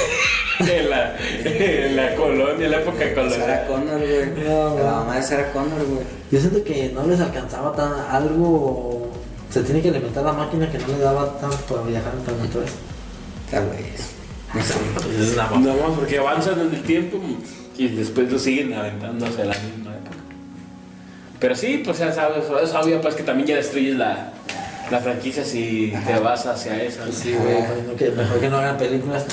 [0.61, 3.67] En la, en la colonia, en la época Sarah colonial.
[3.67, 4.45] Connor, güey.
[4.49, 4.85] No, güey.
[4.85, 6.05] la mamá de Sarah Connor, güey.
[6.31, 9.11] Yo siento que no les alcanzaba tan algo.
[9.51, 12.63] Se tiene que alimentar la máquina que no le daba tanto para viajar en tanto
[12.63, 12.75] eso.
[13.51, 14.13] Tal vez.
[14.55, 14.75] No sé.
[15.23, 17.19] Es una No más porque avanzan en el tiempo
[17.77, 20.17] y después lo siguen aventando hacia la misma época.
[21.41, 24.33] Pero sí, pues ya sabes, es obvio pues que también ya destruyes la,
[24.91, 27.11] la franquicia si te vas hacia esa.
[27.11, 27.55] Sí, güey.
[27.55, 27.83] güey.
[27.89, 29.27] no, que mejor que no hagan películas.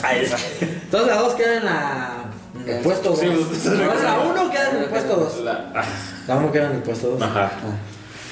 [0.61, 2.25] Entonces la 2 queda en la.
[2.65, 3.19] En el puesto 2.
[3.19, 5.39] Sí, pues, la 1 queda en el puesto 2.
[5.43, 5.83] La, ah,
[6.27, 7.21] La 1 queda en el puesto 2.
[7.21, 7.51] ajá.
[7.53, 7.59] Ah.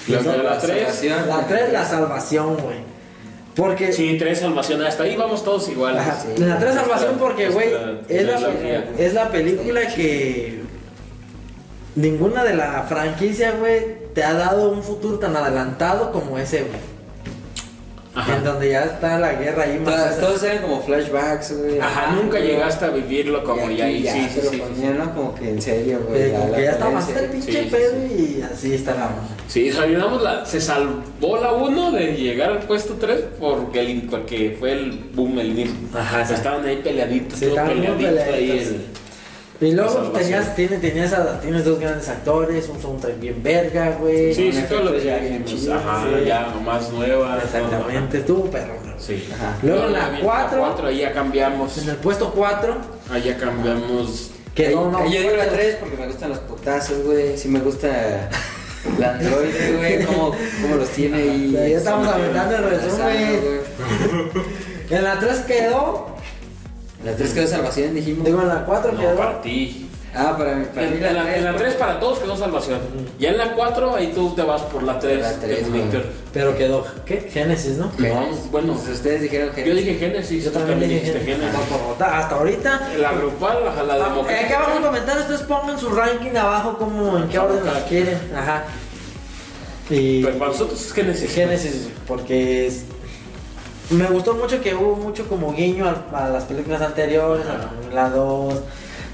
[0.08, 0.72] La la 3.
[0.72, 1.28] salvación.
[1.28, 2.97] La 3, la salvación, güey.
[3.58, 3.92] Porque.
[3.92, 4.82] Sí, 3 salvación.
[4.84, 6.02] Hasta ahí vamos todos iguales.
[6.02, 6.42] Ajá, sí.
[6.42, 7.70] La 3 salvación porque, güey,
[8.08, 8.40] es la,
[8.98, 10.62] es la película que
[11.96, 16.97] ninguna de la franquicia, güey, te ha dado un futuro tan adelantado como ese, güey.
[18.18, 18.38] Ajá.
[18.38, 19.94] En donde ya está la guerra ahí más.
[19.96, 21.80] Todas- Todos eran como flashbacks, güey.
[21.80, 24.04] Ajá, nunca llegaste a vivirlo como Y ahí.
[24.04, 24.58] ya Sí, sí, sí.
[24.58, 25.14] ponían, ¿no?
[25.14, 26.22] Como que en serio, güey.
[26.24, 29.00] Eh, como que ya está más el pinche Sí, sí, pedo y así está la
[29.06, 29.38] mano.
[29.48, 34.56] Sí, olvidamos la, se salvó la 1 de llegar al puesto 3 porque, el, porque
[34.60, 35.76] fue el boom, el inicio.
[35.94, 36.34] Ajá, sí.
[36.34, 38.52] Estaban ahí peleaditos, Sí, todo peleadito ahí.
[38.52, 38.82] el-
[39.60, 44.34] Y luego tenías, tienes, tenías, a- tienes dos grandes actores, un soundtrack bien verga, güey.
[44.34, 45.44] Sí, sí, todo lo que ya bien
[45.74, 46.26] Ajá, sí.
[46.26, 47.40] ya más nueva.
[47.44, 48.74] Exactamente, estuvo perro.
[48.86, 48.94] ¿no?
[49.00, 49.28] Sí.
[49.34, 49.58] Ajá.
[49.64, 51.78] Luego en la viene 4, 4 ahí ya cambiamos.
[51.80, 52.76] en el puesto 4,
[53.12, 54.32] Ahí ya cambiamos.
[54.54, 55.06] quedó no.
[55.10, 57.36] Yo digo la 3 porque me gustan los putazos, güey.
[57.38, 58.30] Sí me gusta
[59.00, 60.06] la androide, güey.
[60.06, 61.52] Cómo, cómo los tiene ahí.
[61.52, 63.42] Ya estamos aventando el resumen.
[63.42, 64.48] güey.
[64.90, 66.16] En la 3 quedó,
[67.06, 68.26] La 3 quedó salvación, dijimos.
[68.26, 69.16] digo en la 4 No, quedó.
[69.16, 69.84] para ti.
[70.16, 70.66] Ah, para mí.
[70.74, 72.80] Para mí En, en la, en la tres, 3 para todos quedó salvación.
[73.20, 75.22] Ya en la 4 ahí tú te vas por la 3.
[75.22, 75.82] La tres, güey.
[75.84, 76.06] Víctor.
[76.34, 77.30] Pero quedó, ¿qué?
[77.32, 77.92] Génesis, ¿no?
[77.98, 78.74] No, bueno.
[78.74, 79.68] Pues ustedes dijeron que.
[79.68, 81.52] Yo dije Génesis, Yo tú también dije dijiste Génesis.
[81.52, 82.02] Génesis.
[82.02, 82.90] Hasta ahorita.
[83.00, 84.42] La grupal, la, la Ah, democrática.
[84.42, 87.64] eh, Aquí abajo en los comentarios ustedes pongan su ranking abajo, como en qué orden
[87.66, 88.18] la quieren.
[88.36, 88.64] Ajá.
[89.90, 91.32] Y Pero para nosotros es Génesis.
[91.32, 92.84] Génesis, porque es-
[93.90, 98.10] me gustó mucho que hubo mucho como guiño a, a las películas anteriores, a la
[98.10, 98.54] 2.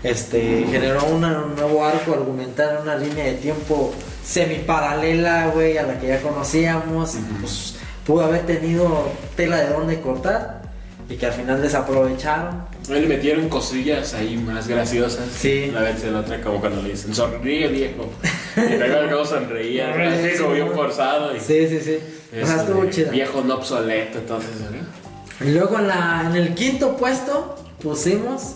[0.03, 3.93] Este, generó una- un nuevo arco argumental, una línea de tiempo
[4.25, 7.15] semiparalela, güey, a la que ya conocíamos.
[7.39, 7.75] pues,
[8.05, 10.61] pudo haber tenido tela de dónde cortar
[11.09, 12.65] y que al final desaprovecharon.
[12.89, 15.23] Le metieron cosillas ahí más graciosas.
[15.39, 15.71] Sí.
[15.73, 18.09] La vez la otra como cuando le dicen, sonríe viejo.
[18.57, 21.35] Y luego cómo sonreía, Sí, así como sí, bien forzado.
[21.35, 21.97] Y Sí, sí, sí.
[22.41, 23.11] O sea, estuvo de chido.
[23.11, 25.45] Viejo no obsoleto, entonces, ¿no?
[25.47, 28.55] Y luego en, la, en el quinto puesto pusimos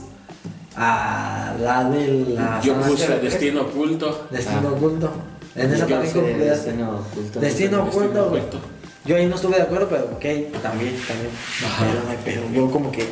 [0.75, 3.21] a la de la Yo San puse Sebastián.
[3.21, 4.27] Destino Oculto.
[4.31, 4.71] Destino Ah.
[4.75, 5.11] oculto.
[5.55, 6.23] En esa película.
[6.27, 7.39] De- Destino oculto.
[7.39, 8.59] Destino oculto.
[9.05, 10.21] Yo ahí no estuve de acuerdo, pero ok,
[10.61, 11.31] también, también.
[11.61, 11.85] No Ajá.
[12.11, 12.43] hay pedo.
[12.53, 13.05] Yo como que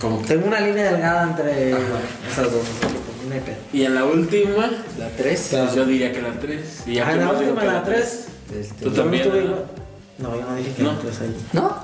[0.00, 1.80] Como que- tengo una línea delgada entre Ajá.
[2.32, 2.62] esas dos.
[3.32, 3.56] No hay pedo.
[3.72, 5.46] Y en la última, La 3.
[5.50, 5.64] Claro.
[5.66, 6.60] pues yo diría que la 3.
[6.86, 8.26] Y que en la última, la 3.
[8.78, 10.36] Tú Yo también, estuve ¿no?
[10.36, 10.92] yo no dije que No.
[10.92, 11.36] la 3 ahí.
[11.54, 11.76] ¿No?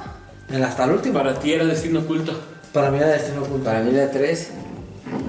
[0.50, 1.14] En la- hasta el último.
[1.14, 2.38] Para ti era destino oculto.
[2.72, 3.64] Para mí era Destino Oculto.
[3.64, 4.50] Para mí la 3.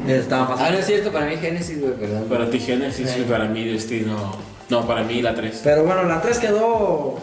[0.07, 2.25] Estaba más Ah, no es cierto, para mí Génesis, güey, perdón.
[2.25, 3.21] Para ti Génesis Sí.
[3.21, 4.35] y para mí destino.
[4.67, 5.61] No, para mí la 3.
[5.63, 7.17] Pero bueno, la 3 quedó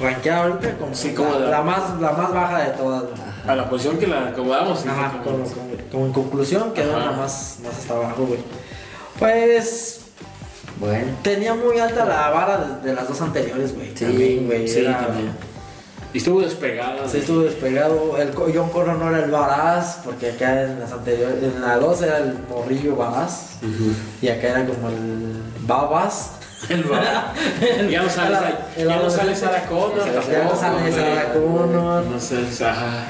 [0.00, 3.04] rankeada ahorita como, Sí, la, como de- la más, la más baja de todas.
[3.46, 4.86] A la posición que la acomodamos.
[4.86, 8.40] Ajá, sí, como, como- como en conclusión quedó la más, más hasta abajo, güey.
[9.18, 10.00] Pues
[10.80, 11.06] Bueno.
[11.22, 13.92] tenía muy alta la vara de, de las dos anteriores, güey.
[13.94, 14.66] Sí, También, güey.
[14.68, 15.32] Sí, era- también.
[16.12, 17.08] Y estuvo despegada.
[17.08, 18.16] Sí, estuvo despegado.
[18.18, 22.02] El John Connor no era el Baraz, porque acá en las anteriores, en la 2
[22.02, 23.56] era el morrillo Baraz.
[24.22, 26.30] Y acá era como el Babas.
[26.68, 26.84] El
[27.90, 28.36] ya no sale,
[28.76, 30.04] El- ya no sale Sarah Connor.
[30.06, 30.92] Ya no sale.
[30.92, 32.04] Sarah Connor.
[32.04, 33.06] No sé, ajá.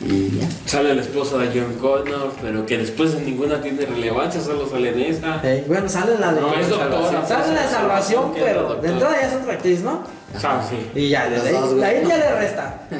[0.00, 0.48] Y ya.
[0.66, 4.88] Sale la esposa de John Connor, pero que después en ninguna tiene relevancia, solo sale
[4.88, 5.40] en esa.
[5.44, 8.88] Eh, bueno, sale la de No, es doctora, Sale la de salvación, la pero de
[8.88, 10.02] entrada ya es otra actriz, ¿no?
[10.42, 10.90] Ah, sí.
[11.00, 12.80] Y ya, ahí, ya le resta.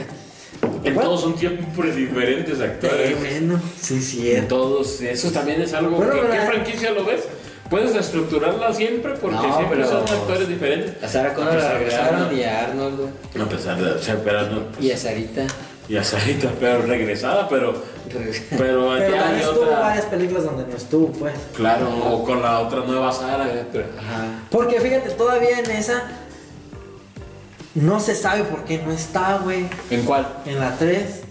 [0.85, 1.11] En Bueno.
[1.11, 3.09] todos son tiempos diferentes actores.
[3.09, 4.33] Sí, bueno, sí, sí.
[4.33, 7.23] En todos, eso también es algo Bueno, que, ¿qué la- franquicia lo ves?
[7.73, 11.03] Puedes estructurarla siempre porque No, siempre pero- son actores diferentes.
[11.03, 12.39] A Sarah Connor A la pesar de regresaron Arnold.
[12.39, 13.11] y a Arnold, güey.
[13.35, 15.43] No, a pesar de pero no, pues, Y a Sarita.
[15.89, 17.83] y a Sarita, pero regresada, pero
[18.13, 19.79] pero, Pero ya hay otra.
[19.81, 21.33] varias películas donde no estuvo, pues.
[21.57, 23.49] Claro, o con la otra nueva Sara.
[23.73, 24.27] pero- Ajá.
[24.51, 26.03] Porque fíjate, todavía en esa
[27.75, 29.67] no se sabe por qué no está, güey.
[29.91, 30.27] ¿En cuál?
[30.45, 31.22] En la 3.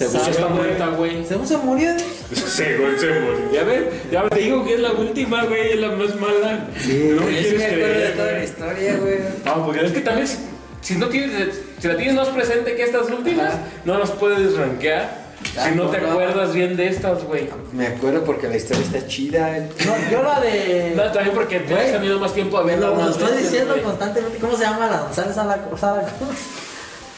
[0.00, 1.26] Según ¿Sabe, está muerta, güey.
[1.26, 1.90] Según se murió.
[2.32, 3.52] Según se murió.
[3.52, 6.68] Ya ves, ya te digo que es la última, güey, es la más mala.
[6.80, 9.18] Sí, no me Yo sí quieres me acuerdo de creer, toda la historia, güey.
[9.44, 10.36] No, porque es que también si,
[10.80, 13.58] si no tienes, si la tienes más presente que estas últimas, Ajá.
[13.84, 15.20] no las puedes rankear.
[15.58, 16.12] Ah, Si no te no.
[16.12, 17.50] acuerdas bien de estas, güey.
[17.72, 19.58] Me acuerdo porque la historia está chida.
[19.86, 20.92] No, yo la de.
[20.96, 22.88] No, también porque te has tenido más tiempo a verla.
[22.88, 24.38] Lo, estoy diciendo constantemente.
[24.38, 26.34] ¿Cómo se llama la sale Sara Sara Connor?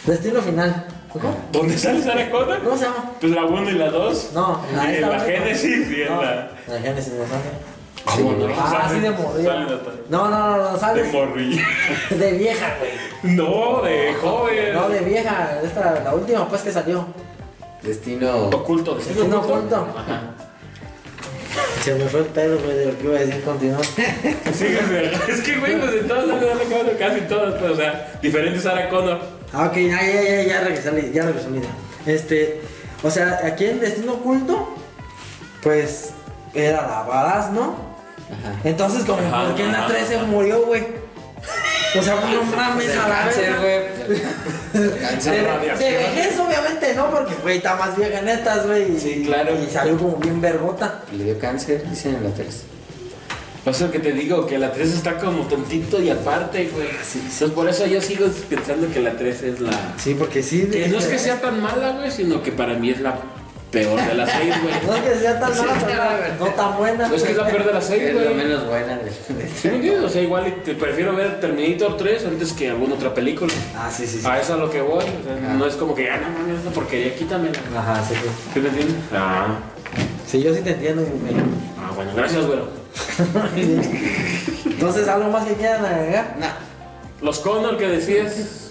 [0.06, 0.86] Destino final.
[1.12, 1.36] ¿Cómo?
[1.52, 2.62] ¿Dónde sale Sarah Connor?
[2.62, 3.10] ¿Cómo se llama?
[3.20, 4.30] Pues la 1 y la 2.
[4.34, 5.24] No, en la, esta no.
[5.24, 6.50] Génesis y en No, la.
[6.68, 7.72] La Génesis no sale.
[8.04, 8.54] ¿Cómo no?
[8.58, 9.48] Ah, Sale- sí, de morrillo.
[9.50, 9.78] sale la-
[10.08, 11.62] No, no, no, no, De sale morrillo.
[12.10, 13.36] de vieja, güey.
[13.36, 14.74] No, de joven.
[14.74, 15.60] No, de vieja.
[15.62, 17.06] Esta, la última, pues que salió.
[17.82, 18.46] Destino.
[18.46, 18.94] Oculto.
[18.94, 19.86] Destino oculto.
[19.96, 20.20] Ajá.
[21.82, 23.42] Se me fue el pedo, güey, de lo que iba a decir.
[23.44, 23.82] Continúa.
[23.84, 24.66] Sí,
[25.28, 28.88] es que, güey, pues de todas las de casi todas, pues, o sea, diferentes Sarah
[28.88, 29.41] Connor.
[29.52, 31.70] Ah, ok, ya, ya, ya, ya regresó, la- ya regresó mi idea.
[32.06, 32.60] Este,
[33.02, 34.76] o sea, aquí en Destino Oculto,
[35.62, 36.10] pues,
[36.54, 37.74] era la Varaz, ¿no?
[38.30, 38.54] Ajá.
[38.64, 39.88] Entonces, como, Ajá, ¿por qué en la ajá.
[39.88, 40.86] 13 murió, güey?
[41.98, 43.82] O sea, no mames a la güey.
[44.72, 47.10] De, vejez, obviamente, ¿no?
[47.10, 48.98] Porque, güey, está más vieja en estas, güey.
[48.98, 49.52] Sí, claro.
[49.62, 51.02] Y salió como bien vergota.
[51.12, 52.62] Le dio cáncer, dicen en la 3.
[53.64, 56.88] Pasa que te digo que la 3 está como tontito y aparte, güey.
[56.88, 59.70] Entonces, por eso yo sigo pensando que la 3 es la.
[59.98, 60.66] Sí, porque sí.
[60.70, 63.16] Que no es que sea tan mala, güey, sino que para mí es la
[63.70, 64.74] peor de las 6, güey.
[64.86, 67.06] No es que sea tan mala, pero no tan buena.
[67.06, 68.34] No es que es la peor de las 6, Es la güey.
[68.34, 69.10] menos buena de.
[69.54, 69.90] ¿Sí?
[69.90, 73.52] O sea, igual te prefiero ver Terminator 3 antes que alguna otra película.
[73.76, 74.26] Ah, sí, sí, sí.
[74.26, 75.04] A eso es a lo que voy.
[75.04, 75.54] O sea, Ajá.
[75.54, 77.56] no es como que, ah, no mames, esta porquería, quítamela.
[77.78, 78.28] Ajá, sí, sí.
[78.54, 78.96] ¿Sí me entiendes?
[79.12, 79.56] Ah.
[80.26, 81.34] Sí, yo sí te entiendo, güey.
[81.78, 82.81] Ah, bueno, gracias, güero.
[84.66, 86.36] Entonces, ¿algo más que quieran agregar?
[86.38, 86.52] Nah.
[87.20, 88.70] Los Connor que decías.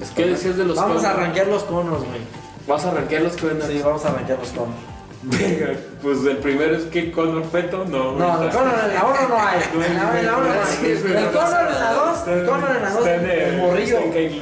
[0.00, 1.20] Los ¿Qué decías de los Vamos a Connor?
[1.22, 2.20] arranquear los conos, güey.
[2.66, 3.62] ¿Vas a arranquear los Connor?
[3.68, 4.74] Sí, vamos a arranquar los conos.
[5.22, 5.70] Venga,
[6.02, 8.12] pues el primero es que Connor Feto, no.
[8.12, 9.58] No, el cono en la 1 no hay.
[9.74, 10.90] En la, en la 1 no hay.
[10.90, 14.00] El cono en la 2, el cono en la 2, el morrillo.
[14.00, 14.38] morrillo.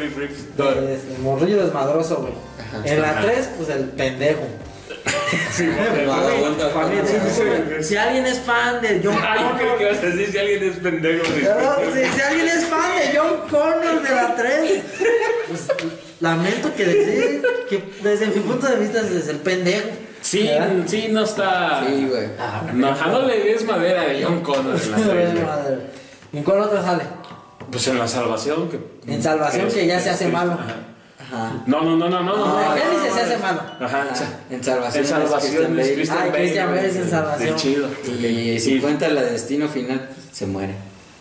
[0.59, 2.33] El morrillo desmadroso, güey.
[2.85, 4.43] En la 3, pues el pendejo.
[5.55, 5.69] Sí.
[7.83, 9.95] Si alguien es fan de John yo creo que Connor.
[9.95, 11.25] vas a decir si alguien es pendejo.
[11.63, 14.83] No, si, si alguien es fan de John Connor de la 3,
[15.49, 15.73] pues
[16.21, 19.89] lamento que decir que desde mi punto de vista es el pendejo.
[20.23, 20.71] Sí, ¿Verdad?
[20.87, 21.85] sí, no está.
[21.87, 22.29] Sí, güey.
[22.39, 25.45] Ah, No, le des madera de John Connor en la tres, güey.
[25.45, 25.79] Madre.
[26.33, 27.05] ¿En cuál otra sale?
[27.71, 28.69] Pues en la salvación.
[28.71, 28.79] Que,
[29.13, 30.59] En salvación que ya se hace malo.
[31.35, 31.63] Ajá.
[31.67, 32.37] No, no, no, no, no.
[32.37, 32.75] no, En no.
[32.77, 33.61] Génesis se hace malo.
[33.81, 34.15] Ajá.
[34.15, 35.05] sea, En salvación.
[35.05, 36.33] En salvación es es Christian Bale.
[36.33, 37.11] Christian Bale es en.
[37.11, 37.49] Salvación.
[37.55, 37.89] Qué chido.
[38.29, 40.75] Y si cuenta la de destino final, se muere.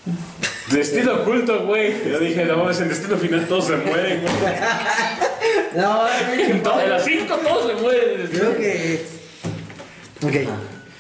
[0.72, 1.94] Destino oculto, güey.
[2.10, 4.34] Yo dije, no, es en destino final todos se mueren, güey.
[5.76, 8.28] No, en las cinco todos se mueren.
[8.32, 9.06] creo que.
[10.24, 10.36] Ok.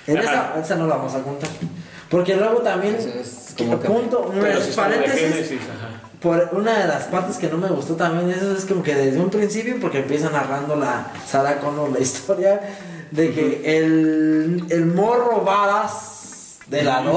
[0.07, 1.49] En esa, no la vamos a contar.
[2.09, 2.95] Porque luego también.
[2.95, 5.59] Es como que- punto, un Pero de paréntesis.
[6.23, 9.19] Por una de las partes que no me gustó también, eso es como que desde
[9.19, 12.61] un principio, porque empieza narrando la Sara Connor la historia
[13.11, 17.13] de que el, el morro varas de la 2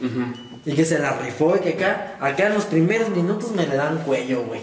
[0.00, 0.60] Ujú.
[0.64, 3.76] y que se la rifó y que acá, acá en los primeros minutos me le
[3.76, 4.60] dan cuello, güey.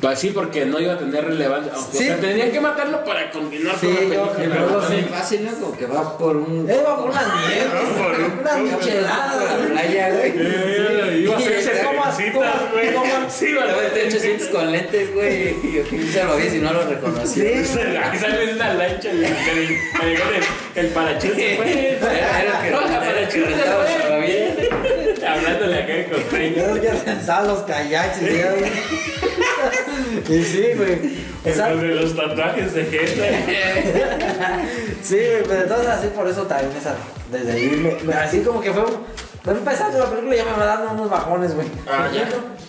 [0.00, 1.72] Pues sí, porque no iba a tener relevancia.
[1.76, 2.04] O Sí.
[2.06, 5.18] sea, tenían que matarlo para continuar Sí, con la película.
[5.18, 5.52] fácil, ¿no?
[5.58, 6.70] Como que va por un.
[6.70, 7.66] Eh, va por una nieve,
[8.40, 9.56] una por michelada.
[9.58, 10.32] la playa, güey.
[10.36, 12.88] Eh, Iba a hacerse ¿Cómo- trencitas, cómo- güey.
[13.28, 15.48] Sí, va a Estaba hacer hecho cintos con lentes, güey.
[15.64, 15.76] Y
[16.54, 17.40] y no lo reconocí.
[17.40, 17.46] Sí.
[17.48, 19.10] Ahí sale una lancha
[20.06, 20.22] llegó
[20.76, 21.70] el, parachute, güey.
[21.98, 24.17] Era el que No, rentaba- el el que parachute, rentaba güey.
[25.38, 26.54] Hablándole acá Yo costeño.
[26.54, 28.52] creo que pensaba los kayaks y ya,
[30.26, 31.18] sí, güey.
[31.44, 33.42] Esa- de los tatuajes de gente.
[35.02, 36.94] Sí, güey, pero entonces así por eso también esa.
[37.32, 38.82] Desde ahí, me- me- así como que fue.
[38.84, 39.06] un-
[39.44, 41.66] fue empezando la película ya me va dando unos bajones, güey.
[41.88, 42.28] Ah, ya.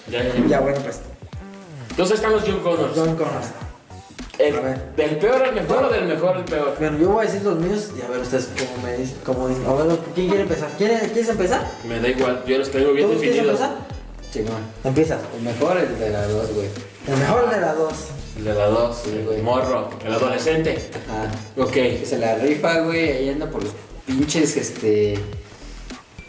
[0.09, 0.33] Ya, ya.
[0.47, 1.01] Ya, bueno, pues.
[1.89, 2.93] Entonces están los John Connors.
[2.95, 3.47] John Connors.
[4.39, 4.81] El- A ver.
[4.95, 6.73] ¿Del peor al mejor o del mejor al peor?
[6.79, 9.17] Bueno, yo voy a decir los míos y a ver ustedes cómo me dicen.
[9.25, 9.65] Cómo dicen.
[9.67, 10.69] A ver, ¿quién quiere empezar?
[10.77, 11.67] ¿Quiere- ¿Quieres empezar?
[11.87, 13.59] Me da igual, yo los tengo bien ¿Tú quieres definidos.
[13.61, 13.87] empezar?
[14.31, 14.61] Chingón.
[14.83, 15.17] Empieza.
[15.37, 16.67] El mejor el de las dos, güey.
[17.07, 17.93] El mejor de las dos.
[18.37, 19.41] El de la dos, el güey.
[19.41, 20.89] morro, el adolescente.
[21.09, 21.25] Ah.
[21.61, 21.73] Ok.
[22.05, 23.73] Se la rifa, güey, ahí anda por los
[24.05, 25.19] pinches, este...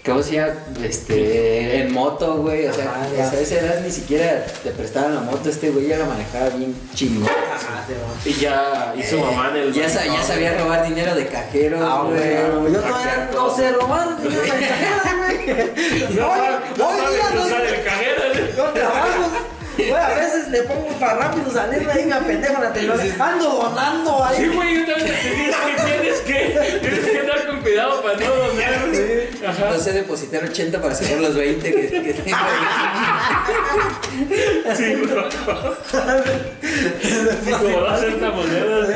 [0.05, 0.55] ¿Cómo se llama?
[0.83, 1.83] Este...
[1.83, 3.07] En moto, güey, o sea, a
[3.41, 7.29] esa edad ni siquiera te prestaban la moto, este güey ya la manejaba bien chingón.
[7.29, 7.83] Ah.
[8.25, 9.73] Y ya hizo mamá en el.
[9.75, 12.21] Ya, sa- ya sabía robar dinero de cajeros, Ah, güey.
[12.61, 12.73] güey.
[12.73, 14.09] Yo todavía no sé robar.
[14.21, 15.47] ni una pendejada, güey.
[16.15, 18.23] No Hoy- sabe, no hoy sabe día no cruzar sé- el cajero.
[18.57, 19.31] Yo trabajo.
[19.77, 23.21] Güey, a veces le pongo para rápido salir de ahí, me apendejo en la televisión.
[23.23, 24.37] Ando donando ahí.
[24.37, 28.17] Sí, güey, yo también te tienes que, tienes que, tienes que andar con cuidado para
[28.19, 28.75] no donar.
[29.47, 29.71] Ajá.
[29.71, 32.37] No sé depositar 80 para sacar los 20 que, que tengo.
[34.77, 35.29] Sí, bro.
[37.51, 38.87] Como va a ser la moneda.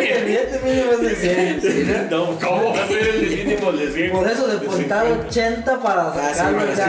[0.00, 1.62] Mira, el billete mínimo es de 100.
[1.62, 2.26] Sí, ¿no?
[2.28, 4.12] No, ¿cómo va a ser el mínimo de 100?
[4.12, 5.28] Por eso De depositar 50.
[5.28, 6.42] 80 para Ah, a sí,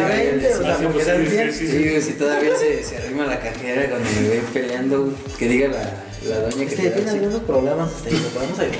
[0.07, 1.53] 20, o sea, sí, porque sí, eran sí, 100.
[1.53, 5.47] sí, Sí, güey, si todavía se, se arrima la cajera cuando me ven peleando, que
[5.47, 8.79] diga la, la doña que Este tiene algunos problemas, este, lo podemos ayudar.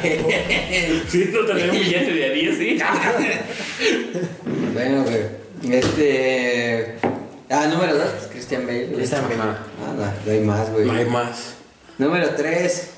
[1.10, 2.80] Sí, no tener un billete de a 10, sí.
[4.74, 5.74] Bueno, güey.
[5.74, 6.96] Este.
[7.50, 8.92] Ah, número 2, pues Christian Bale.
[8.94, 9.42] Christian Bale.
[9.42, 10.86] Ah, no, no hay más, güey.
[10.86, 11.54] No hay más.
[11.98, 12.90] Número 3.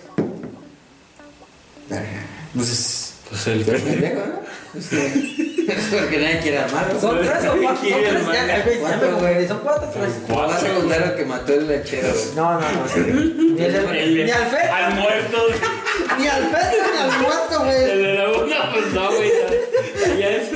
[2.56, 3.07] Pues.
[3.30, 4.48] Pues el pendejo, ¿no?
[4.78, 4.88] Es
[5.92, 7.00] porque nadie quiere armarlo.
[7.00, 8.64] Son tres o cuatro, son ¿Quién, tres, ya, ya,
[9.20, 10.14] güey, son cuatro, tres.
[10.28, 12.08] ¿Cómo vas a contar lo que mató el lechero?
[12.36, 13.00] No, no, no, sí.
[13.02, 15.38] Ni, el, El- ni al fe, Al muerto.
[16.20, 16.58] ni al fe,
[16.94, 17.98] ni al muerto, El güey.
[18.04, 19.32] de la una, pues no, güey.
[20.00, 20.52] Ya, ya es,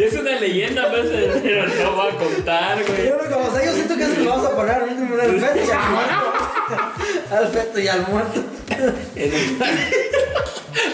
[0.00, 1.06] ya es una leyenda, pues,
[1.42, 3.08] pero no va a contar, güey.
[3.08, 5.14] Yo creo que, o sea, yo siento que eso lo vamos a poner al último,
[5.14, 6.32] al feto y al muerto.
[7.30, 8.40] Al feto y al muerto.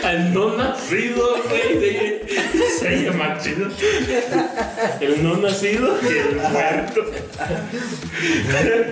[0.05, 2.21] Al no nacido, güey.
[2.79, 3.69] Se llama chido.
[5.01, 7.01] El no nacido y el muerto.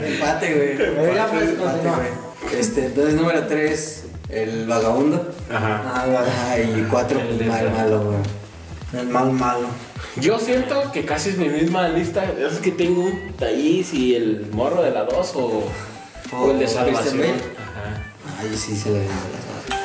[0.07, 1.15] Empate, güey.
[1.15, 1.97] Ya, pues, Empate, continúa.
[1.97, 2.61] güey.
[2.61, 5.33] Este, entonces, número 3, el vagabundo.
[5.51, 5.83] Ajá.
[5.87, 6.25] Ah.
[6.27, 9.03] Ajá, y 4, El de- mal, malo, güey.
[9.03, 9.69] El mal malo.
[10.17, 12.25] Yo siento que casi es mi misma lista.
[12.39, 15.65] Es que tengo un Thaís y el morro de la 2 o,
[16.33, 17.17] o el de Salvación.
[17.19, 17.55] Christian Bale.
[17.59, 18.41] Ajá.
[18.41, 19.79] Ay, sí, se las dos.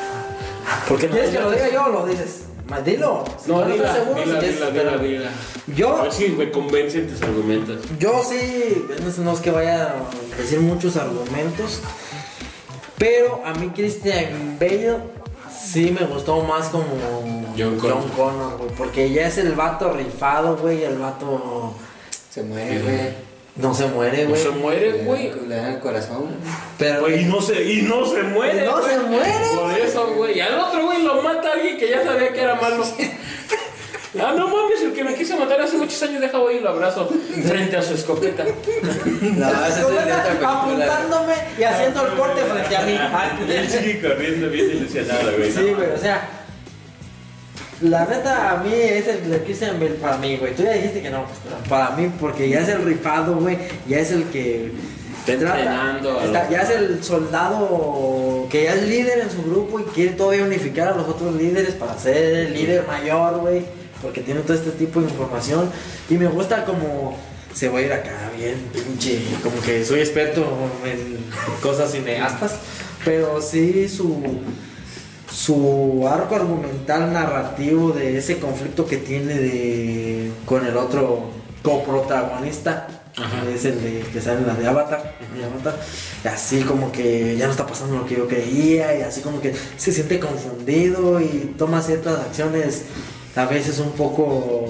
[0.88, 2.42] ¿Por qué ¿Quieres que lo diga yo o lo dices?
[2.68, 3.24] Ma- Dilo.
[3.46, 5.28] No, estás dila, seguro, dila, si dila, dila, dila.
[5.28, 7.80] A Yo, ver si me convencen tus argumentos.
[7.98, 8.86] yo sí,
[9.16, 11.80] no- no es que vaya a decir muchos argumentos,
[12.98, 14.96] pero a mí Christian Bale
[15.50, 16.84] sí me gustó más como
[17.56, 18.04] John Connor.
[18.16, 21.72] Connor, güey, porque ya es el vato rifado, güey, el vato
[22.30, 23.28] Se muere, güey.
[23.58, 24.42] No se muere, No güey.
[24.42, 25.32] se muere, güey.
[25.48, 26.26] Le dan el corazón.
[26.78, 28.64] Pero Güey, y no se, y no se muere.
[28.64, 30.38] No se muere, Por eso, güey.
[30.38, 32.84] Y al otro, güey, lo mata alguien que ya sabía que era malo.
[34.18, 36.70] Ah, no mames, el que me quiso matar hace muchos años, deja voy y lo
[36.70, 37.08] abrazo
[37.46, 38.44] frente a su escopeta.
[39.20, 39.76] No, es
[40.42, 42.98] apuntándome y haciendo el corte frente a mí.
[43.52, 45.52] Él sigue corriendo bien ilusionado, güey.
[45.52, 46.28] Sí, güey, o sea.
[47.80, 50.54] La neta, a mí es el de Christian Bale para mí, güey.
[50.54, 53.56] Tú ya dijiste que no, pues, para mí, porque ya es el rifado, güey.
[53.86, 54.72] Ya es el que.
[55.20, 59.82] Está entrenando está- ya es el soldado que ya es líder en su grupo y
[59.84, 63.62] quiere todavía unificar a los otros líderes para ser el líder mayor, güey.
[64.00, 65.70] Porque tiene todo este tipo de información.
[66.08, 67.14] Y me gusta como
[67.52, 69.20] se va a ir acá bien pinche.
[69.42, 70.46] Como que soy experto
[70.84, 71.18] en
[71.60, 72.54] cosas cineastas.
[73.04, 74.22] Pero sí su
[75.30, 81.30] su arco argumental narrativo de ese conflicto que tiene de con el otro
[81.62, 83.42] coprotagonista Ajá.
[83.42, 85.76] que es el de que sale en la de Avatar, de Avatar,
[86.24, 89.40] y así como que ya no está pasando lo que yo creía y así como
[89.40, 92.84] que se siente confundido y toma ciertas acciones
[93.36, 94.66] a veces un poco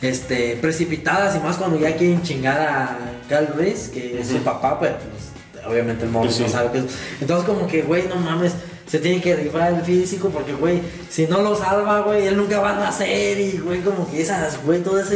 [0.00, 4.78] este precipitadas y más cuando ya quieren chingar a Cal Reese que es su papá
[4.80, 5.34] pero pues
[5.66, 6.42] obviamente el sí.
[6.42, 6.84] no sabe qué es.
[7.20, 8.52] Entonces como que, güey, no mames,
[8.86, 12.60] se tiene que rifar el físico porque, güey, si no lo salva, güey, él nunca
[12.60, 15.14] va a nacer y, güey, como que esas, güey, toda esa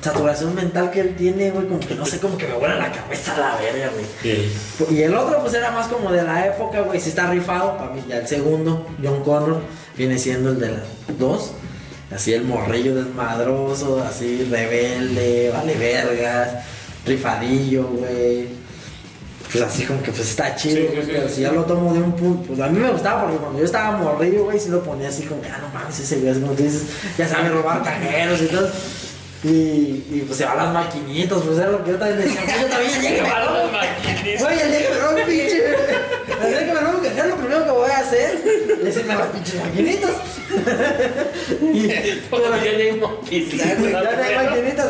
[0.00, 2.90] saturación mental que él tiene, güey, como que no sé, como que me vuela la
[2.90, 4.48] cabeza a la verga, güey.
[4.90, 7.00] Y el otro, pues era más como de la época, güey.
[7.00, 9.60] Si está rifado, para mí ya el segundo, John Connor,
[9.96, 11.52] viene siendo el de las dos.
[12.12, 16.64] Así el morrillo desmadroso, así rebelde, vale vergas,
[17.06, 18.61] rifadillo, güey.
[19.52, 21.34] Pues así como que pues está chido, Sí, güey, sí, pero sí.
[21.36, 23.64] si ya lo tomo de un punto, pues a mí me gustaba porque cuando yo
[23.66, 26.40] estaba morrillo, güey, sí lo ponía así como que, ah, no mames, ese güey, así
[26.40, 26.84] como tú dices,
[27.18, 28.70] ya sabe robar cajeros y todo.
[29.44, 32.40] Y, y pues se va a las maquinitas, pues era lo que yo también decía,
[32.62, 33.22] yo también llegué
[34.38, 35.58] Güey, el día que me robo un pinche.
[36.42, 39.18] El día que me robo cajero, lo primero que voy a hacer es decirme a
[39.18, 40.10] las pinches maquinitas.
[41.62, 41.88] y,
[42.30, 44.86] Todavía ya hay no hay maquinitas.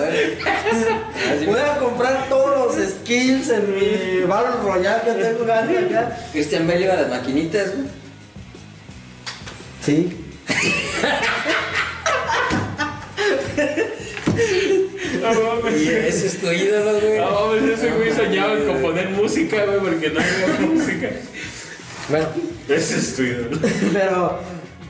[1.46, 6.18] Voy a comprar todos los skills en mi Battle Royale que estoy jugando acá.
[6.32, 7.88] Christian Bale iba a las maquinitas, güey.
[9.84, 10.16] Sí.
[15.22, 15.82] No mames.
[15.82, 17.18] Y ese es tu ídolo, güey.
[17.18, 21.10] No mames, ese güey soñaba en componer música, güey, porque no había música.
[22.12, 22.26] Bueno,
[22.68, 23.58] Ese es tu ídolo.
[23.92, 24.38] pero.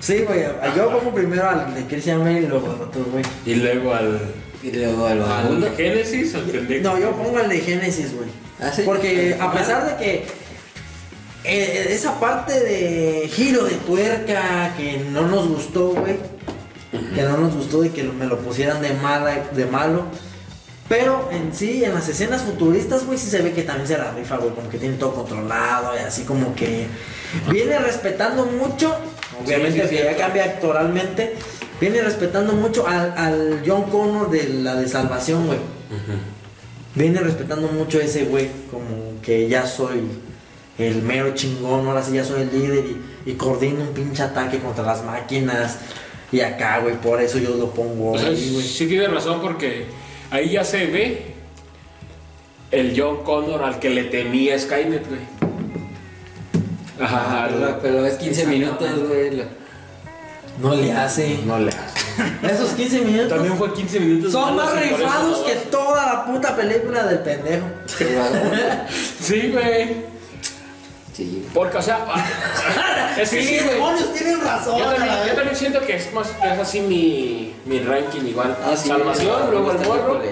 [0.01, 0.45] Sí, güey.
[0.77, 3.25] Yo pongo primero al de Christian Bale y luego a otro, güey.
[3.47, 4.21] Y luego al.
[4.61, 6.83] Y luego al al de Génesis, al pendejo.
[6.83, 8.29] No, yo pongo el de Genesis, güey.
[8.61, 8.83] ¿Ah, sí?
[8.85, 10.25] Porque a pesar de que
[11.45, 16.17] eh, esa parte de giro de tuerca que no nos gustó, güey,
[17.15, 20.07] que no nos gustó y que me lo pusieran de mala, de malo.
[20.93, 24.13] Pero en sí, en las escenas futuristas, güey, sí se ve que también se la
[24.13, 26.87] rifa, güey, como que tiene todo controlado y así como que
[27.51, 28.95] viene respetando mucho,
[29.43, 31.33] obviamente Sí, sí, que ya cambia actoralmente,
[31.81, 35.59] viene respetando mucho al, al John Connor de la de Salvación, güey.
[36.95, 40.03] Viene respetando mucho a ese güey, como que ya soy
[40.77, 44.59] el mero chingón, ahora sí ya soy el líder y, y coordino un pinche ataque
[44.59, 45.79] contra las máquinas.
[46.31, 49.87] Y acá, güey, por eso yo lo pongo O sea, ahí, sí tiene razón porque
[50.33, 51.23] ahí ya se ve
[52.73, 55.21] el John Connor al que le temía Skynet, güey.
[57.01, 59.37] Ajá, Pero, pero es 15 minutos, güey.
[59.37, 59.45] lo-
[60.61, 61.39] No le hace.
[61.47, 62.03] no le hace.
[62.53, 64.33] Esos 15 minutos También fue 15 minutos.
[64.33, 67.67] son más rifados que toda la puta película del pendejo.
[69.21, 70.12] Sí, güey.
[71.13, 71.47] Sí.
[71.53, 72.07] Porque, o sea,
[73.21, 74.79] es que sí, demonios, tienen razón.
[74.79, 75.35] Yo también, yo vez.
[75.35, 78.57] también siento que es más es así mi, mi ranking igual.
[78.65, 80.23] Ah, sí, Salvación, luego el morro,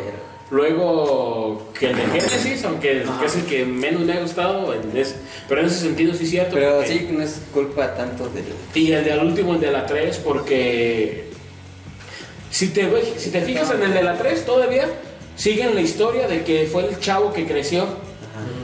[0.51, 5.17] luego que el de Genesis, aunque que es el que menos me ha gustado, ese-
[5.49, 6.55] pero en ese sentido sí es cierto.
[6.55, 8.45] Pero porque- sí, no es culpa tanto del.
[8.75, 11.31] Y el de al último, el de la 3, porque
[12.51, 14.87] si te, si te fijas en el de la 3 todavía
[15.37, 17.87] siguen la historia de que fue el chavo que creció.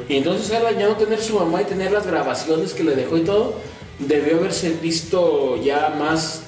[0.08, 2.94] Y entonces él al ya no tener su mamá y tener las grabaciones que le
[2.94, 3.54] dejó y todo,
[3.98, 6.42] debió haberse visto ya más,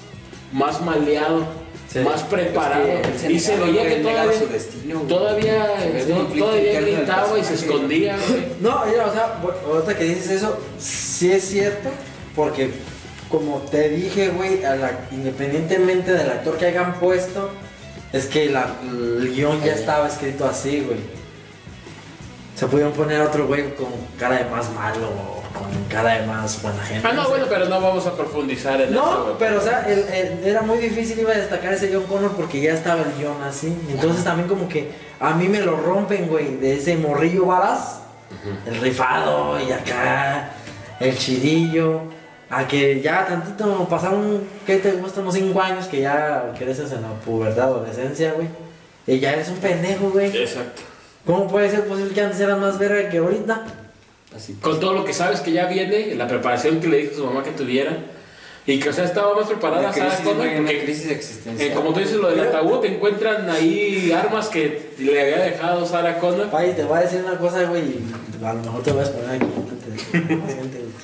[0.53, 1.45] más maleado,
[1.93, 2.01] Sí.
[2.01, 2.87] más preparado.
[2.87, 5.09] Es que y se veía que negaba todavía, su destino, güey.
[5.09, 5.67] todavía,
[6.11, 8.17] un conflicto todavía gritaba y se escondía.
[8.29, 8.45] güey.
[8.61, 11.89] No, mira, o sea, ahorita que dices eso, sí es cierto,
[12.37, 12.73] porque
[13.31, 17.49] como te dije, güey, a la- independientemente del actor que hayan puesto,
[18.13, 20.99] es que la- el guion ya estaba escrito así, güey.
[22.59, 23.87] Se pudieron poner otro güey con
[24.19, 27.07] cara de más malo o con cara de más buena gente.
[27.09, 29.01] Ah, no, bueno, pero no vamos a profundizar en eso.
[29.31, 32.33] No, pero o sea, el- el- era muy difícil iba a destacar ese John Connor
[32.33, 33.69] porque ya estaba el guion así.
[33.89, 38.01] Entonces también como que a mí me lo rompen, güey, de ese morrillo balas,
[38.67, 40.51] el rifado y acá,
[41.01, 42.03] el chidillo.
[42.51, 45.21] A que ya tantito pasaron, ¿qué te gusta?
[45.21, 48.49] Unos 5 años que ya creces en la pubertad, adolescencia, güey.
[49.07, 50.35] Y ya eres un pendejo, güey.
[50.35, 50.81] Exacto.
[51.29, 53.63] ¿Cómo puede ser posible que antes eras más verga que ahorita?
[54.35, 54.55] Así.
[54.63, 57.27] Con todo lo que sabes que ya viene, la preparación que le dijo a su
[57.27, 57.99] mamá que tuviera,
[58.65, 61.71] y que o sea estaba más preparada crisis, una porque, crisis existencial.
[61.71, 65.85] eh, como tú dices lo del ataúd, te encuentran ahí armas que le había dejado
[65.85, 66.49] Sarah Connor.
[66.49, 69.05] Pai, te voy a decir una cosa, güey, y a lo mejor te voy a
[69.05, 69.47] exponer aquí.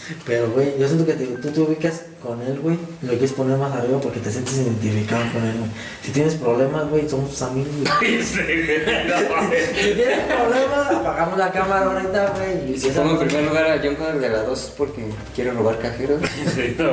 [0.08, 0.20] Güey.
[0.26, 3.32] Pero, güey, yo siento que te- tú te ubicas con él, güey, y lo quieres
[3.32, 5.70] poner más arriba porque te sientes identificado con él, güey.
[6.02, 7.68] Si tienes problemas, güey, somos tus amigos,
[8.00, 8.22] güey.
[8.24, 12.74] Si tienes problemas, apagamos la cámara ahorita, güey.
[12.74, 15.78] Y si pongo en primer lugar a John Connor de la 2 porque quiero robar
[15.78, 16.20] cajeros.
[16.54, 16.90] Sí, no,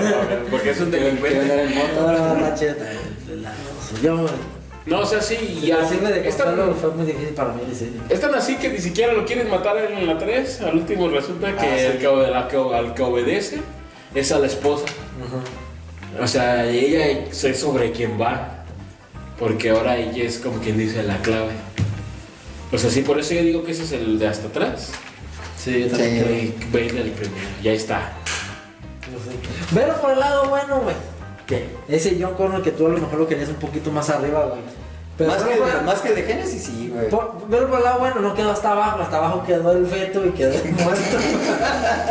[0.50, 1.92] porque es un Quiero quiero andar delincuente.
[1.92, 2.10] en moto.
[2.10, 3.54] Ahora la cheta, de la-
[4.04, 4.26] Yo,
[4.86, 5.78] No, o sea, sí, y ya.
[5.78, 7.62] de es Consuelo fue muy difícil para mí
[8.10, 10.62] es tan así que ni siquiera lo quieren matar en la 3.
[10.62, 11.86] Al último resulta que, Ah, sí.
[11.86, 13.60] el que, la que- al que obedece
[14.16, 14.86] es a la esposa.
[16.20, 18.58] O sea, ella sé sobre quién va.
[19.38, 21.52] Porque ahora ella es como quien dice la clave.
[22.72, 24.92] O sea, sí, por eso yo digo que ese es el de hasta atrás.
[25.58, 26.36] Sí, yo también creo.
[26.36, 27.12] El primero,
[27.64, 28.14] ya está.
[29.74, 30.96] Pero por el lado bueno, güey.
[31.52, 31.96] ¿Qué?
[31.96, 34.62] Ese John Connor que tú a lo mejor lo querías un poquito más arriba, güey.
[35.18, 37.10] Pero más, que por- de, más que de Genesis, sí, güey.
[37.10, 40.26] por- pero por el lado bueno, no quedó hasta abajo, hasta abajo quedó el feto
[40.26, 41.18] y quedó muerto.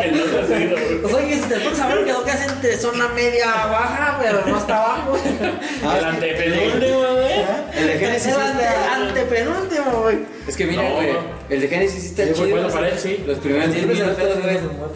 [0.05, 1.05] El otro sí, güey.
[1.05, 4.43] o sea que si te pones a ver quedó casi entre zona media baja, pero
[4.47, 5.17] no hasta abajo.
[5.83, 7.45] Ah, el antepenúltimo, güey.
[7.75, 8.95] El de Genesis ante, está...
[8.97, 10.19] antepenúltimo, güey.
[10.47, 11.19] Es que mira, No, güey, no.
[11.49, 12.49] el de Genesis está Sí, chido.
[12.51, 13.25] bueno, los- para él sí.
[13.27, 14.43] Los primeros 10 Siempre se le minutos,
[14.79, 14.91] güey.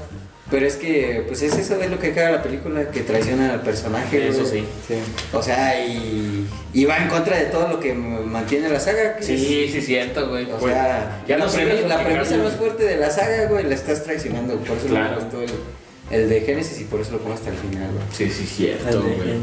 [0.51, 3.63] Pero es que, pues es eso es lo que caga la película, que traicionan al
[3.63, 4.29] personaje.
[4.29, 4.65] Eso güey.
[4.87, 4.95] sí.
[5.33, 9.17] O sea, y, y va en contra de todo lo que mantiene la saga.
[9.19, 10.45] es- Sí, sí, cierto, güey.
[10.53, 11.89] O Pues, sea, ya la, no premisa,
[12.37, 14.57] la más fuerte de la saga, güey, la estás traicionando.
[14.59, 15.17] Por eso Claro.
[15.17, 15.51] me gustó el,
[16.11, 18.05] el de Genesis y por eso lo pongo hasta el final, güey.
[18.13, 18.49] Sí, sí, El
[18.79, 19.35] cierto, de- güey.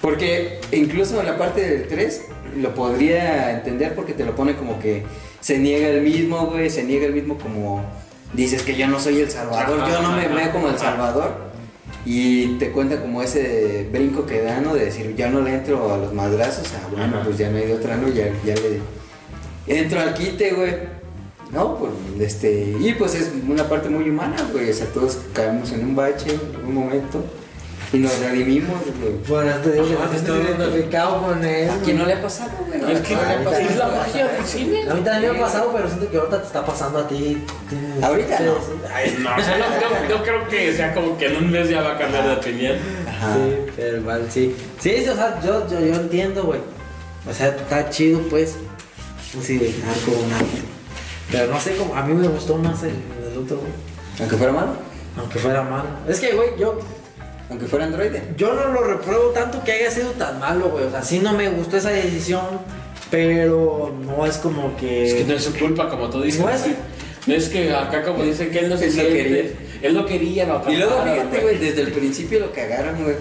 [0.00, 2.22] Porque incluso en la parte del 3
[2.56, 5.02] lo podría entender porque te lo pone como que
[5.40, 7.84] se niega el mismo, güey, se niega el mismo como
[8.32, 11.48] dices que yo no soy el salvador, yo no me veo como el salvador.
[12.04, 14.74] Y te cuenta como ese brinco que da, ¿no?
[14.74, 17.24] De decir, ya no le entro a los madrazos, ah, bueno, Ajá.
[17.24, 18.08] pues ya no hay de otra, ¿no?
[18.08, 18.80] Ya, ya le
[19.66, 20.74] entro al quite, güey.
[21.52, 25.72] No, pues, este, y pues es una parte muy humana, güey, o sea, todos caemos
[25.72, 27.24] en un bache en un momento
[27.92, 29.14] y nos redimimos, güey.
[29.26, 31.70] Bueno, te digo que estoy identificado con él.
[31.70, 32.80] ¿A quién no le ha pasado, güey?
[32.80, 33.62] No, Es que no le ha pasado.
[33.62, 34.90] es la magia del cine.
[34.90, 37.42] A mí también me ha pasado, pero siento que ahorita te está pasando a ti.
[38.02, 38.54] Ahorita sí, no.
[38.56, 38.72] sí.
[38.94, 39.64] Ay, No, o sea, no,
[40.08, 42.34] no- no creo que sea como que en un mes ya va a cambiar de
[42.34, 42.76] opinión.
[43.08, 43.34] Ajá.
[43.34, 44.54] Sí, pero igual, sí.
[44.80, 46.60] Sí, sí, o sea, yo, yo, yo entiendo, güey.
[47.28, 48.54] O sea, está chido, pues.
[49.42, 50.46] Sí, güey, algo, un arte.
[51.30, 53.72] Pero no sé, como, a mí me gustó más el, el otro, güey.
[54.20, 54.72] Aunque fuera malo,
[55.18, 55.88] Aunque fuera malo.
[56.08, 56.78] Es que, güey, yo,
[57.50, 58.22] aunque fuera androide.
[58.36, 60.84] yo no lo repruebo tanto que haya sido tan malo, güey.
[60.84, 62.44] O sea, sí no me gustó esa decisión,
[63.10, 65.06] pero no es como que...
[65.06, 66.40] Es que no es su culpa, como tú dices.
[66.40, 66.66] No es-.
[67.26, 69.22] No es que acá, como dicen que él no se Él lo siente.
[69.22, 69.50] quería.
[69.82, 73.16] Él lo quería, lo Y luego fíjate, güey, desde el principio lo cagaron, güey.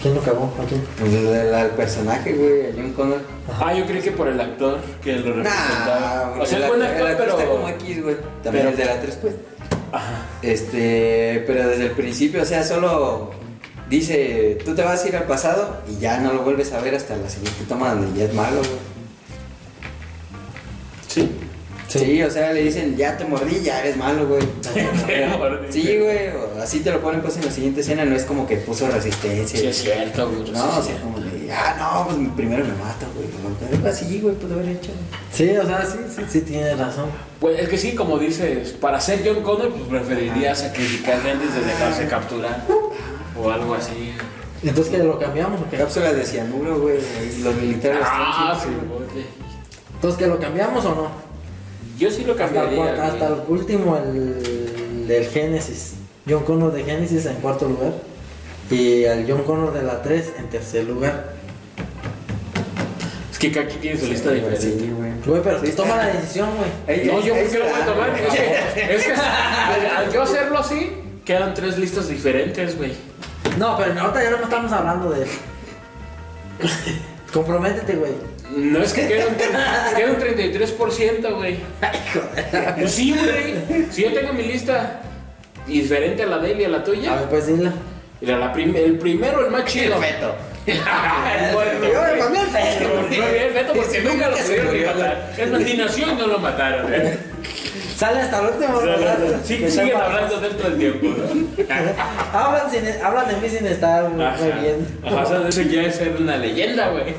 [0.00, 0.44] ¿Quién lo cagó?
[0.58, 0.80] ¿A quién?
[0.98, 3.20] Pues el, el- personaje, güey, a John Connor.
[3.60, 6.32] Ah, yo creí que por el actor que lo representaba.
[6.36, 7.38] Nah, o sea, el es buen actor- actor, el actor pero.
[7.38, 8.16] está como X, güey.
[8.42, 9.34] También pero- el de la 3, pues.
[9.92, 10.26] Ajá.
[10.42, 13.30] Este, pero desde el principio, o sea, solo
[13.88, 16.94] dice, tú te vas a ir al pasado y ya no lo vuelves a ver
[16.94, 18.90] hasta la siguiente toma donde ya es malo, güey.
[21.08, 21.30] Sí.
[21.88, 22.22] Sí.
[22.22, 24.42] o sea, le dicen, ya te mordí, ya eres malo, güey.
[25.70, 26.28] Sí, güey,
[26.62, 29.58] así te lo ponen pues en la siguiente escena, no es como que puso resistencia.
[29.58, 30.52] Sí, es cierto, güey.
[30.52, 33.90] No, o sea, como de, ah, no, pues primero me mata, güey.
[33.92, 34.92] Así, güey, pudo haber hecho.
[35.32, 37.06] Sí, o sea, sí, sí, sí, tienes razón.
[37.38, 41.60] Pues es que sí, como dices, para ser John Connor, pues preferiría sacrificarme antes de
[41.62, 42.64] dejarse capturar.
[43.40, 44.12] O algo así.
[44.62, 45.78] Entonces, ¿que lo cambiamos o qué?
[45.78, 46.98] Cápsulas de cianuro, güey,
[47.42, 49.24] los militares Ah, están sí, güey.
[49.94, 51.08] Entonces, ¿que lo cambiamos o no?
[51.98, 52.78] Yo sí lo Hasta cambiaría.
[52.96, 55.94] cua- hasta el último, el del Génesis.
[56.28, 57.92] John Connor de Génesis en cuarto lugar.
[58.70, 61.32] Y al John Connor de la 3 en tercer lugar.
[63.40, 64.60] Que quien tiene su lista diferente.
[64.62, 65.10] Sí, güey.
[65.26, 67.06] Güey, pero Sí, toma la decisión, güey.
[67.06, 68.10] No, yo ahí por qué lo voy a tomar.
[68.10, 70.92] Es que, es que al, al yo hacerlo así,
[71.24, 72.92] quedan tres listas diferentes, güey.
[73.58, 75.26] No, pero ahorita ya no estamos hablando de.
[77.32, 78.12] Comprométete, güey.
[78.56, 81.58] No es que queda un, queda un 33%, güey.
[82.78, 83.86] Pues sí, güey.
[83.90, 85.00] Si yo tengo mi lista
[85.66, 87.14] diferente a la de él y a la A tuya.
[87.14, 87.72] ver, pues dila.
[88.20, 89.96] Mira, la prim- el primero, el más chido.
[90.72, 92.90] El me mamé el feto.
[93.08, 95.32] Muy bien, Beto, porque nunca lo se pudieron murió, matar.
[95.38, 96.94] Es más, ni nació y no lo mataron.
[96.94, 97.18] ¿eh?
[97.96, 98.80] Sale hasta el último.
[99.44, 101.06] Sí, Que siguen hablando dentro del tiempo.
[101.06, 102.38] ¿no?
[102.38, 104.36] Hablan, sin, hablan de mí sin estar Ajá.
[104.42, 104.88] bebiendo.
[105.06, 107.14] Ajá, o sea, eso ya es ser una leyenda, güey.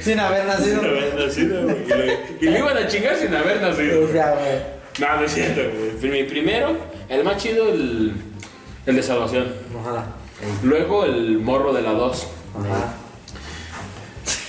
[0.00, 0.80] Sin haber nacido.
[0.82, 1.76] Sin haber nacido, güey.
[2.40, 4.04] Y lo- iban a chingar sin haber nacido.
[4.04, 4.58] O sea, güey.
[5.00, 5.60] No, no es cierto,
[6.00, 6.12] güey.
[6.12, 6.76] Mi primero,
[7.08, 8.12] el más chido, el,
[8.86, 9.52] el de salvación.
[9.80, 10.04] Ojalá.
[10.62, 12.26] Luego el morro de la 2.
[12.58, 12.94] Ajá.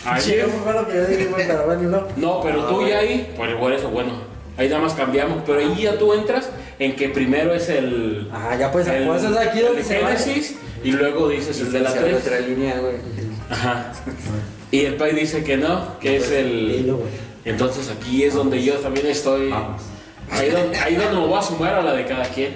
[0.03, 2.07] Ahí Sí, fue lo que yo dije, güey, no.
[2.17, 4.13] No, pero tú ya ahí, pues por eso, bueno,
[4.57, 6.49] ahí nada más cambiamos, pero ahí ya tú entras
[6.79, 8.29] en que primero es el.
[8.33, 9.97] Ajá, ya pues, el, por eso es aquí donde se.
[9.97, 12.23] Génesis y luego dices el de la Se abre 3.
[12.25, 12.95] otra línea, güey.
[13.49, 13.93] Ajá.
[14.73, 16.95] Y el Pai dice que no, que es el.
[17.43, 19.49] Entonces aquí es donde yo también estoy.
[19.49, 19.81] Vamos.
[20.31, 22.53] Ahí donde, ahí donde me voy a sumar a la de cada quien.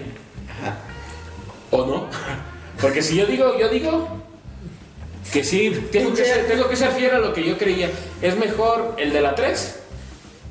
[0.49, 0.77] Ajá.
[1.72, 2.07] ¿O no?
[2.82, 4.07] Porque si yo digo, yo digo
[5.36, 7.90] que sí, tengo que, ser, tengo que ser fiel a lo que yo creía.
[8.22, 9.76] Es mejor el de la 3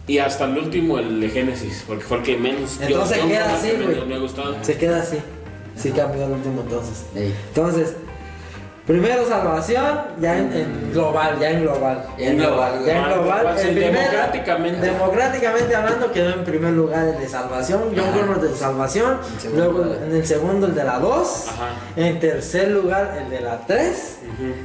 [0.07, 2.79] y hasta el último el de Génesis, porque fue el que menos.
[2.81, 4.05] yo- Entonces yo- queda yo- así, güey.
[4.07, 4.57] Me ha gustado.
[4.63, 5.17] Se queda así.
[5.77, 7.05] Sí cambió el último entonces.
[7.17, 7.35] Ey.
[7.49, 7.95] Entonces,
[8.87, 12.05] Primero salvación, ya en, en global, ya en global.
[12.19, 13.15] En global, Ya en global.
[13.23, 13.43] global.
[13.45, 14.87] ¿Cuál es el el primer- democráticamente?
[14.87, 17.81] Democráticamente hablando, quedó en primer lugar el de salvación.
[17.97, 18.13] John.
[18.13, 19.19] Connor de salvación.
[19.43, 19.99] En Luego lugar.
[20.07, 21.47] en el segundo el de la 2.
[21.49, 21.69] Ajá.
[21.97, 24.17] En tercer lugar el de la 3.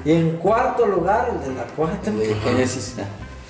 [0.04, 2.12] Y en cuarto lugar el de la 4.
[2.12, 2.96] De Genesis.
[3.00, 3.04] ah.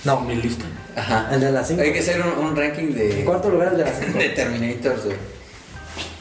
[0.05, 0.65] No, Mi lista.
[0.95, 1.29] Ajá.
[1.31, 1.81] el de la 5.
[1.81, 4.17] Hay que hacer un, un ranking de, En cuarto lugar el de la 5.
[4.19, 5.17] de Terminators, güey.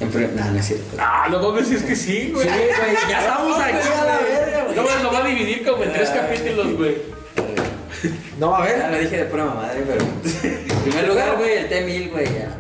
[0.01, 0.97] No, no es cierto.
[0.99, 2.47] Ah, no mames, es que sí, Sí, güey.
[2.47, 2.69] güey,
[3.09, 4.77] ya estamos aquí a la verga, güey.
[4.77, 6.97] No, me lo va a dividir como en tres capítulos, güey.
[8.39, 8.93] No, a Ya ver.
[8.93, 10.05] lo dije de pura madre, pero.
[10.05, 12.27] En primer lugar, güey, el T-1000, güey.
[12.27, 12.55] Ya.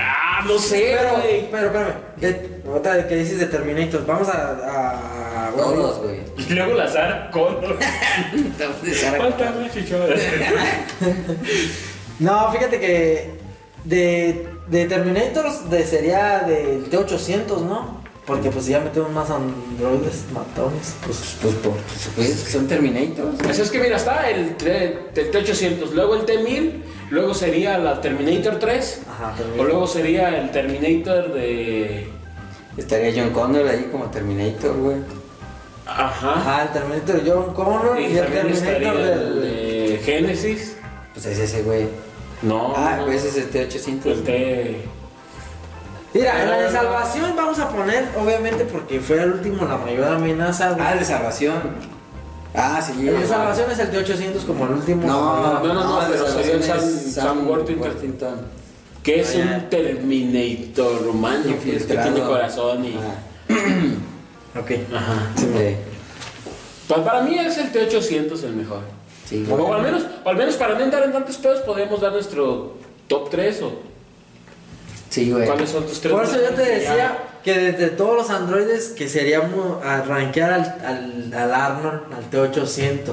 [0.00, 1.50] Ah, no sé, Pero, güey.
[1.50, 1.94] pero, espérame.
[2.18, 4.04] De, otra vez que dices de Terminator.
[4.06, 5.46] Vamos a.
[5.46, 6.20] a Todos, güey.
[6.36, 7.78] Y luego la Sarah Connor.
[9.18, 10.04] Falta una chichona.
[12.18, 13.30] No, fíjate que
[13.84, 17.98] de, de Terminators de, sería del T800, ¿no?
[18.26, 21.36] Porque pues si ya metemos más androides matones, pues...
[21.40, 23.36] Pues, por, pues, güey, son Terminators.
[23.42, 26.72] Pues es que mira, está el, T- el T800, luego el T1000,
[27.10, 29.66] luego sería la Terminator 3, Ajá, o Terminator.
[29.66, 32.08] luego sería el Terminator de.
[32.76, 34.96] Estaría John Connor ahí como Terminator, güey.
[35.86, 36.34] Ajá.
[36.34, 39.40] Ajá, el Terminator John Connor y, Y el Terminator el del...
[39.40, 40.76] de Genesis.
[41.14, 41.86] Pues es ese, güey.
[42.42, 42.72] No.
[42.76, 44.06] Ah, no, pues ese es el T800.
[44.06, 44.80] el T.
[46.14, 50.04] Mira, en la de salvación vamos a poner, obviamente, porque fue el último la mayor
[50.14, 50.86] amenaza, güey.
[50.86, 51.60] Ah, el de salvación.
[52.54, 53.06] Ah, sí.
[53.06, 55.06] el de salvación es el T800 como el último.
[55.06, 58.40] No, No, no, no, el de pero sería el salvación Sam- es Sam Worthington.
[59.02, 59.56] Que es Ah, ya.
[59.62, 62.12] un Terminator romano, pues, que Infiltrado.
[62.12, 62.96] tiene corazón y.
[62.96, 63.54] Ah,
[64.60, 64.70] Ok.
[64.94, 65.14] Ajá.
[65.36, 65.46] sí,
[66.88, 68.80] Pues para mí es el T800 el mejor.
[69.28, 72.12] Sí, O, al menos, o al menos para no entrar en tantos pedos podemos dar
[72.12, 72.74] nuestro
[73.08, 73.72] top 3 o
[75.10, 75.46] Sí, güey.
[75.46, 76.12] cuáles son tus tres.
[76.12, 76.74] Por eso yo te Ya.
[76.74, 83.12] decía que desde todos los androides que seríamos arranquear al, al, al Arnold, al T800.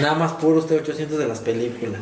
[0.00, 2.00] Nada más puros T800 de las películas.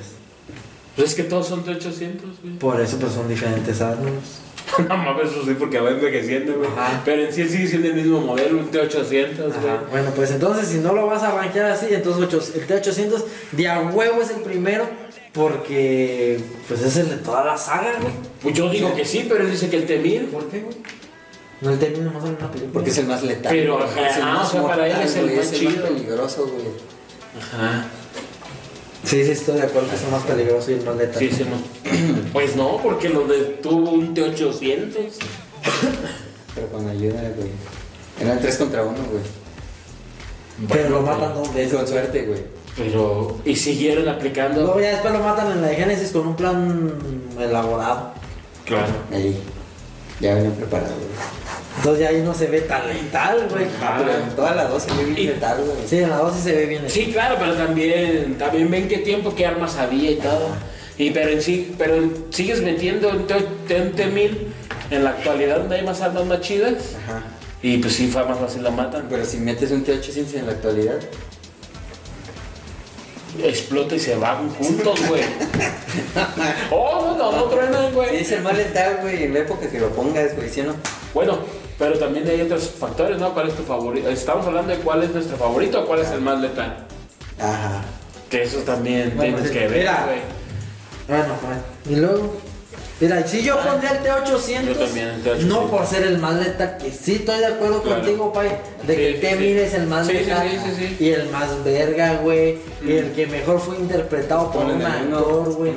[0.95, 2.59] Pues es que todos son T800, güey.
[2.59, 4.39] Por eso pues son diferentes Arnolds.
[4.89, 6.69] No mames, eso sí, porque va envejeciendo, güey.
[6.77, 7.01] Ajá.
[7.05, 9.77] Pero en sí sigue siendo el mismo modelo, un T800, güey.
[9.91, 13.69] Bueno, pues entonces si no lo vas a arranquear así, entonces ocho- el T800 de
[13.69, 14.87] a huevo es el primero
[15.33, 18.13] porque pues es el de toda la saga, güey.
[18.43, 20.27] Pues yo digo que sí, pero él dice que el T1000.
[20.31, 20.77] ¿Por qué, güey?
[21.61, 22.73] No el T1000 nomás en una película.
[22.73, 23.53] Porque es el más letal.
[23.55, 25.47] Pero, ajá, es el ah, más o sea, para él mortal, es el güey, más
[25.47, 25.71] es el chido.
[25.71, 26.67] más peligroso, güey.
[27.39, 27.87] Ajá.
[29.07, 31.19] Sí, sí, estoy de acuerdo que es más peligroso y el más letal.
[31.19, 32.33] Sí, sí, no.
[32.33, 35.13] Pues no, porque lo detuvo un T800.
[36.55, 37.51] Pero con ayuda, güey.
[38.21, 39.23] Eran tres contra uno, güey.
[40.69, 41.75] Pero lo matan dos Es veces.
[41.75, 42.41] con suerte, güey.
[42.77, 43.39] Pero.
[43.45, 44.63] Y siguieron aplicando.
[44.63, 46.93] Luego ya después lo matan en la de Génesis con un plan
[47.39, 48.13] elaborado.
[48.65, 48.93] Claro.
[49.13, 49.41] Ahí.
[50.21, 51.11] Ya venían preparados, güey.
[51.77, 53.67] Entonces ya ahí no se ve tan letal, güey.
[53.83, 53.97] Ah.
[53.99, 55.77] Pero en todas las dos se ve bien Y- letal, güey.
[55.87, 56.83] Sí, en la dosis se ve bien.
[56.89, 60.49] Sí, claro, pero también, también ven qué tiempo, qué armas había y todo.
[60.99, 61.97] Y pero en sí, pero
[62.31, 64.31] sigues metiendo en T1000
[64.91, 66.75] en la actualidad donde hay más armas más chidas.
[67.05, 67.23] Ajá.
[67.63, 69.07] Y pues sí, fue más fácil la matan.
[69.11, 70.99] Pero si metes un T800 en la actualidad,
[73.43, 75.23] Explota y se van juntos, güey.
[76.71, 78.17] oh, no, no, no truenan, güey.
[78.17, 80.75] es el más letal, güey, en la época que lo pongas, güey, ¿sí o no?
[81.15, 81.39] Bueno,
[81.79, 83.33] pero también hay otros factores, ¿no?
[83.35, 84.09] ¿Cuál es tu favorito?
[84.09, 86.87] Estamos hablando de cuál es nuestro favorito o cuál es el más letal.
[87.39, 87.83] Ajá.
[88.31, 89.59] Que eso también Bueno, tienes sí.
[89.59, 90.21] que ver, güey.
[91.09, 91.61] Bueno, bueno.
[91.89, 92.33] Y luego.
[92.99, 95.41] Mira, si yo pondría el T800, Yo también, el T800.
[95.45, 98.01] no por ser el más letal, que sí estoy de acuerdo Claro.
[98.03, 98.49] contigo, Pai,
[98.87, 99.59] de Sí, que el sí, T1000 sí.
[99.61, 101.05] es el más Sí, sí, letal sí, sí, sí.
[101.05, 102.91] y el más verga, güey, y Mm.
[102.91, 105.73] el que mejor fue interpretado por un actor, güey.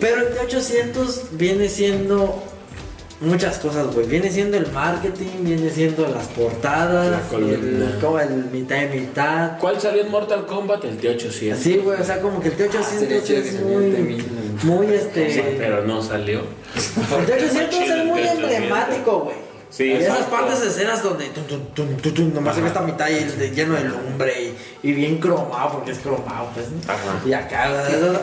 [0.00, 2.42] Pero el T800 viene siendo
[3.20, 4.06] muchas cosas, güey.
[4.06, 8.22] Viene siendo el marketing, viene siendo las portadas, La columna.
[8.22, 9.58] el, mitad y mitad.
[9.58, 10.84] ¿Cuál salió en Mortal Kombat?
[10.84, 11.52] El T800.
[11.54, 14.24] Así, güey, o sea, como que el T800 Ah, es muy, el T1000,
[14.64, 15.32] muy este...
[15.32, 16.40] Sí, pero no salió.
[16.74, 19.36] El T800 es muy emblemático, güey.
[19.68, 22.80] Sí, y esas partes escenas donde tum, tum, tum, tum, tum, nomás se ve esta
[22.82, 26.66] mitad y de- lleno de lumbre y, y bien cromado, porque es cromado, pues.
[26.86, 27.20] Ajá.
[27.26, 27.70] Y acá,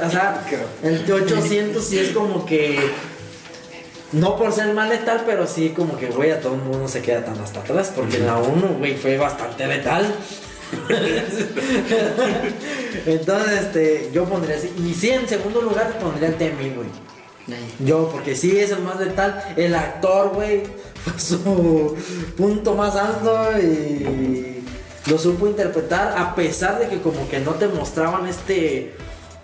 [0.05, 0.41] o sea,
[0.81, 2.79] el T800 sí es como que.
[4.13, 6.87] No por ser más letal, pero sí como que, güey, a todo el mundo no
[6.87, 10.05] se queda tan hasta atrás, porque la 1, güey, fue bastante letal.
[13.05, 14.71] Entonces, este, yo pondría así.
[14.85, 16.87] Y sí, en segundo lugar pondría el T-1000, güey.
[17.79, 19.43] Yo, porque sí es el más letal.
[19.57, 20.63] El actor, güey,
[21.03, 21.95] fue su
[22.37, 24.63] punto más alto y
[25.09, 28.95] lo supo interpretar a pesar de que como que no te mostraban este,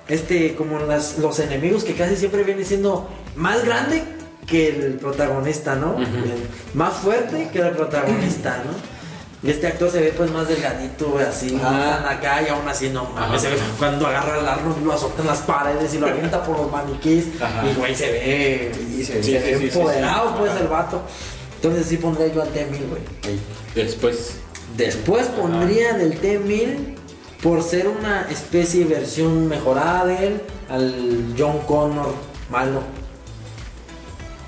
[0.08, 4.03] este, como las, los enemigos que casi siempre viene siendo más grande
[4.48, 5.95] que el protagonista, ¿no?
[6.74, 8.98] Más fuerte que el protagonista, ¿no?
[9.41, 12.01] Y este actor se ve pues más delgadito, güey, así, Ajá.
[12.03, 13.39] tan acá y aún así no mames, Ajá.
[13.39, 16.57] se ve cuando agarra el Arnold lo azota en las paredes y lo avienta por
[16.57, 17.65] los maniquís Ajá.
[17.65, 19.23] y güey se ve, Sí, se ve.
[19.23, 20.59] Sí, se sí, ve sí, sí, empoderado pues Ajá.
[20.59, 21.01] el vato.
[21.55, 23.01] Entonces sí pondría yo al T-1000, güey.
[23.75, 24.35] Después.
[24.75, 26.95] Después pondría del T-1000
[27.41, 32.13] por ser una especie de versión mejorada de él al John Connor
[32.49, 32.81] malo.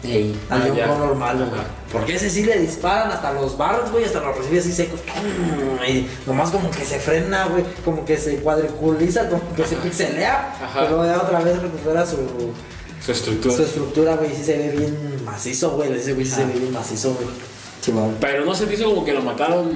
[0.03, 0.35] Ey.
[0.49, 0.87] Al Ah, John ya.
[0.87, 1.61] Connor malo, güey.
[1.91, 5.01] Porque ese sí le disparan hasta los barros, güey, hasta los recibe así secos.
[5.87, 7.65] Y nomás como que se frena, güey.
[7.83, 10.55] Como que se cuadriculiza, como que se pixelea.
[10.63, 10.81] Ajá.
[10.81, 12.17] Pero ya otra vez recupera su,
[13.05, 13.55] Su estructura.
[13.55, 14.33] su estructura, güey.
[14.33, 15.91] Sí se ve bien macizo, güey.
[15.91, 17.27] Ese güey sí se ve bien macizo, güey.
[18.21, 19.71] Pero no se te hizo como que lo mataron.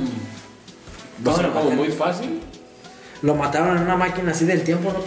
[1.24, 2.40] ¿Cómo o sea, lo como muy fácil.
[3.24, 5.00] Lo mataron en una máquina así del tiempo, ¿no?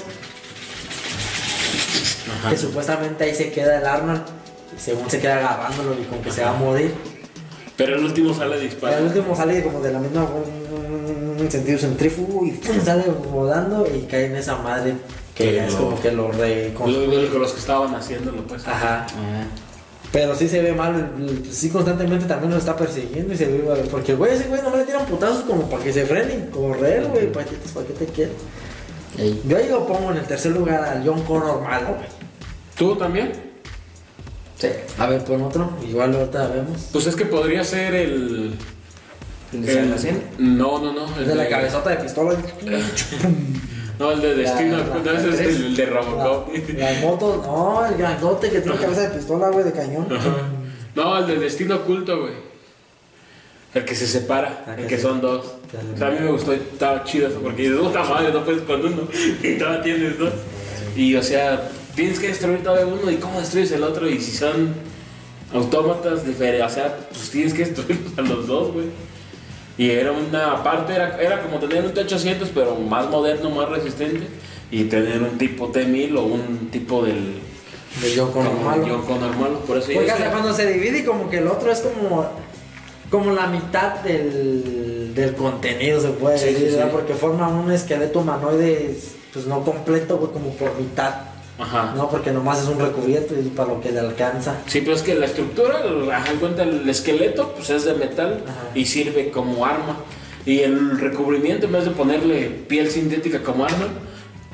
[2.34, 2.50] Ajá.
[2.50, 4.37] Que supuestamente ahí se queda el Arnold.
[4.76, 6.94] Y según se queda agarrándolo y como que se va a morir.
[7.76, 9.00] Pero el último sale Pero disparado.
[9.00, 10.24] el último sale como de la misma
[11.40, 12.76] un sentido centrífugo y ¡pum!
[12.84, 14.94] sale rodando y cae en esa madre
[15.34, 17.22] que es lo- como que lo Lo- reconstruye.
[17.22, 18.66] lo- Con los que estaban haciéndolo, pues.
[18.66, 19.06] Ajá.
[19.10, 19.44] Ah.
[20.10, 21.12] Pero sí se ve mal,
[21.50, 24.84] sí constantemente también lo está persiguiendo y se ve porque güey, ese güey no le
[24.84, 28.06] tiran putazos como para que se frene, correr, güey, ¿para qué, te- para qué te
[28.06, 28.34] quieren?
[29.18, 29.40] Ey.
[29.46, 32.08] Yo ahí lo pongo en el tercer lugar al John Connor malo, güey.
[32.76, 33.47] ¿Tú también?
[34.58, 34.68] Sí.
[34.98, 36.88] A ver, pon otro, igual ahorita vemos.
[36.92, 38.54] Pues es que podría ser el.
[39.52, 40.20] ¿El de el-?
[40.38, 41.16] No, no, no.
[41.18, 42.34] El de la cabezota de pistola.
[43.98, 44.76] No, el de Destino.
[44.76, 46.48] La- no, ese es el de Robocop.
[46.76, 50.06] La, la moto, no, el grandote que tiene cabeza de pistola, güey, de cañón.
[50.94, 52.32] No, el de Destino Oculto, güey.
[53.74, 55.44] El que se separa, Ah, el que son dos.
[55.94, 58.62] O sea, a mí me gustó, estaba chido eso, porque dices, puta madre, no puedes
[58.62, 59.08] con uno.
[59.42, 60.32] Y todavía tienes dos.
[60.94, 61.68] Y o sea,
[61.98, 64.72] tienes que destruir todavía uno, y cómo destruyes el otro, y si son
[65.52, 68.86] autómatas diferentes, o sea, pues tienes que destruirlos a los dos, güey.
[69.76, 74.26] Y era una parte, era, era como tener un T800, pero más moderno, más resistente,
[74.70, 77.40] y tener un tipo T1000 o un tipo del.
[78.02, 78.84] De malo.
[78.86, 81.80] John Connor malo, por eso decía- cuando se divide y como que el otro es
[81.80, 82.28] como
[83.10, 86.76] como la mitad del, del contenido se puede Sí, decir, sí, sí.
[86.76, 86.92] ¿verdad?
[86.92, 88.94] Porque forma un esqueleto humanoide
[89.32, 91.14] pues no completo, güey, como por mitad,
[91.58, 91.92] Ajá.
[91.96, 92.08] ¿no?
[92.08, 94.56] Porque nomás es un recubierto y para lo que le alcanza.
[94.66, 98.42] Sí, pero es que la estructura, ajá, en cuenta el esqueleto, pues es de metal
[98.46, 98.70] Ajá.
[98.74, 99.96] y sirve como arma.
[100.46, 103.88] Y el recubrimiento, en vez de ponerle piel sintética como arma,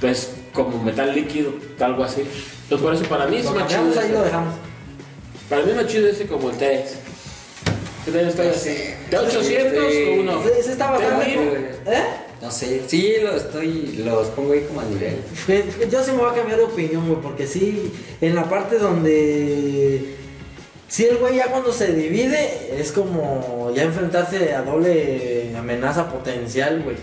[0.01, 2.23] pues como metal líquido, algo así.
[2.65, 3.67] Entonces, por eso para mí es más chido.
[3.69, 4.13] cambiamos ahí ese.
[4.15, 4.55] lo dejamos.
[5.49, 6.83] Para mí es más chido ese como el T3.
[8.07, 8.77] ¿Qué tal está así?
[9.11, 10.05] ¿T800 Sí.
[10.09, 10.43] o uno?
[10.43, 11.27] Sí, sí está bastante.
[11.27, 11.93] T1000.
[11.93, 12.03] ¿Eh?
[12.45, 12.83] No sé.
[12.89, 14.03] Sí, los estoy.
[14.05, 15.17] Los pongo ahí como a nivel.
[15.49, 17.91] Eh, Yo sí me voy a cambiar de opinión, güey, porque sí,
[18.21, 20.15] en la parte donde...
[20.89, 26.83] Sí, el güey ya cuando se divide es como ya enfrentarse a doble amenaza potencial,
[26.85, 26.97] güey.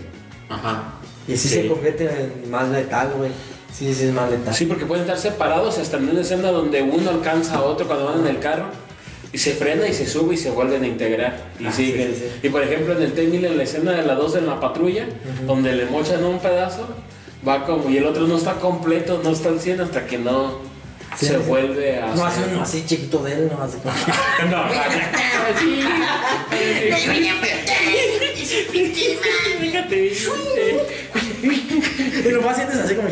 [0.48, 0.94] Ajá.
[1.26, 1.54] Y sí, Sí.
[1.62, 2.04] se convierte
[2.44, 3.30] en más letal, güey.
[3.76, 4.54] Sí, sí es más letal.
[4.54, 8.04] Sí, porque pueden estar separados hasta en una escena donde uno alcanza a otro cuando
[8.06, 8.66] van en el carro
[9.32, 12.12] y se frena y se sube y se vuelven a integrar y Ah, siguen.
[12.14, 12.46] sí, sí, sí.
[12.46, 15.06] Y por ejemplo en el T-1000 en la escena de la 2 en la patrulla,
[15.46, 16.86] donde le mochan un pedazo,
[17.46, 20.70] va como y el otro no está completo, no está al 100 hasta que no
[21.18, 21.40] Sí, se sí.
[21.46, 23.94] vuelve a No hace uno así chiquito de él, no hace como...
[24.50, 24.64] No,
[25.60, 25.80] sí.
[31.42, 33.08] Y nomás sientes así como...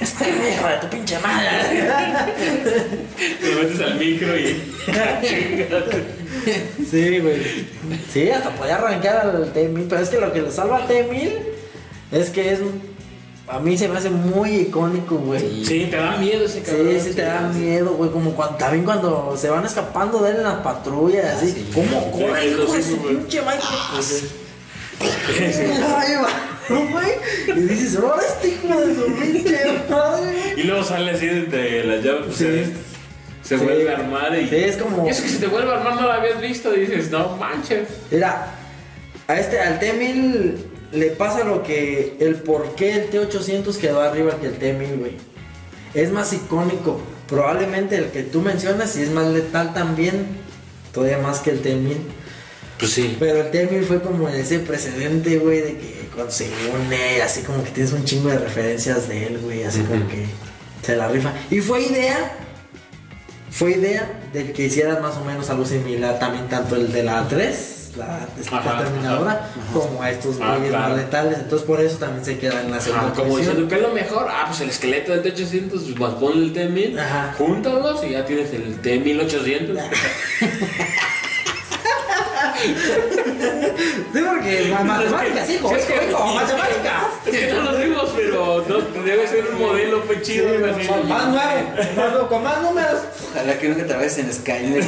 [0.00, 1.48] Este hijo de tu pinche madre.
[3.40, 4.60] Te metes al micro y
[6.90, 7.66] Sí, güey.
[8.12, 11.30] Sí, hasta podía arrancar al T-1000, pero es que lo que le salva al T-1000
[12.12, 12.60] es que es...
[13.48, 15.64] A mí se me hace muy icónico, güey.
[15.64, 16.88] Sí, te da miedo ese cabrón.
[16.90, 20.36] Sí, sí te da miedo, güey, como cuando, también cuando se van escapando de él
[20.38, 21.70] en las patrullas, así, sí.
[21.72, 23.60] ¿cómo corre, hijo de su pinche madre?
[25.00, 26.28] Ay, va,
[26.68, 27.12] güey,
[27.56, 29.58] y dices, ahora este hijo de su pinche
[29.90, 30.54] madre.
[30.56, 32.44] Y luego sale así de las llaves, pues, Sí.
[33.42, 33.64] se, se Sí.
[33.64, 34.48] vuelve a armar y...
[34.48, 36.72] Sí, es como- Y eso que se te vuelve a armar no lo habías visto,
[36.72, 37.88] dices, no manches.
[38.10, 38.54] Mira,
[39.28, 40.54] a este, al T-1000
[40.92, 45.12] le pasa lo que, el por qué el T-800 quedó arriba que el T-1000, güey.
[45.94, 50.26] Es más icónico, probablemente el que tú mencionas y es más letal también,
[50.92, 51.96] todavía más que el T-1000.
[52.78, 53.16] Pues sí.
[53.18, 57.62] Pero el T-1000 fue como ese precedente, güey, de que cuando se une, así como
[57.62, 60.26] que tienes un chingo de referencias de él, güey, así como que
[60.82, 61.32] se la rifa.
[61.50, 62.32] Y fue idea,
[63.50, 67.28] fue idea de que hicieran más o menos algo similar también tanto el de la
[67.28, 68.06] 3, la,
[68.50, 70.88] la Ajá, terminadora, ajá, como a estos Ah, güeyes claro.
[70.88, 71.38] más letales.
[71.38, 74.26] Entonces por eso también se queda en la segunda como diciendo, ¿qué es lo mejor?
[74.30, 77.34] Ah, pues el esqueleto del T800, pues más ponle el T1000, Ajá.
[77.38, 79.80] júntalos y ya tienes el T1800.
[84.16, 87.02] Sí, porque que ma- matemáticas, hijo, es que- hijo, hijo, es que- matemáticas.
[87.26, 90.48] Es que no lo vimos, pero no, debe ser un modelo pues chido.
[91.06, 93.00] Más nuevo, más nuevo, con más números.
[93.30, 94.84] Ojalá que nunca trabajes en Skynet.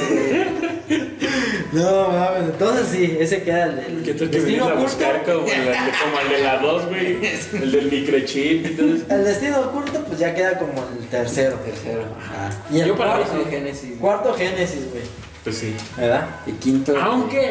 [1.73, 4.82] No, mames, entonces sí, ese queda el, el Que tú te destino oculto.
[4.84, 7.18] buscar como, el de- como el de la 2, güey.
[7.62, 9.05] El del microchip y todo eso.
[9.10, 11.57] El destino oculto, pues ya queda como el tercero.
[11.57, 12.05] Tercero.
[12.18, 12.50] Ajá.
[12.70, 13.90] Y el Yo para mí cuarto, sí, Génesis.
[14.00, 15.02] cuarto Génesis, güey.
[15.44, 15.75] Pues sí.
[15.97, 16.26] ¿Verdad?
[16.47, 16.94] Y quinto.
[17.00, 17.50] Aunque.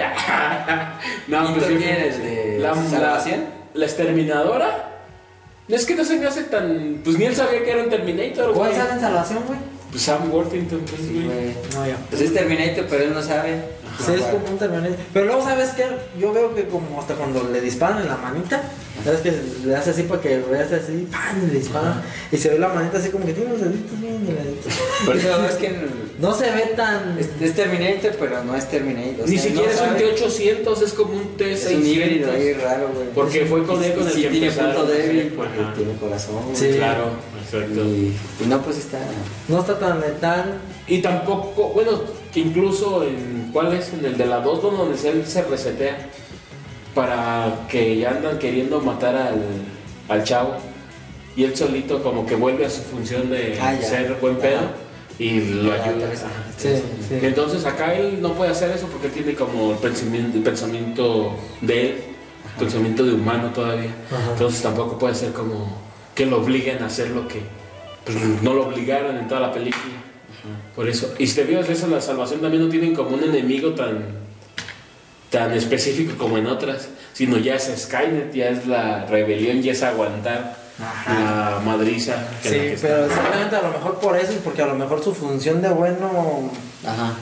[1.27, 1.75] no, ¿Quinto pues sí.
[1.77, 1.95] quién?
[1.95, 3.40] ¿El de la, Salvación?
[3.74, 4.83] la, la exterminadora.
[5.67, 7.01] Es que no se me hace tan.
[7.03, 9.59] Pues ni él sabía que era un Terminator, ¿Cuál sale en salvación, güey?
[9.91, 11.25] Pues Sam Worthington, pues, Sí, güey.
[11.25, 11.56] güey.
[11.75, 11.98] No, ya.
[12.09, 13.61] Pues es Terminator, pero él no sabe.
[14.06, 14.95] Sí, es como un Terminator.
[15.14, 15.85] Pero luego, ¿sabes qué?
[16.19, 18.61] Yo veo que como hasta cuando le disparan en la manita,
[19.03, 19.34] ¿sabes que
[19.66, 21.43] Le hace así para que lo veas así, ¡pam!
[21.43, 22.01] Y le disparan.
[22.32, 24.74] Y se ve la manita así como que tiene los deditos bien delgaditos.
[25.06, 25.76] Por eso es que
[26.19, 27.17] No se ve tan...
[27.19, 29.26] es, es Terminator, pero no es Terminator.
[29.26, 30.16] o Ni siquiera no es un sabe.
[30.66, 32.61] T800, es como un Es un híbrido ahí T600.
[32.64, 33.08] raro, güey.
[33.16, 35.74] Porque fue con él con el sí, que tiene punto débil porque ajá.
[35.74, 36.35] tiene corazón.
[36.53, 36.69] Sí.
[36.76, 37.11] Claro,
[37.43, 37.82] exacto.
[37.84, 39.00] Y, y no, pues está.
[39.48, 40.56] No está tan letal.
[40.88, 42.01] Y tampoco, bueno,
[42.38, 43.91] que incluso en, ¿cuál es?
[43.93, 45.98] En el de la 2, donde él se resetea
[46.93, 49.41] para que ya andan queriendo matar al,
[50.07, 50.53] al chavo.
[51.35, 54.69] Y él solito como que vuelve a su función de Ah, ser buen pedo Ajá.
[55.17, 56.09] y lo ayuda.
[56.57, 56.69] Sí,
[57.07, 57.17] sí.
[57.24, 61.82] Entonces acá él no puede hacer eso porque tiene como el pensamiento, el pensamiento de
[61.82, 61.95] él,
[62.53, 63.91] el pensamiento de humano todavía.
[64.11, 64.32] Ajá.
[64.33, 65.75] Entonces tampoco puede ser como
[66.14, 67.41] que lo obliguen a hacer lo que
[68.06, 69.93] pues, no lo obligaron en toda la película.
[70.76, 71.14] Por eso.
[71.17, 74.06] Y si te fijas, eso la salvación también no tienen como un enemigo tan,
[75.30, 79.84] tan específico como en otras, sino ya es Skynet, ya es la rebelión, ya es
[79.84, 80.56] aguantar
[81.08, 82.16] la madriza.
[82.43, 85.03] que la Sí, pero exactamente a lo mejor por eso y porque a lo mejor
[85.03, 86.51] su función de bueno
[86.85, 87.14] Ajá.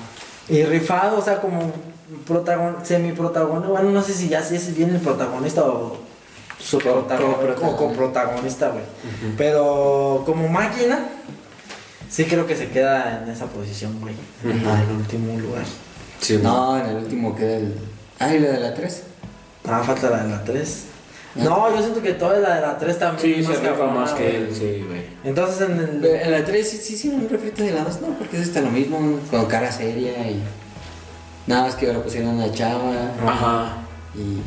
[0.49, 1.71] y rifado, o sea, como
[2.27, 5.97] protagon semi-protagonista, bueno, no sé si ya si es bien el protagonista o
[6.59, 8.83] su Co- protagonista o coprotagonista, güey.
[9.37, 11.05] Pero como máquina,
[12.15, 15.65] sí creo que se queda en esa posición, güey, en el último lugar.
[16.21, 17.75] Sí, No, en el último queda el.
[18.19, 19.03] Ah, y la de la 3.
[19.67, 20.83] Ah, falta la de la 3.
[21.35, 24.37] No, yo siento que toda la de la 3 también Sí, se rifa más que
[24.37, 25.01] él, sí, güey.
[25.25, 26.05] Entonces en el...
[26.05, 28.61] En la 3 sí, sí, sí, un refrito de la 2, no, porque es hasta
[28.61, 30.41] lo mismo, con cara seria y.
[31.47, 32.93] Nada más que ahora pusieron a la chava
[33.27, 33.73] Ajá.
[34.15, 34.39] y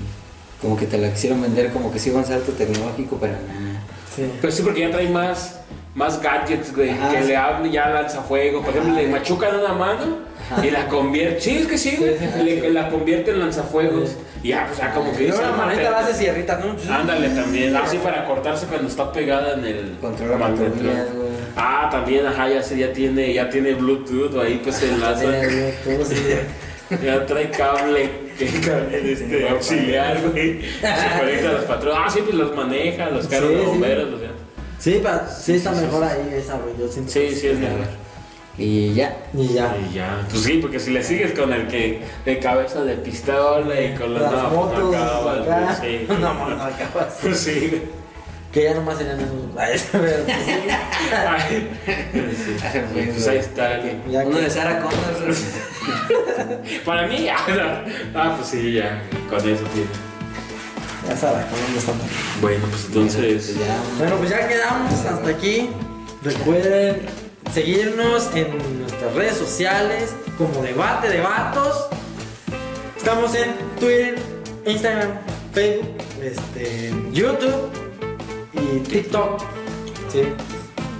[0.62, 3.82] como que te la quisieron vender como que sí iba un salto tecnológico, pero nada.
[4.16, 4.22] Sí.
[4.40, 5.57] Pero sí, porque ya trae más,
[5.98, 6.90] más gadgets, güey.
[6.90, 7.28] Ajá, que sí.
[7.28, 8.60] le hable, ya lanza fuego.
[8.62, 9.02] Por ejemplo, Ajá.
[9.02, 10.18] le machucan una mano
[10.50, 10.64] Ajá.
[10.64, 11.40] y la convierte.
[11.40, 12.14] Sí, es que sí, güey.
[12.44, 14.16] Le, la convierte en lanzafuegos.
[14.42, 16.94] Y ya, pues ya como que la "Ah, manita la hace cierrita, ¿no?
[16.94, 17.74] Ándale también.
[17.76, 21.28] Así para cortarse cuando está pegada en el güey.
[21.56, 25.24] Ah, también, ajá, ya, ya tiene, ya tiene Bluetooth, ahí pues se enlaza.
[27.04, 30.62] Ya trae cable, que cable este auxiliar, güey.
[30.62, 31.98] Se conecta a los patrones.
[32.02, 34.30] Ah, sí, pues los maneja, los carros de bomberos, o sea.
[34.78, 36.74] Sí, pa- sí está mejor ahí esa, güey.
[36.78, 37.86] Yo siento Sí, que sí, es mejor.
[38.57, 39.16] Y ya.
[39.34, 39.76] Y ya.
[39.76, 43.81] Y ya, pues sí, porque si le sigues con el que de cabeza de pistola
[43.81, 45.76] y con las, Las no, pues motos, no acabas, acá.
[45.81, 46.07] güey, sí.
[46.08, 47.18] No, no, no acabas.
[47.23, 47.82] Pues sí.
[48.52, 49.57] Que ya nomás serían esos.
[49.58, 49.78] Ay,
[52.12, 52.57] pues sí.
[53.15, 53.81] Pues ahí está.
[54.10, 55.34] Ya Uno que- de Sarah Connor.
[56.84, 57.36] Para mí, ya.
[58.15, 59.02] Ah, pues sí, ya.
[59.28, 60.07] Con eso tiene.
[61.08, 62.06] Ya sabes, ¿dónde está mal?
[62.42, 63.56] Bueno, pues entonces.
[63.98, 65.70] Bueno, pues ya quedamos hasta aquí.
[66.22, 67.06] Recuerden
[67.52, 71.86] seguirnos en nuestras redes sociales como Debate de Vatos.
[72.94, 74.18] Estamos en Twitter,
[74.66, 75.12] Instagram,
[75.54, 75.88] Facebook,
[76.22, 77.70] este, YouTube
[78.52, 79.40] y TikTok.
[80.12, 80.24] Sí.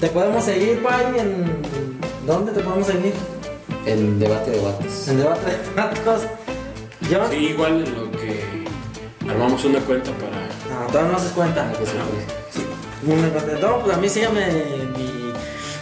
[0.01, 1.61] Te podemos seguir, Pai, en...
[2.25, 3.13] ¿Dónde te podemos seguir?
[3.85, 5.09] El debate de vatos.
[5.09, 6.23] En Debate de Vatos.
[7.11, 7.29] Yo...
[7.29, 8.58] Sí, igual en lo que
[9.29, 10.49] armamos una cuenta para.
[10.81, 11.79] No, todavía no se contento.
[13.85, 15.33] Pues a mí síganme en mi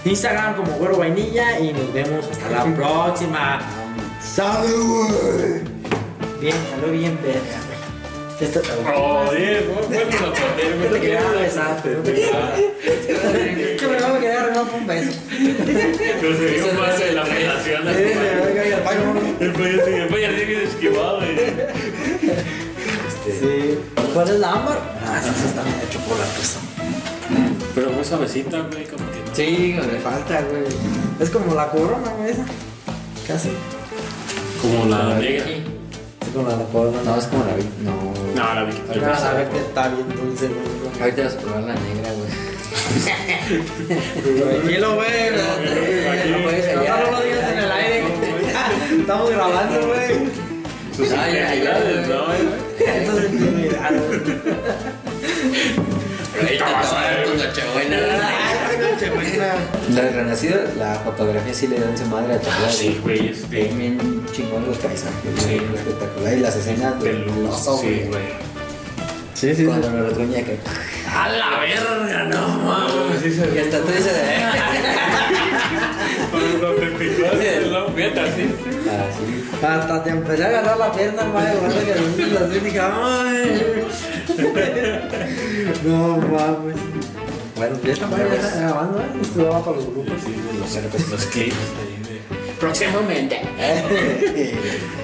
[0.04, 3.60] Instagram como Güero Vainilla y nos vemos hasta la próxima.
[4.20, 5.10] ¡Salud!
[6.40, 7.76] Bien, salió bien verga, güey.
[8.38, 8.60] Esta
[8.94, 10.90] Oh, Diego, vuélvelo a poner, güey.
[10.90, 11.82] Te quería besar,
[13.78, 15.12] Que me va a quedar no un beso.
[16.20, 17.24] Pero se vio más de la.
[17.64, 17.90] Sí, no.
[19.40, 21.20] El pollo sí, el pollo sí bien esquivado,
[23.26, 23.78] Sí.
[24.14, 24.78] ¿Cuál es la ámbar?
[25.04, 26.60] Ah, sí, sí, está medio chocolatosa.
[27.74, 29.34] Pero muy suavecita, güey, como que no.
[29.34, 30.62] Sí, le falta, güey.
[31.20, 32.44] Es como la corona, güey, esa.
[33.26, 33.50] Casi.
[34.62, 35.44] Como la negra.
[35.46, 36.98] Es como la corona.
[37.04, 37.64] No, es como la vi.
[37.82, 38.14] No.
[38.34, 38.72] No, la vi.
[39.04, 41.00] Ah, a ver que está bien dulce, güey.
[41.02, 42.26] Ahorita vas a probar la negra, güey.
[44.40, 45.30] Tranquilo, güey.
[46.30, 47.04] No puedes No, hallar.
[47.04, 48.04] no lo digas en el aire.
[49.00, 50.14] Estamos grabando, güey.
[50.96, 51.60] Sus Ah, güey.
[52.08, 52.65] ¿no?
[52.86, 54.00] Eso es intimidado.
[56.36, 57.96] Ahorita te va a dar tu Nochebuena.
[58.92, 59.54] Nochebuena.
[59.94, 62.74] La de Renacido, la fotografía sí le dan su madre a todas.
[62.76, 65.60] Sí, güey, es de- Bien, chingón los paisajes, Sí.
[65.74, 66.34] espectacular.
[66.34, 67.56] Y las escenas de del luz.
[67.80, 68.22] Sí, güey.
[69.34, 69.64] Sí, sí.
[69.64, 70.58] Cuando lo retruña que.
[71.14, 73.20] A la verga, no mames.
[73.22, 74.12] Sí, se Y hasta tú dices.
[79.62, 81.52] Hasta te empecé a agarrar la pierna, madre,
[81.84, 81.92] que
[82.38, 83.84] así dije, ay.
[85.84, 86.76] No mames.
[87.56, 89.04] Bueno, ya esta madre ya está grabando, ¿eh?
[89.22, 90.22] Esto va para los grupos.
[90.22, 91.56] Sí, los, los clips.
[92.60, 93.40] Próximamente.